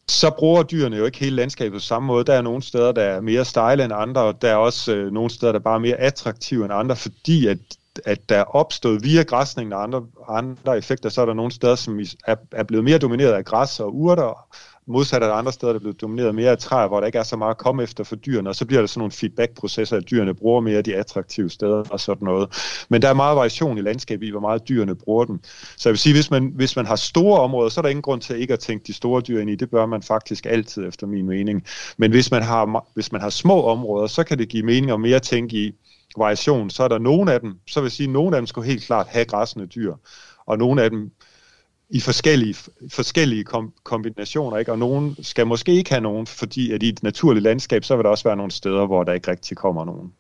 så 0.08 0.30
bruger 0.30 0.64
dyrene 0.64 0.98
jo 0.98 1.06
ikke 1.06 1.20
hele 1.20 1.36
landskabet 1.36 1.74
på 1.74 1.80
samme 1.80 2.08
måde. 2.08 2.26
Der 2.26 2.34
er 2.34 2.42
nogle 2.42 2.64
steder, 2.64 2.92
der 2.92 3.02
er 3.02 3.22
mere 3.22 3.46
stejle 3.46 3.84
end 3.84 3.94
andre, 3.96 4.22
og 4.22 4.42
der 4.42 4.50
er 4.50 4.56
også 4.56 4.96
øh, 4.96 5.12
nogle 5.12 5.30
steder, 5.30 5.52
der 5.52 5.60
er 5.60 5.64
bare 5.64 5.80
mere 5.80 5.96
attraktive 5.96 6.66
end 6.66 6.74
andre, 6.74 6.96
fordi 6.96 7.48
at 7.48 7.58
at 8.06 8.30
der 8.30 8.38
er 8.38 8.44
opstået 8.44 9.04
via 9.04 9.24
græsningen 9.24 9.74
og 9.74 9.84
andre, 9.84 10.06
andre 10.30 10.78
effekter, 10.78 11.10
så 11.10 11.22
er 11.22 11.26
der 11.26 11.34
nogle 11.34 11.52
steder, 11.52 11.76
som 11.76 12.00
er, 12.28 12.36
er 12.52 12.64
blevet 12.64 12.84
mere 12.84 12.98
domineret 12.98 13.34
af 13.34 13.46
græs 13.46 13.80
og 13.80 13.96
urter, 13.96 14.48
modsat 14.86 15.24
af 15.24 15.38
andre 15.38 15.52
steder, 15.52 15.72
der 15.72 15.80
er 15.80 15.82
blevet 15.82 16.02
domineret 16.02 16.36
mere 16.36 16.52
af 16.52 16.58
træer, 16.58 16.88
hvor 16.88 17.00
der 17.00 17.08
ikke 17.08 17.18
er 17.18 17.24
så 17.24 17.36
meget 17.36 17.52
at 17.52 17.58
komme 17.58 17.84
efter 17.84 18.04
for 18.04 18.16
dyrene, 18.16 18.50
og 18.50 18.56
så 18.56 18.66
bliver 18.66 18.82
der 18.82 18.88
sådan 18.88 19.00
nogle 19.00 19.12
feedback-processer, 19.12 19.98
at 19.98 20.10
dyrene 20.12 20.34
bruger 20.34 20.62
mere 20.62 20.82
de 20.82 20.96
attraktive 20.96 21.50
steder 21.50 21.84
og 21.90 22.00
sådan 22.00 22.26
noget. 22.26 22.50
Men 22.90 23.02
der 23.02 23.10
er 23.10 23.14
meget 23.14 23.36
variation 23.36 23.78
i 23.78 23.82
landskabet 23.82 24.28
i, 24.28 24.30
hvor 24.30 24.40
meget 24.40 24.68
dyrene 24.70 24.96
bruger 24.96 25.26
dem. 25.26 25.40
Så 25.78 25.90
jeg 25.90 25.92
vil 25.92 26.00
sige, 26.00 26.14
hvis 26.14 26.32
man, 26.32 26.52
hvis 26.56 26.76
man 26.76 26.86
har 26.86 26.96
store 26.96 27.40
områder, 27.40 27.70
så 27.70 27.80
er 27.80 27.82
der 27.82 27.90
ingen 27.90 28.02
grund 28.02 28.22
til 28.22 28.42
ikke 28.42 28.54
at 28.54 28.60
tænke 28.60 28.84
de 28.88 28.94
store 28.94 29.22
dyr 29.22 29.42
ind 29.42 29.50
i. 29.50 29.56
Det 29.56 29.70
bør 29.70 29.86
man 29.86 30.02
faktisk 30.02 30.46
altid, 30.46 30.88
efter 30.88 31.08
min 31.08 31.26
mening. 31.26 31.64
Men 31.98 32.12
hvis 32.12 32.32
man 32.32 32.44
har, 32.44 32.86
hvis 32.94 33.12
man 33.12 33.22
har 33.22 33.30
små 33.30 33.64
områder, 33.64 34.08
så 34.08 34.24
kan 34.24 34.38
det 34.38 34.50
give 34.50 34.64
mening 34.64 34.92
at 34.92 35.00
mere 35.00 35.20
tænke 35.20 35.58
i, 35.58 35.76
variation, 36.18 36.70
så 36.70 36.84
er 36.84 36.88
der 36.88 36.98
nogle 36.98 37.34
af 37.34 37.40
dem, 37.40 37.54
så 37.68 37.80
vil 37.80 37.86
jeg 37.86 37.92
sige, 37.92 38.08
at 38.08 38.14
nogle 38.14 38.36
af 38.36 38.42
dem 38.42 38.48
skulle 38.48 38.68
helt 38.68 38.84
klart 38.84 39.08
have 39.08 39.26
græssende 39.26 39.66
dyr, 39.66 39.94
og 40.46 40.58
nogle 40.58 40.84
af 40.84 40.90
dem 40.90 41.12
i 41.90 42.00
forskellige, 42.00 42.56
forskellige 42.90 43.44
kom, 43.44 43.74
kombinationer, 43.84 44.58
ikke? 44.58 44.72
og 44.72 44.80
nogen 44.80 45.16
skal 45.22 45.48
måske 45.48 45.74
ikke 45.74 45.90
have 45.90 46.02
nogen, 46.02 46.28
fordi 46.28 46.72
at 46.72 46.84
i 46.84 46.90
et 46.90 47.04
naturligt 47.04 47.44
landskab, 47.44 47.84
så 47.84 47.96
vil 47.96 48.04
der 48.04 48.10
også 48.10 48.24
være 48.24 48.38
nogle 48.38 48.52
steder, 48.52 48.86
hvor 48.86 49.04
der 49.04 49.14
ikke 49.14 49.32
rigtig 49.32 49.58
kommer 49.58 49.86
nogen. 49.86 50.12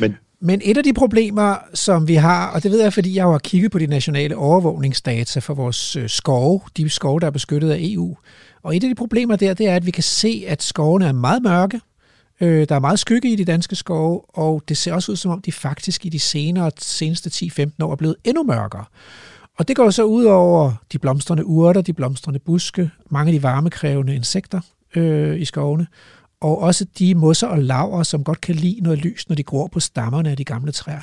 Men 0.00 0.16
men 0.40 0.60
et 0.64 0.76
af 0.76 0.84
de 0.84 0.92
problemer, 0.92 1.56
som 1.74 2.08
vi 2.08 2.14
har, 2.14 2.50
og 2.50 2.62
det 2.62 2.70
ved 2.70 2.82
jeg, 2.82 2.92
fordi 2.92 3.16
jeg 3.16 3.24
har 3.24 3.38
kigget 3.38 3.72
på 3.72 3.78
de 3.78 3.86
nationale 3.86 4.36
overvågningsdata 4.36 5.40
for 5.40 5.54
vores 5.54 5.96
øh, 5.96 6.08
skove, 6.08 6.60
de 6.76 6.90
skove, 6.90 7.20
der 7.20 7.26
er 7.26 7.30
beskyttet 7.30 7.70
af 7.70 7.78
EU, 7.80 8.16
og 8.62 8.76
et 8.76 8.84
af 8.84 8.88
de 8.88 8.94
problemer 8.94 9.36
der, 9.36 9.54
det 9.54 9.68
er, 9.68 9.76
at 9.76 9.86
vi 9.86 9.90
kan 9.90 10.02
se, 10.02 10.44
at 10.46 10.62
skovene 10.62 11.06
er 11.06 11.12
meget 11.12 11.42
mørke, 11.42 11.80
Øh, 12.40 12.68
der 12.68 12.74
er 12.74 12.78
meget 12.78 12.98
skygge 12.98 13.32
i 13.32 13.36
de 13.36 13.44
danske 13.44 13.76
skove, 13.76 14.20
og 14.28 14.62
det 14.68 14.76
ser 14.76 14.92
også 14.92 15.12
ud 15.12 15.16
som 15.16 15.30
om, 15.30 15.42
de 15.42 15.52
faktisk 15.52 16.06
i 16.06 16.08
de 16.08 16.18
senere, 16.18 16.70
seneste 16.78 17.30
10-15 17.30 17.70
år 17.82 17.92
er 17.92 17.96
blevet 17.96 18.16
endnu 18.24 18.42
mørkere. 18.42 18.84
Og 19.58 19.68
det 19.68 19.76
går 19.76 19.90
så 19.90 20.02
ud 20.02 20.24
over 20.24 20.72
de 20.92 20.98
blomstrende 20.98 21.46
urter, 21.46 21.80
de 21.80 21.92
blomstrende 21.92 22.38
buske, 22.38 22.90
mange 23.10 23.28
af 23.28 23.32
de 23.32 23.42
varmekrævende 23.42 24.14
insekter 24.14 24.60
øh, 24.96 25.40
i 25.40 25.44
skovene, 25.44 25.86
og 26.40 26.58
også 26.58 26.86
de 26.98 27.14
mosser 27.14 27.46
og 27.46 27.58
laver, 27.58 28.02
som 28.02 28.24
godt 28.24 28.40
kan 28.40 28.54
lide 28.54 28.80
noget 28.80 28.98
lys, 28.98 29.28
når 29.28 29.36
de 29.36 29.42
gror 29.42 29.66
på 29.66 29.80
stammerne 29.80 30.30
af 30.30 30.36
de 30.36 30.44
gamle 30.44 30.72
træer. 30.72 31.02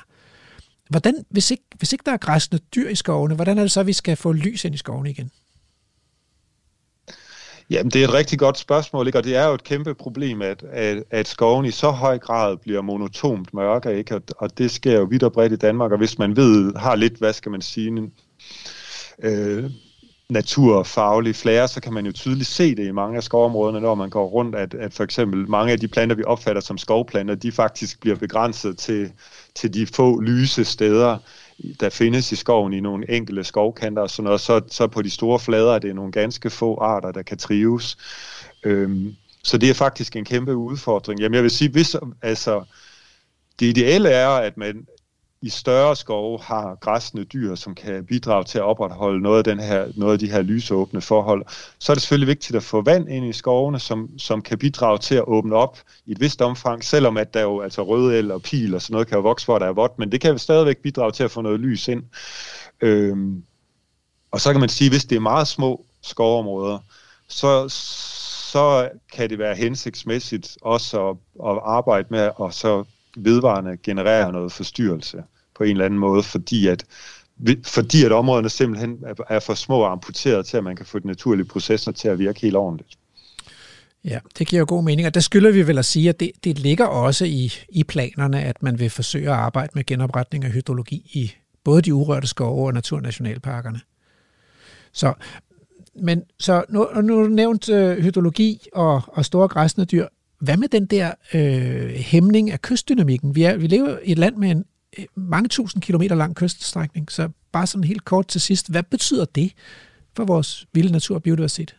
Hvordan, 0.89 1.25
hvis 1.29 1.51
ikke, 1.51 1.63
hvis 1.77 1.93
ikke 1.93 2.03
der 2.05 2.11
er 2.11 2.17
græsne 2.17 2.59
dyr 2.75 2.89
i 2.89 2.95
skovene, 2.95 3.36
hvordan 3.36 3.57
er 3.57 3.61
det 3.61 3.71
så, 3.71 3.79
at 3.79 3.88
vi 3.88 3.93
skal 3.93 4.15
få 4.15 4.32
lys 4.32 4.65
ind 4.65 4.75
i 4.75 4.77
skovene 4.77 5.09
igen? 5.09 5.32
Jamen, 7.72 7.91
det 7.91 8.03
er 8.03 8.07
et 8.07 8.13
rigtig 8.13 8.39
godt 8.39 8.57
spørgsmål, 8.57 9.07
ikke? 9.07 9.19
og 9.19 9.24
det 9.24 9.36
er 9.36 9.47
jo 9.47 9.53
et 9.53 9.63
kæmpe 9.63 9.93
problem, 9.93 10.41
at, 10.41 10.63
at, 10.72 11.03
at 11.11 11.28
skoven 11.28 11.65
i 11.65 11.72
så 11.72 11.91
høj 11.91 12.17
grad 12.17 12.57
bliver 12.57 12.82
monotont 12.82 13.53
mørke, 13.53 13.97
ikke? 13.97 14.15
Og, 14.15 14.22
og 14.38 14.57
det 14.57 14.72
sker 14.72 14.99
jo 14.99 15.03
vidt 15.03 15.24
og 15.24 15.34
bredt 15.34 15.53
i 15.53 15.55
Danmark, 15.55 15.91
og 15.91 15.97
hvis 15.97 16.19
man 16.19 16.36
ved, 16.36 16.74
har 16.76 16.95
lidt, 16.95 17.17
hvad 17.17 17.34
skal 17.34 17.51
man 17.51 17.61
sige, 17.61 18.11
øh, 19.24 19.72
naturfaglig 20.30 21.36
flære, 21.36 21.67
så 21.67 21.82
kan 21.82 21.93
man 21.93 22.05
jo 22.05 22.11
tydeligt 22.11 22.49
se 22.49 22.76
det 22.76 22.88
i 22.88 22.91
mange 22.91 23.17
af 23.17 23.24
skovområderne, 23.24 23.80
når 23.80 23.95
man 23.95 24.09
går 24.09 24.28
rundt, 24.28 24.55
at, 24.55 24.74
at 24.74 24.93
for 24.93 25.03
eksempel 25.03 25.49
mange 25.49 25.72
af 25.72 25.80
de 25.80 25.88
planter, 25.88 26.15
vi 26.15 26.24
opfatter 26.24 26.61
som 26.61 26.78
skovplanter, 26.78 27.36
de 27.36 27.51
faktisk 27.51 28.01
bliver 28.01 28.15
begrænset 28.15 28.78
til, 28.78 29.11
til 29.55 29.74
de 29.74 29.88
få 29.88 30.19
lyse 30.19 30.65
steder, 30.65 31.17
der 31.80 31.89
findes 31.89 32.32
i 32.32 32.36
skoven 32.36 32.74
i 32.74 32.80
nogle 32.80 33.12
enkelte 33.12 33.43
skovkanter 33.43 34.01
og 34.01 34.09
sådan 34.09 34.24
noget, 34.24 34.41
så, 34.41 34.62
så 34.68 34.88
på 34.88 35.01
de 35.01 35.09
store 35.09 35.39
flader 35.39 35.76
er 35.76 35.80
det 35.80 35.95
nogle 35.95 36.12
ganske 36.12 36.49
få 36.49 36.78
arter, 36.78 37.12
der 37.12 37.22
kan 37.22 37.38
trives. 37.38 37.97
Øhm, 38.64 39.16
så 39.43 39.57
det 39.57 39.70
er 39.70 39.74
faktisk 39.74 40.16
en 40.16 40.26
kæmpe 40.26 40.55
udfordring. 40.55 41.20
Jamen 41.20 41.36
jeg 41.36 41.43
vil 41.43 41.51
sige, 41.51 41.72
hvis, 41.72 41.95
altså, 42.22 42.64
det 43.59 43.66
ideelle 43.66 44.09
er, 44.09 44.30
at 44.30 44.57
man 44.57 44.86
i 45.41 45.49
større 45.49 45.95
skove 45.95 46.39
har 46.41 46.75
græsne 46.75 47.23
dyr, 47.23 47.55
som 47.55 47.75
kan 47.75 48.05
bidrage 48.05 48.43
til 48.43 48.57
at 48.57 48.63
opretholde 48.63 49.21
noget 49.21 49.37
af, 49.37 49.43
den 49.43 49.59
her, 49.59 49.87
noget 49.95 50.13
af 50.13 50.19
de 50.19 50.31
her 50.31 50.41
lysåbne 50.41 51.01
forhold, 51.01 51.45
så 51.79 51.91
er 51.91 51.93
det 51.93 52.01
selvfølgelig 52.01 52.27
vigtigt 52.27 52.55
at 52.55 52.63
få 52.63 52.81
vand 52.81 53.09
ind 53.09 53.25
i 53.25 53.33
skovene, 53.33 53.79
som, 53.79 54.09
som 54.19 54.41
kan 54.41 54.57
bidrage 54.57 54.97
til 54.97 55.15
at 55.15 55.23
åbne 55.27 55.55
op 55.55 55.79
i 56.05 56.11
et 56.11 56.19
vist 56.19 56.41
omfang, 56.41 56.83
selvom 56.83 57.17
at 57.17 57.33
der 57.33 57.41
jo 57.41 57.61
altså 57.61 57.83
røde 57.83 58.19
el 58.19 58.31
og 58.31 58.41
pil 58.41 58.75
og 58.75 58.81
sådan 58.81 58.93
noget 58.93 59.07
kan 59.07 59.15
jo 59.17 59.21
vokse, 59.21 59.45
hvor 59.45 59.59
der 59.59 59.65
er 59.65 59.73
vådt, 59.73 59.99
men 59.99 60.11
det 60.11 60.21
kan 60.21 60.31
jo 60.31 60.37
stadigvæk 60.37 60.77
bidrage 60.77 61.11
til 61.11 61.23
at 61.23 61.31
få 61.31 61.41
noget 61.41 61.59
lys 61.59 61.87
ind. 61.87 62.03
Øhm, 62.81 63.43
og 64.31 64.41
så 64.41 64.51
kan 64.51 64.59
man 64.59 64.69
sige, 64.69 64.89
hvis 64.89 65.05
det 65.05 65.15
er 65.15 65.19
meget 65.19 65.47
små 65.47 65.85
skovområder, 66.01 66.79
så, 67.27 67.69
så 68.51 68.89
kan 69.13 69.29
det 69.29 69.39
være 69.39 69.55
hensigtsmæssigt 69.55 70.57
også 70.61 71.09
at, 71.09 71.17
at 71.47 71.59
arbejde 71.63 72.07
med 72.09 72.19
at 72.19 72.53
så 72.53 72.83
vedvarende 73.18 73.78
genererer 73.84 74.32
noget 74.32 74.51
forstyrrelse 74.51 75.24
på 75.55 75.64
en 75.64 75.72
eller 75.72 75.86
anden 75.86 75.99
måde, 75.99 76.24
fordi 76.24 76.68
at, 76.68 76.86
fordi 77.66 78.05
at 78.05 78.12
områderne 78.12 78.50
simpelthen 78.50 78.97
er 79.29 79.39
for 79.39 79.54
små 79.54 79.79
og 79.79 79.92
amputeret 79.92 80.46
til, 80.46 80.58
at 80.58 80.63
man 80.63 80.75
kan 80.75 80.86
få 80.86 81.00
de 81.00 81.08
naturlige 81.08 81.47
processer 81.47 81.92
til 81.92 82.08
at 82.08 82.20
virke 82.20 82.42
helt 82.42 82.55
ordentligt. 82.55 82.97
Ja, 84.05 84.20
det 84.38 84.47
giver 84.47 84.59
jo 84.59 84.66
god 84.70 84.83
mening, 84.83 85.08
og 85.08 85.13
der 85.13 85.20
skylder 85.20 85.51
vi 85.51 85.67
vel 85.67 85.78
at 85.78 85.86
sige, 85.86 86.09
at 86.09 86.20
det, 86.20 86.32
det 86.43 86.59
ligger 86.59 86.86
også 86.86 87.25
i, 87.25 87.54
i 87.70 87.83
planerne, 87.83 88.43
at 88.43 88.63
man 88.63 88.79
vil 88.79 88.89
forsøge 88.89 89.29
at 89.29 89.36
arbejde 89.36 89.71
med 89.75 89.86
genopretning 89.86 90.43
af 90.43 90.51
hydrologi 90.51 90.96
i 91.13 91.32
både 91.63 91.82
de 91.82 91.93
urørte 91.93 92.28
skove 92.28 92.67
og 92.67 92.74
naturnationalparkerne. 92.74 93.79
Så, 94.93 95.13
men, 95.96 96.24
så 96.39 96.63
nu, 96.70 96.88
nu 97.01 97.28
nævnt 97.28 97.70
øh, 97.70 97.97
hydrologi 97.97 98.67
og, 98.74 99.01
og 99.08 99.25
store 99.25 99.47
græsne 99.47 99.86
dyr. 99.86 100.08
Hvad 100.42 100.58
med 100.58 100.68
den 100.68 100.86
der 100.86 101.12
øh, 101.34 101.89
hæmning 101.89 102.51
af 102.51 102.62
kystdynamikken? 102.62 103.36
Vi, 103.36 103.43
er, 103.43 103.58
vi 103.58 103.68
lever 103.68 103.97
i 104.04 104.12
et 104.12 104.18
land 104.18 104.36
med 104.36 104.51
en 104.51 104.66
øh, 104.97 105.05
mange 105.16 105.50
tusind 105.50 105.82
kilometer 105.84 106.16
lang 106.16 106.36
kyststrækning, 106.36 107.12
så 107.12 107.30
bare 107.51 107.68
sådan 107.68 107.84
helt 107.84 108.05
kort 108.05 108.28
til 108.28 108.42
sidst, 108.42 108.72
hvad 108.72 108.84
betyder 108.84 109.26
det 109.26 109.51
for 110.16 110.26
vores 110.26 110.66
vilde 110.74 110.92
natur 110.92 111.16
og 111.16 111.24
biodiversitet? 111.24 111.76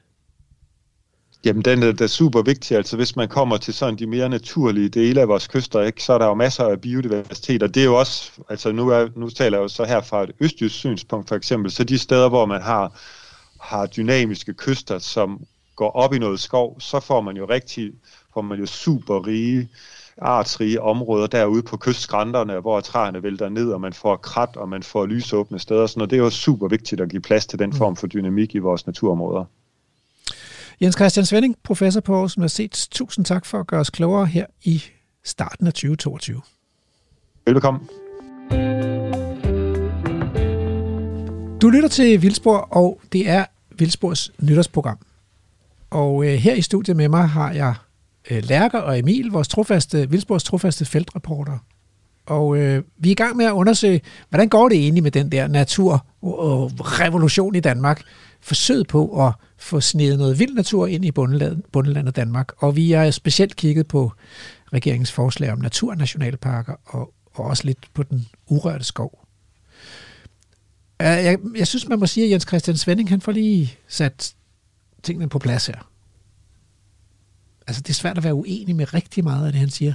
Jamen, 1.44 1.62
den 1.62 1.82
er 1.82 1.92
da 1.92 2.06
super 2.06 2.42
vigtig. 2.42 2.76
Altså, 2.76 2.96
hvis 2.96 3.16
man 3.16 3.28
kommer 3.28 3.56
til 3.56 3.74
sådan 3.74 3.98
de 3.98 4.06
mere 4.06 4.28
naturlige 4.28 4.88
dele 4.88 5.20
af 5.20 5.28
vores 5.28 5.46
kyster, 5.46 5.82
ikke, 5.82 6.02
så 6.02 6.12
er 6.12 6.18
der 6.18 6.26
jo 6.26 6.34
masser 6.34 6.64
af 6.64 6.80
biodiversitet, 6.80 7.62
og 7.62 7.74
det 7.74 7.80
er 7.80 7.84
jo 7.84 7.98
også, 7.98 8.30
altså 8.48 8.72
nu, 8.72 8.88
er, 8.88 9.08
nu 9.16 9.30
taler 9.30 9.58
jeg 9.58 9.62
jo 9.62 9.68
så 9.68 9.84
her 9.84 10.00
fra 10.00 10.22
et 10.22 10.30
østjysk 10.40 10.74
synspunkt 10.74 11.28
for 11.28 11.36
eksempel, 11.36 11.70
så 11.70 11.84
de 11.84 11.98
steder, 11.98 12.28
hvor 12.28 12.46
man 12.46 12.62
har, 12.62 13.00
har 13.60 13.86
dynamiske 13.86 14.54
kyster, 14.54 14.98
som 14.98 15.40
går 15.76 15.90
op 15.90 16.14
i 16.14 16.18
noget 16.18 16.40
skov, 16.40 16.80
så 16.80 17.00
får 17.00 17.20
man 17.20 17.36
jo 17.36 17.44
rigtig 17.48 17.92
man 18.40 18.58
jo 18.58 18.66
super 18.66 19.26
rige, 19.26 19.68
artsrige 20.18 20.82
områder 20.82 21.26
derude 21.26 21.62
på 21.62 21.76
kystskrænterne, 21.76 22.60
hvor 22.60 22.80
træerne 22.80 23.22
vælter 23.22 23.48
ned, 23.48 23.72
og 23.72 23.80
man 23.80 23.92
får 23.92 24.16
krat, 24.16 24.56
og 24.56 24.68
man 24.68 24.82
får 24.82 25.06
lysåbne 25.06 25.58
steder. 25.58 25.94
Og 26.00 26.10
det 26.10 26.16
er 26.16 26.22
jo 26.22 26.30
super 26.30 26.68
vigtigt 26.68 27.00
at 27.00 27.08
give 27.08 27.22
plads 27.22 27.46
til 27.46 27.58
den 27.58 27.72
form 27.72 27.96
for 27.96 28.06
dynamik 28.06 28.54
i 28.54 28.58
vores 28.58 28.86
naturområder. 28.86 29.44
Jens 30.80 30.94
Christian 30.94 31.26
Svending, 31.26 31.56
professor 31.62 32.00
på 32.00 32.14
Aarhus 32.14 32.36
Universitet. 32.36 32.88
Tusind 32.90 33.24
tak 33.24 33.46
for 33.46 33.60
at 33.60 33.66
gøre 33.66 33.80
os 33.80 33.90
klogere 33.90 34.26
her 34.26 34.46
i 34.64 34.82
starten 35.24 35.66
af 35.66 35.72
2022. 35.72 36.40
Velkommen. 37.46 37.88
Du 41.62 41.70
lytter 41.70 41.88
til 41.88 42.22
Vildspor, 42.22 42.56
og 42.56 43.00
det 43.12 43.28
er 43.28 43.44
Vildspors 43.78 44.32
nytårsprogram. 44.42 44.98
Og 45.90 46.24
øh, 46.24 46.32
her 46.32 46.54
i 46.54 46.62
studiet 46.62 46.96
med 46.96 47.08
mig 47.08 47.28
har 47.28 47.52
jeg 47.52 47.74
øh, 48.30 48.42
Lærker 48.44 48.78
og 48.78 48.98
Emil, 48.98 49.28
vores 49.30 49.48
trofaste, 49.48 50.10
Vildsborgs 50.10 50.44
trofaste 50.44 50.84
feltreporter. 50.84 51.58
Og 52.26 52.56
øh, 52.56 52.82
vi 52.98 53.08
er 53.08 53.12
i 53.12 53.14
gang 53.14 53.36
med 53.36 53.44
at 53.44 53.52
undersøge, 53.52 54.00
hvordan 54.28 54.48
går 54.48 54.68
det 54.68 54.78
egentlig 54.78 55.02
med 55.02 55.10
den 55.10 55.32
der 55.32 55.48
natur 55.48 56.06
revolution 56.22 57.54
i 57.54 57.60
Danmark, 57.60 58.02
forsøget 58.40 58.88
på 58.88 59.26
at 59.26 59.32
få 59.58 59.80
snedet 59.80 60.18
noget 60.18 60.38
vild 60.38 60.54
natur 60.54 60.86
ind 60.86 61.04
i 61.04 61.10
bundelandet, 61.10 61.64
bundelandet 61.72 62.16
Danmark. 62.16 62.52
Og 62.56 62.76
vi 62.76 62.90
har 62.90 63.10
specielt 63.10 63.56
kigget 63.56 63.88
på 63.88 64.12
regeringens 64.72 65.12
forslag 65.12 65.52
om 65.52 65.58
naturnationalparker 65.58 66.74
og, 66.84 67.14
og 67.34 67.44
også 67.44 67.64
lidt 67.64 67.78
på 67.94 68.02
den 68.02 68.26
urørte 68.48 68.84
skov. 68.84 69.18
Jeg, 71.00 71.38
jeg 71.56 71.66
synes, 71.66 71.88
man 71.88 71.98
må 71.98 72.06
sige, 72.06 72.24
at 72.24 72.30
Jens 72.30 72.46
Christian 72.48 72.76
Svending, 72.76 73.08
han 73.08 73.20
får 73.20 73.32
lige 73.32 73.74
sat 73.88 74.34
tingene 75.02 75.28
på 75.28 75.38
plads 75.38 75.66
her. 75.66 75.91
Altså, 77.66 77.82
det 77.82 77.90
er 77.90 77.94
svært 77.94 78.18
at 78.18 78.24
være 78.24 78.34
uenig 78.34 78.76
med 78.76 78.94
rigtig 78.94 79.24
meget 79.24 79.46
af 79.46 79.52
det, 79.52 79.60
han 79.60 79.70
siger. 79.70 79.94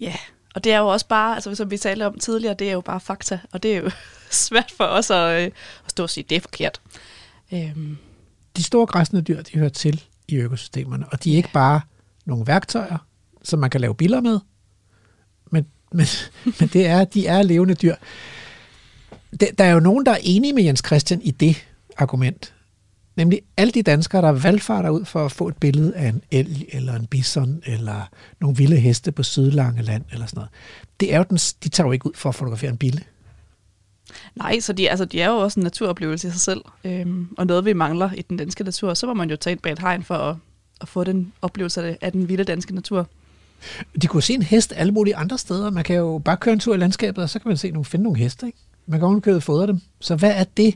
Ja, 0.00 0.16
og 0.54 0.64
det 0.64 0.72
er 0.72 0.78
jo 0.78 0.86
også 0.86 1.06
bare, 1.06 1.34
altså 1.34 1.54
som 1.54 1.70
vi 1.70 1.78
talte 1.78 2.06
om 2.06 2.18
tidligere, 2.18 2.54
det 2.54 2.68
er 2.68 2.72
jo 2.72 2.80
bare 2.80 3.00
fakta, 3.00 3.38
og 3.52 3.62
det 3.62 3.76
er 3.76 3.80
jo 3.80 3.90
svært 4.30 4.72
for 4.76 4.84
os 4.84 5.10
at, 5.10 5.42
øh, 5.42 5.50
at 5.84 5.90
stå 5.90 6.02
og 6.02 6.10
sige, 6.10 6.24
det 6.28 6.36
er 6.36 6.40
forkert. 6.40 6.80
Øhm. 7.52 7.96
De 8.56 8.62
store 8.62 8.86
græsne 8.86 9.20
dyr, 9.20 9.42
de 9.42 9.58
hører 9.58 9.68
til 9.68 10.02
i 10.28 10.36
økosystemerne, 10.36 11.08
og 11.08 11.24
de 11.24 11.32
er 11.32 11.36
ikke 11.36 11.52
bare 11.52 11.80
nogle 12.24 12.46
værktøjer, 12.46 13.06
som 13.42 13.58
man 13.58 13.70
kan 13.70 13.80
lave 13.80 13.94
billeder 13.94 14.22
med, 14.22 14.40
men, 15.50 15.66
men, 15.92 16.06
men 16.60 16.68
det 16.68 16.86
er, 16.86 17.04
de 17.04 17.26
er 17.26 17.42
levende 17.42 17.74
dyr. 17.74 17.94
Der 19.58 19.64
er 19.64 19.70
jo 19.70 19.80
nogen, 19.80 20.06
der 20.06 20.12
er 20.12 20.18
enige 20.22 20.52
med 20.52 20.62
Jens 20.62 20.82
Christian 20.86 21.22
i 21.22 21.30
det 21.30 21.66
argument. 21.96 22.53
Nemlig 23.16 23.40
alle 23.56 23.72
de 23.72 23.82
danskere, 23.82 24.22
der 24.22 24.32
valgfarter 24.32 24.90
ud 24.90 25.04
for 25.04 25.24
at 25.24 25.32
få 25.32 25.48
et 25.48 25.56
billede 25.56 25.96
af 25.96 26.08
en 26.08 26.22
elg, 26.30 26.64
eller 26.72 26.94
en 26.94 27.06
bison, 27.06 27.62
eller 27.66 28.08
nogle 28.40 28.56
vilde 28.56 28.76
heste 28.76 29.12
på 29.12 29.22
Sydlangeland, 29.22 30.04
eller 30.12 30.26
sådan 30.26 30.36
noget. 30.36 30.50
Det 31.00 31.14
er 31.14 31.18
jo 31.18 31.24
den, 31.30 31.36
de 31.36 31.68
tager 31.68 31.86
jo 31.86 31.92
ikke 31.92 32.06
ud 32.06 32.12
for 32.14 32.28
at 32.28 32.34
fotografere 32.34 32.70
en 32.70 32.76
bille. 32.76 33.00
Nej, 34.34 34.60
så 34.60 34.72
de, 34.72 34.90
altså, 34.90 35.04
de 35.04 35.20
er 35.20 35.28
jo 35.28 35.36
også 35.36 35.60
en 35.60 35.64
naturoplevelse 35.64 36.28
i 36.28 36.30
sig 36.30 36.40
selv, 36.40 36.60
øhm, 36.84 37.28
og 37.38 37.46
noget 37.46 37.64
vi 37.64 37.72
mangler 37.72 38.12
i 38.12 38.22
den 38.22 38.36
danske 38.36 38.64
natur, 38.64 38.94
så 38.94 39.06
må 39.06 39.14
man 39.14 39.30
jo 39.30 39.36
tage 39.36 39.52
ind 39.52 39.60
bag 39.60 39.72
et 39.72 39.78
hegn 39.78 40.02
for 40.02 40.14
at, 40.14 40.36
at 40.80 40.88
få 40.88 41.04
den 41.04 41.32
oplevelse 41.42 41.82
af, 41.82 41.98
af 42.00 42.12
den 42.12 42.28
vilde 42.28 42.44
danske 42.44 42.74
natur. 42.74 43.08
De 44.02 44.06
kunne 44.06 44.22
se 44.22 44.34
en 44.34 44.42
hest 44.42 44.72
alle 44.76 44.92
mulige 44.92 45.16
andre 45.16 45.38
steder. 45.38 45.70
Man 45.70 45.84
kan 45.84 45.96
jo 45.96 46.18
bare 46.24 46.36
køre 46.36 46.52
en 46.52 46.60
tur 46.60 46.74
i 46.74 46.78
landskabet, 46.78 47.24
og 47.24 47.30
så 47.30 47.38
kan 47.38 47.48
man 47.48 47.56
se 47.56 47.70
nogle, 47.70 47.84
finde 47.84 48.02
nogle 48.02 48.18
heste. 48.18 48.46
Ikke? 48.46 48.58
Man 48.86 49.00
kan 49.00 49.06
ovenkøbet 49.06 49.42
fodre 49.42 49.66
dem. 49.66 49.80
Så 50.00 50.16
hvad 50.16 50.32
er 50.34 50.44
det, 50.44 50.74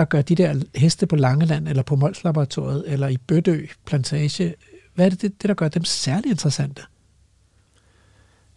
der 0.00 0.06
gør 0.06 0.22
de 0.22 0.34
der 0.34 0.62
heste 0.74 1.06
på 1.06 1.16
Langeland, 1.16 1.68
eller 1.68 1.82
på 1.82 1.96
Mols 1.96 2.24
Laboratoriet, 2.24 2.84
eller 2.86 3.08
i 3.08 3.16
Bødø 3.16 3.66
Plantage, 3.86 4.54
hvad 4.94 5.06
er 5.06 5.10
det, 5.10 5.22
det, 5.22 5.42
det 5.42 5.48
der 5.48 5.54
gør 5.54 5.68
dem 5.68 5.84
særlig 5.84 6.30
interessante? 6.30 6.82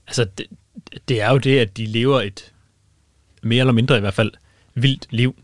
Altså, 0.07 0.25
det, 0.37 0.45
det 1.07 1.21
er 1.21 1.31
jo 1.31 1.37
det, 1.37 1.59
at 1.59 1.77
de 1.77 1.85
lever 1.85 2.21
et 2.21 2.53
mere 3.41 3.59
eller 3.59 3.73
mindre 3.73 3.97
i 3.97 3.99
hvert 3.99 4.13
fald 4.13 4.31
vildt 4.73 5.07
liv. 5.09 5.35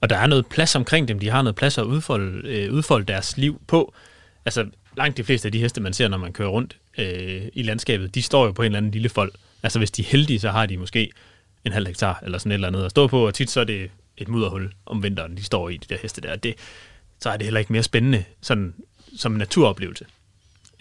Og 0.00 0.10
der 0.10 0.16
er 0.16 0.26
noget 0.26 0.46
plads 0.46 0.74
omkring 0.74 1.08
dem. 1.08 1.18
De 1.18 1.30
har 1.30 1.42
noget 1.42 1.56
plads 1.56 1.78
at 1.78 1.84
udfolde, 1.84 2.48
øh, 2.48 2.72
udfolde 2.72 3.06
deres 3.06 3.36
liv 3.36 3.60
på. 3.66 3.94
Altså, 4.44 4.66
langt 4.96 5.16
de 5.16 5.24
fleste 5.24 5.48
af 5.48 5.52
de 5.52 5.58
heste, 5.58 5.80
man 5.80 5.92
ser, 5.92 6.08
når 6.08 6.18
man 6.18 6.32
kører 6.32 6.48
rundt 6.48 6.76
øh, 6.98 7.42
i 7.52 7.62
landskabet, 7.62 8.14
de 8.14 8.22
står 8.22 8.44
jo 8.44 8.52
på 8.52 8.62
en 8.62 8.66
eller 8.66 8.78
anden 8.78 8.92
lille 8.92 9.08
fold. 9.08 9.32
Altså, 9.62 9.78
hvis 9.78 9.90
de 9.90 10.02
er 10.02 10.06
heldige, 10.06 10.40
så 10.40 10.50
har 10.50 10.66
de 10.66 10.76
måske 10.76 11.10
en 11.64 11.72
halv 11.72 11.86
hektar 11.86 12.20
eller 12.22 12.38
sådan 12.38 12.52
et 12.52 12.54
eller 12.54 12.68
andet 12.68 12.84
at 12.84 12.90
stå 12.90 13.06
på, 13.06 13.26
og 13.26 13.34
tit 13.34 13.50
så 13.50 13.60
er 13.60 13.64
det 13.64 13.90
et 14.18 14.28
mudderhul 14.28 14.72
om 14.86 15.02
vinteren, 15.02 15.36
de 15.36 15.42
står 15.42 15.68
i, 15.68 15.76
de 15.76 15.94
der 15.94 16.00
heste 16.02 16.20
der. 16.20 16.36
Det, 16.36 16.54
så 17.20 17.30
er 17.30 17.36
det 17.36 17.46
heller 17.46 17.60
ikke 17.60 17.72
mere 17.72 17.82
spændende 17.82 18.24
sådan, 18.40 18.74
som 19.16 19.32
en 19.32 19.38
naturoplevelse. 19.38 20.06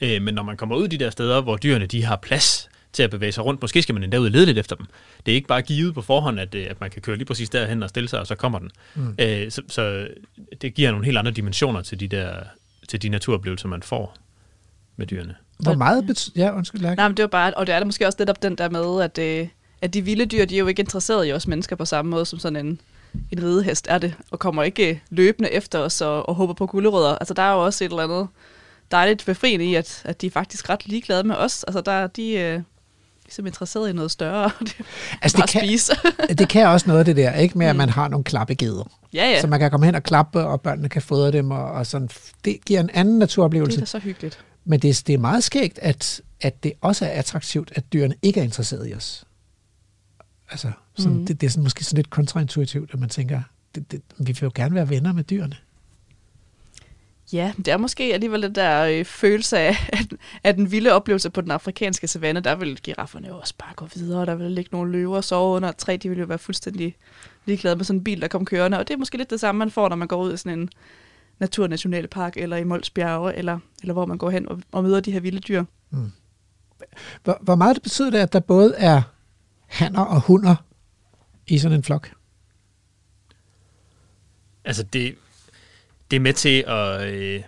Øh, 0.02 0.22
men 0.22 0.34
når 0.34 0.44
man 0.44 0.58
kommer 0.58 0.76
ud 0.76 0.88
de 0.88 0.98
der 0.98 1.10
steder, 1.10 1.42
hvor 1.42 1.58
dyrene 1.58 1.86
de 1.86 2.04
har 2.04 2.16
plads 2.16 2.70
til 2.94 3.04
at 3.04 3.10
bevæge 3.10 3.32
sig 3.32 3.46
rundt, 3.46 3.62
måske 3.62 3.82
skal 3.82 3.94
man 3.94 4.04
endda 4.04 4.18
ud 4.18 4.26
og 4.26 4.32
lede 4.32 4.46
lidt 4.46 4.58
efter 4.58 4.76
dem. 4.76 4.86
Det 5.26 5.32
er 5.32 5.36
ikke 5.36 5.48
bare 5.48 5.62
givet 5.62 5.94
på 5.94 6.02
forhånd, 6.02 6.40
at, 6.40 6.56
øh, 6.56 6.68
at 6.70 6.82
man 6.82 6.92
kan 6.92 7.02
køre 7.02 7.16
lige 7.16 7.26
præcis 7.26 7.50
derhen 7.50 7.84
og 7.84 7.90
stille 7.90 8.10
sig, 8.10 8.20
og 8.20 8.28
så 8.28 8.36
kommer 8.36 8.60
den. 8.60 8.72
Mm. 8.96 9.16
Øh, 9.20 9.52
så, 9.52 9.62
så 9.68 10.08
det 10.62 10.74
giver 10.74 10.92
nogle 10.92 11.06
helt 11.06 11.18
andre 11.18 11.32
dimensioner 11.32 11.82
til 11.82 12.00
de 12.00 12.08
der 12.08 12.36
til 12.88 13.02
de 13.02 13.10
naturoplevelser, 13.10 13.68
man 13.68 13.84
får 13.84 14.18
med 14.96 15.08
dyrene. 15.08 15.36
Hvor 15.60 15.76
meget 15.76 16.08
betyder... 16.08 16.46
Ja, 16.46 16.56
undskyld, 16.56 16.82
Lærke. 16.82 16.96
Nej, 16.96 17.08
men 17.08 17.18
det 17.18 17.24
var 17.24 17.28
bare... 17.28 17.54
Og 17.54 17.68
det 17.68 17.76
er 17.76 17.80
der 17.80 17.86
måske 17.86 18.08
også 18.08 18.16
netop 18.20 18.44
den 18.44 18.56
der 18.56 18.70
med, 18.70 19.04
at, 19.04 19.18
øh, 19.18 19.48
at 19.82 19.94
de 19.94 20.02
vilde 20.02 20.26
dyr, 20.26 20.46
de 20.46 20.56
er 20.56 20.60
jo 20.60 20.68
ikke 20.68 20.80
interesseret 20.80 21.28
i 21.28 21.34
os 21.34 21.48
mennesker 21.48 21.76
på 21.76 21.86
samme 21.86 22.12
måde 22.12 22.26
som 22.26 22.40
sådan 22.40 22.66
en, 22.66 22.82
en 23.31 23.44
ridehest 23.44 23.88
er 23.90 23.98
det, 23.98 24.14
og 24.31 24.40
kommer 24.40 24.64
ikke 24.64 24.90
øh, 24.90 24.98
løbende 25.10 25.52
efter 25.52 25.80
os 25.80 26.02
og, 26.02 26.30
og 26.30 26.35
håber 26.35 26.53
på 26.53 26.65
gulerødder. 26.65 27.15
Altså, 27.15 27.34
der 27.34 27.41
er 27.41 27.53
jo 27.53 27.65
også 27.65 27.84
et 27.84 27.90
eller 27.90 28.03
andet 28.03 28.27
dejligt 28.91 29.26
befriende 29.26 29.65
i, 29.65 29.76
at, 29.76 30.02
at 30.06 30.22
de 30.22 30.27
er 30.27 30.31
faktisk 30.31 30.69
ret 30.69 30.88
ligeglade 30.88 31.23
med 31.23 31.35
os. 31.35 31.64
Altså, 31.64 31.81
der, 31.81 32.07
de, 32.07 32.34
øh, 32.34 32.61
ligesom 33.23 33.45
interesseret 33.45 33.90
i 33.90 33.94
noget 33.94 34.11
større. 34.11 34.52
det, 34.60 34.76
altså, 35.22 35.38
det, 35.38 35.49
kan, 35.49 35.61
spise. 35.61 35.94
det 36.40 36.49
kan 36.49 36.68
også 36.68 36.90
noget 36.90 37.06
det 37.06 37.15
der, 37.15 37.34
ikke 37.34 37.57
med, 37.57 37.68
at 37.68 37.76
mm. 37.76 37.77
man 37.77 37.90
har 37.90 38.07
nogle 38.07 38.23
klappegeder. 38.23 38.84
Ja, 39.14 39.30
ja. 39.30 39.41
Så 39.41 39.48
man 39.48 39.60
kan 39.60 39.72
komme 39.72 39.85
hen 39.85 39.95
og 39.95 40.03
klappe, 40.03 40.44
og 40.44 40.61
børnene 40.61 40.90
kan 40.90 41.02
fodre 41.02 41.31
dem, 41.31 41.52
og, 41.52 41.72
og 41.72 41.88
sådan. 41.88 42.10
Det 42.45 42.65
giver 42.65 42.80
en 42.80 42.90
anden 42.94 43.19
naturoplevelse. 43.19 43.77
Det 43.77 43.81
er 43.81 43.88
så 43.88 43.99
hyggeligt. 43.99 44.40
Men 44.65 44.80
det, 44.80 45.03
det 45.07 45.14
er 45.14 45.18
meget 45.18 45.44
skægt, 45.44 45.80
at, 45.81 46.22
at 46.41 46.64
det 46.64 46.73
også 46.81 47.06
er 47.06 47.10
attraktivt, 47.10 47.72
at 47.76 47.94
dyrene 47.94 48.15
ikke 48.22 48.40
er 48.40 48.44
interesseret 48.44 48.90
i 48.90 48.94
os. 48.94 49.26
Altså, 50.54 50.72
sådan, 50.96 51.18
mm. 51.18 51.26
det, 51.26 51.42
det 51.42 51.48
er 51.48 51.52
sådan, 51.52 51.64
måske 51.64 51.84
sådan 51.84 51.98
lidt 51.98 52.10
kontraintuitivt, 52.10 52.94
at 52.94 53.00
man 53.00 53.10
tænker, 53.10 53.42
det, 53.76 53.92
det, 53.92 54.02
vi 54.18 54.26
vil 54.26 54.42
jo 54.42 54.52
gerne 54.56 54.76
være 54.76 54.90
venner 54.90 55.14
med 55.14 55.24
dyrene. 55.24 55.56
Ja, 57.34 57.54
det 57.58 57.68
er 57.68 57.78
måske 57.78 58.14
alligevel 58.14 58.44
den 58.44 58.56
der 58.56 58.86
øh, 58.86 59.06
følelse 59.06 59.58
af, 59.58 59.90
at, 59.94 60.06
at 60.44 60.56
den 60.56 60.72
vilde 60.72 60.92
oplevelse 60.92 61.30
på 61.30 61.42
den 61.42 61.52
afrikanske 61.52 62.08
savanne, 62.08 62.40
der 62.40 62.56
vil 62.56 62.82
girafferne 62.82 63.28
jo 63.28 63.38
også 63.40 63.54
bare 63.58 63.74
gå 63.76 63.88
videre, 63.96 64.26
der 64.26 64.36
vil 64.36 64.52
ligge 64.52 64.70
nogle 64.72 64.92
løver 64.92 65.18
og 65.18 65.24
sove 65.24 65.56
under 65.56 65.70
et 65.70 65.76
træ, 65.76 65.98
de 66.04 66.10
vil 66.10 66.20
jo 66.20 66.26
være 66.26 66.38
fuldstændig 66.38 66.96
ligeglade 67.46 67.76
med 67.76 67.86
sådan 67.86 68.00
en 68.00 68.04
bil, 68.04 68.22
der 68.22 68.28
kommer 68.28 68.46
kørende, 68.46 68.80
og 68.80 68.88
det 68.88 68.94
er 68.94 68.98
måske 68.98 69.18
lidt 69.18 69.30
det 69.30 69.40
samme, 69.40 69.60
man 69.60 69.72
får, 69.72 69.90
når 69.90 69.96
man 69.96 70.08
går 70.08 70.24
ud 70.24 70.34
i 70.34 70.38
sådan 70.38 70.60
en 70.60 70.70
naturnationalpark, 71.40 72.38
eller 72.38 72.58
i 72.58 72.64
Mols 72.64 72.90
Bjerge, 72.90 73.36
eller, 73.36 73.60
eller 73.82 73.94
hvor 73.94 74.06
man 74.06 74.18
går 74.18 74.30
hen 74.30 74.50
og, 74.50 74.62
og 74.72 74.84
møder 74.84 75.00
de 75.00 75.12
her 75.12 75.20
vilde 75.20 75.40
dyr. 75.40 75.64
Mm. 75.90 76.12
Hvor, 77.24 77.38
hvor 77.42 77.56
meget 77.56 77.76
det 77.76 77.84
betyder 77.84 78.10
det, 78.10 78.18
at 78.18 78.34
der 78.34 78.40
både 78.40 78.76
er 78.78 79.02
hanner 79.74 80.02
og 80.02 80.22
hunder 80.22 80.56
i 81.48 81.58
sådan 81.58 81.78
en 81.78 81.84
flok? 81.84 82.12
Altså 84.66 84.84
det, 84.84 85.16
det 86.12 86.16
er 86.16 86.22
med 86.22 86.34
til 86.34 86.64
at, 86.68 87.02
øh, 87.14 87.44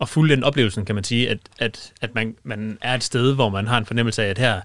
at 0.00 0.08
fulde 0.08 0.34
den 0.34 0.44
oplevelsen, 0.44 0.84
kan 0.84 0.94
man 0.94 1.04
sige, 1.04 1.30
at, 1.30 1.38
at, 1.58 1.92
at 2.00 2.14
man, 2.14 2.36
man 2.42 2.78
er 2.80 2.94
et 2.94 3.04
sted, 3.04 3.34
hvor 3.34 3.48
man 3.48 3.66
har 3.66 3.78
en 3.78 3.86
fornemmelse 3.86 4.24
af, 4.24 4.28
at 4.28 4.38
her, 4.38 4.60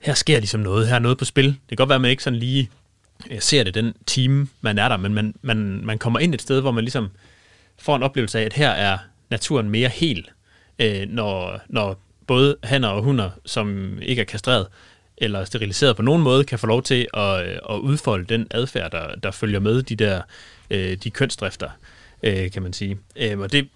her 0.00 0.14
sker 0.14 0.38
ligesom 0.38 0.60
noget, 0.60 0.88
her 0.88 0.94
er 0.94 0.98
noget 0.98 1.18
på 1.18 1.24
spil. 1.24 1.46
Det 1.46 1.68
kan 1.68 1.76
godt 1.76 1.88
være, 1.88 1.96
at 1.96 2.00
man 2.00 2.10
ikke 2.10 2.22
sådan 2.22 2.38
lige 2.38 2.70
øh, 3.30 3.40
ser 3.40 3.64
det 3.64 3.74
den 3.74 3.94
time, 4.06 4.48
man 4.60 4.78
er 4.78 4.88
der, 4.88 4.96
men 4.96 5.14
man, 5.14 5.34
man, 5.42 5.56
man 5.84 5.98
kommer 5.98 6.18
ind 6.18 6.34
et 6.34 6.42
sted, 6.42 6.60
hvor 6.60 6.70
man 6.70 6.84
ligesom 6.84 7.10
får 7.78 7.96
en 7.96 8.02
oplevelse 8.02 8.38
af, 8.38 8.44
at 8.44 8.52
her 8.52 8.70
er 8.70 8.98
naturen 9.30 9.70
mere 9.70 9.88
hel, 9.88 10.28
øh, 10.78 11.08
når, 11.08 11.60
når 11.68 12.00
både 12.26 12.56
hanner 12.62 12.88
og 12.88 13.02
hunder, 13.02 13.30
som 13.44 13.98
ikke 14.02 14.20
er 14.20 14.26
kastreret, 14.26 14.66
eller 15.18 15.44
steriliseret 15.44 15.96
på 15.96 16.02
nogen 16.02 16.22
måde, 16.22 16.44
kan 16.44 16.58
få 16.58 16.66
lov 16.66 16.82
til 16.82 17.06
at, 17.14 17.40
at 17.70 17.78
udfolde 17.80 18.24
den 18.24 18.46
adfærd, 18.50 18.90
der, 18.90 19.14
der 19.14 19.30
følger 19.30 19.60
med 19.60 19.82
de 19.82 19.96
der 19.96 20.22
øh, 20.70 20.96
de 21.04 21.10
kønsdrifter, 21.10 21.70
øh, 22.22 22.50
kan 22.50 22.62
man 22.62 22.72
sige. 22.72 22.98
Øh, 23.16 23.38
og 23.38 23.52
det, 23.52 23.68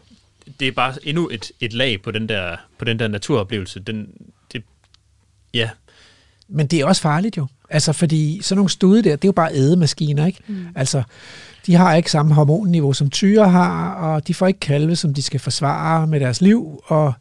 det 0.60 0.68
er 0.68 0.72
bare 0.72 0.94
endnu 1.02 1.28
et, 1.28 1.52
et 1.60 1.72
lag 1.72 2.02
på 2.02 2.10
den 2.10 2.28
der, 2.28 2.56
på 2.78 2.84
den 2.84 2.98
der 2.98 3.08
naturoplevelse. 3.08 3.80
Den, 3.80 4.08
det, 4.52 4.62
ja. 5.54 5.70
Men 6.48 6.66
det 6.66 6.80
er 6.80 6.86
også 6.86 7.02
farligt 7.02 7.36
jo. 7.36 7.46
Altså, 7.70 7.92
fordi 7.92 8.40
sådan 8.42 8.56
nogle 8.56 8.70
stude 8.70 9.02
der, 9.02 9.16
det 9.16 9.24
er 9.24 9.28
jo 9.28 9.32
bare 9.32 9.54
ædemaskiner, 9.54 10.26
ikke? 10.26 10.38
Mm. 10.46 10.66
Altså, 10.74 11.02
de 11.66 11.74
har 11.74 11.94
ikke 11.94 12.10
samme 12.10 12.34
hormonniveau, 12.34 12.92
som 12.92 13.10
tyre 13.10 13.50
har, 13.50 13.94
og 13.94 14.28
de 14.28 14.34
får 14.34 14.46
ikke 14.46 14.60
kalve, 14.60 14.96
som 14.96 15.14
de 15.14 15.22
skal 15.22 15.40
forsvare 15.40 16.06
med 16.06 16.20
deres 16.20 16.40
liv, 16.40 16.82
og 16.86 17.12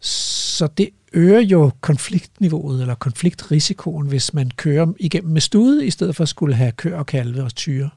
så 0.00 0.66
det 0.66 0.88
øger 1.12 1.40
jo 1.40 1.70
konfliktniveauet 1.80 2.80
eller 2.80 2.94
konfliktrisikoen, 2.94 4.06
hvis 4.06 4.34
man 4.34 4.50
kører 4.56 4.92
igennem 5.00 5.32
med 5.32 5.40
stude, 5.40 5.86
i 5.86 5.90
stedet 5.90 6.16
for 6.16 6.22
at 6.22 6.28
skulle 6.28 6.54
have 6.54 6.72
køer 6.72 6.98
og 6.98 7.06
kalve 7.06 7.42
og 7.42 7.54
tyre. 7.54 7.90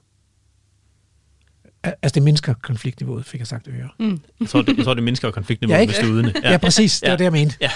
Altså 1.84 2.14
det 2.14 2.24
mindsker 2.24 2.54
konfliktniveauet, 2.54 3.26
fik 3.26 3.40
jeg 3.40 3.48
sagt 3.48 3.68
øre. 3.68 3.90
Mm. 4.00 4.22
Jeg, 4.40 4.48
tror, 4.50 4.62
det, 4.62 4.78
jeg 4.78 4.86
tror, 4.86 4.94
det 4.94 5.04
mindsker 5.04 5.32
konfliktniveauet 5.32 5.82
ja, 5.82 5.86
med 5.86 5.94
studene. 5.94 6.34
Ja. 6.44 6.52
ja, 6.52 6.58
præcis. 6.58 7.00
Det 7.00 7.12
var 7.12 7.18
det, 7.18 7.24
jeg 7.24 7.32
mente. 7.32 7.56
Ja. 7.62 7.72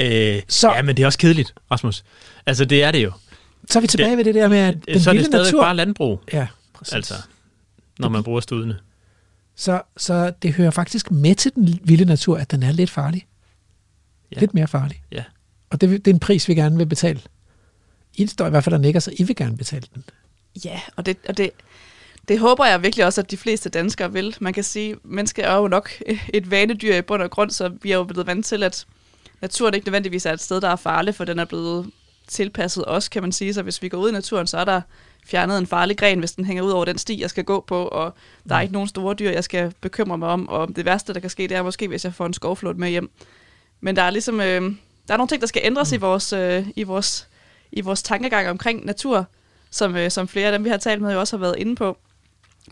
øh, 0.36 0.42
så, 0.48 0.72
ja, 0.72 0.82
men 0.82 0.96
det 0.96 1.02
er 1.02 1.06
også 1.06 1.18
kedeligt, 1.18 1.54
Rasmus. 1.70 2.04
Altså, 2.46 2.64
det 2.64 2.82
er 2.82 2.90
det 2.90 3.04
jo. 3.04 3.12
Så 3.70 3.78
er 3.78 3.80
vi 3.80 3.86
tilbage 3.86 4.10
det, 4.10 4.18
ved 4.18 4.24
det 4.24 4.34
der 4.34 4.48
med, 4.48 4.58
at 4.58 4.74
den 4.86 5.00
Så 5.00 5.10
er 5.10 5.14
det 5.14 5.26
stadig 5.26 5.44
natur... 5.44 5.62
bare 5.62 5.76
landbrug. 5.76 6.20
Ja, 6.32 6.46
præcis. 6.74 6.92
Altså, 6.92 7.14
når 7.98 8.08
man 8.08 8.22
bruger 8.22 8.40
studene. 8.40 8.78
Så, 9.56 9.82
så 9.96 10.32
det 10.42 10.52
hører 10.52 10.70
faktisk 10.70 11.10
med 11.10 11.34
til 11.34 11.54
den 11.54 11.78
vilde 11.84 12.04
natur, 12.04 12.38
at 12.38 12.50
den 12.50 12.62
er 12.62 12.72
lidt 12.72 12.90
farlig. 12.90 13.26
Ja. 14.34 14.40
Lidt 14.40 14.54
mere 14.54 14.68
farlig. 14.68 15.02
Ja. 15.12 15.24
Og 15.70 15.80
det, 15.80 15.90
det 15.90 16.06
er 16.10 16.14
en 16.14 16.20
pris, 16.20 16.48
vi 16.48 16.54
gerne 16.54 16.76
vil 16.76 16.86
betale. 16.86 17.20
I 18.14 18.26
står 18.26 18.46
i 18.46 18.50
hvert 18.50 18.64
fald 18.64 18.72
der 18.72 18.80
nikker, 18.80 19.00
så 19.00 19.12
I 19.18 19.22
vil 19.22 19.36
gerne 19.36 19.56
betale 19.56 19.86
den. 19.94 20.04
Ja, 20.64 20.80
og 20.96 21.06
det, 21.06 21.16
og 21.28 21.36
det, 21.36 21.50
det 22.28 22.38
håber 22.38 22.66
jeg 22.66 22.82
virkelig 22.82 23.06
også, 23.06 23.20
at 23.20 23.30
de 23.30 23.36
fleste 23.36 23.68
danskere 23.68 24.12
vil. 24.12 24.36
Man 24.40 24.52
kan 24.52 24.64
sige, 24.64 24.92
at 24.92 24.98
mennesker 25.04 25.44
er 25.44 25.56
jo 25.56 25.68
nok 25.68 25.90
et 26.34 26.50
vanedyr 26.50 26.96
i 26.96 27.02
bund 27.02 27.22
og 27.22 27.30
grund, 27.30 27.50
så 27.50 27.68
vi 27.82 27.92
er 27.92 27.96
jo 27.96 28.04
blevet 28.04 28.26
vant 28.26 28.46
til, 28.46 28.62
at 28.62 28.86
naturen 29.40 29.74
ikke 29.74 29.86
nødvendigvis 29.86 30.26
er 30.26 30.32
et 30.32 30.40
sted, 30.40 30.60
der 30.60 30.68
er 30.68 30.76
farligt, 30.76 31.16
for 31.16 31.24
den 31.24 31.38
er 31.38 31.44
blevet 31.44 31.90
tilpasset 32.28 32.84
os, 32.86 33.08
kan 33.08 33.22
man 33.22 33.32
sige. 33.32 33.54
Så 33.54 33.62
hvis 33.62 33.82
vi 33.82 33.88
går 33.88 33.98
ud 33.98 34.08
i 34.08 34.12
naturen, 34.12 34.46
så 34.46 34.58
er 34.58 34.64
der 34.64 34.80
fjernet 35.26 35.58
en 35.58 35.66
farlig 35.66 35.96
gren, 35.96 36.18
hvis 36.18 36.32
den 36.32 36.44
hænger 36.44 36.62
ud 36.62 36.70
over 36.70 36.84
den 36.84 36.98
sti, 36.98 37.20
jeg 37.20 37.30
skal 37.30 37.44
gå 37.44 37.64
på, 37.66 37.84
og 37.84 38.14
der 38.48 38.54
er 38.54 38.60
ikke 38.60 38.72
nogen 38.72 38.88
store 38.88 39.14
dyr, 39.14 39.30
jeg 39.30 39.44
skal 39.44 39.72
bekymre 39.80 40.18
mig 40.18 40.28
om, 40.28 40.48
og 40.48 40.76
det 40.76 40.84
værste, 40.84 41.14
der 41.14 41.20
kan 41.20 41.30
ske, 41.30 41.42
det 41.42 41.56
er 41.56 41.62
måske, 41.62 41.88
hvis 41.88 42.04
jeg 42.04 42.14
får 42.14 42.26
en 42.26 42.32
skovflot 42.32 42.76
med 42.76 42.90
hjem. 42.90 43.10
Men 43.84 43.96
der 43.96 44.02
er 44.02 44.10
ligesom, 44.10 44.40
øh, 44.40 44.62
der 45.08 45.14
er 45.14 45.16
nogle 45.16 45.28
ting, 45.28 45.40
der 45.40 45.46
skal 45.46 45.62
ændres 45.64 45.90
mm. 45.92 45.94
i, 45.94 45.98
vores, 45.98 46.32
øh, 46.32 46.66
i, 46.76 46.82
vores, 46.82 47.28
i 47.72 47.80
vores 47.80 48.02
tankegang 48.02 48.48
omkring 48.48 48.84
natur, 48.84 49.26
som, 49.70 49.96
øh, 49.96 50.10
som 50.10 50.28
flere 50.28 50.46
af 50.46 50.52
dem, 50.52 50.64
vi 50.64 50.68
har 50.68 50.76
talt 50.76 51.02
med, 51.02 51.12
jo 51.12 51.20
også 51.20 51.36
har 51.36 51.40
været 51.40 51.56
inde 51.58 51.76
på. 51.76 51.96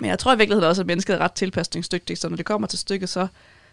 Men 0.00 0.10
jeg 0.10 0.18
tror 0.18 0.34
i 0.34 0.36
virkeligheden 0.36 0.68
også, 0.68 0.82
at 0.82 0.86
mennesket 0.86 1.14
er 1.14 1.18
ret 1.18 1.32
tilpasningsdygtigt, 1.32 2.20
så 2.20 2.28
når 2.28 2.36
det 2.36 2.46
kommer 2.46 2.68
til 2.68 2.78
stykket, 2.78 3.08
så, 3.08 3.26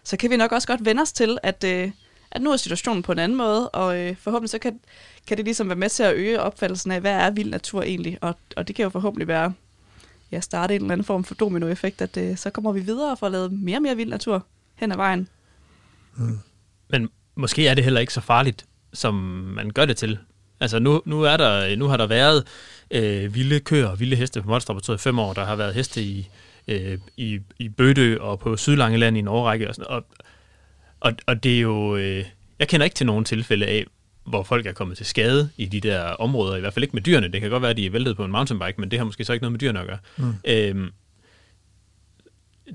så 0.04 0.16
kan 0.16 0.30
vi 0.30 0.36
nok 0.36 0.52
også 0.52 0.68
godt 0.68 0.84
vende 0.84 1.02
os 1.02 1.12
til, 1.12 1.38
at, 1.42 1.64
øh, 1.64 1.90
at 2.30 2.42
nu 2.42 2.52
er 2.52 2.56
situationen 2.56 3.02
på 3.02 3.12
en 3.12 3.18
anden 3.18 3.38
måde, 3.38 3.68
og 3.68 3.98
øh, 3.98 4.16
forhåbentlig 4.16 4.50
så 4.50 4.58
kan, 4.58 4.80
kan 5.26 5.36
det 5.36 5.44
ligesom 5.44 5.68
være 5.68 5.76
med 5.76 5.88
til 5.88 6.02
at 6.02 6.14
øge 6.14 6.40
opfattelsen 6.40 6.90
af, 6.90 7.00
hvad 7.00 7.12
er 7.12 7.30
vild 7.30 7.50
natur 7.50 7.82
egentlig, 7.82 8.18
og, 8.20 8.34
og 8.56 8.68
det 8.68 8.76
kan 8.76 8.82
jo 8.82 8.88
forhåbentlig 8.88 9.28
være, 9.28 9.52
ja, 10.32 10.40
starte 10.40 10.74
en 10.74 10.80
eller 10.80 10.92
anden 10.92 11.04
form 11.04 11.24
for 11.24 11.34
dominoeffekt, 11.34 12.02
at 12.02 12.16
øh, 12.16 12.36
så 12.36 12.50
kommer 12.50 12.72
vi 12.72 12.80
videre 12.80 13.10
og 13.10 13.18
får 13.18 13.28
lavet 13.28 13.52
mere 13.52 13.78
og 13.78 13.82
mere 13.82 13.96
vild 13.96 14.10
natur 14.10 14.46
hen 14.74 14.92
ad 14.92 14.96
vejen. 14.96 15.28
Mm. 16.16 16.38
Men 16.88 17.08
måske 17.40 17.68
er 17.68 17.74
det 17.74 17.84
heller 17.84 18.00
ikke 18.00 18.12
så 18.12 18.20
farligt, 18.20 18.66
som 18.92 19.14
man 19.54 19.70
gør 19.70 19.84
det 19.84 19.96
til. 19.96 20.18
Altså 20.60 20.78
nu, 20.78 21.02
nu, 21.04 21.22
er 21.22 21.36
der, 21.36 21.76
nu 21.76 21.88
har 21.88 21.96
der 21.96 22.06
været 22.06 22.46
øh, 22.90 23.34
vilde 23.34 23.60
køer 23.60 23.86
og 23.86 24.00
vilde 24.00 24.16
heste 24.16 24.42
på 24.42 24.48
Monsterlaboratoriet 24.48 25.00
i 25.00 25.02
fem 25.02 25.18
år. 25.18 25.32
Der 25.32 25.44
har 25.44 25.56
været 25.56 25.74
heste 25.74 26.02
i, 26.02 26.28
øh, 26.68 26.98
i, 27.16 27.40
i 27.58 27.68
Bødø 27.68 28.18
og 28.18 28.38
på 28.38 28.56
Sydlangeland 28.56 29.16
i 29.16 29.20
en 29.20 29.28
årrække. 29.28 29.68
Og, 29.68 29.74
sådan, 29.74 29.90
og, 29.90 30.06
og, 31.00 31.12
og 31.26 31.42
det 31.44 31.56
er 31.56 31.60
jo... 31.60 31.96
Øh, 31.96 32.24
jeg 32.58 32.68
kender 32.68 32.84
ikke 32.84 32.94
til 32.94 33.06
nogen 33.06 33.24
tilfælde 33.24 33.66
af, 33.66 33.86
hvor 34.24 34.42
folk 34.42 34.66
er 34.66 34.72
kommet 34.72 34.96
til 34.96 35.06
skade 35.06 35.50
i 35.56 35.66
de 35.66 35.80
der 35.80 36.02
områder, 36.02 36.56
i 36.56 36.60
hvert 36.60 36.74
fald 36.74 36.82
ikke 36.84 36.96
med 36.96 37.02
dyrene. 37.02 37.28
Det 37.28 37.40
kan 37.40 37.50
godt 37.50 37.62
være, 37.62 37.70
at 37.70 37.76
de 37.76 37.86
er 37.86 37.90
væltet 37.90 38.16
på 38.16 38.24
en 38.24 38.32
mountainbike, 38.32 38.80
men 38.80 38.90
det 38.90 38.98
har 38.98 39.06
måske 39.06 39.24
så 39.24 39.32
ikke 39.32 39.42
noget 39.42 39.52
med 39.52 39.60
dyrene 39.60 39.80
at 39.80 39.86
gøre. 39.86 39.98
Mm. 40.16 40.34
Øhm, 40.44 40.90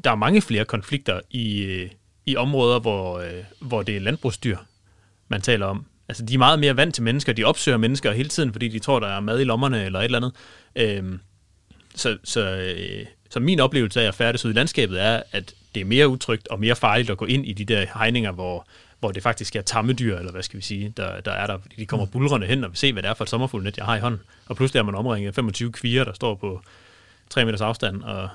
der 0.03 0.11
er 0.11 0.15
mange 0.15 0.41
flere 0.41 0.65
konflikter 0.65 1.19
i, 1.29 1.63
øh, 1.63 1.89
i 2.25 2.35
områder, 2.35 2.79
hvor, 2.79 3.19
øh, 3.19 3.43
hvor 3.59 3.83
det 3.83 3.95
er 3.95 3.99
landbrugsdyr, 3.99 4.57
man 5.27 5.41
taler 5.41 5.65
om. 5.65 5.85
Altså, 6.07 6.25
de 6.25 6.33
er 6.33 6.37
meget 6.37 6.59
mere 6.59 6.77
vant 6.77 6.95
til 6.95 7.03
mennesker. 7.03 7.33
De 7.33 7.43
opsøger 7.43 7.77
mennesker 7.77 8.11
hele 8.11 8.29
tiden, 8.29 8.51
fordi 8.51 8.67
de 8.67 8.79
tror, 8.79 8.99
der 8.99 9.07
er 9.07 9.19
mad 9.19 9.39
i 9.39 9.43
lommerne 9.43 9.85
eller 9.85 9.99
et 9.99 10.05
eller 10.05 10.17
andet. 10.17 10.33
Øhm, 10.75 11.19
så, 11.95 12.17
så, 12.23 12.41
øh, 12.41 13.05
så 13.29 13.39
min 13.39 13.59
oplevelse 13.59 14.01
af 14.01 14.07
at 14.07 14.15
færdes 14.15 14.45
ud 14.45 14.51
i 14.51 14.53
landskabet 14.53 15.01
er, 15.01 15.23
at 15.31 15.53
det 15.75 15.81
er 15.81 15.85
mere 15.85 16.07
utrygt 16.07 16.47
og 16.47 16.59
mere 16.59 16.75
farligt 16.75 17.09
at 17.09 17.17
gå 17.17 17.25
ind 17.25 17.45
i 17.45 17.53
de 17.53 17.65
der 17.65 17.85
hegninger, 17.93 18.31
hvor, 18.31 18.67
hvor 18.99 19.11
det 19.11 19.23
faktisk 19.23 19.55
er 19.55 19.61
tammedyr, 19.61 20.17
eller 20.17 20.31
hvad 20.31 20.43
skal 20.43 20.57
vi 20.57 20.63
sige, 20.63 20.93
der, 20.97 21.21
der 21.21 21.31
er 21.31 21.47
der. 21.47 21.57
Fordi 21.57 21.75
de 21.75 21.85
kommer 21.85 22.05
bulrende 22.05 22.47
hen 22.47 22.63
og 22.63 22.69
vil 22.69 22.77
se, 22.77 22.93
hvad 22.93 23.03
det 23.03 23.09
er 23.09 23.13
for 23.13 23.23
et 23.23 23.29
sommerfuglnet, 23.29 23.77
jeg 23.77 23.85
har 23.85 23.95
i 23.95 23.99
hånden. 23.99 24.21
Og 24.45 24.55
pludselig 24.55 24.79
er 24.79 24.83
man 24.83 24.95
omringet 24.95 25.27
af 25.27 25.35
25 25.35 25.71
kvier, 25.71 26.03
der 26.03 26.13
står 26.13 26.35
på 26.35 26.61
3 27.29 27.45
meters 27.45 27.61
afstand 27.61 28.03
og 28.03 28.29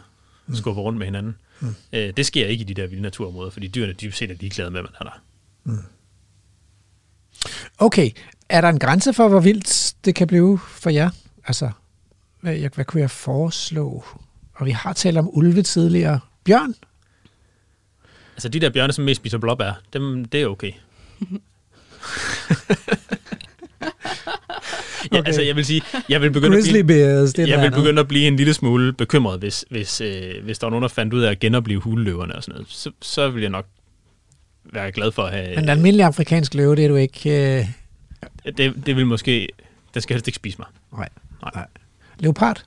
skubber 0.55 0.83
rundt 0.83 0.99
med 0.99 1.07
hinanden. 1.07 1.37
Mm. 1.61 1.75
Øh, 1.93 2.13
det 2.17 2.27
sker 2.27 2.47
ikke 2.47 2.63
i 2.63 2.65
de 2.65 2.75
der 2.75 2.87
vilde 2.87 3.03
naturområder, 3.03 3.51
fordi 3.51 3.69
dyrene 3.69 3.93
dybest 3.93 4.19
set 4.19 4.31
er 4.31 4.35
ligeglade 4.41 4.71
med, 4.71 4.81
hvad 4.81 4.91
man 4.91 5.09
er 5.09 5.13
der. 5.13 5.23
Mm. 5.65 5.85
Okay, 7.79 8.11
er 8.49 8.61
der 8.61 8.69
en 8.69 8.79
grænse 8.79 9.13
for, 9.13 9.29
hvor 9.29 9.41
vildt 9.41 9.95
det 10.05 10.15
kan 10.15 10.27
blive 10.27 10.59
for 10.59 10.91
jer? 10.91 11.11
Altså, 11.45 11.71
hvad, 12.41 12.75
hvad 12.75 12.85
kunne 12.85 13.01
jeg 13.01 13.11
foreslå? 13.11 14.05
Og 14.55 14.67
vi 14.67 14.71
har 14.71 14.93
talt 14.93 15.19
om 15.19 15.31
ulve 15.33 15.63
tidligere. 15.63 16.21
Bjørn? 16.45 16.75
Altså, 18.35 18.49
de 18.49 18.61
der 18.61 18.71
bjørne, 18.71 18.93
som 18.93 19.05
mest 19.05 19.21
spiser 19.21 19.39
blåbær, 19.39 19.81
dem, 19.93 20.25
det 20.25 20.43
er 20.43 20.47
okay. 20.47 20.73
ja, 25.13 25.19
okay. 25.19 25.27
altså 25.27 25.43
jeg 25.43 25.57
vil 25.57 25.65
sige, 25.65 25.83
jeg 26.09 26.23
vil 26.23 26.31
begynde, 26.31 26.57
Grizzly 26.57 26.79
at 26.79 26.87
blive, 26.87 26.99
bears, 26.99 27.33
det 27.33 27.49
jeg 27.49 27.63
vil 27.63 27.71
begynde 27.71 28.01
at 28.01 28.09
blive 28.09 28.27
en 28.27 28.37
lille 28.37 28.55
smule 28.55 28.93
bekymret, 28.93 29.39
hvis, 29.41 29.65
hvis, 29.71 30.01
øh, 30.01 30.45
hvis 30.45 30.59
der 30.59 30.67
var 30.67 30.71
nogen, 30.71 30.83
der 30.83 30.89
fandt 30.89 31.15
ud 31.15 31.23
af 31.23 31.31
at 31.31 31.41
genopleve 31.41 31.81
huleløverne 31.81 32.37
og 32.37 32.43
sådan 32.43 32.53
noget. 32.53 32.69
Så, 32.71 32.91
så 33.03 33.31
vil 33.31 33.41
jeg 33.41 33.51
nok 33.51 33.67
være 34.65 34.93
glad 34.93 35.13
for 35.13 35.23
at 35.23 35.33
have... 35.33 35.55
Men 35.55 35.65
en 35.65 35.69
almindelig 35.69 36.07
afrikansk 36.07 36.55
løve, 36.55 36.77
det 36.77 36.85
er 36.85 36.89
du 36.89 36.97
ikke... 36.97 37.59
Øh... 37.59 37.67
Det, 38.57 38.87
det 38.87 38.97
vil 38.97 39.07
måske... 39.07 39.49
Den 39.95 40.03
skal 40.03 40.15
helst 40.15 40.29
ikke 40.29 40.37
spise 40.37 40.59
mig. 40.59 40.67
Nej. 40.93 41.09
Nej. 41.43 41.51
Nej. 41.55 41.67
Leopard? 42.19 42.65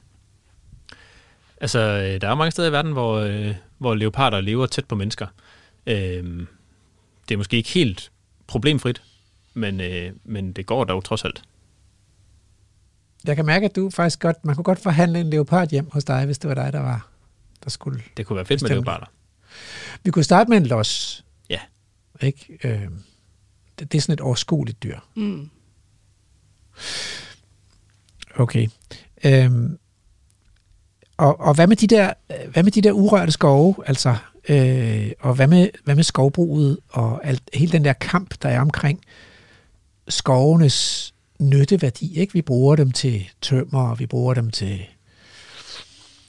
Altså, 1.62 1.80
øh, 1.80 2.22
der 2.22 2.30
er 2.30 2.36
mange 2.36 2.52
steder 2.52 2.70
i 2.70 2.72
verden, 2.72 2.92
hvor, 2.92 3.20
øh, 3.20 3.54
hvor 3.78 3.96
leoparder 3.96 4.42
lever 4.42 4.66
tæt 4.66 4.86
på 4.86 4.96
mennesker. 4.96 5.28
Øh, 5.88 6.24
det 7.30 7.34
er 7.34 7.38
måske 7.38 7.58
ikke 7.58 7.70
helt 7.70 8.12
problemfrit, 8.48 9.02
men, 9.54 9.82
øh, 9.82 10.12
men 10.24 10.54
det 10.54 10.66
går 10.66 10.84
dog 10.84 11.04
trods 11.04 11.26
alt. 11.26 11.42
Jeg 13.28 13.36
kan 13.36 13.45
mærke, 13.45 13.66
at 13.66 13.76
du 13.76 13.90
faktisk 13.90 14.20
godt, 14.20 14.45
man 14.45 14.56
kunne 14.56 14.64
godt 14.64 14.80
forhandle 14.80 15.20
en 15.20 15.30
leopard 15.30 15.70
hjem 15.70 15.90
hos 15.91 16.04
dig, 16.04 16.26
hvis 16.26 16.38
det 16.38 16.48
var 16.48 16.54
dig, 16.56 16.74
der 16.74 16.80
var, 16.80 17.10
der 17.64 17.70
skulle 17.70 18.02
Det 18.18 18.26
kunne 18.26 18.36
være 18.36 18.45
fedt 18.45 18.62
bestemme. 18.62 18.76
med 18.82 18.86
leoparder. 18.86 19.06
Vi 20.04 20.12
kunne 20.12 20.24
starte 20.24 20.50
med 20.50 20.58
en 20.58 20.66
los. 20.66 21.26
Ja. 21.50 21.60
Ikke? 22.22 22.58
Øh, 22.64 22.82
det, 23.80 23.91
det 23.91 23.98
er 23.98 24.02
sådan 24.02 24.14
et 24.14 24.22
overskueligt 24.22 24.84
dyr. 24.84 25.00
Mm. 25.16 25.50
Okay. 28.36 28.68
Øhm, 29.26 29.78
og, 31.18 31.40
og 31.40 31.54
hvad 31.54 31.68
med 31.68 31.76
de 31.78 31.88
der, 31.88 32.14
hvad 32.52 32.64
med 32.64 32.72
de 32.72 32.82
der 32.82 32.91
urørte 32.91 33.32
skove, 33.32 33.76
altså, 33.86 34.16
øh, 34.50 35.12
og 35.20 35.34
hvad 35.36 35.48
med, 35.48 35.70
hvad 35.84 35.95
med 35.95 36.04
skovbruget 36.04 36.78
og 36.90 37.26
alt, 37.26 37.41
hele 37.54 37.72
den 37.72 37.86
der 37.86 37.94
kamp, 37.94 38.36
der 38.41 38.50
er 38.50 38.62
omkring 38.62 39.02
skovenes 40.08 41.12
nytteværdi, 41.40 42.20
ikke? 42.20 42.34
Vi 42.34 42.42
bruger 42.42 42.76
dem 42.76 42.92
til 42.92 43.30
tømmer, 43.42 43.90
og 43.90 44.00
vi 44.00 44.06
bruger 44.06 44.34
dem 44.34 44.52
til... 44.52 44.86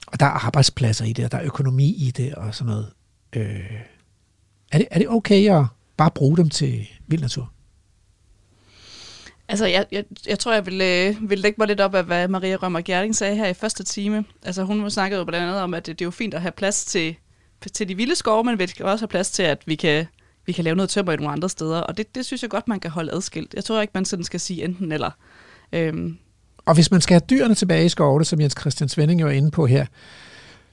Og 0.07 0.21
der 0.21 0.27
er 0.27 0.31
arbejdspladser 0.31 1.05
i 1.05 1.13
det, 1.13 1.25
og 1.25 1.33
der 1.33 1.39
er 1.39 1.45
økonomi 1.45 1.95
i 1.95 2.11
det, 2.11 2.35
og 2.35 2.55
sådan 2.55 2.71
noget. 2.71 2.91
Øh, 3.37 3.81
er, 4.73 4.79
det, 4.79 4.89
er 4.91 4.99
det 4.99 5.09
okay 5.09 5.51
at 5.51 5.67
bare 5.97 6.11
bruge 6.11 6.37
dem 6.37 6.51
til 6.51 6.89
vild 7.07 7.21
natur? 7.21 7.53
Altså, 9.49 9.67
jeg, 9.67 9.87
jeg, 9.93 10.05
jeg 10.27 10.39
tror, 10.39 10.53
jeg 10.53 10.67
vil, 10.67 10.81
øh, 10.81 11.31
vil 11.31 11.39
lægge 11.39 11.57
mig 11.59 11.69
lidt 11.69 11.81
op 11.81 11.95
af, 11.95 12.05
hvad 12.05 12.29
Maria 12.29 12.57
Rømmer 12.57 12.81
Gjerding 12.81 13.17
sagde 13.17 13.37
her 13.37 13.47
i 13.47 13.55
første 13.55 13.85
time. 13.85 14.25
Altså, 14.43 14.63
hun 14.63 14.91
snakkede 14.91 15.19
jo 15.19 15.25
blandt 15.25 15.47
andet 15.47 15.63
om, 15.63 15.75
at 15.75 15.87
det, 15.87 15.99
det 15.99 16.05
er 16.05 16.07
jo 16.07 16.11
fint 16.11 16.35
at 16.35 16.41
have 16.41 16.53
plads 16.53 16.85
til, 16.85 17.17
til 17.73 17.89
de 17.89 17.97
vilde 17.97 18.15
skove, 18.15 18.45
men 18.45 18.59
vi 18.59 18.67
skal 18.67 18.87
også 18.87 19.03
have 19.03 19.09
plads 19.09 19.31
til, 19.31 19.43
at 19.43 19.63
vi 19.67 19.75
kan, 19.75 20.07
vi 20.47 20.53
kan 20.53 20.65
lave 20.65 20.77
noget 20.77 20.91
tømmer 20.91 21.13
i 21.13 21.17
nogle 21.17 21.33
andre 21.33 21.49
steder. 21.49 21.81
Og 21.81 21.97
det, 21.97 22.15
det 22.15 22.27
synes 22.27 22.43
jeg 22.43 22.51
godt, 22.51 22.69
man 22.69 22.81
kan 22.81 22.91
holde 22.91 23.13
adskilt. 23.13 23.55
Jeg 23.55 23.65
tror 23.65 23.81
ikke, 23.81 23.91
man 23.95 24.05
sådan 24.05 24.25
skal 24.25 24.41
sige 24.41 24.65
enten 24.65 24.93
eller. 24.93 25.11
Øhm. 25.73 26.19
Og 26.65 26.75
hvis 26.75 26.91
man 26.91 27.01
skal 27.01 27.15
have 27.15 27.27
dyrene 27.31 27.55
tilbage 27.55 27.85
i 27.85 27.89
skovene, 27.89 28.25
som 28.25 28.41
Jens 28.41 28.55
Christian 28.61 28.89
Svending 28.89 29.21
jo 29.21 29.27
er 29.27 29.31
inde 29.31 29.51
på 29.51 29.67
her, 29.67 29.87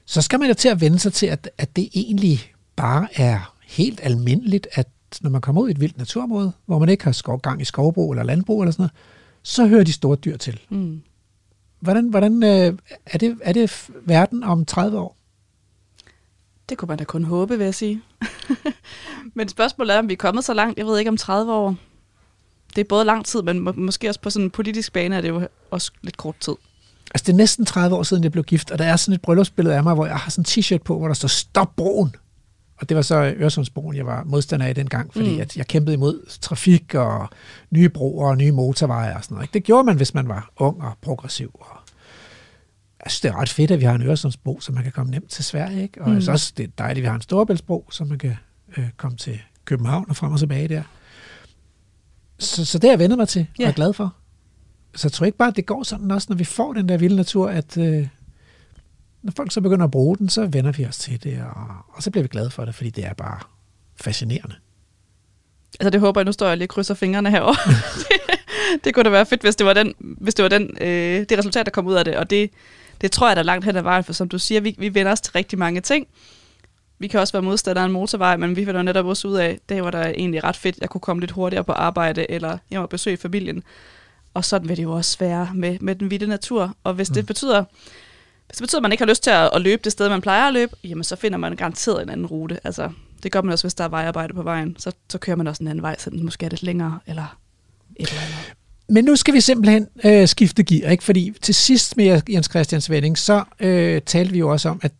så 0.04 0.22
skal 0.22 0.38
man 0.38 0.48
jo 0.48 0.54
til 0.54 0.68
at 0.68 0.80
vende 0.80 0.98
sig 0.98 1.12
til, 1.12 1.26
at, 1.26 1.50
at 1.58 1.76
det 1.76 1.88
egentlig 1.94 2.52
bare 2.76 3.08
er 3.14 3.54
helt 3.64 4.00
almindeligt, 4.02 4.68
at 4.72 4.88
når 5.20 5.30
man 5.30 5.40
kommer 5.40 5.62
ud 5.62 5.68
i 5.68 5.70
et 5.70 5.80
vildt 5.80 5.98
naturområde, 5.98 6.52
hvor 6.66 6.78
man 6.78 6.88
ikke 6.88 7.04
har 7.04 7.12
skov, 7.12 7.40
gang 7.40 7.60
i 7.60 7.64
skovbrug 7.64 8.12
eller 8.12 8.22
landbrug 8.22 8.62
eller 8.62 8.72
sådan 8.72 8.82
noget, 8.82 8.92
så 9.42 9.66
hører 9.66 9.84
de 9.84 9.92
store 9.92 10.16
dyr 10.16 10.36
til. 10.36 10.60
Mm. 10.70 11.02
Hvordan, 11.80 12.08
hvordan 12.08 12.42
øh, 12.42 12.78
er, 13.06 13.18
det, 13.18 13.38
er 13.42 13.52
det 13.52 13.90
verden 14.04 14.42
om 14.42 14.64
30 14.64 14.98
år? 14.98 15.16
Det 16.68 16.78
kunne 16.78 16.86
man 16.86 16.98
da 16.98 17.04
kun 17.04 17.24
håbe, 17.24 17.58
vil 17.58 17.64
jeg 17.64 17.74
sige. 17.74 18.02
men 19.34 19.48
spørgsmålet 19.48 19.94
er, 19.94 19.98
om 19.98 20.08
vi 20.08 20.12
er 20.12 20.16
kommet 20.16 20.44
så 20.44 20.54
langt. 20.54 20.78
Jeg 20.78 20.86
ved 20.86 20.98
ikke 20.98 21.08
om 21.08 21.16
30 21.16 21.52
år. 21.52 21.76
Det 22.74 22.80
er 22.80 22.88
både 22.88 23.04
lang 23.04 23.24
tid, 23.24 23.42
men 23.42 23.60
må, 23.60 23.72
måske 23.72 24.08
også 24.08 24.20
på 24.20 24.30
sådan 24.30 24.44
en 24.44 24.50
politisk 24.50 24.92
bane 24.92 25.16
er 25.16 25.20
det 25.20 25.28
jo 25.28 25.48
også 25.70 25.92
lidt 26.02 26.16
kort 26.16 26.34
tid. 26.40 26.54
Altså, 27.14 27.24
det 27.26 27.32
er 27.32 27.36
næsten 27.36 27.66
30 27.66 27.96
år 27.96 28.02
siden, 28.02 28.24
jeg 28.24 28.32
blev 28.32 28.44
gift, 28.44 28.70
og 28.70 28.78
der 28.78 28.84
er 28.84 28.96
sådan 28.96 29.14
et 29.14 29.22
bryllupsbillede 29.22 29.76
af 29.76 29.82
mig, 29.82 29.94
hvor 29.94 30.06
jeg 30.06 30.16
har 30.16 30.30
sådan 30.30 30.42
en 30.42 30.62
t-shirt 30.62 30.82
på, 30.84 30.98
hvor 30.98 31.06
der 31.06 31.14
står 31.14 31.28
Stop 31.28 31.76
broen. 31.76 32.14
Og 32.82 32.88
det 32.88 32.96
var 32.96 33.02
så 33.02 33.34
Øresundsbroen, 33.36 33.96
jeg 33.96 34.06
var 34.06 34.24
modstander 34.24 34.66
af 34.66 34.74
dengang, 34.74 35.12
fordi 35.12 35.34
mm. 35.34 35.40
at 35.40 35.56
jeg 35.56 35.66
kæmpede 35.66 35.94
imod 35.94 36.38
trafik 36.40 36.94
og 36.94 37.28
nye 37.70 37.88
broer 37.88 38.28
og 38.30 38.36
nye 38.36 38.52
motorveje 38.52 39.16
og 39.16 39.24
sådan 39.24 39.34
noget. 39.34 39.54
Det 39.54 39.64
gjorde 39.64 39.84
man, 39.84 39.96
hvis 39.96 40.14
man 40.14 40.28
var 40.28 40.50
ung 40.56 40.82
og 40.82 40.92
progressiv. 41.02 41.50
Og 41.54 41.76
jeg 43.04 43.10
synes, 43.10 43.20
det 43.20 43.28
er 43.28 43.40
ret 43.40 43.48
fedt, 43.48 43.70
at 43.70 43.80
vi 43.80 43.84
har 43.84 43.94
en 43.94 44.02
Øresundsbro, 44.02 44.60
så 44.60 44.72
man 44.72 44.82
kan 44.82 44.92
komme 44.92 45.10
nemt 45.10 45.30
til 45.30 45.44
Sverige. 45.44 45.82
Ikke? 45.82 46.00
Og 46.00 46.08
mm. 46.08 46.14
jeg 46.14 46.22
synes 46.22 46.42
også, 46.42 46.52
det 46.56 46.64
er 46.64 46.68
dejligt, 46.78 46.98
at 46.98 47.02
vi 47.02 47.06
har 47.06 47.14
en 47.14 47.20
Storebæltsbro, 47.20 47.88
så 47.90 48.04
man 48.04 48.18
kan 48.18 48.36
øh, 48.76 48.88
komme 48.96 49.16
til 49.16 49.40
København 49.64 50.04
og 50.08 50.16
frem 50.16 50.32
og 50.32 50.38
tilbage 50.38 50.68
der. 50.68 50.82
Så, 52.38 52.64
så 52.64 52.78
det 52.78 52.88
har 52.88 52.92
jeg 52.92 52.98
vendet 52.98 53.18
mig 53.18 53.28
til, 53.28 53.46
og 53.58 53.64
er 53.64 53.72
glad 53.72 53.92
for. 53.92 54.14
Så 54.94 55.08
jeg 55.08 55.12
tror 55.12 55.26
ikke 55.26 55.38
bare, 55.38 55.48
at 55.48 55.56
det 55.56 55.66
går 55.66 55.82
sådan 55.82 56.10
også, 56.10 56.26
når 56.30 56.36
vi 56.36 56.44
får 56.44 56.72
den 56.72 56.88
der 56.88 56.96
vilde 56.96 57.16
natur, 57.16 57.48
at 57.48 57.76
øh, 57.76 58.08
når 59.22 59.32
folk 59.36 59.52
så 59.52 59.60
begynder 59.60 59.84
at 59.84 59.90
bruge 59.90 60.16
den, 60.16 60.28
så 60.28 60.46
vender 60.46 60.72
vi 60.72 60.86
os 60.86 60.98
til 60.98 61.22
det, 61.22 61.42
og, 61.42 61.66
og 61.88 62.02
så 62.02 62.10
bliver 62.10 62.22
vi 62.22 62.28
glade 62.28 62.50
for 62.50 62.64
det, 62.64 62.74
fordi 62.74 62.90
det 62.90 63.04
er 63.04 63.14
bare 63.14 63.38
fascinerende. 63.96 64.54
Altså 65.80 65.90
det 65.90 66.00
håber 66.00 66.20
jeg, 66.20 66.24
nu 66.24 66.32
står 66.32 66.48
jeg 66.48 66.56
lige 66.56 66.66
og 66.66 66.70
krydser 66.70 66.94
fingrene 66.94 67.30
herovre. 67.30 67.72
det, 67.98 68.38
det 68.84 68.94
kunne 68.94 69.04
da 69.04 69.10
være 69.10 69.26
fedt, 69.26 69.42
hvis 69.42 69.56
det 69.56 69.66
var, 69.66 69.72
den, 69.72 69.94
hvis 69.98 70.34
det, 70.34 70.42
var 70.42 70.48
den, 70.48 70.70
øh, 70.80 71.26
det 71.28 71.38
resultat, 71.38 71.66
der 71.66 71.72
kom 71.72 71.86
ud 71.86 71.94
af 71.94 72.04
det, 72.04 72.16
og 72.16 72.30
det, 72.30 72.50
det 73.00 73.12
tror 73.12 73.28
jeg, 73.28 73.36
der 73.36 73.42
er 73.42 73.46
langt 73.46 73.64
hen 73.64 73.76
ad 73.76 73.82
vejen, 73.82 74.04
for 74.04 74.12
som 74.12 74.28
du 74.28 74.38
siger, 74.38 74.60
vi, 74.60 74.74
vi 74.78 74.94
vender 74.94 75.12
os 75.12 75.20
til 75.20 75.32
rigtig 75.32 75.58
mange 75.58 75.80
ting. 75.80 76.06
Vi 77.02 77.08
kan 77.08 77.20
også 77.20 77.32
være 77.32 77.42
modstandere 77.42 77.84
af 77.84 77.86
en 77.86 77.92
motorvej, 77.92 78.36
men 78.36 78.56
vi 78.56 78.64
finder 78.64 78.82
netop 78.82 79.06
også 79.06 79.28
ud 79.28 79.36
af, 79.36 79.58
det 79.68 79.82
var 79.82 79.90
der 79.90 80.06
egentlig 80.06 80.44
ret 80.44 80.56
fedt, 80.56 80.78
jeg 80.80 80.88
kunne 80.88 81.00
komme 81.00 81.20
lidt 81.20 81.30
hurtigere 81.30 81.64
på 81.64 81.72
arbejde, 81.72 82.30
eller 82.30 82.58
jeg 82.70 82.80
må 82.80 82.86
besøge 82.86 83.16
familien. 83.16 83.62
Og 84.34 84.44
sådan 84.44 84.68
vil 84.68 84.76
det 84.76 84.82
jo 84.82 84.92
også 84.92 85.18
være 85.18 85.50
med, 85.54 85.78
med 85.80 85.94
den 85.94 86.10
vilde 86.10 86.26
natur. 86.26 86.76
Og 86.84 86.94
hvis 86.94 87.10
mm. 87.10 87.14
det 87.14 87.26
betyder, 87.26 87.64
hvis 88.46 88.56
det 88.56 88.62
betyder, 88.62 88.78
at 88.78 88.82
man 88.82 88.92
ikke 88.92 89.02
har 89.02 89.08
lyst 89.08 89.22
til 89.22 89.30
at, 89.30 89.50
at 89.54 89.60
løbe 89.60 89.80
det 89.84 89.92
sted, 89.92 90.08
man 90.08 90.20
plejer 90.20 90.48
at 90.48 90.52
løbe, 90.54 90.76
jamen 90.84 91.04
så 91.04 91.16
finder 91.16 91.38
man 91.38 91.56
garanteret 91.56 92.02
en 92.02 92.08
anden 92.08 92.26
rute. 92.26 92.58
Altså, 92.64 92.90
det 93.22 93.32
gør 93.32 93.42
man 93.42 93.52
også, 93.52 93.64
hvis 93.64 93.74
der 93.74 93.84
er 93.84 93.88
vejarbejde 93.88 94.34
på 94.34 94.42
vejen. 94.42 94.76
Så, 94.78 94.92
så 95.08 95.18
kører 95.18 95.36
man 95.36 95.46
også 95.46 95.62
en 95.62 95.68
anden 95.68 95.82
vej, 95.82 95.96
så 95.98 96.10
den 96.10 96.24
måske 96.24 96.46
er 96.46 96.50
lidt 96.50 96.62
længere, 96.62 96.98
eller 97.06 97.36
et 97.96 98.08
eller 98.08 98.20
andet. 98.20 98.52
Men 98.88 99.04
nu 99.04 99.16
skal 99.16 99.34
vi 99.34 99.40
simpelthen 99.40 99.88
øh, 100.04 100.28
skifte 100.28 100.62
gear, 100.62 100.90
ikke? 100.90 101.04
fordi 101.04 101.32
til 101.42 101.54
sidst 101.54 101.96
med 101.96 102.22
Jens 102.28 102.46
Christian 102.50 102.80
Svending, 102.80 103.18
så 103.18 103.44
øh, 103.60 104.02
talte 104.02 104.32
vi 104.32 104.38
jo 104.38 104.48
også 104.48 104.68
om, 104.68 104.80
at 104.82 104.92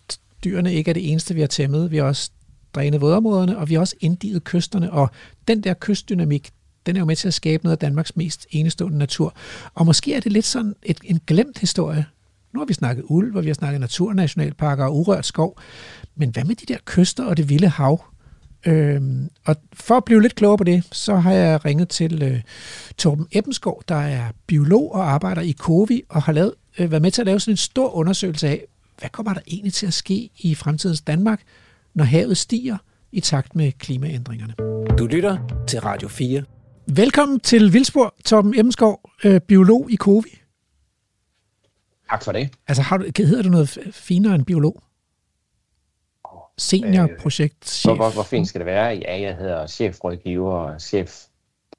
dyrene 0.44 0.74
ikke 0.74 0.88
er 0.88 0.92
det 0.92 1.10
eneste, 1.10 1.34
vi 1.34 1.40
har 1.40 1.48
tæmmet. 1.48 1.90
Vi 1.90 1.96
har 1.96 2.04
også 2.04 2.30
drænet 2.74 3.00
vådområderne, 3.00 3.58
og 3.58 3.68
vi 3.68 3.74
har 3.74 3.80
også 3.80 3.96
inddiget 4.00 4.44
kysterne, 4.44 4.92
og 4.92 5.10
den 5.48 5.60
der 5.60 5.74
kystdynamik, 5.74 6.50
den 6.86 6.96
er 6.96 7.00
jo 7.00 7.06
med 7.06 7.16
til 7.16 7.28
at 7.28 7.34
skabe 7.34 7.64
noget 7.64 7.76
af 7.76 7.78
Danmarks 7.78 8.16
mest 8.16 8.46
enestående 8.50 8.98
natur. 8.98 9.34
Og 9.74 9.86
måske 9.86 10.14
er 10.14 10.20
det 10.20 10.32
lidt 10.32 10.44
sådan 10.44 10.74
et, 10.82 10.98
en 11.04 11.20
glemt 11.26 11.58
historie. 11.58 12.06
Nu 12.54 12.60
har 12.60 12.66
vi 12.66 12.74
snakket 12.74 13.04
ulv, 13.08 13.36
og 13.36 13.42
vi 13.42 13.48
har 13.48 13.54
snakket 13.54 13.80
naturnationalparker 13.80 14.84
og 14.84 14.96
urørt 14.96 15.26
skov. 15.26 15.58
Men 16.16 16.30
hvad 16.30 16.44
med 16.44 16.54
de 16.54 16.66
der 16.72 16.78
kyster 16.84 17.24
og 17.24 17.36
det 17.36 17.48
vilde 17.48 17.68
hav? 17.68 18.04
Øhm, 18.66 19.28
og 19.44 19.56
for 19.72 19.96
at 19.96 20.04
blive 20.04 20.22
lidt 20.22 20.34
klogere 20.34 20.58
på 20.58 20.64
det, 20.64 20.84
så 20.92 21.16
har 21.16 21.32
jeg 21.32 21.64
ringet 21.64 21.88
til 21.88 22.22
øh, 22.22 22.40
Torben 22.98 23.26
Ebbenskov, 23.32 23.82
der 23.88 23.94
er 23.94 24.24
biolog 24.46 24.94
og 24.94 25.12
arbejder 25.12 25.42
i 25.42 25.50
Kovi, 25.50 26.02
og 26.08 26.22
har 26.22 26.32
lavet, 26.32 26.54
øh, 26.78 26.90
været 26.90 27.02
med 27.02 27.10
til 27.10 27.22
at 27.22 27.26
lave 27.26 27.40
sådan 27.40 27.52
en 27.52 27.56
stor 27.56 27.94
undersøgelse 27.94 28.48
af, 28.48 28.64
hvad 28.98 29.10
kommer 29.10 29.34
der 29.34 29.40
egentlig 29.46 29.72
til 29.72 29.86
at 29.86 29.94
ske 29.94 30.30
i 30.38 30.54
fremtidens 30.54 31.00
Danmark, 31.00 31.42
når 31.94 32.04
havet 32.04 32.36
stiger 32.36 32.76
i 33.12 33.20
takt 33.20 33.56
med 33.56 33.72
klimaændringerne. 33.72 34.54
Du 34.98 35.06
lytter 35.06 35.64
til 35.68 35.80
Radio 35.80 36.08
4. 36.08 36.42
Velkommen 36.86 37.40
til 37.40 37.72
Vildspor, 37.72 38.14
Torben 38.24 38.58
Ebbenskov, 38.58 39.10
øh, 39.24 39.40
biolog 39.40 39.90
i 39.90 39.96
Kovi. 39.96 40.38
Tak 42.10 42.24
for 42.24 42.32
det. 42.32 42.50
Altså, 42.68 42.82
har 42.82 42.96
du, 42.96 43.04
hedder 43.18 43.42
du 43.42 43.48
noget 43.48 43.78
finere 43.92 44.34
end 44.34 44.44
biolog? 44.44 44.82
Seniorprojektchef. 46.58 47.88
Hvor, 47.88 47.96
hvor, 47.96 48.10
hvor 48.10 48.22
fint 48.22 48.48
skal 48.48 48.58
det 48.58 48.66
være? 48.66 48.86
Ja, 48.86 49.20
jeg 49.20 49.36
hedder 49.36 49.66
chefrådgiver, 49.66 50.78
chef 50.78 51.24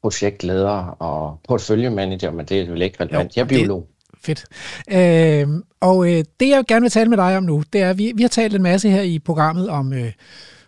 projektleder 0.01 0.95
og 0.99 1.39
portføljemanager, 1.47 2.31
men 2.31 2.45
det 2.45 2.61
er 2.61 2.65
jo 2.65 2.75
ikke 2.75 3.03
relevant. 3.03 3.37
Jo, 3.37 3.39
jeg 3.39 3.43
er 3.43 3.47
biolog. 3.47 3.87
Fedt. 4.25 4.45
Øh, 4.91 5.47
og 5.79 6.11
øh, 6.11 6.23
det, 6.39 6.49
jeg 6.49 6.63
gerne 6.67 6.81
vil 6.81 6.91
tale 6.91 7.09
med 7.09 7.17
dig 7.17 7.37
om 7.37 7.43
nu, 7.43 7.63
det 7.73 7.81
er, 7.81 7.89
at 7.89 7.97
vi, 7.97 8.11
vi 8.15 8.21
har 8.21 8.29
talt 8.29 8.55
en 8.55 8.63
masse 8.63 8.89
her 8.89 9.01
i 9.01 9.19
programmet 9.19 9.69
om, 9.69 9.93
øh, 9.93 10.11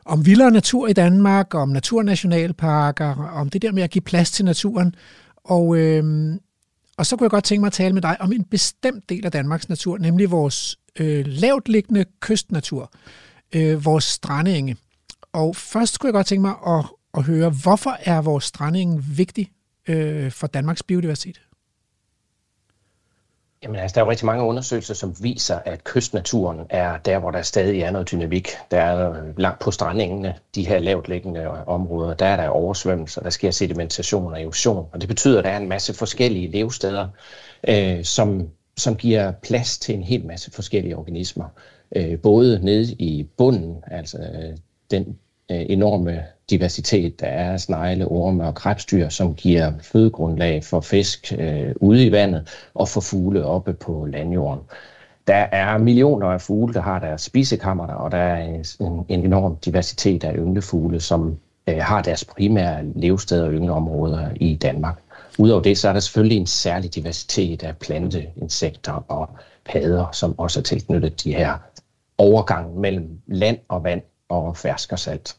om 0.05 0.25
vildere 0.25 0.51
natur 0.51 0.87
i 0.87 0.93
Danmark, 0.93 1.53
om 1.53 1.69
naturnationalparker, 1.69 3.31
om 3.33 3.49
det 3.49 3.61
der 3.61 3.71
med 3.71 3.83
at 3.83 3.89
give 3.89 4.01
plads 4.01 4.31
til 4.31 4.45
naturen. 4.45 4.95
Og, 5.43 5.77
øh, 5.77 6.33
og 6.97 7.05
så 7.05 7.15
kunne 7.15 7.25
jeg 7.25 7.31
godt 7.31 7.43
tænke 7.43 7.59
mig 7.59 7.67
at 7.67 7.73
tale 7.73 7.93
med 7.93 8.01
dig 8.01 8.17
om 8.19 8.31
en 8.31 8.43
bestemt 8.43 9.09
del 9.09 9.25
af 9.25 9.31
Danmarks 9.31 9.69
natur, 9.69 9.97
nemlig 9.97 10.31
vores 10.31 10.77
øh, 10.99 11.25
lavt 11.27 11.69
liggende 11.69 12.05
kystnatur, 12.19 12.91
øh, 13.55 13.85
vores 13.85 14.03
strandenge. 14.03 14.77
Og 15.33 15.55
først 15.55 15.99
kunne 15.99 16.07
jeg 16.07 16.13
godt 16.13 16.27
tænke 16.27 16.41
mig 16.41 16.55
at, 16.67 16.85
at 17.13 17.23
høre, 17.23 17.49
hvorfor 17.49 17.97
er 17.99 18.21
vores 18.21 18.43
strandenge 18.43 19.03
vigtig 19.03 19.51
øh, 19.87 20.31
for 20.31 20.47
Danmarks 20.47 20.83
biodiversitet? 20.83 21.41
Jamen 23.65 23.79
altså, 23.79 23.95
der 23.95 24.01
er 24.01 24.05
jo 24.05 24.11
rigtig 24.11 24.25
mange 24.25 24.43
undersøgelser, 24.43 24.93
som 24.93 25.15
viser, 25.21 25.59
at 25.65 25.83
kystnaturen 25.83 26.59
er 26.69 26.97
der, 26.97 27.19
hvor 27.19 27.31
der 27.31 27.41
stadig 27.41 27.81
er 27.81 27.91
noget 27.91 28.11
dynamik. 28.11 28.49
Der 28.71 28.81
er 28.81 29.11
øh, 29.11 29.39
langt 29.39 29.59
på 29.59 29.71
strandingene, 29.71 30.35
de 30.55 30.67
her 30.67 30.79
lavt 30.79 31.07
liggende 31.07 31.39
øh, 31.39 31.67
områder, 31.67 32.13
der 32.13 32.25
er 32.25 32.35
der 32.35 32.47
oversvømmelser, 32.47 33.21
der 33.21 33.29
sker 33.29 33.51
sedimentation 33.51 34.33
og 34.33 34.41
erosion. 34.41 34.87
Og 34.91 35.01
det 35.01 35.07
betyder, 35.07 35.37
at 35.37 35.45
der 35.45 35.49
er 35.49 35.57
en 35.57 35.69
masse 35.69 35.93
forskellige 35.93 36.47
levesteder, 36.47 37.07
øh, 37.67 38.03
som, 38.03 38.49
som 38.77 38.95
giver 38.95 39.31
plads 39.31 39.77
til 39.77 39.95
en 39.95 40.03
hel 40.03 40.25
masse 40.25 40.51
forskellige 40.51 40.97
organismer. 40.97 41.45
Øh, 41.95 42.19
både 42.19 42.59
nede 42.63 42.93
i 42.93 43.27
bunden, 43.37 43.83
altså 43.87 44.17
øh, 44.17 44.57
den 44.91 45.17
Øh, 45.51 45.65
enorme 45.69 46.23
diversitet, 46.49 47.19
der 47.19 47.27
er 47.27 47.57
snegle, 47.57 48.07
orme 48.07 48.47
og 48.47 48.55
krebsdyr, 48.55 49.09
som 49.09 49.35
giver 49.35 49.71
fødegrundlag 49.81 50.63
for 50.63 50.81
fisk 50.81 51.33
øh, 51.37 51.71
ude 51.75 52.05
i 52.05 52.11
vandet 52.11 52.69
og 52.73 52.89
for 52.89 53.01
fugle 53.01 53.45
oppe 53.45 53.73
på 53.73 54.05
landjorden. 54.05 54.63
Der 55.27 55.35
er 55.35 55.77
millioner 55.77 56.27
af 56.27 56.41
fugle, 56.41 56.73
der 56.73 56.81
har 56.81 56.99
deres 56.99 57.21
spisekammer, 57.21 57.87
og 57.87 58.11
der 58.11 58.17
er 58.17 58.43
en, 58.43 58.65
en 59.09 59.25
enorm 59.25 59.57
diversitet 59.57 60.23
af 60.23 60.35
ynglefugle, 60.35 60.99
som 60.99 61.37
øh, 61.69 61.77
har 61.77 62.01
deres 62.01 62.25
primære 62.25 62.85
levesteder 62.95 63.45
og 63.45 63.53
yngleområder 63.53 64.29
i 64.35 64.55
Danmark. 64.55 64.99
Udover 65.39 65.61
det, 65.61 65.77
så 65.77 65.89
er 65.89 65.93
der 65.93 65.99
selvfølgelig 65.99 66.37
en 66.37 66.47
særlig 66.47 66.95
diversitet 66.95 67.63
af 67.63 67.77
planteinsekter 67.77 69.05
og 69.07 69.29
padder, 69.65 70.05
som 70.11 70.39
også 70.39 70.59
er 70.59 70.63
tilknyttet 70.63 71.23
de 71.23 71.35
her 71.35 71.53
overgang 72.17 72.79
mellem 72.79 73.19
land 73.27 73.57
og 73.67 73.83
vand 73.83 74.01
og 74.29 74.57
fersk 74.57 74.91
og 74.91 74.99
salt. 74.99 75.35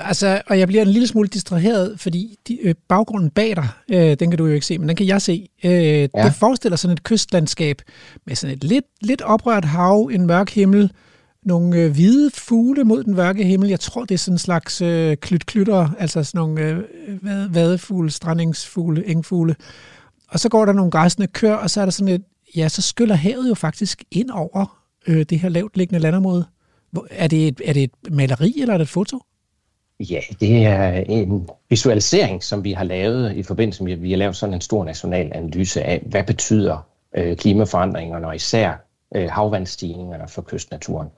Altså, 0.00 0.42
og 0.46 0.58
jeg 0.58 0.68
bliver 0.68 0.82
en 0.82 0.88
lille 0.88 1.08
smule 1.08 1.28
distraheret, 1.28 2.00
fordi 2.00 2.38
de, 2.48 2.58
øh, 2.62 2.74
baggrunden 2.88 3.30
bag 3.30 3.56
dig, 3.56 3.68
øh, 3.90 4.16
den 4.20 4.30
kan 4.30 4.38
du 4.38 4.46
jo 4.46 4.52
ikke 4.52 4.66
se, 4.66 4.78
men 4.78 4.88
den 4.88 4.96
kan 4.96 5.06
jeg 5.06 5.22
se. 5.22 5.48
Øh, 5.64 5.72
ja. 5.72 6.06
Det 6.06 6.34
forestiller 6.34 6.76
sådan 6.76 6.92
et 6.92 7.02
kystlandskab 7.02 7.82
med 8.26 8.36
sådan 8.36 8.56
et 8.56 8.64
lidt, 8.64 8.84
lidt 9.00 9.22
oprørt 9.22 9.64
hav, 9.64 10.10
en 10.12 10.26
mørk 10.26 10.50
himmel, 10.50 10.92
nogle 11.42 11.76
øh, 11.76 11.92
hvide 11.92 12.30
fugle 12.34 12.84
mod 12.84 13.04
den 13.04 13.14
mørke 13.14 13.44
himmel. 13.44 13.68
Jeg 13.68 13.80
tror, 13.80 14.04
det 14.04 14.14
er 14.14 14.18
sådan 14.18 14.34
en 14.34 14.38
slags 14.38 14.80
øh, 14.80 15.16
klytklytter, 15.16 15.88
altså 15.98 16.24
sådan 16.24 16.38
nogle 16.38 16.60
øh, 16.60 17.54
vadefugle, 17.54 18.10
strandingsfugle, 18.10 19.06
engfugle. 19.06 19.56
Og 20.28 20.40
så 20.40 20.48
går 20.48 20.64
der 20.64 20.72
nogle 20.72 20.90
græsne 20.90 21.26
kør, 21.26 21.54
og 21.54 21.70
så 21.70 21.80
er 21.80 21.84
der 21.84 21.92
sådan 21.92 22.14
et, 22.14 22.22
ja, 22.56 22.68
så 22.68 22.82
skyller 22.82 23.14
havet 23.14 23.48
jo 23.48 23.54
faktisk 23.54 24.04
ind 24.10 24.30
over 24.30 24.82
øh, 25.06 25.26
det 25.30 25.38
her 25.38 25.48
lavt 25.48 25.76
liggende 25.76 26.00
landområde. 26.00 26.46
Er 27.10 27.26
det, 27.26 27.48
et, 27.48 27.60
er 27.64 27.72
det 27.72 27.82
et 27.82 27.90
maleri, 28.10 28.54
eller 28.60 28.74
er 28.74 28.78
det 28.78 28.84
et 28.84 28.88
foto? 28.88 29.20
Ja, 30.00 30.20
det 30.40 30.66
er 30.66 30.92
en 30.92 31.48
visualisering, 31.70 32.42
som 32.42 32.64
vi 32.64 32.72
har 32.72 32.84
lavet 32.84 33.36
i 33.36 33.42
forbindelse 33.42 33.84
med, 33.84 33.92
at 33.92 34.02
vi 34.02 34.10
har 34.10 34.18
lavet 34.18 34.36
sådan 34.36 34.54
en 34.54 34.60
stor 34.60 34.84
national 34.84 35.32
analyse 35.34 35.82
af, 35.82 36.02
hvad 36.06 36.24
betyder 36.24 36.86
øh, 37.16 37.36
klimaforandringerne 37.36 38.26
og 38.26 38.34
især 38.34 38.72
øh, 39.14 39.30
havvandstigningerne 39.30 40.28
for 40.28 40.42
kystnaturen. 40.42 41.08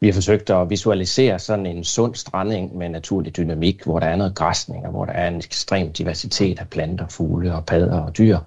Vi 0.00 0.06
har 0.06 0.14
forsøgt 0.14 0.50
at 0.50 0.70
visualisere 0.70 1.38
sådan 1.38 1.66
en 1.66 1.84
sund 1.84 2.14
stranding 2.14 2.76
med 2.76 2.88
naturlig 2.88 3.36
dynamik, 3.36 3.84
hvor 3.84 3.98
der 3.98 4.06
er 4.06 4.16
noget 4.16 4.34
græsning, 4.34 4.86
og 4.86 4.90
hvor 4.90 5.04
der 5.04 5.12
er 5.12 5.28
en 5.28 5.36
ekstrem 5.36 5.92
diversitet 5.92 6.58
af 6.58 6.68
planter, 6.68 7.08
fugle 7.08 7.54
og 7.54 7.66
padder 7.66 8.00
og 8.00 8.18
dyr, 8.18 8.38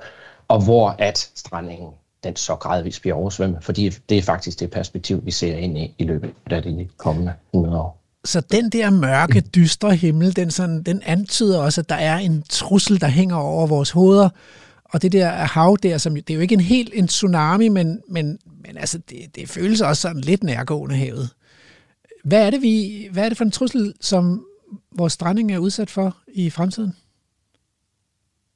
og 0.48 0.64
hvor 0.64 0.96
at 1.00 1.32
strandingen 1.36 1.90
den 2.24 2.36
så 2.36 2.56
gradvist 2.56 3.02
bliver 3.02 3.16
oversvømmet, 3.16 3.64
fordi 3.64 3.90
det 3.90 4.18
er 4.18 4.22
faktisk 4.22 4.60
det 4.60 4.72
perspektiv, 4.72 5.26
vi 5.26 5.32
ser 5.32 5.56
ind 5.56 5.78
i 5.78 5.96
i 5.98 6.04
løbet 6.04 6.34
af 6.52 6.64
de 6.64 6.88
kommende 6.98 7.34
100 7.54 7.80
år. 7.80 8.02
Så 8.26 8.42
den 8.42 8.70
der 8.70 8.90
mørke, 8.90 9.42
dystre 9.42 9.96
himmel, 9.96 10.36
den, 10.36 10.52
sådan, 10.52 10.84
den 10.84 11.02
antyder 11.06 11.60
også, 11.60 11.82
at 11.82 11.90
der 11.90 11.96
er 11.96 12.18
en 12.18 12.44
trussel, 12.50 13.02
der 13.02 13.08
hænger 13.08 13.36
over 13.36 13.68
vores 13.68 13.92
hoveder. 13.92 14.30
Og 14.84 15.02
det 15.02 15.12
der 15.12 15.30
hav 15.30 15.78
der, 15.84 15.98
som, 15.98 16.16
det 16.16 16.30
er 16.30 16.34
jo 16.34 16.40
ikke 16.40 16.54
en 16.54 16.60
helt 16.60 16.92
en 16.94 17.08
tsunami, 17.08 17.68
men, 17.68 18.02
men, 18.10 18.40
men 18.66 18.78
altså, 18.78 19.00
det, 19.10 19.36
det 19.36 19.50
føles 19.50 19.82
også 19.82 20.02
sådan 20.02 20.22
lidt 20.22 20.44
nærgående 20.44 20.96
havet. 20.96 21.30
Hvad 22.24 22.46
er, 22.46 22.50
det, 22.50 22.62
vi, 22.62 23.08
hvad 23.12 23.26
er 23.26 23.30
det 23.30 23.38
for 23.38 23.46
en 23.46 23.52
trussel, 23.52 23.94
som 24.02 24.46
vores 24.96 25.14
stranding 25.14 25.52
er 25.52 25.58
udsat 25.58 25.90
for 25.90 26.18
i 26.28 26.50
fremtiden? 26.50 26.96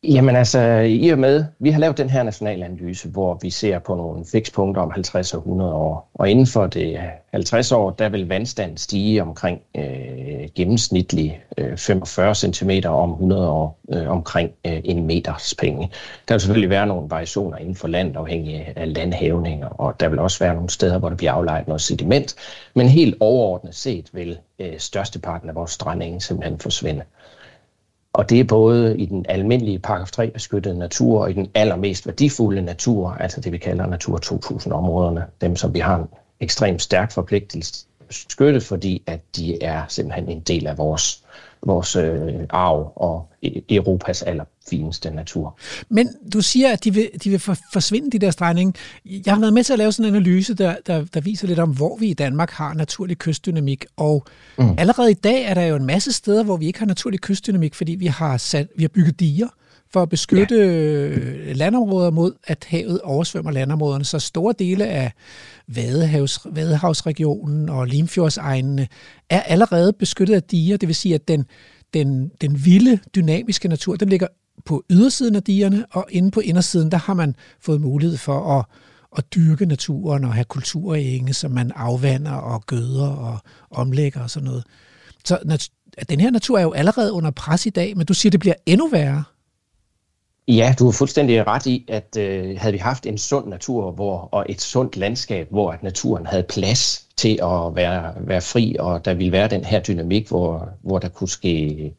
Jamen 0.07 0.36
altså, 0.36 0.60
i 0.80 1.10
og 1.10 1.19
med, 1.19 1.45
vi 1.60 1.69
har 1.69 1.80
lavet 1.80 1.98
den 1.98 2.10
her 2.10 2.23
nationale 2.23 2.65
analyse, 2.65 3.10
hvor 3.10 3.40
vi 3.41 3.49
ser 3.49 3.80
på 3.80 3.95
nogle 3.95 4.26
fikspunkter 4.32 4.82
om 4.82 4.91
50 4.91 5.34
og 5.34 5.40
100 5.40 5.73
år. 5.73 6.11
Og 6.14 6.30
inden 6.30 6.48
for 6.48 6.68
det 6.68 6.99
50 7.32 7.72
år, 7.72 7.90
der 7.91 8.10
vil 8.10 8.27
vandstanden 8.27 8.77
stige 8.77 9.22
omkring 9.22 9.61
øh, 9.77 10.49
gennemsnitlig 10.56 11.41
øh, 11.57 11.77
45 11.77 12.36
cm 12.36 12.69
om 12.86 13.11
100 13.11 13.49
år, 13.49 13.80
øh, 13.94 14.10
omkring 14.10 14.52
øh, 14.65 14.82
en 14.84 15.07
meters 15.07 15.53
penge. 15.60 15.91
Der 16.27 16.34
vil 16.34 16.41
selvfølgelig 16.41 16.69
være 16.69 16.88
nogle 16.88 17.10
variationer 17.10 17.57
inden 17.57 17.76
for 17.76 17.88
land, 17.88 18.18
afhængig 18.18 18.73
af 18.76 18.94
landhævninger, 18.94 19.68
og 19.68 19.99
der 19.99 20.10
vil 20.10 20.19
også 20.19 20.40
være 20.40 20.53
nogle 20.53 20.69
steder, 20.69 20.99
hvor 20.99 21.10
der 21.10 21.15
bliver 21.15 21.32
aflejret 21.32 21.68
noget 21.68 21.82
sediment. 21.82 22.36
Men 22.76 22.90
helt 22.90 23.15
overordnet 23.19 23.76
set 23.76 24.10
vil 24.14 24.38
øh, 24.60 24.73
størsteparten 24.77 25.49
af 25.49 25.56
vores 25.56 25.72
strandenge 25.72 26.22
simpelthen 26.22 26.60
forsvinde. 26.60 27.02
Og 28.15 28.29
det 28.29 28.39
er 28.39 28.43
både 28.43 28.97
i 28.97 29.05
den 29.05 29.25
almindelige 29.29 29.79
paragraf 29.79 30.11
3 30.11 30.29
beskyttede 30.29 30.79
natur 30.79 31.21
og 31.21 31.29
i 31.29 31.33
den 31.33 31.51
allermest 31.53 32.07
værdifulde 32.07 32.61
natur, 32.61 33.09
altså 33.09 33.41
det 33.41 33.51
vi 33.51 33.57
kalder 33.57 33.87
Natur 33.87 34.19
2000-områderne, 34.25 35.25
dem 35.41 35.55
som 35.55 35.73
vi 35.73 35.79
har 35.79 35.95
en 35.95 36.07
ekstremt 36.39 36.81
stærk 36.81 37.11
forpligtelse 37.11 37.85
beskyttet, 38.07 38.27
beskytte, 38.27 38.61
fordi 38.61 39.03
at 39.07 39.19
de 39.35 39.63
er 39.63 39.83
simpelthen 39.87 40.29
en 40.29 40.39
del 40.39 40.67
af 40.67 40.77
vores 40.77 41.24
vores 41.65 41.95
øh, 41.95 42.33
arv 42.49 42.93
og 42.95 43.29
e-, 43.45 43.61
Europas 43.69 44.21
allerfineste 44.21 45.09
natur. 45.09 45.57
Men 45.89 46.09
du 46.33 46.41
siger, 46.41 46.71
at 46.71 46.83
de 46.83 46.93
vil, 46.93 47.09
de 47.23 47.29
vil 47.29 47.39
forsvinde, 47.73 48.11
de 48.11 48.19
der 48.19 48.31
stregninger. 48.31 48.73
Jeg 49.05 49.33
har 49.33 49.39
været 49.39 49.53
med 49.53 49.63
til 49.63 49.73
at 49.73 49.79
lave 49.79 49.91
sådan 49.91 50.09
en 50.09 50.15
analyse, 50.15 50.53
der, 50.53 50.75
der, 50.87 51.05
der 51.13 51.21
viser 51.21 51.47
lidt 51.47 51.59
om, 51.59 51.69
hvor 51.69 51.97
vi 51.97 52.07
i 52.07 52.13
Danmark 52.13 52.51
har 52.51 52.73
naturlig 52.73 53.17
kystdynamik. 53.17 53.85
Og 53.97 54.25
mm. 54.57 54.75
allerede 54.77 55.11
i 55.11 55.13
dag 55.13 55.43
er 55.43 55.53
der 55.53 55.63
jo 55.63 55.75
en 55.75 55.85
masse 55.85 56.11
steder, 56.11 56.43
hvor 56.43 56.57
vi 56.57 56.67
ikke 56.67 56.79
har 56.79 56.85
naturlig 56.85 57.21
kystdynamik, 57.21 57.75
fordi 57.75 57.95
vi 57.95 58.05
har, 58.05 58.37
sat, 58.37 58.67
vi 58.75 58.83
har 58.83 58.89
bygget 58.89 59.19
diger 59.19 59.47
for 59.93 60.01
at 60.01 60.09
beskytte 60.09 60.55
ja. 61.47 61.53
landområder 61.53 62.11
mod, 62.11 62.33
at 62.47 62.65
havet 62.69 63.01
oversvømmer 63.01 63.51
landområderne. 63.51 64.05
Så 64.05 64.19
store 64.19 64.53
dele 64.59 64.85
af 64.87 65.11
Vadehavs, 65.67 66.39
Vadehavsregionen 66.45 67.69
og 67.69 67.87
Limfjordsegnene 67.87 68.87
er 69.29 69.41
allerede 69.41 69.93
beskyttet 69.93 70.35
af 70.35 70.43
diger. 70.43 70.77
Det 70.77 70.87
vil 70.87 70.95
sige, 70.95 71.15
at 71.15 71.27
den, 71.27 71.45
den, 71.93 72.31
den 72.41 72.65
vilde, 72.65 72.99
dynamiske 73.15 73.67
natur, 73.67 73.95
den 73.95 74.09
ligger 74.09 74.27
på 74.65 74.83
ydersiden 74.89 75.35
af 75.35 75.43
digerne, 75.43 75.85
og 75.91 76.05
inde 76.09 76.31
på 76.31 76.39
indersiden, 76.39 76.91
der 76.91 76.97
har 76.97 77.13
man 77.13 77.35
fået 77.61 77.81
mulighed 77.81 78.17
for 78.17 78.59
at, 78.59 78.65
at 79.17 79.33
dyrke 79.35 79.65
naturen 79.65 80.23
og 80.23 80.33
have 80.33 80.45
kulturenge, 80.45 81.33
som 81.33 81.51
man 81.51 81.71
afvander 81.75 82.31
og 82.31 82.65
gøder 82.65 83.07
og 83.07 83.39
omlægger 83.71 84.21
og 84.21 84.29
sådan 84.29 84.45
noget. 84.45 84.63
Så 85.25 85.59
den 86.09 86.19
her 86.19 86.31
natur 86.31 86.57
er 86.57 86.63
jo 86.63 86.71
allerede 86.71 87.11
under 87.11 87.31
pres 87.31 87.65
i 87.65 87.69
dag, 87.69 87.97
men 87.97 88.05
du 88.05 88.13
siger, 88.13 88.31
det 88.31 88.39
bliver 88.39 88.55
endnu 88.65 88.87
værre. 88.87 89.23
Ja, 90.47 90.76
du 90.80 90.85
har 90.85 90.91
fuldstændig 90.91 91.47
ret 91.47 91.65
i, 91.65 91.85
at 91.88 92.17
øh, 92.19 92.57
havde 92.59 92.72
vi 92.73 92.77
haft 92.77 93.05
en 93.05 93.17
sund 93.17 93.47
natur 93.47 93.91
hvor, 93.91 94.30
og 94.31 94.45
et 94.49 94.61
sundt 94.61 94.97
landskab, 94.97 95.47
hvor 95.51 95.72
at 95.72 95.84
naturen 95.84 96.26
havde 96.26 96.43
plads 96.43 97.07
til 97.17 97.39
at 97.43 97.76
være, 97.76 98.13
være 98.17 98.41
fri, 98.41 98.76
og 98.80 99.05
der 99.05 99.13
ville 99.13 99.31
være 99.31 99.47
den 99.49 99.65
her 99.65 99.80
dynamik, 99.80 100.27
hvor, 100.27 100.69
hvor 100.81 100.99
der 100.99 101.09
kunne 101.09 101.30
ske 101.30 101.93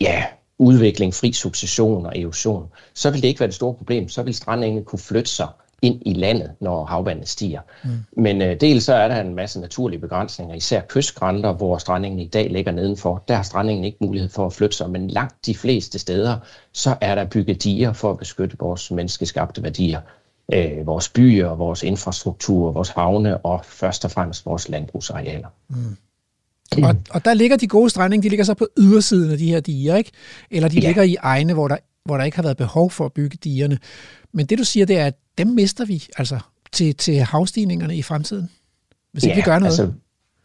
ja, 0.00 0.24
udvikling, 0.58 1.14
fri 1.14 1.32
succession 1.32 2.06
og 2.06 2.18
erosion, 2.18 2.68
så 2.94 3.10
ville 3.10 3.22
det 3.22 3.28
ikke 3.28 3.40
være 3.40 3.46
det 3.46 3.54
store 3.54 3.74
problem. 3.74 4.08
Så 4.08 4.22
ville 4.22 4.36
strandengene 4.36 4.84
kunne 4.84 4.98
flytte 4.98 5.30
sig 5.30 5.48
ind 5.82 6.02
i 6.06 6.12
landet, 6.12 6.50
når 6.60 6.84
havvandet 6.84 7.28
stiger. 7.28 7.60
Mm. 7.84 7.90
Men 8.22 8.42
øh, 8.42 8.60
dels 8.60 8.84
så 8.84 8.94
er 8.94 9.08
der 9.08 9.20
en 9.20 9.34
masse 9.34 9.60
naturlige 9.60 10.00
begrænsninger, 10.00 10.54
især 10.54 10.80
kystgrænter, 10.80 11.52
hvor 11.52 11.78
strandingen 11.78 12.20
i 12.20 12.28
dag 12.28 12.50
ligger 12.50 12.72
nedenfor. 12.72 13.24
Der 13.28 13.34
har 13.34 13.42
strandingen 13.42 13.84
ikke 13.84 13.98
mulighed 14.00 14.28
for 14.30 14.46
at 14.46 14.52
flytte 14.52 14.76
sig, 14.76 14.90
men 14.90 15.08
langt 15.08 15.46
de 15.46 15.54
fleste 15.54 15.98
steder, 15.98 16.36
så 16.72 16.96
er 17.00 17.14
der 17.14 17.24
bygget 17.24 17.64
diger 17.64 17.92
for 17.92 18.10
at 18.10 18.18
beskytte 18.18 18.56
vores 18.60 18.90
menneskeskabte 18.90 19.62
værdier. 19.62 20.00
Øh, 20.52 20.86
vores 20.86 21.08
byer, 21.08 21.54
vores 21.54 21.82
infrastruktur, 21.82 22.72
vores 22.72 22.88
havne 22.88 23.38
og 23.38 23.64
først 23.64 24.04
og 24.04 24.10
fremmest 24.10 24.46
vores 24.46 24.68
landbrugsarealer. 24.68 25.48
Mm. 25.68 25.96
Og, 26.84 26.96
og 27.10 27.24
der 27.24 27.34
ligger 27.34 27.56
de 27.56 27.66
gode 27.66 27.90
stranding, 27.90 28.22
de 28.22 28.28
ligger 28.28 28.44
så 28.44 28.54
på 28.54 28.68
ydersiden 28.78 29.32
af 29.32 29.38
de 29.38 29.48
her 29.48 29.60
diger, 29.60 29.96
ikke? 29.96 30.10
Eller 30.50 30.68
de 30.68 30.80
ja. 30.80 30.86
ligger 30.86 31.02
i 31.02 31.16
egne, 31.20 31.52
hvor 31.52 31.68
der, 31.68 31.76
hvor 32.06 32.16
der 32.16 32.24
ikke 32.24 32.36
har 32.36 32.42
været 32.42 32.56
behov 32.56 32.90
for 32.90 33.04
at 33.04 33.12
bygge 33.12 33.38
digerne. 33.44 33.78
Men 34.32 34.46
det 34.46 34.58
du 34.58 34.64
siger, 34.64 34.86
det 34.86 34.98
er, 34.98 35.06
at 35.06 35.14
dem 35.38 35.46
mister 35.46 35.84
vi 35.84 36.04
altså 36.18 36.38
til, 36.72 36.96
til 36.96 37.20
havstigningerne 37.20 37.96
i 37.96 38.02
fremtiden, 38.02 38.50
hvis 39.12 39.24
ja, 39.24 39.28
ikke 39.28 39.36
vi 39.36 39.42
gør 39.42 39.58
noget. 39.58 39.80
Altså, 39.80 39.92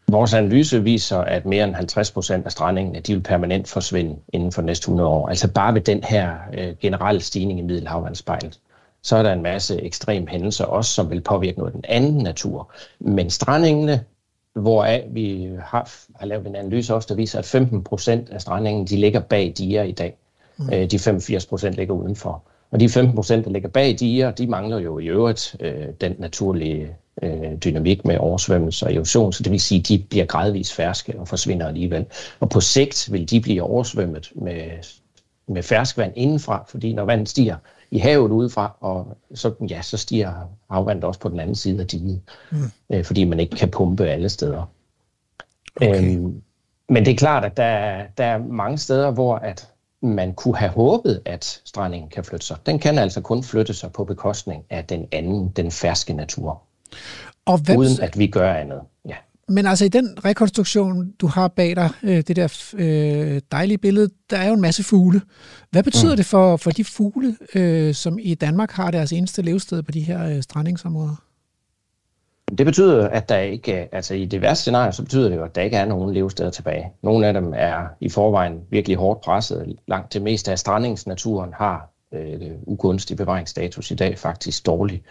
vores 0.08 0.34
analyse 0.34 0.82
viser, 0.82 1.18
at 1.18 1.46
mere 1.46 1.64
end 1.64 1.74
50 1.74 2.10
procent 2.10 2.46
af 2.46 2.52
strandingene 2.52 3.00
de 3.00 3.14
vil 3.14 3.22
permanent 3.22 3.68
forsvinde 3.68 4.16
inden 4.32 4.52
for 4.52 4.62
næste 4.62 4.84
100 4.84 5.08
år. 5.08 5.28
Altså 5.28 5.48
bare 5.48 5.74
ved 5.74 5.80
den 5.80 6.04
her 6.04 6.34
øh, 6.58 6.74
generelle 6.80 7.20
stigning 7.20 7.58
i 7.58 7.62
middelhavvandsspejlet. 7.62 8.58
Så 9.02 9.16
er 9.16 9.22
der 9.22 9.32
en 9.32 9.42
masse 9.42 9.82
ekstrem 9.82 10.26
hændelser 10.26 10.64
også, 10.64 10.90
som 10.90 11.10
vil 11.10 11.20
påvirke 11.20 11.58
noget 11.58 11.72
af 11.72 11.74
den 11.74 11.84
anden 11.88 12.22
natur. 12.22 12.72
Men 13.00 13.30
strandingene, 13.30 14.04
hvoraf 14.54 15.04
vi 15.10 15.50
har, 15.64 15.90
har 16.16 16.26
lavet 16.26 16.46
en 16.46 16.56
analyse 16.56 16.94
også, 16.94 17.06
der 17.08 17.14
viser, 17.14 17.38
at 17.38 17.44
15 17.44 17.84
procent 17.84 18.30
af 18.30 18.40
strandingen 18.40 18.86
de 18.86 18.96
ligger 18.96 19.20
bag 19.20 19.54
diger 19.58 19.82
i 19.82 19.92
dag. 19.92 20.16
Mm. 20.58 20.72
Øh, 20.72 20.90
de 20.90 20.98
85 20.98 21.46
procent 21.46 21.74
ligger 21.74 21.94
udenfor. 21.94 22.42
Og 22.70 22.80
de 22.80 22.88
15 22.88 23.14
procent, 23.14 23.44
der 23.44 23.50
ligger 23.50 23.68
bag 23.68 23.96
diger, 24.00 24.30
de 24.30 24.46
mangler 24.46 24.78
jo 24.78 24.98
i 24.98 25.06
øvrigt 25.06 25.56
øh, 25.60 25.88
den 26.00 26.14
naturlige 26.18 26.96
øh, 27.22 27.56
dynamik 27.64 28.04
med 28.04 28.18
oversvømmelse 28.18 28.86
og 28.86 28.94
erosion, 28.94 29.32
så 29.32 29.42
det 29.42 29.52
vil 29.52 29.60
sige, 29.60 29.78
at 29.78 29.88
de 29.88 30.04
bliver 30.10 30.24
gradvist 30.24 30.72
ferske 30.72 31.18
og 31.18 31.28
forsvinder 31.28 31.66
alligevel. 31.66 32.06
Og 32.40 32.48
på 32.48 32.60
sigt 32.60 33.12
vil 33.12 33.30
de 33.30 33.40
blive 33.40 33.62
oversvømmet 33.62 34.32
med, 34.34 34.70
med 35.48 35.62
ferskvand 35.62 36.12
indenfra, 36.16 36.64
fordi 36.68 36.92
når 36.92 37.04
vandet 37.04 37.28
stiger 37.28 37.56
i 37.90 37.98
havet 37.98 38.30
udefra, 38.30 38.76
og 38.80 39.16
så, 39.34 39.54
ja, 39.70 39.82
så 39.82 39.96
stiger 39.96 40.32
havvandet 40.70 41.04
også 41.04 41.20
på 41.20 41.28
den 41.28 41.40
anden 41.40 41.56
side 41.56 41.80
af 41.80 41.86
diget, 41.86 42.20
mm. 42.50 42.58
øh, 42.90 43.04
fordi 43.04 43.24
man 43.24 43.40
ikke 43.40 43.56
kan 43.56 43.70
pumpe 43.70 44.06
alle 44.06 44.28
steder. 44.28 44.70
Okay. 45.76 46.16
Øhm, 46.16 46.42
men 46.88 47.04
det 47.04 47.12
er 47.12 47.16
klart, 47.16 47.44
at 47.44 47.56
der, 47.56 48.02
der 48.18 48.24
er 48.24 48.38
mange 48.38 48.78
steder, 48.78 49.10
hvor 49.10 49.34
at 49.34 49.71
man 50.02 50.34
kunne 50.34 50.56
have 50.56 50.70
håbet, 50.70 51.22
at 51.24 51.60
strandingen 51.64 52.10
kan 52.10 52.24
flytte 52.24 52.46
sig. 52.46 52.56
Den 52.66 52.78
kan 52.78 52.98
altså 52.98 53.20
kun 53.20 53.44
flytte 53.44 53.74
sig 53.74 53.92
på 53.92 54.04
bekostning 54.04 54.64
af 54.70 54.84
den 54.84 55.06
anden, 55.12 55.48
den 55.48 55.70
ferske 55.70 56.12
natur. 56.12 56.62
Og 57.44 57.58
hvem... 57.58 57.78
Uden 57.78 58.00
at 58.00 58.18
vi 58.18 58.26
gør 58.26 58.52
andet. 58.54 58.80
Ja. 59.08 59.16
Men 59.48 59.66
altså 59.66 59.84
i 59.84 59.88
den 59.88 60.24
rekonstruktion, 60.24 61.12
du 61.20 61.26
har 61.26 61.48
bag 61.48 61.76
dig, 61.76 61.90
øh, 62.02 62.16
det 62.16 62.36
der 62.36 62.64
øh, 62.74 63.40
dejlige 63.52 63.78
billede, 63.78 64.08
der 64.30 64.36
er 64.36 64.48
jo 64.48 64.54
en 64.54 64.60
masse 64.60 64.82
fugle. 64.82 65.20
Hvad 65.70 65.82
betyder 65.82 66.12
mm. 66.12 66.16
det 66.16 66.26
for, 66.26 66.56
for 66.56 66.70
de 66.70 66.84
fugle, 66.84 67.36
øh, 67.54 67.94
som 67.94 68.18
i 68.22 68.34
Danmark 68.34 68.70
har 68.70 68.90
deres 68.90 69.12
eneste 69.12 69.42
levested 69.42 69.82
på 69.82 69.92
de 69.92 70.00
her 70.00 70.28
øh, 70.28 70.42
strandingsområder? 70.42 71.16
Det 72.58 72.66
betyder, 72.66 73.08
at 73.08 73.28
der 73.28 73.38
ikke, 73.38 73.88
altså 73.92 74.14
i 74.14 74.24
det 74.24 74.40
værste 74.40 74.62
scenarie, 74.62 74.92
så 74.92 75.02
betyder 75.02 75.28
det 75.28 75.36
jo, 75.36 75.44
at 75.44 75.54
der 75.54 75.62
ikke 75.62 75.76
er 75.76 75.84
nogen 75.84 76.14
levesteder 76.14 76.50
tilbage. 76.50 76.92
Nogle 77.02 77.26
af 77.26 77.34
dem 77.34 77.52
er 77.56 77.86
i 78.00 78.08
forvejen 78.08 78.60
virkelig 78.70 78.96
hårdt 78.96 79.20
presset. 79.20 79.76
Langt 79.88 80.12
det 80.12 80.22
meste 80.22 80.50
af 80.50 80.58
strandingsnaturen 80.58 81.52
har 81.54 81.88
øh, 82.14 82.50
ugunstig 82.66 83.16
bevaringsstatus 83.16 83.90
i 83.90 83.94
dag, 83.94 84.18
faktisk 84.18 84.66
dårlig 84.66 85.02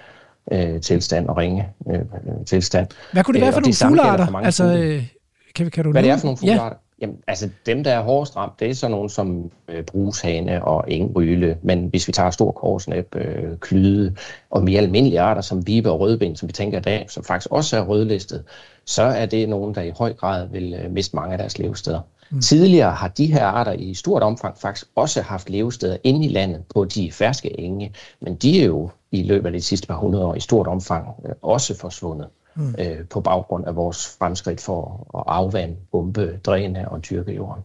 øh, 0.51 0.81
tilstand 0.81 1.27
og 1.27 1.37
ringe 1.37 1.69
øh, 1.91 1.99
tilstand. 2.45 2.87
Hvad 3.11 3.23
kunne 3.23 3.33
det 3.33 3.41
være 3.41 3.49
øh, 3.49 3.53
for 3.53 3.61
nogle 3.61 3.73
fuglearter? 3.73 4.35
Altså, 4.37 4.63
øh, 4.65 5.07
kan, 5.55 5.71
kan 5.71 5.83
du 5.83 5.91
Hvad 5.91 6.03
det 6.03 6.11
er 6.11 6.17
for 6.17 6.25
nogle 6.25 6.37
fuglearter? 6.37 6.75
Ja. 6.75 6.91
Jamen, 7.01 7.17
altså 7.27 7.49
dem, 7.65 7.83
der 7.83 7.91
er 7.91 8.01
hårdest 8.01 8.35
ramt, 8.35 8.59
det 8.59 8.69
er 8.69 8.73
sådan 8.73 8.91
nogle 8.91 9.09
som 9.09 9.51
øh, 9.67 9.83
brushane 9.83 10.65
og 10.65 10.83
engryle. 10.87 11.57
Men 11.61 11.87
hvis 11.87 12.07
vi 12.07 12.13
tager 12.13 12.31
stor 12.31 12.51
korsnæb, 12.51 13.15
øh, 13.15 13.57
klyde 13.57 14.15
og 14.49 14.63
mere 14.63 14.81
almindelige 14.81 15.21
arter 15.21 15.41
som 15.41 15.67
vibe 15.67 15.91
og 15.91 15.99
rødben, 15.99 16.35
som 16.35 16.47
vi 16.47 16.53
tænker 16.53 16.77
i 16.77 16.81
dag, 16.81 17.05
som 17.09 17.23
faktisk 17.23 17.51
også 17.51 17.77
er 17.77 17.81
rødlistet, 17.81 18.43
så 18.85 19.03
er 19.03 19.25
det 19.25 19.49
nogen, 19.49 19.75
der 19.75 19.81
i 19.81 19.91
høj 19.97 20.13
grad 20.13 20.47
vil 20.47 20.73
øh, 20.73 20.91
miste 20.91 21.15
mange 21.15 21.31
af 21.31 21.37
deres 21.37 21.59
levesteder. 21.59 22.01
Mm. 22.31 22.41
Tidligere 22.41 22.91
har 22.91 23.07
de 23.07 23.33
her 23.33 23.45
arter 23.45 23.71
i 23.73 23.93
stort 23.93 24.23
omfang 24.23 24.57
faktisk 24.57 24.87
også 24.95 25.21
haft 25.21 25.49
levesteder 25.49 25.97
inde 26.03 26.25
i 26.25 26.29
landet 26.29 26.63
på 26.73 26.85
de 26.85 27.11
ferske 27.11 27.59
enge, 27.59 27.93
men 28.19 28.35
de 28.35 28.61
er 28.61 28.65
jo 28.65 28.89
i 29.11 29.23
løbet 29.23 29.45
af 29.45 29.53
de 29.53 29.61
sidste 29.61 29.87
par 29.87 29.95
hundrede 29.95 30.25
år 30.25 30.35
i 30.35 30.39
stort 30.39 30.67
omfang 30.67 31.07
øh, 31.25 31.31
også 31.41 31.77
forsvundet 31.77 32.27
mm. 32.55 32.75
øh, 32.79 33.05
på 33.09 33.21
baggrund 33.21 33.65
af 33.67 33.75
vores 33.75 34.17
fremskridt 34.19 34.61
for 34.61 35.07
at 35.17 35.23
afvande, 35.27 35.75
bombe, 35.91 36.39
dræne 36.43 36.89
og 36.89 37.09
dyrke 37.09 37.33
jorden. 37.33 37.63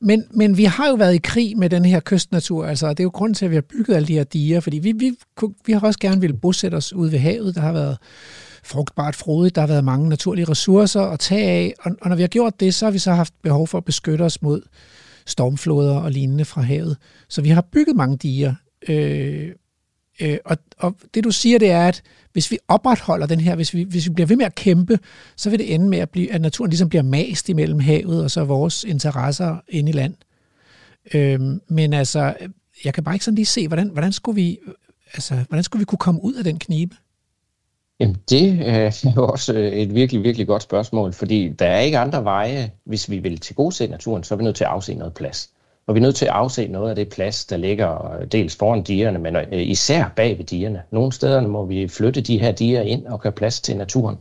Men, 0.00 0.24
men 0.30 0.56
vi 0.56 0.64
har 0.64 0.88
jo 0.88 0.94
været 0.94 1.14
i 1.14 1.20
krig 1.22 1.58
med 1.58 1.70
den 1.70 1.84
her 1.84 2.00
kystnatur, 2.00 2.66
altså 2.66 2.88
det 2.88 3.00
er 3.00 3.04
jo 3.04 3.10
grund 3.14 3.34
til, 3.34 3.44
at 3.44 3.50
vi 3.50 3.56
har 3.56 3.62
bygget 3.62 3.96
alle 3.96 4.08
de 4.08 4.14
her 4.14 4.24
diger, 4.24 4.60
fordi 4.60 4.78
vi, 4.78 4.92
vi, 4.92 5.16
vi 5.66 5.72
har 5.72 5.80
også 5.80 6.00
gerne 6.00 6.20
ville 6.20 6.36
bosætte 6.36 6.74
os 6.74 6.92
ude 6.92 7.12
ved 7.12 7.18
havet, 7.18 7.54
der 7.54 7.60
har 7.60 7.72
været 7.72 7.98
frugtbart 8.64 9.16
frodigt, 9.16 9.54
der 9.54 9.60
har 9.60 9.68
været 9.68 9.84
mange 9.84 10.08
naturlige 10.08 10.44
ressourcer 10.44 11.00
at 11.00 11.18
tage 11.18 11.50
af, 11.50 11.74
og, 11.80 11.92
og 12.00 12.08
når 12.08 12.16
vi 12.16 12.22
har 12.22 12.28
gjort 12.28 12.60
det, 12.60 12.74
så 12.74 12.86
har 12.86 12.90
vi 12.90 12.98
så 12.98 13.12
haft 13.12 13.34
behov 13.42 13.66
for 13.66 13.78
at 13.78 13.84
beskytte 13.84 14.22
os 14.22 14.42
mod 14.42 14.62
stormfloder 15.26 15.96
og 15.96 16.10
lignende 16.10 16.44
fra 16.44 16.62
havet. 16.62 16.96
Så 17.28 17.42
vi 17.42 17.48
har 17.48 17.60
bygget 17.72 17.96
mange 17.96 18.16
diger, 18.16 18.54
øh, 18.88 19.50
øh, 20.20 20.38
og, 20.44 20.56
og 20.78 20.96
det 21.14 21.24
du 21.24 21.30
siger, 21.30 21.58
det 21.58 21.70
er, 21.70 21.88
at 21.88 22.02
hvis 22.32 22.50
vi 22.50 22.58
opretholder 22.68 23.26
den 23.26 23.40
her, 23.40 23.54
hvis 23.54 23.74
vi, 23.74 23.82
hvis 23.82 24.08
vi 24.08 24.14
bliver 24.14 24.26
ved 24.26 24.36
med 24.36 24.46
at 24.46 24.54
kæmpe, 24.54 24.98
så 25.36 25.50
vil 25.50 25.58
det 25.58 25.74
ende 25.74 25.88
med, 25.88 25.98
at, 25.98 26.10
blive, 26.10 26.32
at 26.32 26.40
naturen 26.40 26.70
ligesom 26.70 26.88
bliver 26.88 27.02
mast 27.02 27.48
imellem 27.48 27.78
havet 27.78 28.24
og 28.24 28.30
så 28.30 28.44
vores 28.44 28.84
interesser 28.84 29.56
inde 29.68 29.90
i 29.90 29.92
land. 29.92 30.14
Øh, 31.14 31.40
men 31.68 31.92
altså, 31.92 32.34
jeg 32.84 32.94
kan 32.94 33.04
bare 33.04 33.14
ikke 33.14 33.24
sådan 33.24 33.36
lige 33.36 33.46
se, 33.46 33.68
hvordan, 33.68 33.88
hvordan, 33.88 34.12
skulle 34.12 34.36
vi, 34.36 34.58
altså, 35.14 35.34
hvordan 35.48 35.62
skulle 35.64 35.80
vi 35.80 35.84
kunne 35.84 35.98
komme 35.98 36.24
ud 36.24 36.34
af 36.34 36.44
den 36.44 36.58
knibe? 36.58 36.96
Jamen, 38.00 38.16
det 38.30 38.52
øh, 38.52 38.66
er 38.66 39.12
jo 39.16 39.26
også 39.26 39.54
øh, 39.54 39.72
et 39.72 39.94
virkelig, 39.94 40.22
virkelig 40.22 40.46
godt 40.46 40.62
spørgsmål, 40.62 41.12
fordi 41.12 41.48
der 41.48 41.66
er 41.66 41.80
ikke 41.80 41.98
andre 41.98 42.24
veje. 42.24 42.70
Hvis 42.84 43.10
vi 43.10 43.18
vil 43.18 43.40
til 43.40 43.90
naturen, 43.90 44.24
så 44.24 44.34
er 44.34 44.36
vi 44.36 44.44
nødt 44.44 44.56
til 44.56 44.64
at 44.64 44.70
afse 44.70 44.94
noget 44.94 45.14
plads. 45.14 45.50
Og 45.86 45.94
vi 45.94 46.00
er 46.00 46.02
nødt 46.02 46.16
til 46.16 46.26
at 46.26 46.32
afse 46.32 46.68
noget 46.68 46.90
af 46.90 46.96
det 46.96 47.08
plads, 47.08 47.44
der 47.44 47.56
ligger 47.56 48.12
øh, 48.14 48.26
dels 48.26 48.56
foran 48.56 48.82
dierne, 48.82 49.18
men 49.18 49.36
øh, 49.36 49.46
især 49.52 50.12
bag 50.16 50.38
ved 50.38 50.44
dierne. 50.44 50.82
Nogle 50.90 51.12
steder 51.12 51.46
må 51.46 51.64
vi 51.64 51.88
flytte 51.88 52.20
de 52.20 52.40
her 52.40 52.52
dier 52.52 52.80
ind 52.80 53.06
og 53.06 53.20
gøre 53.20 53.32
plads 53.32 53.60
til 53.60 53.76
naturen. 53.76 54.16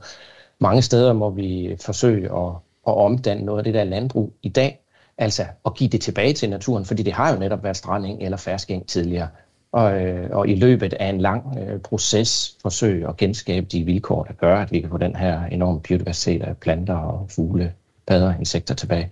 Mange 0.60 0.82
steder 0.82 1.14
må 1.14 1.30
vi 1.30 1.76
forsøge 1.82 2.26
at, 2.26 2.54
at 2.88 2.98
omdanne 2.98 3.46
noget 3.46 3.60
af 3.60 3.64
det 3.64 3.74
der 3.74 3.84
landbrug 3.84 4.34
i 4.42 4.50
dag, 4.50 4.80
altså 5.18 5.46
at 5.66 5.76
give 5.76 5.90
det 5.90 6.02
tilbage 6.02 6.34
til 6.34 6.50
naturen, 6.50 6.86
fordi 6.86 7.04
det 7.04 7.14
har 7.14 7.34
jo 7.34 7.40
netop 7.40 7.64
været 7.64 7.78
stranding 7.78 8.24
eller 8.24 8.38
ferskeng 8.38 8.88
tidligere. 8.88 9.28
Og, 9.72 10.02
øh, 10.02 10.30
og 10.32 10.48
i 10.48 10.56
løbet 10.56 10.94
af 10.94 11.10
en 11.10 11.22
lang 11.22 11.58
øh, 11.60 11.80
proces 11.80 12.58
forsøge 12.62 13.08
at 13.08 13.18
genskabe 13.18 13.66
de 13.66 13.84
vilkår, 13.84 14.24
der 14.24 14.34
gør, 14.34 14.58
at 14.58 14.72
vi 14.72 14.80
kan 14.80 14.90
få 14.90 14.98
den 14.98 15.16
her 15.16 15.46
enorme 15.46 15.80
biodiversitet 15.80 16.42
af 16.42 16.58
planter 16.58 16.96
og 16.96 17.26
fugle, 17.30 17.74
padder, 18.08 18.34
insekter 18.40 18.76
tilbage. 18.76 19.12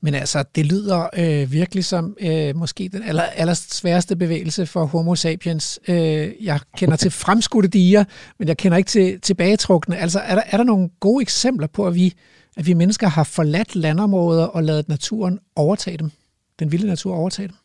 Men 0.00 0.14
altså, 0.14 0.44
det 0.54 0.66
lyder 0.66 1.08
øh, 1.16 1.52
virkelig 1.52 1.84
som 1.84 2.16
øh, 2.20 2.56
måske 2.56 2.88
den 2.92 3.02
aller, 3.02 3.22
aller 3.22 3.54
sværeste 3.54 4.16
bevægelse 4.16 4.66
for 4.66 4.84
homo 4.84 5.14
sapiens. 5.14 5.80
Øh, 5.88 6.32
jeg 6.40 6.60
kender 6.76 6.96
til 6.96 7.10
fremskudte 7.10 7.68
diger, 7.68 8.04
men 8.38 8.48
jeg 8.48 8.56
kender 8.56 8.78
ikke 8.78 8.88
til 8.88 9.20
tilbagetrukne. 9.20 9.96
Altså, 9.96 10.18
er 10.18 10.34
der, 10.34 10.42
er 10.46 10.56
der 10.56 10.64
nogle 10.64 10.88
gode 11.00 11.22
eksempler 11.22 11.66
på, 11.66 11.86
at 11.86 11.94
vi, 11.94 12.14
at 12.56 12.66
vi 12.66 12.74
mennesker 12.74 13.08
har 13.08 13.24
forladt 13.24 13.76
landområder 13.76 14.44
og 14.44 14.64
lavet 14.64 14.88
naturen 14.88 15.38
overtage 15.56 15.96
dem? 15.96 16.10
Den 16.58 16.72
vilde 16.72 16.86
natur 16.86 17.14
overtage 17.14 17.48
dem? 17.48 17.56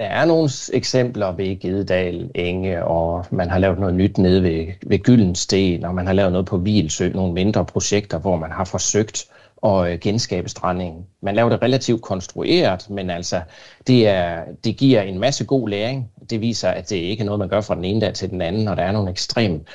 Der 0.00 0.04
er 0.04 0.24
nogle 0.24 0.50
eksempler 0.72 1.32
ved 1.32 1.60
Gededal 1.60 2.30
Enge, 2.34 2.84
og 2.84 3.26
man 3.30 3.50
har 3.50 3.58
lavet 3.58 3.78
noget 3.78 3.94
nyt 3.94 4.18
nede 4.18 4.42
ved, 4.42 4.66
ved 4.86 4.98
Gyldensten, 4.98 5.84
og 5.84 5.94
man 5.94 6.06
har 6.06 6.12
lavet 6.12 6.32
noget 6.32 6.46
på 6.46 6.56
Vilsø, 6.56 7.08
nogle 7.08 7.32
mindre 7.32 7.64
projekter, 7.64 8.18
hvor 8.18 8.36
man 8.36 8.50
har 8.50 8.64
forsøgt 8.64 9.26
at 9.64 9.92
øh, 9.92 9.98
genskabe 9.98 10.48
strandingen. 10.48 11.06
Man 11.22 11.34
laver 11.34 11.48
det 11.48 11.62
relativt 11.62 12.02
konstrueret, 12.02 12.90
men 12.90 13.10
altså, 13.10 13.40
det, 13.86 14.08
er, 14.08 14.42
det 14.64 14.76
giver 14.76 15.02
en 15.02 15.18
masse 15.18 15.44
god 15.44 15.68
læring. 15.68 16.10
Det 16.30 16.40
viser, 16.40 16.68
at 16.68 16.90
det 16.90 16.96
ikke 16.96 17.20
er 17.20 17.24
noget, 17.24 17.38
man 17.38 17.48
gør 17.48 17.60
fra 17.60 17.74
den 17.74 17.84
ene 17.84 18.00
dag 18.00 18.14
til 18.14 18.30
den 18.30 18.40
anden, 18.40 18.68
og 18.68 18.76
der 18.76 18.82
er 18.82 18.92
nogle 18.92 19.10
ekstrem 19.10 19.66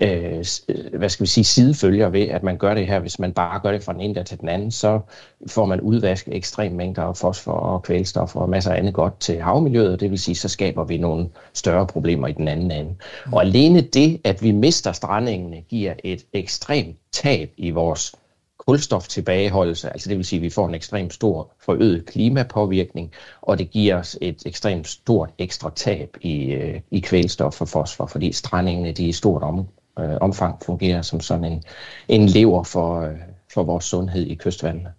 øh, 0.00 0.44
øh, 0.68 0.98
hvad 0.98 1.08
skal 1.08 1.24
vi 1.24 1.28
sige, 1.28 1.44
sidefølger 1.44 2.08
ved, 2.08 2.28
at 2.28 2.42
man 2.42 2.58
gør 2.58 2.74
det 2.74 2.86
her. 2.86 2.98
Hvis 2.98 3.18
man 3.18 3.32
bare 3.32 3.60
gør 3.60 3.72
det 3.72 3.82
fra 3.82 3.92
den 3.92 4.00
ene 4.00 4.14
dag 4.14 4.26
til 4.26 4.40
den 4.40 4.48
anden, 4.48 4.70
så 4.70 5.00
får 5.46 5.66
man 5.66 5.80
udvasket 5.80 6.36
ekstrem 6.36 6.72
mængder 6.72 7.02
af 7.02 7.16
fosfor 7.16 7.52
og 7.52 7.82
kvælstof 7.82 8.36
og 8.36 8.48
masser 8.48 8.72
af 8.72 8.78
andet 8.78 8.94
godt 8.94 9.20
til 9.20 9.40
havmiljøet, 9.40 10.00
det 10.00 10.10
vil 10.10 10.18
sige, 10.18 10.34
så 10.34 10.48
skaber 10.48 10.84
vi 10.84 10.98
nogle 10.98 11.28
større 11.54 11.86
problemer 11.86 12.28
i 12.28 12.32
den 12.32 12.48
anden 12.48 12.70
ende. 12.70 12.94
Og 13.32 13.42
alene 13.42 13.80
det, 13.80 14.20
at 14.24 14.42
vi 14.42 14.50
mister 14.50 14.92
strandingene, 14.92 15.60
giver 15.60 15.94
et 16.04 16.26
ekstremt 16.32 16.96
tab 17.12 17.50
i 17.56 17.70
vores 17.70 18.14
kulstoftilbageholdelse, 18.70 19.90
altså 19.92 20.08
det 20.08 20.16
vil 20.16 20.24
sige, 20.24 20.38
at 20.38 20.42
vi 20.42 20.50
får 20.50 20.68
en 20.68 20.74
ekstremt 20.74 21.14
stor 21.14 21.52
forøget 21.64 22.06
klimapåvirkning, 22.06 23.10
og 23.40 23.58
det 23.58 23.70
giver 23.70 23.96
os 23.96 24.18
et 24.20 24.42
ekstremt 24.46 24.88
stort 24.88 25.30
ekstra 25.38 25.70
tab 25.76 26.16
i, 26.20 26.44
øh, 26.44 26.80
i 26.90 27.00
kvælstof 27.00 27.60
og 27.60 27.68
fosfor, 27.68 28.06
fordi 28.06 28.32
strandingene 28.32 28.92
de 28.92 29.04
i 29.04 29.12
stort 29.12 29.42
om, 29.42 29.66
øh, 29.98 30.16
omfang 30.20 30.62
fungerer 30.66 31.02
som 31.02 31.20
sådan 31.20 31.44
en, 31.44 31.62
en 32.08 32.26
lever 32.26 32.62
for, 32.62 33.00
øh, 33.00 33.16
for 33.54 33.62
vores 33.62 33.84
sundhed 33.84 34.26
i 34.26 34.34
kystvandene. 34.34 34.90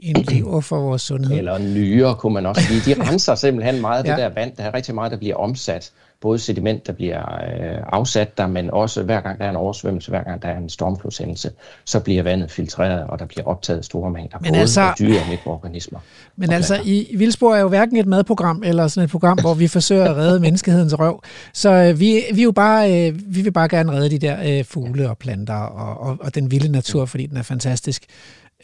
En 0.00 0.16
lever 0.16 0.60
for 0.60 0.80
vores 0.80 1.02
sundhed. 1.02 1.38
Eller 1.38 1.58
nyere, 1.58 2.14
kunne 2.14 2.34
man 2.34 2.46
også 2.46 2.62
sige. 2.62 2.94
De 2.94 3.00
renser 3.08 3.34
simpelthen 3.34 3.80
meget 3.80 4.04
af 4.04 4.08
ja. 4.08 4.10
det 4.10 4.18
der 4.18 4.28
vand. 4.28 4.56
Der 4.56 4.62
er 4.62 4.74
rigtig 4.74 4.94
meget, 4.94 5.12
der 5.12 5.18
bliver 5.18 5.36
omsat 5.36 5.92
både 6.22 6.38
sediment, 6.38 6.86
der 6.86 6.92
bliver 6.92 7.18
øh, 7.18 7.78
afsat 7.92 8.38
der, 8.38 8.46
men 8.46 8.70
også 8.70 9.02
hver 9.02 9.20
gang 9.20 9.38
der 9.38 9.44
er 9.44 9.50
en 9.50 9.56
oversvømmelse, 9.56 10.10
hver 10.10 10.22
gang 10.22 10.42
der 10.42 10.48
er 10.48 10.58
en 10.58 10.68
stormflodshændelse, 10.68 11.50
så 11.84 12.00
bliver 12.00 12.22
vandet 12.22 12.50
filtreret, 12.50 13.06
og 13.06 13.18
der 13.18 13.26
bliver 13.26 13.44
optaget 13.44 13.84
store 13.84 14.10
mængder 14.10 14.38
men 14.40 14.50
både 14.50 14.60
altså, 14.60 14.80
af 14.80 14.94
dyre 14.98 15.20
og 15.20 15.28
mikroorganismer. 15.30 15.98
Men 16.36 16.52
altså, 16.52 16.80
i 16.84 17.14
Vildsborg 17.16 17.54
er 17.54 17.60
jo 17.60 17.68
hverken 17.68 17.96
et 17.96 18.06
madprogram 18.06 18.62
eller 18.66 18.88
sådan 18.88 19.04
et 19.04 19.10
program, 19.10 19.38
hvor 19.40 19.54
vi 19.54 19.68
forsøger 19.68 20.04
at 20.04 20.16
redde 20.16 20.40
menneskehedens 20.40 20.98
røv. 20.98 21.22
Så 21.54 21.70
øh, 21.70 22.00
vi, 22.00 22.22
vi, 22.34 22.40
er 22.40 22.44
jo 22.44 22.52
bare, 22.52 23.08
øh, 23.08 23.20
vi 23.26 23.42
vil 23.42 23.52
bare 23.52 23.68
gerne 23.68 23.92
redde 23.92 24.10
de 24.10 24.18
der 24.18 24.58
øh, 24.58 24.64
fugle 24.64 25.10
og 25.10 25.18
planter 25.18 25.54
og, 25.54 26.08
og, 26.08 26.16
og 26.20 26.34
den 26.34 26.50
vilde 26.50 26.72
natur, 26.72 27.04
fordi 27.04 27.26
den 27.26 27.36
er 27.36 27.42
fantastisk. 27.42 28.04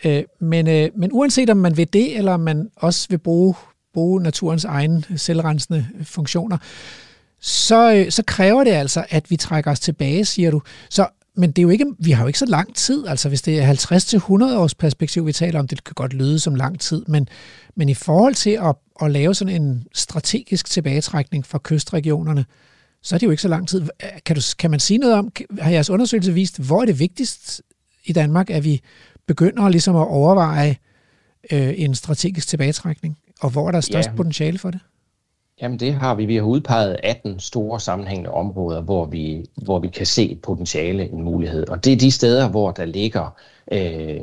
Øh, 0.05 0.23
men, 0.41 0.69
øh, 0.69 0.89
men 0.97 1.11
uanset 1.13 1.51
om 1.51 1.57
man 1.57 1.77
vil 1.77 1.93
det, 1.93 2.17
eller 2.17 2.33
om 2.33 2.41
man 2.41 2.69
også 2.77 3.07
vil 3.11 3.19
bruge, 3.19 3.55
bruge 3.95 4.23
naturens 4.23 4.65
egne 4.65 5.03
selvrensende 5.17 5.87
funktioner, 6.03 6.57
øh, 6.57 7.08
så 7.41 8.23
kræver 8.27 8.65
det 8.65 8.71
altså, 8.71 9.05
at 9.09 9.31
vi 9.31 9.37
trækker 9.37 9.71
os 9.71 9.81
tilbage, 9.81 10.25
siger 10.25 10.51
du. 10.51 10.63
Så, 10.91 11.07
men 11.37 11.51
det 11.51 11.59
er 11.59 11.63
jo 11.63 11.69
ikke, 11.69 11.87
vi 11.99 12.11
har 12.11 12.23
jo 12.23 12.27
ikke 12.27 12.39
så 12.39 12.47
lang 12.47 12.75
tid, 12.75 13.07
altså 13.07 13.29
hvis 13.29 13.43
det 13.43 13.59
er 13.59 13.75
50-100 14.55 14.57
års 14.57 14.75
perspektiv, 14.75 15.27
vi 15.27 15.33
taler 15.33 15.59
om, 15.59 15.69
det 15.69 15.85
kan 15.85 15.95
godt 15.95 16.13
lyde 16.13 16.39
som 16.39 16.55
lang 16.55 16.81
tid, 16.81 17.05
men, 17.09 17.29
men 17.77 17.89
i 17.89 17.95
forhold 17.95 18.35
til 18.35 18.51
at, 18.51 18.75
at 19.03 19.11
lave 19.11 19.35
sådan 19.35 19.63
en 19.63 19.85
strategisk 19.95 20.71
tilbagetrækning 20.71 21.47
fra 21.47 21.59
kystregionerne, 21.63 22.45
så 23.03 23.15
er 23.15 23.19
det 23.19 23.27
jo 23.27 23.31
ikke 23.31 23.43
så 23.43 23.49
lang 23.49 23.69
tid. 23.69 23.87
Kan, 24.27 24.37
du, 24.37 24.43
kan 24.59 24.71
man 24.71 24.81
sige 24.81 24.99
noget 24.99 25.15
om, 25.15 25.33
har 25.61 25.71
jeres 25.71 25.91
undersøgelse 25.91 26.35
vist, 26.35 26.59
hvor 26.59 26.81
er 26.81 26.85
det 26.85 26.99
vigtigst 26.99 27.63
i 28.05 28.13
Danmark, 28.13 28.51
at 28.51 28.65
vi 28.65 28.81
begynder 29.27 29.69
ligesom 29.69 29.97
at 29.97 30.07
overveje 30.07 30.77
øh, 31.53 31.75
en 31.77 31.95
strategisk 31.95 32.49
tilbagetrækning, 32.49 33.19
og 33.41 33.51
hvor 33.51 33.69
er 33.69 33.73
der 33.73 33.81
størst 33.81 34.09
ja. 34.09 34.15
potentiale 34.15 34.59
for 34.59 34.71
det? 34.71 34.81
Jamen 35.63 35.79
det 35.79 35.95
har 35.95 36.15
vi. 36.15 36.27
Vi 36.27 36.37
har 36.37 36.43
udpeget 36.43 36.97
18 37.03 37.41
store 37.41 37.81
sammenhængende 37.81 38.31
områder, 38.31 38.81
hvor 38.81 39.05
vi, 39.05 39.47
hvor 39.57 39.79
vi 39.79 39.89
kan 39.89 40.07
se 40.07 40.31
et 40.31 40.43
potentiale, 40.43 41.09
en 41.11 41.23
mulighed. 41.23 41.69
Og 41.69 41.85
det 41.85 41.93
er 41.93 41.97
de 41.97 42.11
steder, 42.11 42.49
hvor 42.49 42.71
der 42.71 42.85
ligger 42.85 43.37
øh, 43.73 44.21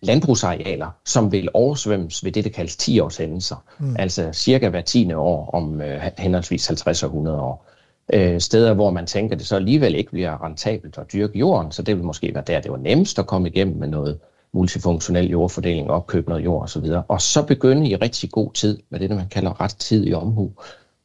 landbrugsarealer, 0.00 0.90
som 1.04 1.32
vil 1.32 1.48
oversvømmes 1.54 2.24
ved 2.24 2.32
det, 2.32 2.44
der 2.44 2.50
kaldes 2.50 2.76
10-årshændelser. 2.76 3.64
Mm. 3.78 3.96
Altså 3.98 4.32
cirka 4.32 4.68
hver 4.68 4.80
tiende 4.80 5.16
år 5.16 5.50
om 5.50 5.80
øh, 5.80 6.00
henholdsvis 6.18 6.66
50 6.66 7.02
og 7.02 7.06
100 7.06 7.40
år. 7.40 7.66
Øh, 8.12 8.40
steder, 8.40 8.74
hvor 8.74 8.90
man 8.90 9.06
tænker, 9.06 9.34
at 9.34 9.38
det 9.38 9.46
så 9.46 9.56
alligevel 9.56 9.94
ikke 9.94 10.10
bliver 10.10 10.44
rentabelt 10.44 10.98
at 10.98 11.12
dyrke 11.12 11.38
jorden, 11.38 11.72
så 11.72 11.82
det 11.82 11.96
vil 11.96 12.04
måske 12.04 12.34
være 12.34 12.44
der, 12.46 12.60
det 12.60 12.70
var 12.70 12.76
nemmest 12.76 13.18
at 13.18 13.26
komme 13.26 13.48
igennem 13.48 13.76
med 13.76 13.88
noget 13.88 14.18
multifunktionel 14.52 15.30
jordfordeling, 15.30 15.90
opkøb 15.90 16.28
noget 16.28 16.44
jord 16.44 16.62
osv. 16.62 16.84
Og 17.08 17.22
så 17.22 17.42
begynde 17.42 17.88
i 17.88 17.96
rigtig 17.96 18.30
god 18.30 18.52
tid, 18.52 18.78
med 18.90 19.00
det, 19.00 19.10
man 19.10 19.28
kalder 19.28 19.60
ret 19.60 19.76
tid 19.78 20.06
i 20.06 20.12
omhu, 20.12 20.52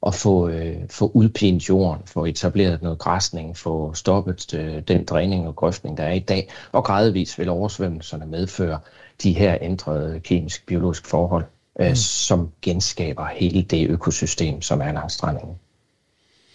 at 0.07 0.13
få, 0.13 0.47
øh, 0.47 0.75
få 0.89 1.11
udpint 1.13 1.69
jorden, 1.69 2.01
få 2.05 2.25
etableret 2.25 2.81
noget 2.81 2.99
græsning, 2.99 3.57
få 3.57 3.93
stoppet 3.93 4.53
øh, 4.53 4.81
den 4.87 5.05
dræning 5.05 5.47
og 5.47 5.55
grøftning, 5.55 5.97
der 5.97 6.03
er 6.03 6.13
i 6.13 6.19
dag, 6.19 6.49
og 6.71 6.83
gradvist 6.83 7.39
vil 7.39 7.49
oversvømmelserne 7.49 8.25
medføre 8.25 8.79
de 9.23 9.33
her 9.33 9.57
ændrede 9.61 10.19
kemisk-biologiske 10.19 11.07
forhold, 11.07 11.45
øh, 11.79 11.89
mm. 11.89 11.95
som 11.95 12.51
genskaber 12.61 13.25
hele 13.25 13.61
det 13.61 13.89
økosystem, 13.89 14.61
som 14.61 14.81
er 14.81 14.91
langs 14.91 15.13
strandingen. 15.13 15.55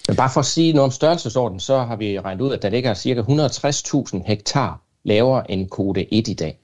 Men 0.09 0.17
bare 0.17 0.31
for 0.31 0.41
at 0.41 0.47
sige 0.47 0.73
noget 0.73 0.85
om 0.85 0.91
størrelsesorden, 0.91 1.61
så 1.61 1.79
har 1.79 1.97
vi 1.97 2.21
regnet 2.21 2.41
ud, 2.41 2.53
at 2.53 2.63
der 2.63 2.69
ligger 2.69 2.95
ca. 2.95 3.21
160.000 4.17 4.27
hektar 4.27 4.81
lavere 5.05 5.51
end 5.51 5.69
kode 5.69 6.15
1 6.15 6.29
i 6.29 6.35
dag. 6.35 6.59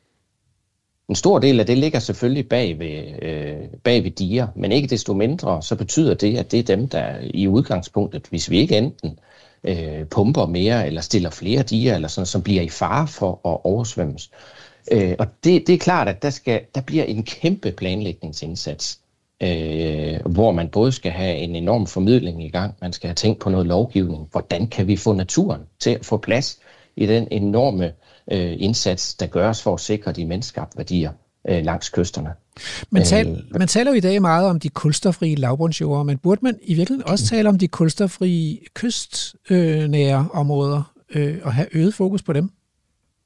En 1.09 1.14
stor 1.14 1.39
del 1.39 1.60
af 1.60 1.66
det 1.66 1.78
ligger 1.78 1.98
selvfølgelig 1.98 2.48
bag 2.48 2.78
ved, 2.78 3.22
øh, 3.22 3.68
bag 3.85 4.05
ved 4.05 4.10
diger, 4.10 4.48
men 4.56 4.72
ikke 4.72 4.89
desto 4.89 5.14
mindre, 5.14 5.62
så 5.62 5.76
betyder 5.76 6.14
det, 6.14 6.39
at 6.39 6.52
det 6.52 6.59
er 6.59 6.76
dem, 6.76 6.89
der 6.89 7.14
i 7.22 7.48
udgangspunktet, 7.48 8.26
hvis 8.31 8.51
vi 8.51 8.59
ikke 8.59 8.78
enten 8.78 9.18
øh, 9.64 10.06
pumper 10.06 10.47
mere 10.47 10.86
eller 10.86 11.01
stiller 11.01 11.31
flere 11.31 11.62
diger, 11.62 11.94
eller 11.94 12.09
sådan, 12.09 12.26
som 12.26 12.43
bliver 12.43 12.62
i 12.62 12.68
fare 12.68 13.09
for 13.09 13.31
at 13.32 13.64
oversvømmes. 13.64 14.31
Øh, 14.93 15.14
og 15.18 15.26
det, 15.44 15.66
det 15.66 15.74
er 15.74 15.78
klart, 15.78 16.09
at 16.09 16.22
der, 16.22 16.31
skal, 16.31 16.60
der 16.74 16.81
bliver 16.81 17.05
en 17.05 17.22
kæmpe 17.22 17.72
planlægningsindsats, 17.72 19.01
øh, 19.43 20.20
hvor 20.26 20.52
man 20.52 20.68
både 20.68 20.93
skal 20.93 21.12
have 21.12 21.36
en 21.36 21.56
enorm 21.56 21.86
formidling 21.86 22.44
i 22.44 22.48
gang, 22.48 22.74
man 22.81 22.93
skal 22.93 23.09
have 23.09 23.14
tænkt 23.14 23.40
på 23.40 23.51
noget 23.51 23.66
lovgivning, 23.66 24.28
hvordan 24.31 24.66
kan 24.66 24.86
vi 24.86 24.97
få 24.97 25.12
naturen 25.12 25.62
til 25.81 25.90
at 25.90 26.05
få 26.05 26.16
plads 26.16 26.59
i 26.97 27.06
den 27.06 27.28
enorme 27.31 27.86
øh, 27.86 27.93
indsats, 28.32 29.14
der 29.14 29.26
gøres 29.26 29.62
for 29.62 29.74
at 29.74 29.80
sikre 29.80 30.12
de 30.12 30.26
menneskeskabte 30.26 30.78
værdier 30.78 31.10
øh, 31.48 31.64
langs 31.64 31.88
kysterne. 31.88 32.32
Man, 32.90 33.05
tal, 33.05 33.28
øh, 33.28 33.59
man 33.59 33.68
taler 33.68 33.90
jo 33.90 33.96
i 33.96 34.01
dag 34.01 34.22
meget 34.22 34.48
om 34.48 34.60
de 34.60 34.68
kulstofrige 34.68 35.36
lavbundsjord, 35.36 36.06
men 36.06 36.18
burde 36.18 36.40
man 36.42 36.59
i 36.62 36.74
virkeligheden 36.74 37.10
også 37.10 37.26
tale 37.26 37.48
om 37.48 37.59
de 37.59 37.68
kulstoffrie 37.68 38.59
kystnære 38.74 40.18
øh, 40.18 40.36
områder 40.36 40.92
øh, 41.14 41.38
og 41.42 41.52
have 41.52 41.66
øget 41.72 41.94
fokus 41.94 42.22
på 42.22 42.32
dem? 42.32 42.51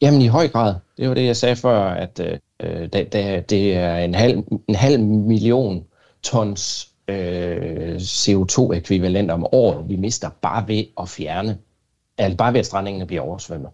Jamen 0.01 0.23
i 0.23 0.27
høj 0.27 0.49
grad. 0.49 0.75
Det 0.97 1.09
var 1.09 1.15
det, 1.15 1.27
jeg 1.27 1.37
sagde 1.37 1.57
før, 1.57 1.81
at 1.81 2.21
øh, 2.61 2.89
det, 2.93 3.13
det 3.51 3.75
er 3.75 3.97
en 3.97 4.15
halv, 4.15 4.45
en 4.69 4.75
halv 4.75 5.01
million 5.01 5.85
tons 6.23 6.89
øh, 7.09 7.97
CO2-ekvivalent 7.97 9.31
om 9.31 9.47
året, 9.53 9.89
vi 9.89 9.97
mister 9.97 10.31
bare 10.43 10.69
ved 10.69 10.85
at 11.01 11.09
fjerne, 11.09 11.59
altså 12.19 12.37
bare 12.37 12.53
ved 12.53 12.61
at 12.61 12.67
strandingene 12.67 13.07
bliver 13.07 13.23
oversvømmet. 13.23 13.71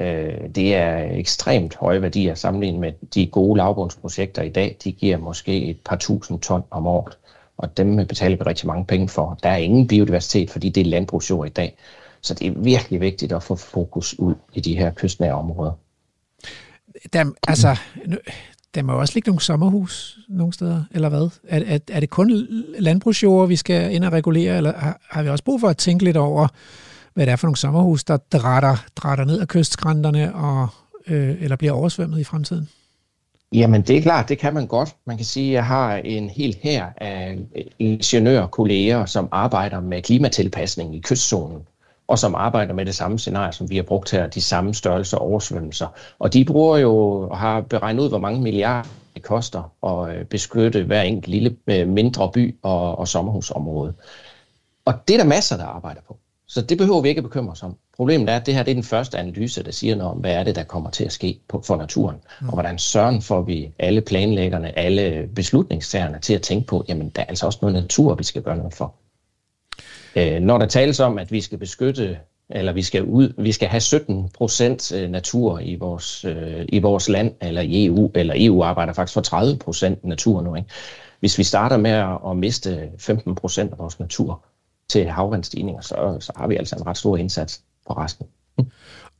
Øh, 0.00 0.48
det 0.54 0.74
er 0.74 1.04
ekstremt 1.10 1.76
høje 1.76 2.02
værdier 2.02 2.34
sammenlignet 2.34 2.80
med 2.80 2.92
de 3.14 3.26
gode 3.26 3.56
lavbundsprojekter 3.56 4.42
i 4.42 4.48
dag. 4.48 4.76
De 4.84 4.92
giver 4.92 5.18
måske 5.18 5.64
et 5.64 5.78
par 5.84 5.96
tusind 5.96 6.40
ton 6.40 6.62
om 6.70 6.86
året, 6.86 7.18
og 7.56 7.76
dem 7.76 7.96
betaler 7.96 8.36
vi 8.36 8.42
rigtig 8.42 8.66
mange 8.66 8.84
penge 8.84 9.08
for. 9.08 9.38
Der 9.42 9.48
er 9.48 9.56
ingen 9.56 9.88
biodiversitet, 9.88 10.50
fordi 10.50 10.68
det 10.68 10.80
er 10.80 10.84
landbrugsjord 10.84 11.46
i 11.46 11.50
dag. 11.50 11.76
Så 12.20 12.34
det 12.34 12.46
er 12.46 12.52
virkelig 12.56 13.00
vigtigt 13.00 13.32
at 13.32 13.42
få 13.42 13.56
fokus 13.56 14.18
ud 14.18 14.34
i 14.54 14.60
de 14.60 14.76
her 14.76 14.90
kystnære 14.90 15.34
områder. 15.34 15.72
Der, 17.12 17.24
altså, 17.48 17.76
der 18.74 18.82
må 18.82 18.92
også 18.92 19.14
ligge 19.14 19.28
nogle 19.28 19.40
sommerhus 19.40 20.18
nogle 20.28 20.52
steder, 20.52 20.84
eller 20.90 21.08
hvad? 21.08 21.30
Er, 21.48 21.62
er, 21.66 21.78
er 21.92 22.00
det 22.00 22.10
kun 22.10 22.48
landbrugsjord, 22.78 23.48
vi 23.48 23.56
skal 23.56 23.94
ind 23.94 24.04
og 24.04 24.12
regulere, 24.12 24.56
eller 24.56 24.72
har, 24.78 25.00
har 25.10 25.22
vi 25.22 25.28
også 25.28 25.44
brug 25.44 25.60
for 25.60 25.68
at 25.68 25.76
tænke 25.76 26.04
lidt 26.04 26.16
over, 26.16 26.48
hvad 27.14 27.26
det 27.26 27.32
er 27.32 27.36
for 27.36 27.46
nogle 27.46 27.56
sommerhus, 27.56 28.04
der 28.04 28.16
drætter, 28.16 28.76
drætter 28.96 29.24
ned 29.24 29.40
ad 29.40 29.46
kystskrænterne, 29.46 30.34
og, 30.34 30.68
øh, 31.06 31.42
eller 31.42 31.56
bliver 31.56 31.72
oversvømmet 31.72 32.20
i 32.20 32.24
fremtiden? 32.24 32.68
Jamen 33.52 33.82
det 33.82 33.96
er 33.96 34.02
klart, 34.02 34.28
det 34.28 34.38
kan 34.38 34.54
man 34.54 34.66
godt. 34.66 34.96
Man 35.06 35.16
kan 35.16 35.26
sige, 35.26 35.48
at 35.48 35.54
jeg 35.54 35.66
har 35.66 35.96
en 35.96 36.30
hel 36.30 36.56
her 36.62 36.86
af 36.96 37.38
ingeniørkolleger, 37.78 39.06
som 39.06 39.28
arbejder 39.32 39.80
med 39.80 40.02
klimatilpasning 40.02 40.96
i 40.96 41.00
kystzonen, 41.00 41.62
og 42.08 42.18
som 42.18 42.34
arbejder 42.34 42.74
med 42.74 42.86
det 42.86 42.94
samme 42.94 43.18
scenarie, 43.18 43.52
som 43.52 43.70
vi 43.70 43.76
har 43.76 43.82
brugt 43.82 44.10
her, 44.10 44.26
de 44.26 44.40
samme 44.40 44.74
størrelser 44.74 45.16
oversvømmelser. 45.16 45.86
Og 46.18 46.32
de 46.32 46.44
bruger 46.44 46.78
jo 46.78 46.96
og 47.30 47.38
har 47.38 47.60
beregnet 47.60 48.02
ud, 48.02 48.08
hvor 48.08 48.18
mange 48.18 48.40
milliarder 48.40 48.88
det 49.14 49.22
koster 49.22 49.72
at 49.86 50.16
øh, 50.16 50.24
beskytte 50.24 50.82
hver 50.82 51.02
enkelt 51.02 51.28
lille 51.28 51.56
øh, 51.66 51.88
mindre 51.88 52.30
by 52.34 52.56
og, 52.62 52.98
og 52.98 53.08
sommerhusområde. 53.08 53.94
Og 54.84 54.94
det 55.08 55.14
er 55.14 55.18
der 55.18 55.26
masser, 55.26 55.56
der 55.56 55.64
arbejder 55.64 56.00
på. 56.08 56.18
Så 56.54 56.62
det 56.62 56.78
behøver 56.78 57.00
vi 57.00 57.08
ikke 57.08 57.18
at 57.18 57.24
bekymre 57.24 57.52
os 57.52 57.62
om. 57.62 57.76
Problemet 57.96 58.28
er, 58.28 58.36
at 58.36 58.46
det 58.46 58.54
her 58.54 58.62
det 58.62 58.70
er 58.70 58.74
den 58.74 58.82
første 58.82 59.18
analyse, 59.18 59.62
der 59.62 59.70
siger 59.70 59.96
noget 59.96 60.12
om, 60.12 60.18
hvad 60.18 60.34
er 60.34 60.44
det, 60.44 60.56
der 60.56 60.62
kommer 60.62 60.90
til 60.90 61.04
at 61.04 61.12
ske 61.12 61.40
på, 61.48 61.62
for 61.66 61.76
naturen. 61.76 62.16
Mm. 62.40 62.48
Og 62.48 62.52
hvordan 62.54 62.78
sørgen 62.78 63.22
får 63.22 63.42
vi 63.42 63.72
alle 63.78 64.00
planlæggerne, 64.00 64.78
alle 64.78 65.28
beslutningstagerne 65.34 66.18
til 66.20 66.34
at 66.34 66.42
tænke 66.42 66.66
på, 66.66 66.84
jamen 66.88 67.08
der 67.08 67.22
er 67.22 67.26
altså 67.26 67.46
også 67.46 67.58
noget 67.62 67.74
natur, 67.74 68.14
vi 68.14 68.24
skal 68.24 68.42
gøre 68.42 68.56
noget 68.56 68.74
for. 68.74 68.94
Øh, 70.16 70.40
når 70.40 70.58
der 70.58 70.66
tales 70.66 71.00
om, 71.00 71.18
at 71.18 71.32
vi 71.32 71.40
skal 71.40 71.58
beskytte, 71.58 72.18
eller 72.50 72.72
vi 72.72 72.82
skal, 72.82 73.04
ud, 73.04 73.32
vi 73.38 73.52
skal 73.52 73.68
have 73.68 73.80
17 73.80 74.28
procent 74.34 74.92
øh, 74.92 75.10
natur 75.10 75.58
i 75.58 75.74
vores, 75.74 76.24
øh, 76.24 76.64
i 76.68 76.78
vores 76.78 77.08
land, 77.08 77.34
eller 77.40 77.60
i 77.60 77.86
EU, 77.86 78.10
eller 78.14 78.34
EU 78.36 78.62
arbejder 78.62 78.92
faktisk 78.92 79.14
for 79.14 79.20
30 79.20 79.56
procent 79.56 80.04
natur 80.04 80.42
nu. 80.42 80.54
Ikke? 80.54 80.68
Hvis 81.20 81.38
vi 81.38 81.44
starter 81.44 81.76
med 81.76 81.90
at, 81.90 82.18
at 82.26 82.36
miste 82.36 82.90
15 82.98 83.34
procent 83.34 83.72
af 83.72 83.78
vores 83.78 84.00
natur 84.00 84.44
til 84.88 85.08
havvandstigninger, 85.08 85.80
så, 85.80 86.16
så 86.20 86.32
har 86.36 86.46
vi 86.46 86.56
altså 86.56 86.76
en 86.76 86.86
ret 86.86 86.98
stor 86.98 87.16
indsats 87.16 87.62
på 87.86 87.92
resten. 87.92 88.26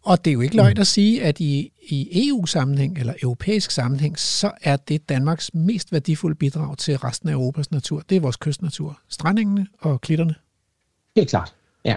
Og 0.02 0.24
det 0.24 0.30
er 0.30 0.34
jo 0.34 0.40
ikke 0.40 0.56
løgn 0.56 0.78
at 0.78 0.86
sige, 0.86 1.24
at 1.24 1.40
i, 1.40 1.72
i 1.82 2.28
EU-sammenhæng 2.28 2.98
eller 2.98 3.14
europæisk 3.22 3.70
sammenhæng, 3.70 4.18
så 4.18 4.50
er 4.62 4.76
det 4.76 5.08
Danmarks 5.08 5.54
mest 5.54 5.92
værdifulde 5.92 6.34
bidrag 6.34 6.78
til 6.78 6.98
resten 6.98 7.28
af 7.28 7.32
Europas 7.32 7.70
natur. 7.70 8.02
Det 8.08 8.16
er 8.16 8.20
vores 8.20 8.36
kystnatur. 8.36 8.98
Strandingene 9.08 9.66
og 9.80 10.00
klitterne. 10.00 10.34
Helt 11.16 11.28
klart, 11.28 11.54
ja. 11.84 11.96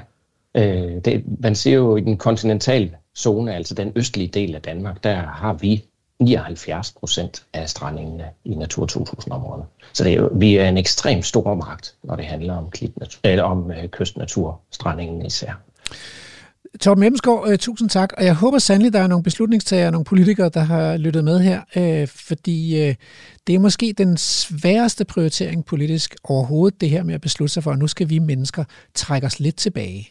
Øh, 0.55 1.01
det, 1.05 1.23
man 1.39 1.55
ser 1.55 1.73
jo 1.73 1.95
i 1.95 2.01
den 2.01 2.17
kontinentale 2.17 2.91
zone, 3.17 3.55
altså 3.55 3.73
den 3.73 3.91
østlige 3.95 4.27
del 4.27 4.55
af 4.55 4.61
Danmark, 4.61 5.03
der 5.03 5.15
har 5.15 5.53
vi 5.53 5.85
79 6.19 6.91
procent 6.91 7.45
af 7.53 7.69
strandingene 7.69 8.25
i 8.45 8.55
Natur 8.55 8.87
2000-områderne. 8.91 9.63
Så 9.93 10.03
det 10.03 10.13
er 10.13 10.29
vi 10.33 10.55
er 10.55 10.69
en 10.69 10.77
ekstremt 10.77 11.25
stor 11.25 11.55
magt, 11.55 11.95
når 12.03 12.15
det 12.15 12.25
handler 12.25 12.53
om, 12.53 12.69
klitnatur, 12.69 13.19
eller 13.23 13.43
om 13.43 13.71
øh, 13.71 13.87
kystnatur, 13.87 14.61
strandingen 14.71 15.25
især. 15.25 15.51
Torben 16.81 17.03
Emsgaard, 17.03 17.49
øh, 17.49 17.57
tusind 17.57 17.89
tak, 17.89 18.13
og 18.17 18.25
jeg 18.25 18.33
håber 18.33 18.59
sandelig, 18.59 18.93
der 18.93 18.99
er 18.99 19.07
nogle 19.07 19.23
beslutningstagere, 19.23 19.91
nogle 19.91 20.05
politikere, 20.05 20.49
der 20.49 20.59
har 20.59 20.97
lyttet 20.97 21.23
med 21.23 21.39
her, 21.39 21.61
øh, 21.75 22.07
fordi 22.07 22.81
øh, 22.81 22.95
det 23.47 23.55
er 23.55 23.59
måske 23.59 23.93
den 23.97 24.17
sværeste 24.17 25.05
prioritering 25.05 25.65
politisk 25.65 26.15
overhovedet, 26.23 26.81
det 26.81 26.89
her 26.89 27.03
med 27.03 27.13
at 27.13 27.21
beslutte 27.21 27.53
sig 27.53 27.63
for, 27.63 27.71
at 27.71 27.79
nu 27.79 27.87
skal 27.87 28.09
vi 28.09 28.19
mennesker 28.19 28.63
trække 28.93 29.27
os 29.27 29.39
lidt 29.39 29.55
tilbage. 29.55 30.09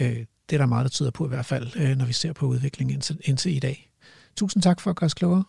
Øh, 0.00 0.16
det 0.50 0.56
er 0.56 0.58
der 0.58 0.66
meget, 0.66 0.84
der 0.84 0.90
tyder 0.90 1.10
på 1.10 1.24
i 1.24 1.28
hvert 1.28 1.46
fald, 1.46 1.68
øh, 1.76 1.96
når 1.96 2.04
vi 2.04 2.12
ser 2.12 2.32
på 2.32 2.46
udviklingen 2.46 2.94
indtil, 2.94 3.18
indtil 3.24 3.56
i 3.56 3.58
dag. 3.58 3.90
Tusind 4.36 4.62
tak 4.62 4.80
for 4.80 4.90
at 4.90 4.96
gøre 4.96 5.06
os 5.06 5.14
klogere. 5.14 5.44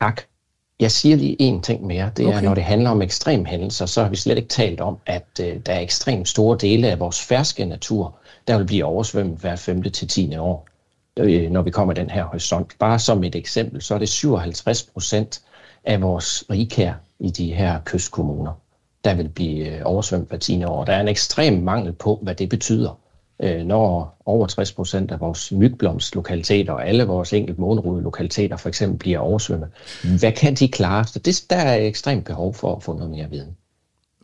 Tak. 0.00 0.22
Jeg 0.80 0.90
siger 0.90 1.16
lige 1.16 1.36
en 1.42 1.62
ting 1.62 1.86
mere. 1.86 2.10
Det 2.16 2.24
er, 2.24 2.28
okay. 2.28 2.42
når 2.42 2.54
det 2.54 2.64
handler 2.64 2.90
om 2.90 3.02
ekstrem 3.02 3.44
hændelser, 3.44 3.86
så 3.86 4.02
har 4.02 4.10
vi 4.10 4.16
slet 4.16 4.36
ikke 4.36 4.48
talt 4.48 4.80
om, 4.80 4.98
at 5.06 5.40
øh, 5.40 5.60
der 5.66 5.72
er 5.72 5.80
ekstremt 5.80 6.28
store 6.28 6.58
dele 6.60 6.88
af 6.88 7.00
vores 7.00 7.22
ferske 7.22 7.64
natur, 7.64 8.16
der 8.48 8.58
vil 8.58 8.66
blive 8.66 8.84
oversvømmet 8.84 9.38
hver 9.38 9.56
5. 9.56 9.82
til 9.82 10.08
10. 10.08 10.36
år, 10.36 10.68
øh, 11.16 11.50
når 11.50 11.62
vi 11.62 11.70
kommer 11.70 11.94
den 11.94 12.10
her 12.10 12.24
horisont. 12.24 12.78
Bare 12.78 12.98
som 12.98 13.24
et 13.24 13.34
eksempel, 13.34 13.82
så 13.82 13.94
er 13.94 13.98
det 13.98 14.08
57 14.08 14.82
procent 14.82 15.42
af 15.84 16.02
vores 16.02 16.44
rigkær 16.50 16.94
i 17.18 17.30
de 17.30 17.54
her 17.54 17.80
kystkommuner, 17.84 18.52
der 19.04 19.14
vil 19.14 19.28
blive 19.28 19.66
øh, 19.66 19.82
oversvømmet 19.84 20.28
hver 20.28 20.38
10. 20.38 20.64
år. 20.64 20.84
Der 20.84 20.92
er 20.92 21.00
en 21.00 21.08
ekstrem 21.08 21.54
mangel 21.62 21.92
på, 21.92 22.18
hvad 22.22 22.34
det 22.34 22.48
betyder, 22.48 22.98
øh, 23.42 23.66
når 23.66 24.22
over 24.26 24.46
60 24.46 24.72
procent 24.72 25.10
af 25.10 25.20
vores 25.20 25.52
mygblomstlokaliteter 25.52 26.72
og 26.72 26.88
alle 26.88 27.04
vores 27.04 27.32
enkelt 27.32 27.58
månerude 27.58 28.02
lokaliteter 28.02 28.56
for 28.56 28.68
eksempel 28.68 28.98
bliver 28.98 29.18
oversvømmet. 29.18 29.68
Hvad 30.18 30.32
kan 30.32 30.54
de 30.54 30.68
klare? 30.68 31.04
Så 31.04 31.18
det, 31.18 31.44
der 31.50 31.56
er 31.56 31.76
ekstremt 31.76 32.24
behov 32.24 32.54
for 32.54 32.76
at 32.76 32.82
få 32.82 32.94
noget 32.94 33.10
mere 33.10 33.30
viden. 33.30 33.56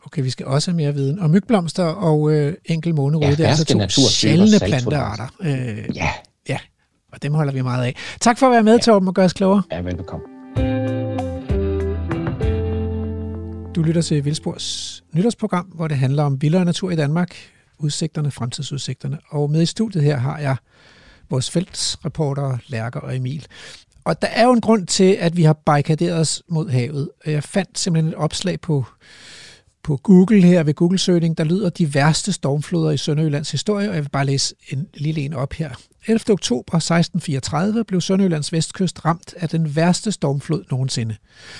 Okay, 0.05 0.23
vi 0.23 0.29
skal 0.29 0.45
også 0.45 0.71
have 0.71 0.75
mere 0.75 0.93
viden. 0.93 1.19
Og 1.19 1.29
mygblomster 1.29 1.83
og 1.83 2.31
øh, 2.31 2.53
enkel 2.65 2.95
månerode, 2.95 3.27
ja, 3.27 3.35
det 3.35 3.45
er 3.45 3.49
altså 3.49 3.65
to 3.65 4.01
sjældne 4.09 4.59
plantearter. 4.67 5.27
Øh, 5.41 5.95
ja. 5.95 6.09
Ja, 6.49 6.57
og 7.13 7.23
dem 7.23 7.33
holder 7.33 7.53
vi 7.53 7.61
meget 7.61 7.85
af. 7.85 7.95
Tak 8.21 8.37
for 8.37 8.45
at 8.45 8.51
være 8.51 8.63
med, 8.63 8.73
ja. 8.73 8.79
Torben, 8.79 9.07
og 9.07 9.13
gøre 9.13 9.25
os 9.25 9.33
klogere. 9.33 9.63
Ja, 9.71 9.81
velbekomme. 9.81 10.25
Du 13.75 13.81
lytter 13.81 14.01
til 14.01 14.25
Vildspors 14.25 15.03
nytårsprogram, 15.13 15.65
hvor 15.65 15.87
det 15.87 15.97
handler 15.97 16.23
om 16.23 16.41
vildere 16.41 16.65
natur 16.65 16.91
i 16.91 16.95
Danmark, 16.95 17.35
udsigterne, 17.79 18.31
fremtidsudsigterne. 18.31 19.19
Og 19.29 19.51
med 19.51 19.61
i 19.61 19.65
studiet 19.65 20.03
her 20.03 20.17
har 20.17 20.39
jeg 20.39 20.55
vores 21.29 21.49
feltsreportere, 21.51 22.57
Lærker 22.67 22.99
og 22.99 23.15
Emil. 23.15 23.47
Og 24.03 24.21
der 24.21 24.27
er 24.27 24.43
jo 24.43 24.51
en 24.53 24.61
grund 24.61 24.87
til, 24.87 25.17
at 25.19 25.37
vi 25.37 25.43
har 25.43 25.53
barrikaderet 25.53 26.19
os 26.19 26.43
mod 26.47 26.69
havet. 26.69 27.09
Jeg 27.25 27.43
fandt 27.43 27.79
simpelthen 27.79 28.09
et 28.13 28.15
opslag 28.15 28.61
på 28.61 28.85
på 29.87 29.97
Google 29.97 30.41
her 30.41 30.63
ved 30.63 30.73
Google-søgning, 30.73 31.37
der 31.37 31.43
lyder 31.43 31.69
de 31.69 31.93
værste 31.93 32.33
stormfloder 32.33 32.91
i 32.91 32.97
Sønderjyllands 32.97 33.51
historie, 33.51 33.89
og 33.89 33.95
jeg 33.95 34.03
vil 34.03 34.09
bare 34.09 34.25
læse 34.25 34.55
en 34.69 34.87
lille 34.93 35.21
en 35.21 35.33
op 35.33 35.53
her. 35.53 35.69
11. 36.07 36.19
oktober 36.29 36.75
1634 36.75 37.83
blev 37.83 38.01
Sønderjyllands 38.01 38.53
vestkyst 38.53 39.05
ramt 39.05 39.33
af 39.37 39.49
den 39.49 39.75
værste 39.75 40.11
stormflod 40.11 40.63
nogensinde, 40.71 41.15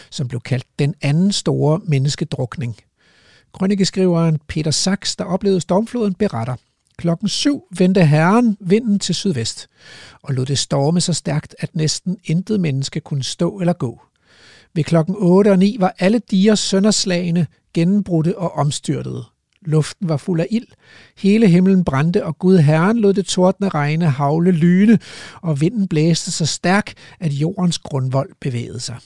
som 0.10 0.28
blev 0.28 0.42
kaldt 0.42 0.66
den 0.80 0.96
anden 1.02 1.32
store 1.32 1.82
menneskedrukning. 1.88 2.78
Krønikeskriveren 3.54 4.40
Peter 4.48 4.72
Sachs, 4.72 5.16
der 5.16 5.26
oplevede 5.26 5.62
stormfloden, 5.62 6.14
beretter. 6.14 6.56
Klokken 6.98 7.28
7 7.28 7.64
vendte 7.78 8.06
herren 8.06 8.58
vinden 8.60 9.00
til 9.00 9.16
sydvest, 9.16 9.68
og 10.24 10.34
lod 10.34 10.46
det 10.46 10.60
storme 10.60 11.02
så 11.02 11.14
stærkt, 11.14 11.56
at 11.60 11.76
næsten 11.76 12.18
intet 12.24 12.60
menneske 12.60 13.00
kunne 13.00 13.24
stå 13.24 13.60
eller 13.60 13.74
gå. 13.74 14.02
Ved 14.74 14.84
klokken 14.84 15.16
8 15.18 15.52
og 15.52 15.60
9 15.60 15.78
var 15.80 15.96
alle 16.00 16.22
diger 16.32 16.56
sønderslagene, 16.56 17.48
gennembrudte 17.74 18.38
og 18.38 18.52
omstyrtede. 18.52 19.24
Luften 19.62 20.10
var 20.10 20.18
fuld 20.18 20.42
af 20.42 20.48
ild. 20.52 20.68
Hele 21.18 21.48
himlen 21.48 21.84
brændte, 21.84 22.26
og 22.26 22.40
Gud 22.40 22.58
Herren 22.58 23.00
lod 23.00 23.14
det 23.14 23.26
tordne 23.26 23.70
regne, 23.70 24.10
havle, 24.10 24.52
lyne, 24.52 25.00
og 25.42 25.62
vinden 25.62 25.88
blæste 25.88 26.32
så 26.32 26.46
stærk, 26.46 26.94
at 27.20 27.32
jordens 27.32 27.80
grundvold 27.80 28.30
bevægede 28.42 28.80
sig. 28.80 28.98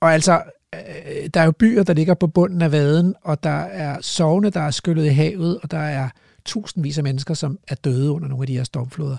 Og 0.00 0.12
altså, 0.14 0.42
øh, 0.74 1.30
der 1.34 1.40
er 1.40 1.44
jo 1.44 1.52
byer, 1.52 1.82
der 1.82 1.94
ligger 1.94 2.14
på 2.14 2.26
bunden 2.26 2.62
af 2.62 2.72
vaden, 2.72 3.14
og 3.22 3.42
der 3.42 3.60
er 3.60 4.00
sovne, 4.00 4.50
der 4.50 4.60
er 4.60 4.70
skyllet 4.70 5.04
i 5.04 5.08
havet, 5.08 5.58
og 5.62 5.70
der 5.70 5.78
er 5.78 6.08
tusindvis 6.44 6.98
af 6.98 7.04
mennesker, 7.04 7.34
som 7.34 7.58
er 7.68 7.74
døde 7.74 8.10
under 8.10 8.28
nogle 8.28 8.42
af 8.42 8.46
de 8.46 8.56
her 8.56 8.64
stormfloder. 8.64 9.16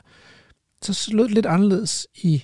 Så 0.81 1.09
lød 1.13 1.23
det 1.23 1.33
lidt 1.33 1.45
anderledes 1.45 2.07
i 2.15 2.43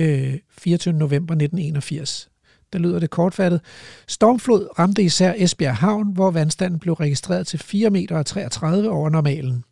øh, 0.00 0.38
24. 0.50 0.94
november 0.94 1.34
1981 1.34 2.30
der 2.72 2.78
lyder 2.78 2.98
det 2.98 3.10
kortfattet. 3.10 3.60
Stormflod 4.08 4.78
ramte 4.78 5.02
især 5.02 5.34
Esbjerg 5.36 5.76
Havn, 5.76 6.12
hvor 6.12 6.30
vandstanden 6.30 6.80
blev 6.80 6.94
registreret 6.94 7.46
til 7.46 7.58
4,33 7.58 7.90
meter 7.90 8.88
over 8.90 9.08
normalen. 9.08 9.64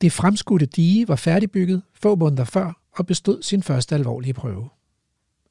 Det 0.00 0.12
fremskudte 0.12 0.66
dige 0.66 1.08
var 1.08 1.16
færdigbygget 1.16 1.82
få 1.94 2.14
måneder 2.14 2.44
før 2.44 2.80
og 2.96 3.06
bestod 3.06 3.42
sin 3.42 3.62
første 3.62 3.94
alvorlige 3.94 4.34
prøve. 4.34 4.68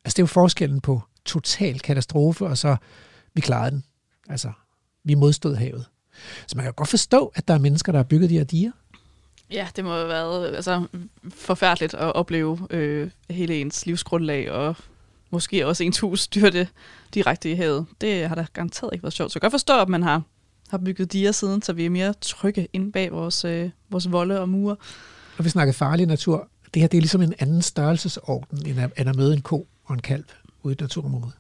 Altså 0.06 0.16
det 0.16 0.20
er 0.20 0.24
jo 0.24 0.28
forskellen 0.28 0.82
på 0.82 1.02
total 1.30 1.80
katastrofe, 1.80 2.46
og 2.46 2.58
så 2.58 2.76
vi 3.34 3.42
klarede 3.42 3.72
den. 3.72 3.84
Altså, 4.30 4.52
vi 5.04 5.14
modstod 5.14 5.56
havet. 5.56 5.86
Så 6.48 6.58
man 6.58 6.64
kan 6.64 6.74
godt 6.74 6.90
forstå, 6.90 7.32
at 7.36 7.48
der 7.48 7.54
er 7.54 7.60
mennesker, 7.60 7.92
der 7.92 8.00
har 8.00 8.04
bygget 8.04 8.30
de 8.30 8.38
her 8.38 8.44
diger. 8.44 8.72
Ja, 9.52 9.68
det 9.76 9.84
må 9.84 9.94
have 9.94 10.08
været 10.08 10.56
altså, 10.56 10.86
forfærdeligt 11.30 11.94
at 11.94 12.16
opleve 12.16 12.68
øh, 12.70 13.10
hele 13.30 13.62
ens 13.62 13.86
livsgrundlag 13.86 14.52
og 14.52 14.76
måske 15.30 15.68
også 15.68 15.84
ens 15.84 16.00
hus 16.00 16.20
styrte 16.20 16.68
direkte 17.14 17.52
i 17.52 17.54
havet. 17.54 17.86
Det 18.02 18.28
har 18.28 18.36
da 18.36 18.46
garanteret 18.54 18.90
ikke 18.94 19.04
været 19.04 19.14
sjovt. 19.14 19.32
Så 19.32 19.38
jeg 19.38 19.42
kan 19.42 19.46
godt 19.46 19.54
forstå, 19.54 19.82
at 19.82 19.90
man 19.90 20.04
har, 20.04 20.22
har 20.70 20.78
bygget 20.78 21.14
diger 21.14 21.32
siden, 21.32 21.62
så 21.62 21.74
vi 21.74 21.86
er 21.86 21.90
mere 21.90 22.14
trygge 22.22 22.68
inde 22.74 22.92
bag 22.92 23.12
vores, 23.12 23.46
øh, 23.46 23.70
vores 23.90 24.12
volde 24.12 24.40
og 24.40 24.50
mure. 24.50 24.76
Og 25.38 25.46
vi 25.46 25.50
snakker 25.50 25.74
farlig 25.74 26.06
natur. 26.06 26.48
Det 26.74 26.82
her 26.82 26.88
det 26.88 26.98
er 26.98 27.02
ligesom 27.02 27.22
en 27.22 27.34
anden 27.40 27.62
størrelsesorden, 27.62 28.68
end 28.68 28.80
at, 28.80 28.92
end 28.98 29.10
at 29.10 29.16
møde 29.16 29.34
en 29.34 29.42
ko 29.42 29.68
og 29.86 29.94
en 29.94 30.02
kalv 30.02 30.26
ude 30.64 30.72
i 30.72 30.74
et 30.74 30.82
naturområde. 30.82 31.32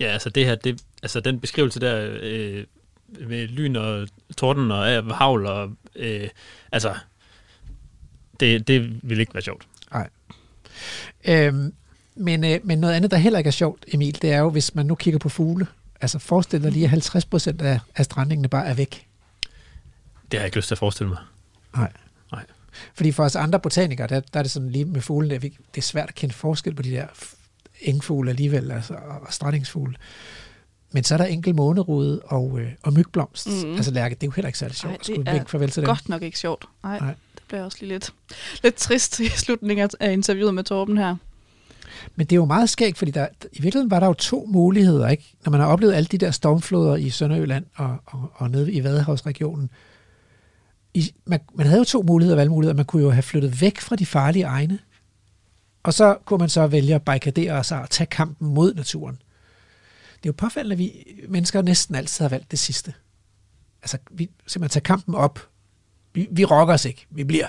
Ja, 0.00 0.06
altså 0.06 0.30
det 0.30 0.46
her, 0.46 0.54
det, 0.54 0.82
altså 1.02 1.20
den 1.20 1.40
beskrivelse 1.40 1.80
der 1.80 2.18
øh, 2.20 2.64
med 3.28 3.48
lyn 3.48 3.76
og 3.76 4.08
torden 4.36 4.70
og 4.70 4.92
øh, 4.92 5.06
havl 5.06 5.46
og 5.46 5.70
øh, 5.96 6.28
altså 6.72 6.94
det, 8.40 8.68
det 8.68 9.08
vil 9.08 9.20
ikke 9.20 9.34
være 9.34 9.42
sjovt. 9.42 9.68
Nej. 9.92 10.08
Øhm, 11.24 11.74
men, 12.14 12.44
øh, 12.44 12.60
men 12.64 12.78
noget 12.78 12.94
andet, 12.94 13.10
der 13.10 13.16
heller 13.16 13.38
ikke 13.38 13.48
er 13.48 13.52
sjovt, 13.52 13.84
Emil, 13.88 14.22
det 14.22 14.32
er 14.32 14.38
jo, 14.38 14.50
hvis 14.50 14.74
man 14.74 14.86
nu 14.86 14.94
kigger 14.94 15.18
på 15.18 15.28
fugle. 15.28 15.66
Altså 16.00 16.18
forestil 16.18 16.62
dig 16.62 16.72
lige, 16.72 16.84
at 16.84 16.90
50 16.90 17.24
procent 17.24 17.62
af, 17.62 17.80
af 17.96 18.04
strandingene 18.04 18.48
bare 18.48 18.66
er 18.66 18.74
væk. 18.74 19.06
Det 20.30 20.38
har 20.38 20.38
jeg 20.38 20.46
ikke 20.46 20.56
lyst 20.56 20.68
til 20.68 20.74
at 20.74 20.78
forestille 20.78 21.08
mig. 21.08 21.18
Nej. 21.76 21.92
Nej. 22.32 22.44
Fordi 22.94 23.12
for 23.12 23.24
os 23.24 23.36
andre 23.36 23.60
botanikere, 23.60 24.06
der, 24.06 24.20
der 24.20 24.38
er 24.38 24.42
det 24.42 24.50
sådan 24.50 24.70
lige 24.70 24.84
med 24.84 25.00
fuglene, 25.00 25.38
det 25.38 25.54
er 25.76 25.80
svært 25.80 26.08
at 26.08 26.14
kende 26.14 26.34
forskel 26.34 26.74
på 26.74 26.82
de 26.82 26.90
der 26.90 27.06
engfugle 27.82 28.30
alligevel, 28.30 28.70
altså, 28.70 28.94
og 28.94 29.32
strandingsfugle. 29.32 29.94
Men 30.92 31.04
så 31.04 31.14
er 31.14 31.18
der 31.18 31.24
enkelt 31.24 31.56
månerude 31.56 32.20
og, 32.24 32.60
øh, 32.60 32.68
og 32.82 32.92
mygblomst. 32.92 33.48
Mm. 33.64 33.74
Altså 33.74 33.90
Lærke, 33.90 34.14
det 34.14 34.22
er 34.22 34.26
jo 34.26 34.30
heller 34.30 34.48
ikke 34.48 34.58
særlig 34.58 34.76
sjovt 34.76 34.92
Ej, 34.92 34.96
at 35.00 35.04
skulle 35.06 35.32
vinke 35.32 35.50
farvel 35.50 35.70
til 35.70 35.82
dem. 35.82 35.86
godt 35.86 36.08
nok 36.08 36.22
ikke 36.22 36.38
sjovt. 36.38 36.64
Nej, 36.82 36.98
Nej. 36.98 37.14
det 37.34 37.42
bliver 37.48 37.64
også 37.64 37.78
lige 37.80 37.88
lidt, 37.88 38.14
lidt 38.62 38.74
trist 38.74 39.20
i 39.20 39.28
slutningen 39.28 39.90
af 40.00 40.12
interviewet 40.12 40.54
med 40.54 40.64
Torben 40.64 40.98
her. 40.98 41.16
Men 42.16 42.26
det 42.26 42.32
er 42.32 42.36
jo 42.36 42.44
meget 42.44 42.70
skægt, 42.70 42.98
fordi 42.98 43.10
der, 43.10 43.26
i 43.52 43.62
virkeligheden 43.62 43.90
var 43.90 44.00
der 44.00 44.06
jo 44.06 44.12
to 44.12 44.46
muligheder, 44.48 45.08
ikke? 45.08 45.34
Når 45.44 45.50
man 45.50 45.60
har 45.60 45.66
oplevet 45.66 45.94
alle 45.94 46.06
de 46.06 46.18
der 46.18 46.30
stormfloder 46.30 46.96
i 46.96 47.10
Sønderjylland 47.10 47.64
og, 47.76 47.96
og, 48.06 48.30
og 48.34 48.50
nede 48.50 48.72
i 48.72 48.84
Vadehavsregionen, 48.84 49.70
i, 50.94 51.12
man, 51.24 51.40
man 51.54 51.66
havde 51.66 51.78
jo 51.78 51.84
to 51.84 52.02
muligheder, 52.02 52.36
valgmuligheder. 52.36 52.76
Man 52.76 52.84
kunne 52.84 53.02
jo 53.02 53.10
have 53.10 53.22
flyttet 53.22 53.60
væk 53.60 53.80
fra 53.80 53.96
de 53.96 54.06
farlige 54.06 54.44
egne, 54.44 54.78
og 55.82 55.94
så 55.94 56.18
kunne 56.24 56.38
man 56.38 56.48
så 56.48 56.66
vælge 56.66 56.94
at 56.94 57.02
barrikadere 57.02 57.64
sig 57.64 57.82
og 57.82 57.90
tage 57.90 58.06
kampen 58.06 58.48
mod 58.54 58.74
naturen. 58.74 59.14
Det 60.22 60.28
er 60.28 60.28
jo 60.28 60.32
påfaldende, 60.32 60.74
at 60.74 60.78
vi 60.78 60.92
mennesker 61.28 61.62
næsten 61.62 61.94
altid 61.94 62.24
har 62.24 62.28
valgt 62.28 62.50
det 62.50 62.58
sidste. 62.58 62.94
Altså, 63.82 63.98
vi 64.10 64.30
simpelthen 64.46 64.82
tager 64.82 64.94
kampen 64.94 65.14
op. 65.14 65.48
Vi, 66.12 66.28
vi 66.30 66.44
rokker 66.44 66.74
os 66.74 66.84
ikke. 66.84 67.06
Vi 67.10 67.24
bliver. 67.24 67.48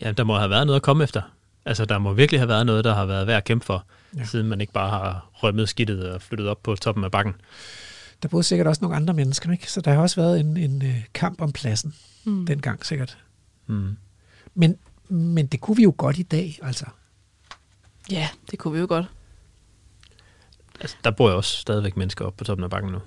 Ja, 0.00 0.12
der 0.12 0.24
må 0.24 0.38
have 0.38 0.50
været 0.50 0.66
noget 0.66 0.80
at 0.80 0.82
komme 0.82 1.04
efter. 1.04 1.22
Altså, 1.64 1.84
der 1.84 1.98
må 1.98 2.12
virkelig 2.12 2.40
have 2.40 2.48
været 2.48 2.66
noget, 2.66 2.84
der 2.84 2.94
har 2.94 3.06
været 3.06 3.26
værd 3.26 3.36
at 3.36 3.44
kæmpe 3.44 3.66
for, 3.66 3.84
ja. 4.16 4.24
siden 4.24 4.46
man 4.46 4.60
ikke 4.60 4.72
bare 4.72 4.90
har 4.90 5.30
rømmet 5.32 5.68
skidtet 5.68 6.10
og 6.10 6.22
flyttet 6.22 6.48
op 6.48 6.62
på 6.62 6.76
toppen 6.76 7.04
af 7.04 7.10
bakken. 7.10 7.34
Der 8.22 8.28
boede 8.28 8.44
sikkert 8.44 8.66
også 8.66 8.82
nogle 8.82 8.96
andre 8.96 9.14
mennesker, 9.14 9.52
ikke? 9.52 9.72
så 9.72 9.80
der 9.80 9.92
har 9.92 10.00
også 10.00 10.16
været 10.16 10.40
en, 10.40 10.56
en 10.56 10.82
øh, 10.82 11.04
kamp 11.14 11.40
om 11.40 11.52
pladsen 11.52 11.94
mm. 12.24 12.46
dengang 12.46 12.86
sikkert. 12.86 13.18
Mm. 13.66 13.96
Men, 14.54 14.76
men 15.08 15.46
det 15.46 15.60
kunne 15.60 15.76
vi 15.76 15.82
jo 15.82 15.94
godt 15.96 16.18
i 16.18 16.22
dag, 16.22 16.58
altså. 16.62 16.86
Ja, 18.10 18.28
det 18.50 18.58
kunne 18.58 18.74
vi 18.74 18.80
jo 18.80 18.86
godt. 18.88 19.06
Altså, 20.80 20.96
der 21.04 21.10
bor 21.10 21.30
jo 21.30 21.36
også 21.36 21.56
stadigvæk 21.56 21.96
mennesker 21.96 22.24
op 22.24 22.36
på 22.36 22.44
toppen 22.44 22.64
af 22.64 22.70
bakken 22.70 22.92
nu. 22.92 22.98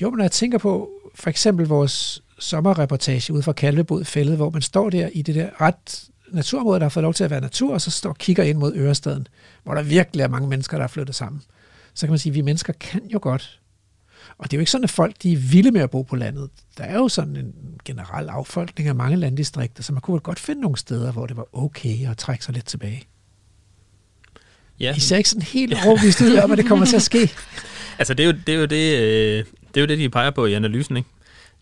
Jo, 0.00 0.10
men 0.10 0.16
når 0.16 0.24
jeg 0.24 0.32
tænker 0.32 0.58
på 0.58 0.90
for 1.14 1.30
eksempel 1.30 1.66
vores 1.66 2.22
sommerreportage 2.38 3.32
ude 3.32 3.42
fra 3.42 3.52
Kalvebod 3.52 4.04
Fældet, 4.04 4.36
hvor 4.36 4.50
man 4.50 4.62
står 4.62 4.90
der 4.90 5.08
i 5.12 5.22
det 5.22 5.34
der 5.34 5.60
ret 5.60 6.04
naturområde, 6.32 6.80
der 6.80 6.84
har 6.84 6.90
fået 6.90 7.02
lov 7.02 7.14
til 7.14 7.24
at 7.24 7.30
være 7.30 7.40
natur, 7.40 7.74
og 7.74 7.80
så 7.80 7.90
står 7.90 8.10
og 8.10 8.18
kigger 8.18 8.44
ind 8.44 8.58
mod 8.58 8.72
Ørestaden, 8.76 9.26
hvor 9.62 9.74
der 9.74 9.82
virkelig 9.82 10.22
er 10.22 10.28
mange 10.28 10.48
mennesker, 10.48 10.76
der 10.76 10.84
er 10.84 10.88
flyttet 10.88 11.14
sammen. 11.14 11.42
Så 11.94 12.06
kan 12.06 12.12
man 12.12 12.18
sige, 12.18 12.30
at 12.30 12.34
vi 12.34 12.40
mennesker 12.40 12.72
kan 12.72 13.06
jo 13.12 13.18
godt. 13.22 13.60
Og 14.38 14.44
det 14.44 14.52
er 14.52 14.58
jo 14.58 14.60
ikke 14.60 14.70
sådan, 14.70 14.84
at 14.84 14.90
folk 14.90 15.22
de 15.22 15.32
er 15.32 15.36
vilde 15.36 15.70
med 15.70 15.80
at 15.80 15.90
bo 15.90 16.02
på 16.02 16.16
landet. 16.16 16.50
Der 16.78 16.84
er 16.84 16.94
jo 16.94 17.08
sådan 17.08 17.36
en 17.36 17.54
generel 17.84 18.28
affolkning 18.28 18.88
af 18.88 18.94
mange 18.94 19.16
landdistrikter, 19.16 19.82
så 19.82 19.92
man 19.92 20.02
kunne 20.02 20.20
godt 20.20 20.38
finde 20.38 20.60
nogle 20.60 20.76
steder, 20.76 21.12
hvor 21.12 21.26
det 21.26 21.36
var 21.36 21.46
okay 21.52 22.10
at 22.10 22.18
trække 22.18 22.44
sig 22.44 22.54
lidt 22.54 22.66
tilbage. 22.66 23.02
Ja. 24.80 24.94
I 24.96 25.00
ser 25.00 25.16
ikke 25.16 25.28
sådan 25.28 25.42
helt 25.42 25.74
overbevist 25.86 26.20
ud 26.20 26.36
om, 26.36 26.52
at 26.52 26.58
det 26.58 26.66
kommer 26.66 26.86
til 26.86 26.96
at 26.96 27.02
ske. 27.02 27.30
Altså, 27.98 28.14
det 28.14 28.22
er 28.22 28.26
jo 28.26 28.34
det, 28.46 28.54
er 28.54 28.58
jo 28.58 28.64
det, 28.64 28.98
øh, 29.00 29.44
det, 29.74 29.76
er 29.76 29.80
jo 29.80 29.86
det 29.86 29.98
de 29.98 30.08
peger 30.08 30.30
på 30.30 30.46
i 30.46 30.52
analysen, 30.52 30.96
ikke? 30.96 31.08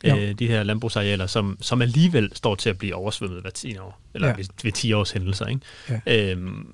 Jo. 0.09 0.17
Øh, 0.17 0.33
de 0.33 0.47
her 0.49 0.63
landbrugsarealer, 0.63 1.27
som, 1.27 1.59
som 1.61 1.83
alligevel 1.83 2.31
står 2.35 2.55
til 2.55 2.71
at 2.71 2.79
blive 2.79 2.95
oversvømmet 2.95 3.41
hver 3.41 3.51
10 3.51 3.79
år, 3.79 4.01
eller 4.15 4.29
Ja. 4.29 4.35
ved, 4.37 4.45
ved 4.63 4.73
10 4.73 4.93
års 4.93 5.11
hændelser, 5.11 5.47
ikke? 5.47 5.61
Ja. 6.07 6.31
Øhm, 6.31 6.73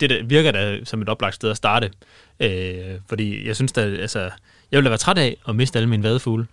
det 0.00 0.10
der 0.10 0.22
virker 0.24 0.52
da 0.52 0.84
som 0.84 1.02
et 1.02 1.08
oplagt 1.08 1.34
sted 1.34 1.50
at 1.50 1.56
starte, 1.56 1.90
øh, 2.40 2.78
fordi 3.08 3.46
jeg 3.46 3.56
synes 3.56 3.72
da, 3.72 3.80
altså, 3.80 4.18
jeg 4.20 4.30
ville 4.70 4.84
da 4.84 4.88
være 4.88 4.98
træt 4.98 5.18
af 5.18 5.36
at 5.48 5.56
miste 5.56 5.78
alle 5.78 5.88
mine 5.88 6.02
vadefugle, 6.02 6.46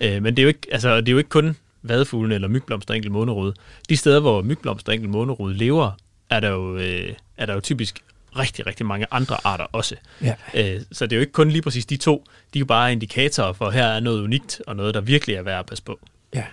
øh, 0.00 0.22
men 0.22 0.36
det 0.36 0.38
er, 0.38 0.42
jo 0.44 0.48
ikke, 0.48 0.66
altså, 0.72 0.96
det 1.00 1.08
er 1.08 1.12
jo 1.12 1.18
ikke 1.18 1.30
kun 1.30 1.56
vadefuglene 1.82 2.34
eller 2.34 2.48
mygblomster 2.48 2.92
og 2.92 2.96
enkelt 2.96 3.12
månerod. 3.12 3.52
De 3.88 3.96
steder, 3.96 4.20
hvor 4.20 4.42
mygblomster 4.42 4.90
og 4.92 4.94
enkelt 4.94 5.10
månerod 5.10 5.54
lever, 5.54 5.90
er 6.30 6.40
der 6.40 6.48
jo, 6.48 6.76
øh, 6.76 7.12
er 7.38 7.46
der 7.46 7.54
jo 7.54 7.60
typisk 7.60 8.02
rigtig, 8.38 8.66
rigtig 8.66 8.86
mange 8.86 9.06
andre 9.10 9.36
arter 9.44 9.64
også. 9.72 9.94
Ja. 10.22 10.34
Øh, 10.54 10.80
så 10.92 11.06
det 11.06 11.12
er 11.12 11.16
jo 11.16 11.20
ikke 11.20 11.32
kun 11.32 11.50
lige 11.50 11.62
præcis 11.62 11.86
de 11.86 11.96
to, 11.96 12.24
de 12.54 12.58
er 12.58 12.60
jo 12.60 12.66
bare 12.66 12.92
indikatorer 12.92 13.52
for, 13.52 13.70
her 13.70 13.86
er 13.86 14.00
noget 14.00 14.22
unikt, 14.22 14.62
og 14.66 14.76
noget, 14.76 14.94
der 14.94 15.00
virkelig 15.00 15.36
er 15.36 15.42
værd 15.42 15.58
at 15.58 15.66
passe 15.66 15.84
på. 15.84 15.98
Ja. 16.34 16.44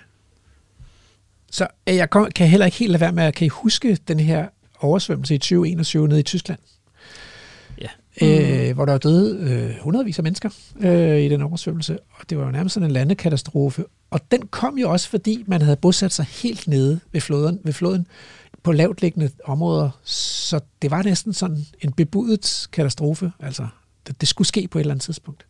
Så 1.52 1.68
øh, 1.90 1.96
jeg 1.96 2.10
kom, 2.10 2.32
kan 2.32 2.48
heller 2.48 2.66
ikke 2.66 2.78
helt 2.78 2.92
lade 2.92 3.02
være 3.02 3.12
med, 3.12 3.24
at 3.24 3.36
kan 3.36 3.46
I 3.46 3.50
huske 3.50 3.96
den 4.08 4.20
her 4.20 4.48
oversvømmelse 4.80 5.36
i 5.36 5.38
2021 5.38 6.08
nede 6.08 6.20
i 6.20 6.24
Tyskland? 6.24 6.60
Ja. 7.82 7.88
Øh, 8.22 8.76
hvor 8.76 8.86
der 8.86 8.94
var 8.94 9.00
døde 9.00 9.52
øh, 9.52 9.84
hundredvis 9.84 10.18
af 10.20 10.24
mennesker 10.24 10.50
øh, 10.80 11.22
i 11.22 11.30
den 11.30 11.42
oversvømmelse, 11.42 11.98
og 12.12 12.30
det 12.30 12.38
var 12.38 12.46
jo 12.46 12.52
nærmest 12.52 12.74
sådan 12.74 12.90
en 12.90 12.92
landekatastrofe. 12.92 13.86
Og 14.10 14.32
den 14.32 14.48
kom 14.48 14.78
jo 14.78 14.92
også, 14.92 15.10
fordi 15.10 15.44
man 15.48 15.62
havde 15.62 15.76
bosat 15.76 16.14
sig 16.14 16.26
helt 16.26 16.68
nede 16.68 17.00
ved 17.12 17.22
floden, 17.22 17.60
ved 17.64 17.74
floden 17.74 18.08
på 18.66 18.72
lavt 18.72 19.02
liggende 19.02 19.30
områder, 19.44 19.90
så 20.04 20.60
det 20.82 20.92
var 20.92 21.04
næsten 21.04 21.34
sådan 21.34 21.66
en 21.82 21.94
bebudet 21.94 22.68
katastrofe. 22.72 23.32
Altså, 23.40 23.68
det, 24.08 24.22
det 24.22 24.30
skulle 24.30 24.48
ske 24.48 24.68
på 24.68 24.78
et 24.78 24.82
eller 24.82 24.94
andet 24.94 25.04
tidspunkt. 25.04 25.46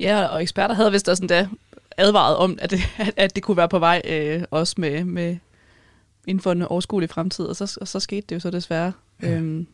Ja, 0.00 0.24
og 0.24 0.42
eksperter 0.42 0.74
havde 0.74 0.92
vist 0.92 1.08
også 1.08 1.22
endda 1.22 1.48
advaret 1.96 2.36
om, 2.36 2.58
at 2.62 2.70
det, 2.70 2.80
at, 2.98 3.14
at 3.24 3.34
det 3.34 3.42
kunne 3.42 3.56
være 3.56 3.68
på 3.68 3.78
vej, 3.78 4.02
øh, 4.04 4.42
også 4.50 4.74
med, 4.78 5.04
med 5.04 5.36
inden 6.26 6.42
for 6.42 6.52
en 6.52 6.62
overskuelig 6.62 7.10
fremtid, 7.10 7.44
og 7.44 7.56
så, 7.56 7.78
og 7.80 7.88
så 7.88 8.00
skete 8.00 8.26
det 8.28 8.34
jo 8.34 8.40
så 8.40 8.50
desværre. 8.50 8.92
Ja. 9.22 9.30
Øhm, 9.30 9.66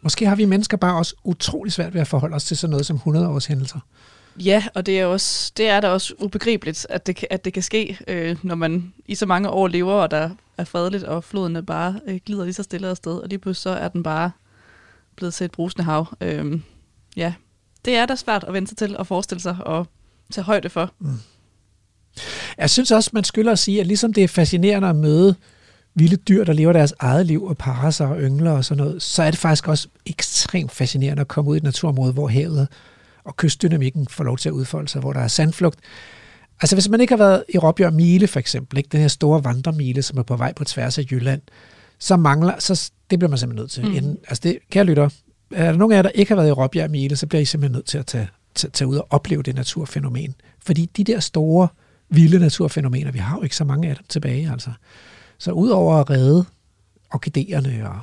Måske 0.00 0.26
har 0.26 0.36
vi 0.36 0.44
mennesker 0.44 0.76
bare 0.76 0.96
også 0.96 1.14
utrolig 1.24 1.72
svært 1.72 1.94
ved 1.94 2.00
at 2.00 2.08
forholde 2.08 2.36
os 2.36 2.44
til 2.44 2.56
sådan 2.56 2.70
noget 2.70 2.86
som 2.86 2.96
100 2.96 3.28
års 3.28 3.46
hændelser. 3.46 3.78
ja, 4.40 4.64
og 4.74 4.86
det 4.86 5.00
er, 5.00 5.06
også, 5.06 5.52
det 5.56 5.68
er 5.68 5.80
da 5.80 5.88
også 5.88 6.14
ubegribeligt, 6.18 6.86
at 6.90 7.06
det, 7.06 7.24
at 7.30 7.44
det 7.44 7.52
kan 7.52 7.62
ske, 7.62 7.98
øh, 8.08 8.36
når 8.42 8.54
man 8.54 8.92
i 9.06 9.14
så 9.14 9.26
mange 9.26 9.50
år 9.50 9.68
lever, 9.68 9.92
og 9.92 10.10
der 10.10 10.30
er 10.58 10.64
fredeligt, 10.64 11.04
og 11.04 11.24
floden 11.24 11.56
er 11.56 11.60
bare 11.60 12.00
øh, 12.06 12.20
glider 12.26 12.44
lige 12.44 12.54
så 12.54 12.62
stille 12.62 12.88
afsted, 12.88 13.12
og 13.12 13.28
lige 13.28 13.38
pludselig 13.38 13.62
så 13.62 13.70
er 13.70 13.88
den 13.88 14.02
bare 14.02 14.30
blevet 15.16 15.34
til 15.34 15.44
et 15.44 15.52
brusende 15.52 15.84
hav. 15.84 16.06
Øhm, 16.20 16.62
ja, 17.16 17.34
det 17.84 17.96
er 17.96 18.06
da 18.06 18.16
svært 18.16 18.44
at 18.44 18.52
vente 18.52 18.68
sig 18.68 18.78
til 18.78 18.96
at 18.98 19.06
forestille 19.06 19.40
sig 19.40 19.56
og 19.60 19.86
tage 20.32 20.44
højde 20.44 20.68
for. 20.68 20.92
Mm. 20.98 21.18
Jeg 22.58 22.70
synes 22.70 22.90
også, 22.90 23.10
man 23.12 23.24
skylder 23.24 23.52
at 23.52 23.58
sige, 23.58 23.80
at 23.80 23.86
ligesom 23.86 24.12
det 24.12 24.24
er 24.24 24.28
fascinerende 24.28 24.88
at 24.88 24.96
møde 24.96 25.34
vilde 25.94 26.16
dyr, 26.16 26.44
der 26.44 26.52
lever 26.52 26.72
deres 26.72 26.94
eget 26.98 27.26
liv 27.26 27.44
og 27.44 27.58
parer 27.58 27.90
sig 27.90 28.06
og 28.06 28.20
yngler 28.20 28.50
og 28.52 28.64
sådan 28.64 28.84
noget, 28.84 29.02
så 29.02 29.22
er 29.22 29.30
det 29.30 29.40
faktisk 29.40 29.68
også 29.68 29.88
ekstremt 30.06 30.72
fascinerende 30.72 31.20
at 31.20 31.28
komme 31.28 31.50
ud 31.50 31.56
i 31.56 31.58
et 31.58 31.62
naturområde, 31.62 32.12
hvor 32.12 32.28
havet 32.28 32.68
og 33.24 33.36
kystdynamikken 33.36 34.08
får 34.08 34.24
lov 34.24 34.38
til 34.38 34.48
at 34.48 34.52
udfolde 34.52 34.88
sig, 34.88 35.00
hvor 35.00 35.12
der 35.12 35.20
er 35.20 35.28
sandflugt. 35.28 35.78
Altså 36.60 36.76
hvis 36.76 36.88
man 36.88 37.00
ikke 37.00 37.12
har 37.12 37.18
været 37.18 37.44
i 37.54 37.58
Råbjerg 37.58 37.92
Mile 37.92 38.26
for 38.26 38.38
eksempel, 38.38 38.78
ikke? 38.78 38.88
den 38.92 39.00
her 39.00 39.08
store 39.08 39.44
vandremile, 39.44 40.02
som 40.02 40.18
er 40.18 40.22
på 40.22 40.36
vej 40.36 40.52
på 40.52 40.64
tværs 40.64 40.98
af 40.98 41.04
Jylland, 41.10 41.42
så 41.98 42.16
mangler, 42.16 42.58
så 42.58 42.90
det 43.10 43.18
bliver 43.18 43.30
man 43.30 43.38
simpelthen 43.38 43.62
nødt 43.62 43.70
til. 43.70 43.84
Mm. 43.84 43.94
Inden, 43.94 44.18
altså 44.28 44.40
det, 44.42 44.58
kære 44.70 44.84
lytter, 44.84 45.08
er 45.50 45.70
der 45.70 45.78
nogen 45.78 45.92
af 45.92 45.96
jer, 45.96 46.02
der 46.02 46.08
ikke 46.08 46.30
har 46.30 46.36
været 46.36 46.48
i 46.48 46.52
Råbjerg 46.52 46.90
Mile, 46.90 47.16
så 47.16 47.26
bliver 47.26 47.42
I 47.42 47.44
simpelthen 47.44 47.76
nødt 47.76 47.86
til 47.86 47.98
at 47.98 48.06
tage, 48.06 48.28
tage, 48.54 48.70
tage 48.70 48.88
ud 48.88 48.96
og 48.96 49.06
opleve 49.10 49.42
det 49.42 49.54
naturfænomen. 49.54 50.34
Fordi 50.66 50.90
de 50.96 51.04
der 51.04 51.20
store, 51.20 51.68
vilde 52.10 52.38
naturfænomener, 52.38 53.12
vi 53.12 53.18
har 53.18 53.36
jo 53.36 53.42
ikke 53.42 53.56
så 53.56 53.64
mange 53.64 53.88
af 53.88 53.96
dem 53.96 54.04
tilbage, 54.08 54.50
altså. 54.52 54.70
Så 55.38 55.52
udover 55.52 55.94
at 55.94 56.10
redde 56.10 56.44
orkideerne 57.10 57.90
og 57.90 58.00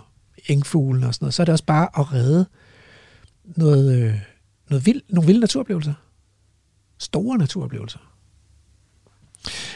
engfuglene 0.47 1.07
og 1.07 1.13
sådan 1.13 1.23
noget, 1.23 1.33
så 1.33 1.43
er 1.43 1.45
det 1.45 1.51
også 1.51 1.65
bare 1.65 1.89
at 1.99 2.13
redde 2.13 2.45
noget, 3.45 4.01
øh, 4.01 4.15
noget 4.69 4.85
vild, 4.85 5.01
nogle 5.09 5.25
vilde 5.25 5.39
naturoplevelser. 5.39 5.93
Store 6.97 7.37
naturoplevelser. 7.37 7.99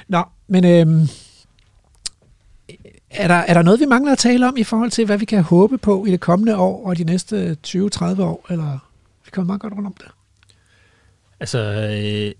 Nå, 0.07 0.23
men 0.47 0.65
øhm, 0.65 1.07
er, 3.09 3.27
der, 3.27 3.35
er 3.35 3.53
der 3.53 3.61
noget, 3.61 3.79
vi 3.79 3.85
mangler 3.85 4.11
at 4.11 4.17
tale 4.17 4.47
om 4.47 4.57
i 4.57 4.63
forhold 4.63 4.91
til, 4.91 5.05
hvad 5.05 5.17
vi 5.17 5.25
kan 5.25 5.43
håbe 5.43 5.77
på 5.77 6.05
i 6.05 6.11
det 6.11 6.19
kommende 6.19 6.57
år 6.57 6.87
og 6.87 6.97
de 6.97 7.03
næste 7.03 7.57
20-30 7.67 8.21
år? 8.21 8.45
Eller 8.49 8.79
vi 9.25 9.31
kommer 9.31 9.47
meget 9.47 9.61
godt 9.61 9.73
rundt 9.73 9.87
om 9.87 9.93
det. 9.93 10.07
Altså, 11.39 11.59
øh, 11.59 12.33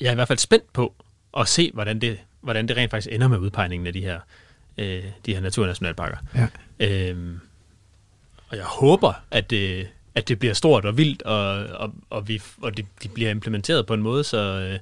jeg 0.00 0.08
er 0.08 0.12
i 0.12 0.14
hvert 0.14 0.28
fald 0.28 0.38
spændt 0.38 0.72
på 0.72 0.94
at 1.36 1.48
se, 1.48 1.70
hvordan 1.74 1.98
det, 1.98 2.18
hvordan 2.40 2.68
det 2.68 2.76
rent 2.76 2.90
faktisk 2.90 3.14
ender 3.14 3.28
med 3.28 3.38
udpegningen 3.38 3.86
af 3.86 3.92
de 3.92 4.00
her, 4.00 4.20
øh, 4.78 5.04
de 5.26 5.34
her 5.34 5.40
naturnationalparker. 5.40 6.16
Ja. 6.34 6.48
Øhm, 6.80 7.40
og 8.48 8.56
jeg 8.56 8.64
håber, 8.64 9.12
at 9.30 9.50
det, 9.50 9.88
at 10.14 10.28
det 10.28 10.38
bliver 10.38 10.54
stort 10.54 10.84
og 10.84 10.96
vildt, 10.96 11.22
og, 11.22 11.66
og, 11.66 11.94
og, 12.10 12.28
vi, 12.28 12.42
og 12.62 12.76
det, 12.76 12.86
de 13.02 13.08
bliver 13.08 13.30
implementeret 13.30 13.86
på 13.86 13.94
en 13.94 14.02
måde, 14.02 14.24
så, 14.24 14.38
øh, 14.38 14.78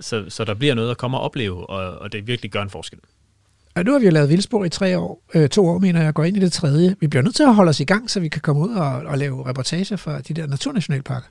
så, 0.00 0.24
så 0.28 0.44
der 0.44 0.54
bliver 0.54 0.74
noget 0.74 0.90
at 0.90 0.98
komme 0.98 1.16
og 1.16 1.22
opleve, 1.22 1.70
og, 1.70 1.98
og 1.98 2.12
det 2.12 2.26
virkelig 2.26 2.50
gør 2.50 2.62
en 2.62 2.70
forskel. 2.70 2.98
Og 3.74 3.84
nu 3.84 3.92
har 3.92 3.98
vi 3.98 4.04
jo 4.04 4.10
lavet 4.10 4.28
vildspor 4.30 4.64
i 4.64 4.68
tre 4.68 4.98
år, 4.98 5.22
øh, 5.34 5.48
to 5.48 5.66
år, 5.66 5.78
mener 5.78 6.02
jeg, 6.02 6.14
går 6.14 6.24
ind 6.24 6.36
i 6.36 6.40
det 6.40 6.52
tredje. 6.52 6.96
Vi 7.00 7.06
bliver 7.06 7.22
nødt 7.22 7.34
til 7.36 7.42
at 7.42 7.54
holde 7.54 7.68
os 7.70 7.80
i 7.80 7.84
gang, 7.84 8.10
så 8.10 8.20
vi 8.20 8.28
kan 8.28 8.40
komme 8.40 8.62
ud 8.62 8.74
og, 8.74 8.86
og 8.92 9.18
lave 9.18 9.48
reportager 9.48 9.96
fra 9.96 10.20
de 10.20 10.34
der 10.34 10.46
naturnationalparker. 10.46 11.26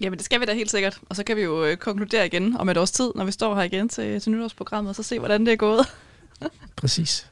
Jamen, 0.00 0.16
det 0.16 0.24
skal 0.24 0.40
vi 0.40 0.44
da 0.44 0.54
helt 0.54 0.70
sikkert. 0.70 0.98
Og 1.08 1.16
så 1.16 1.24
kan 1.24 1.36
vi 1.36 1.42
jo 1.42 1.64
øh, 1.64 1.76
konkludere 1.76 2.26
igen 2.26 2.56
om 2.56 2.68
et 2.68 2.76
års 2.76 2.90
tid, 2.90 3.10
når 3.14 3.24
vi 3.24 3.32
står 3.32 3.54
her 3.54 3.62
igen 3.62 3.88
til, 3.88 4.20
til 4.20 4.32
nytårsprogrammet, 4.32 4.88
og 4.88 4.94
så 4.96 5.02
se, 5.02 5.18
hvordan 5.18 5.46
det 5.46 5.52
er 5.52 5.56
gået. 5.56 5.86
Præcis. 6.76 7.26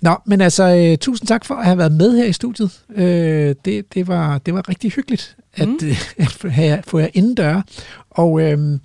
Nå, 0.00 0.16
men 0.26 0.40
altså, 0.40 0.76
øh, 0.76 0.98
tusind 0.98 1.26
tak 1.28 1.44
for 1.44 1.54
at 1.54 1.64
have 1.64 1.78
været 1.78 1.92
med 1.92 2.16
her 2.16 2.24
i 2.24 2.32
studiet. 2.32 2.80
Øh, 2.96 3.54
det, 3.64 3.94
det, 3.94 4.08
var, 4.08 4.38
det 4.38 4.54
var 4.54 4.68
rigtig 4.68 4.90
hyggeligt 4.92 5.36
at, 5.54 5.68
Mm. 5.68 5.78
at 6.18 6.28
få 6.32 6.48
jer- 6.48 6.80
få 6.86 6.98
jer 6.98 7.08
indendør. 7.14 7.62
Og, 8.10 8.40
øh, 8.40 8.78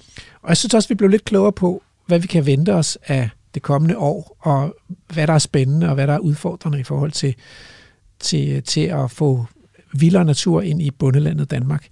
og 0.44 0.50
jeg 0.50 0.58
synes 0.58 0.74
også, 0.74 0.90
vi 0.90 0.96
blev 0.96 1.10
lidt 1.10 1.26
klogere 1.26 1.52
på, 1.52 1.84
hvad 2.06 2.20
vi 2.20 2.28
kan 2.28 2.46
vente 2.46 2.74
os 2.74 2.98
af 3.08 3.30
det 3.54 3.62
kommende 3.62 3.98
år, 3.98 4.38
og 4.40 4.76
hvad 5.14 5.28
der 5.28 5.34
er 5.34 5.40
spændende, 5.40 5.88
og 5.88 5.94
hvad 5.94 6.08
der 6.08 6.14
er 6.14 6.20
udfordrende 6.20 6.80
i 6.80 6.84
forhold 6.84 7.12
til, 7.12 7.36
til, 8.20 8.64
til 8.64 8.82
at 8.82 9.12
få 9.12 9.46
vildere 9.94 10.26
natur 10.26 10.62
ind 10.62 10.82
i 10.82 10.92
bundelandet 10.92 11.52
Danmark. 11.52 11.88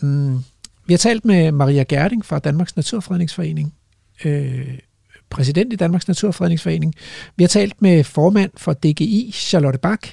Mm. 0.00 0.38
Vi 0.86 0.92
har 0.92 0.98
talt 0.98 1.24
med 1.24 1.52
Maria 1.52 1.82
Gerding 1.82 2.24
fra 2.24 2.38
Danmarks 2.38 2.76
Naturfredningsforening, 2.76 3.74
øh, 4.24 4.78
præsident 5.30 5.72
i 5.72 5.76
Danmarks 5.76 6.08
Naturfredningsforening. 6.08 6.94
Vi 7.36 7.44
har 7.44 7.48
talt 7.48 7.82
med 7.82 8.04
formand 8.04 8.50
for 8.56 8.72
DGI, 8.72 9.30
Charlotte 9.34 9.78
Bak, 9.78 10.08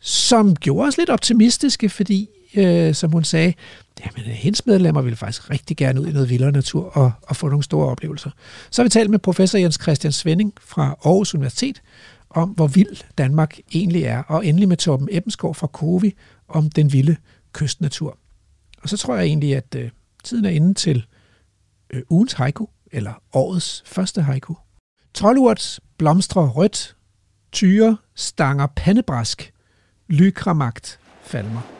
som 0.00 0.56
gjorde 0.56 0.88
os 0.88 0.98
lidt 0.98 1.10
optimistiske, 1.10 1.88
fordi 1.88 2.28
øh, 2.54 2.94
som 2.94 3.12
hun 3.12 3.24
sagde, 3.24 3.54
jamen, 4.00 4.32
hendes 4.32 4.66
medlemmer 4.66 5.02
ville 5.02 5.16
faktisk 5.16 5.50
rigtig 5.50 5.76
gerne 5.76 6.00
ud 6.00 6.06
i 6.06 6.12
noget 6.12 6.30
vildere 6.30 6.52
natur 6.52 6.84
og, 6.84 7.12
og 7.22 7.36
få 7.36 7.48
nogle 7.48 7.62
store 7.64 7.88
oplevelser. 7.88 8.30
Så 8.70 8.82
har 8.82 8.84
vi 8.84 8.90
talt 8.90 9.10
med 9.10 9.18
professor 9.18 9.58
Jens 9.58 9.78
Christian 9.82 10.12
Svending 10.12 10.52
fra 10.60 10.96
Aarhus 11.04 11.34
Universitet 11.34 11.82
om, 12.30 12.48
hvor 12.48 12.66
vild 12.66 12.96
Danmark 13.18 13.58
egentlig 13.74 14.02
er, 14.02 14.22
og 14.22 14.46
endelig 14.46 14.68
med 14.68 14.76
Torben 14.76 15.08
Ebbensgaard 15.10 15.54
fra 15.54 15.66
Kovi 15.66 16.14
om 16.48 16.70
den 16.70 16.92
vilde 16.92 17.16
kystnatur. 17.52 18.18
Og 18.82 18.88
så 18.88 18.96
tror 18.96 19.16
jeg 19.16 19.24
egentlig, 19.24 19.56
at 19.56 19.74
øh, 19.76 19.90
tiden 20.24 20.44
er 20.44 20.50
inde 20.50 20.74
til 20.74 21.06
øh, 21.90 22.02
ugens 22.10 22.32
haiku, 22.32 22.66
eller 22.92 23.12
årets 23.32 23.82
første 23.86 24.22
haiku. 24.22 24.54
Trollurt 25.14 25.80
blomstrer 25.96 26.48
rødt, 26.48 26.96
tyre 27.52 27.96
stanger 28.14 28.66
pandebrask, 28.66 29.52
lykramagt 30.08 30.98
falmer. 31.22 31.79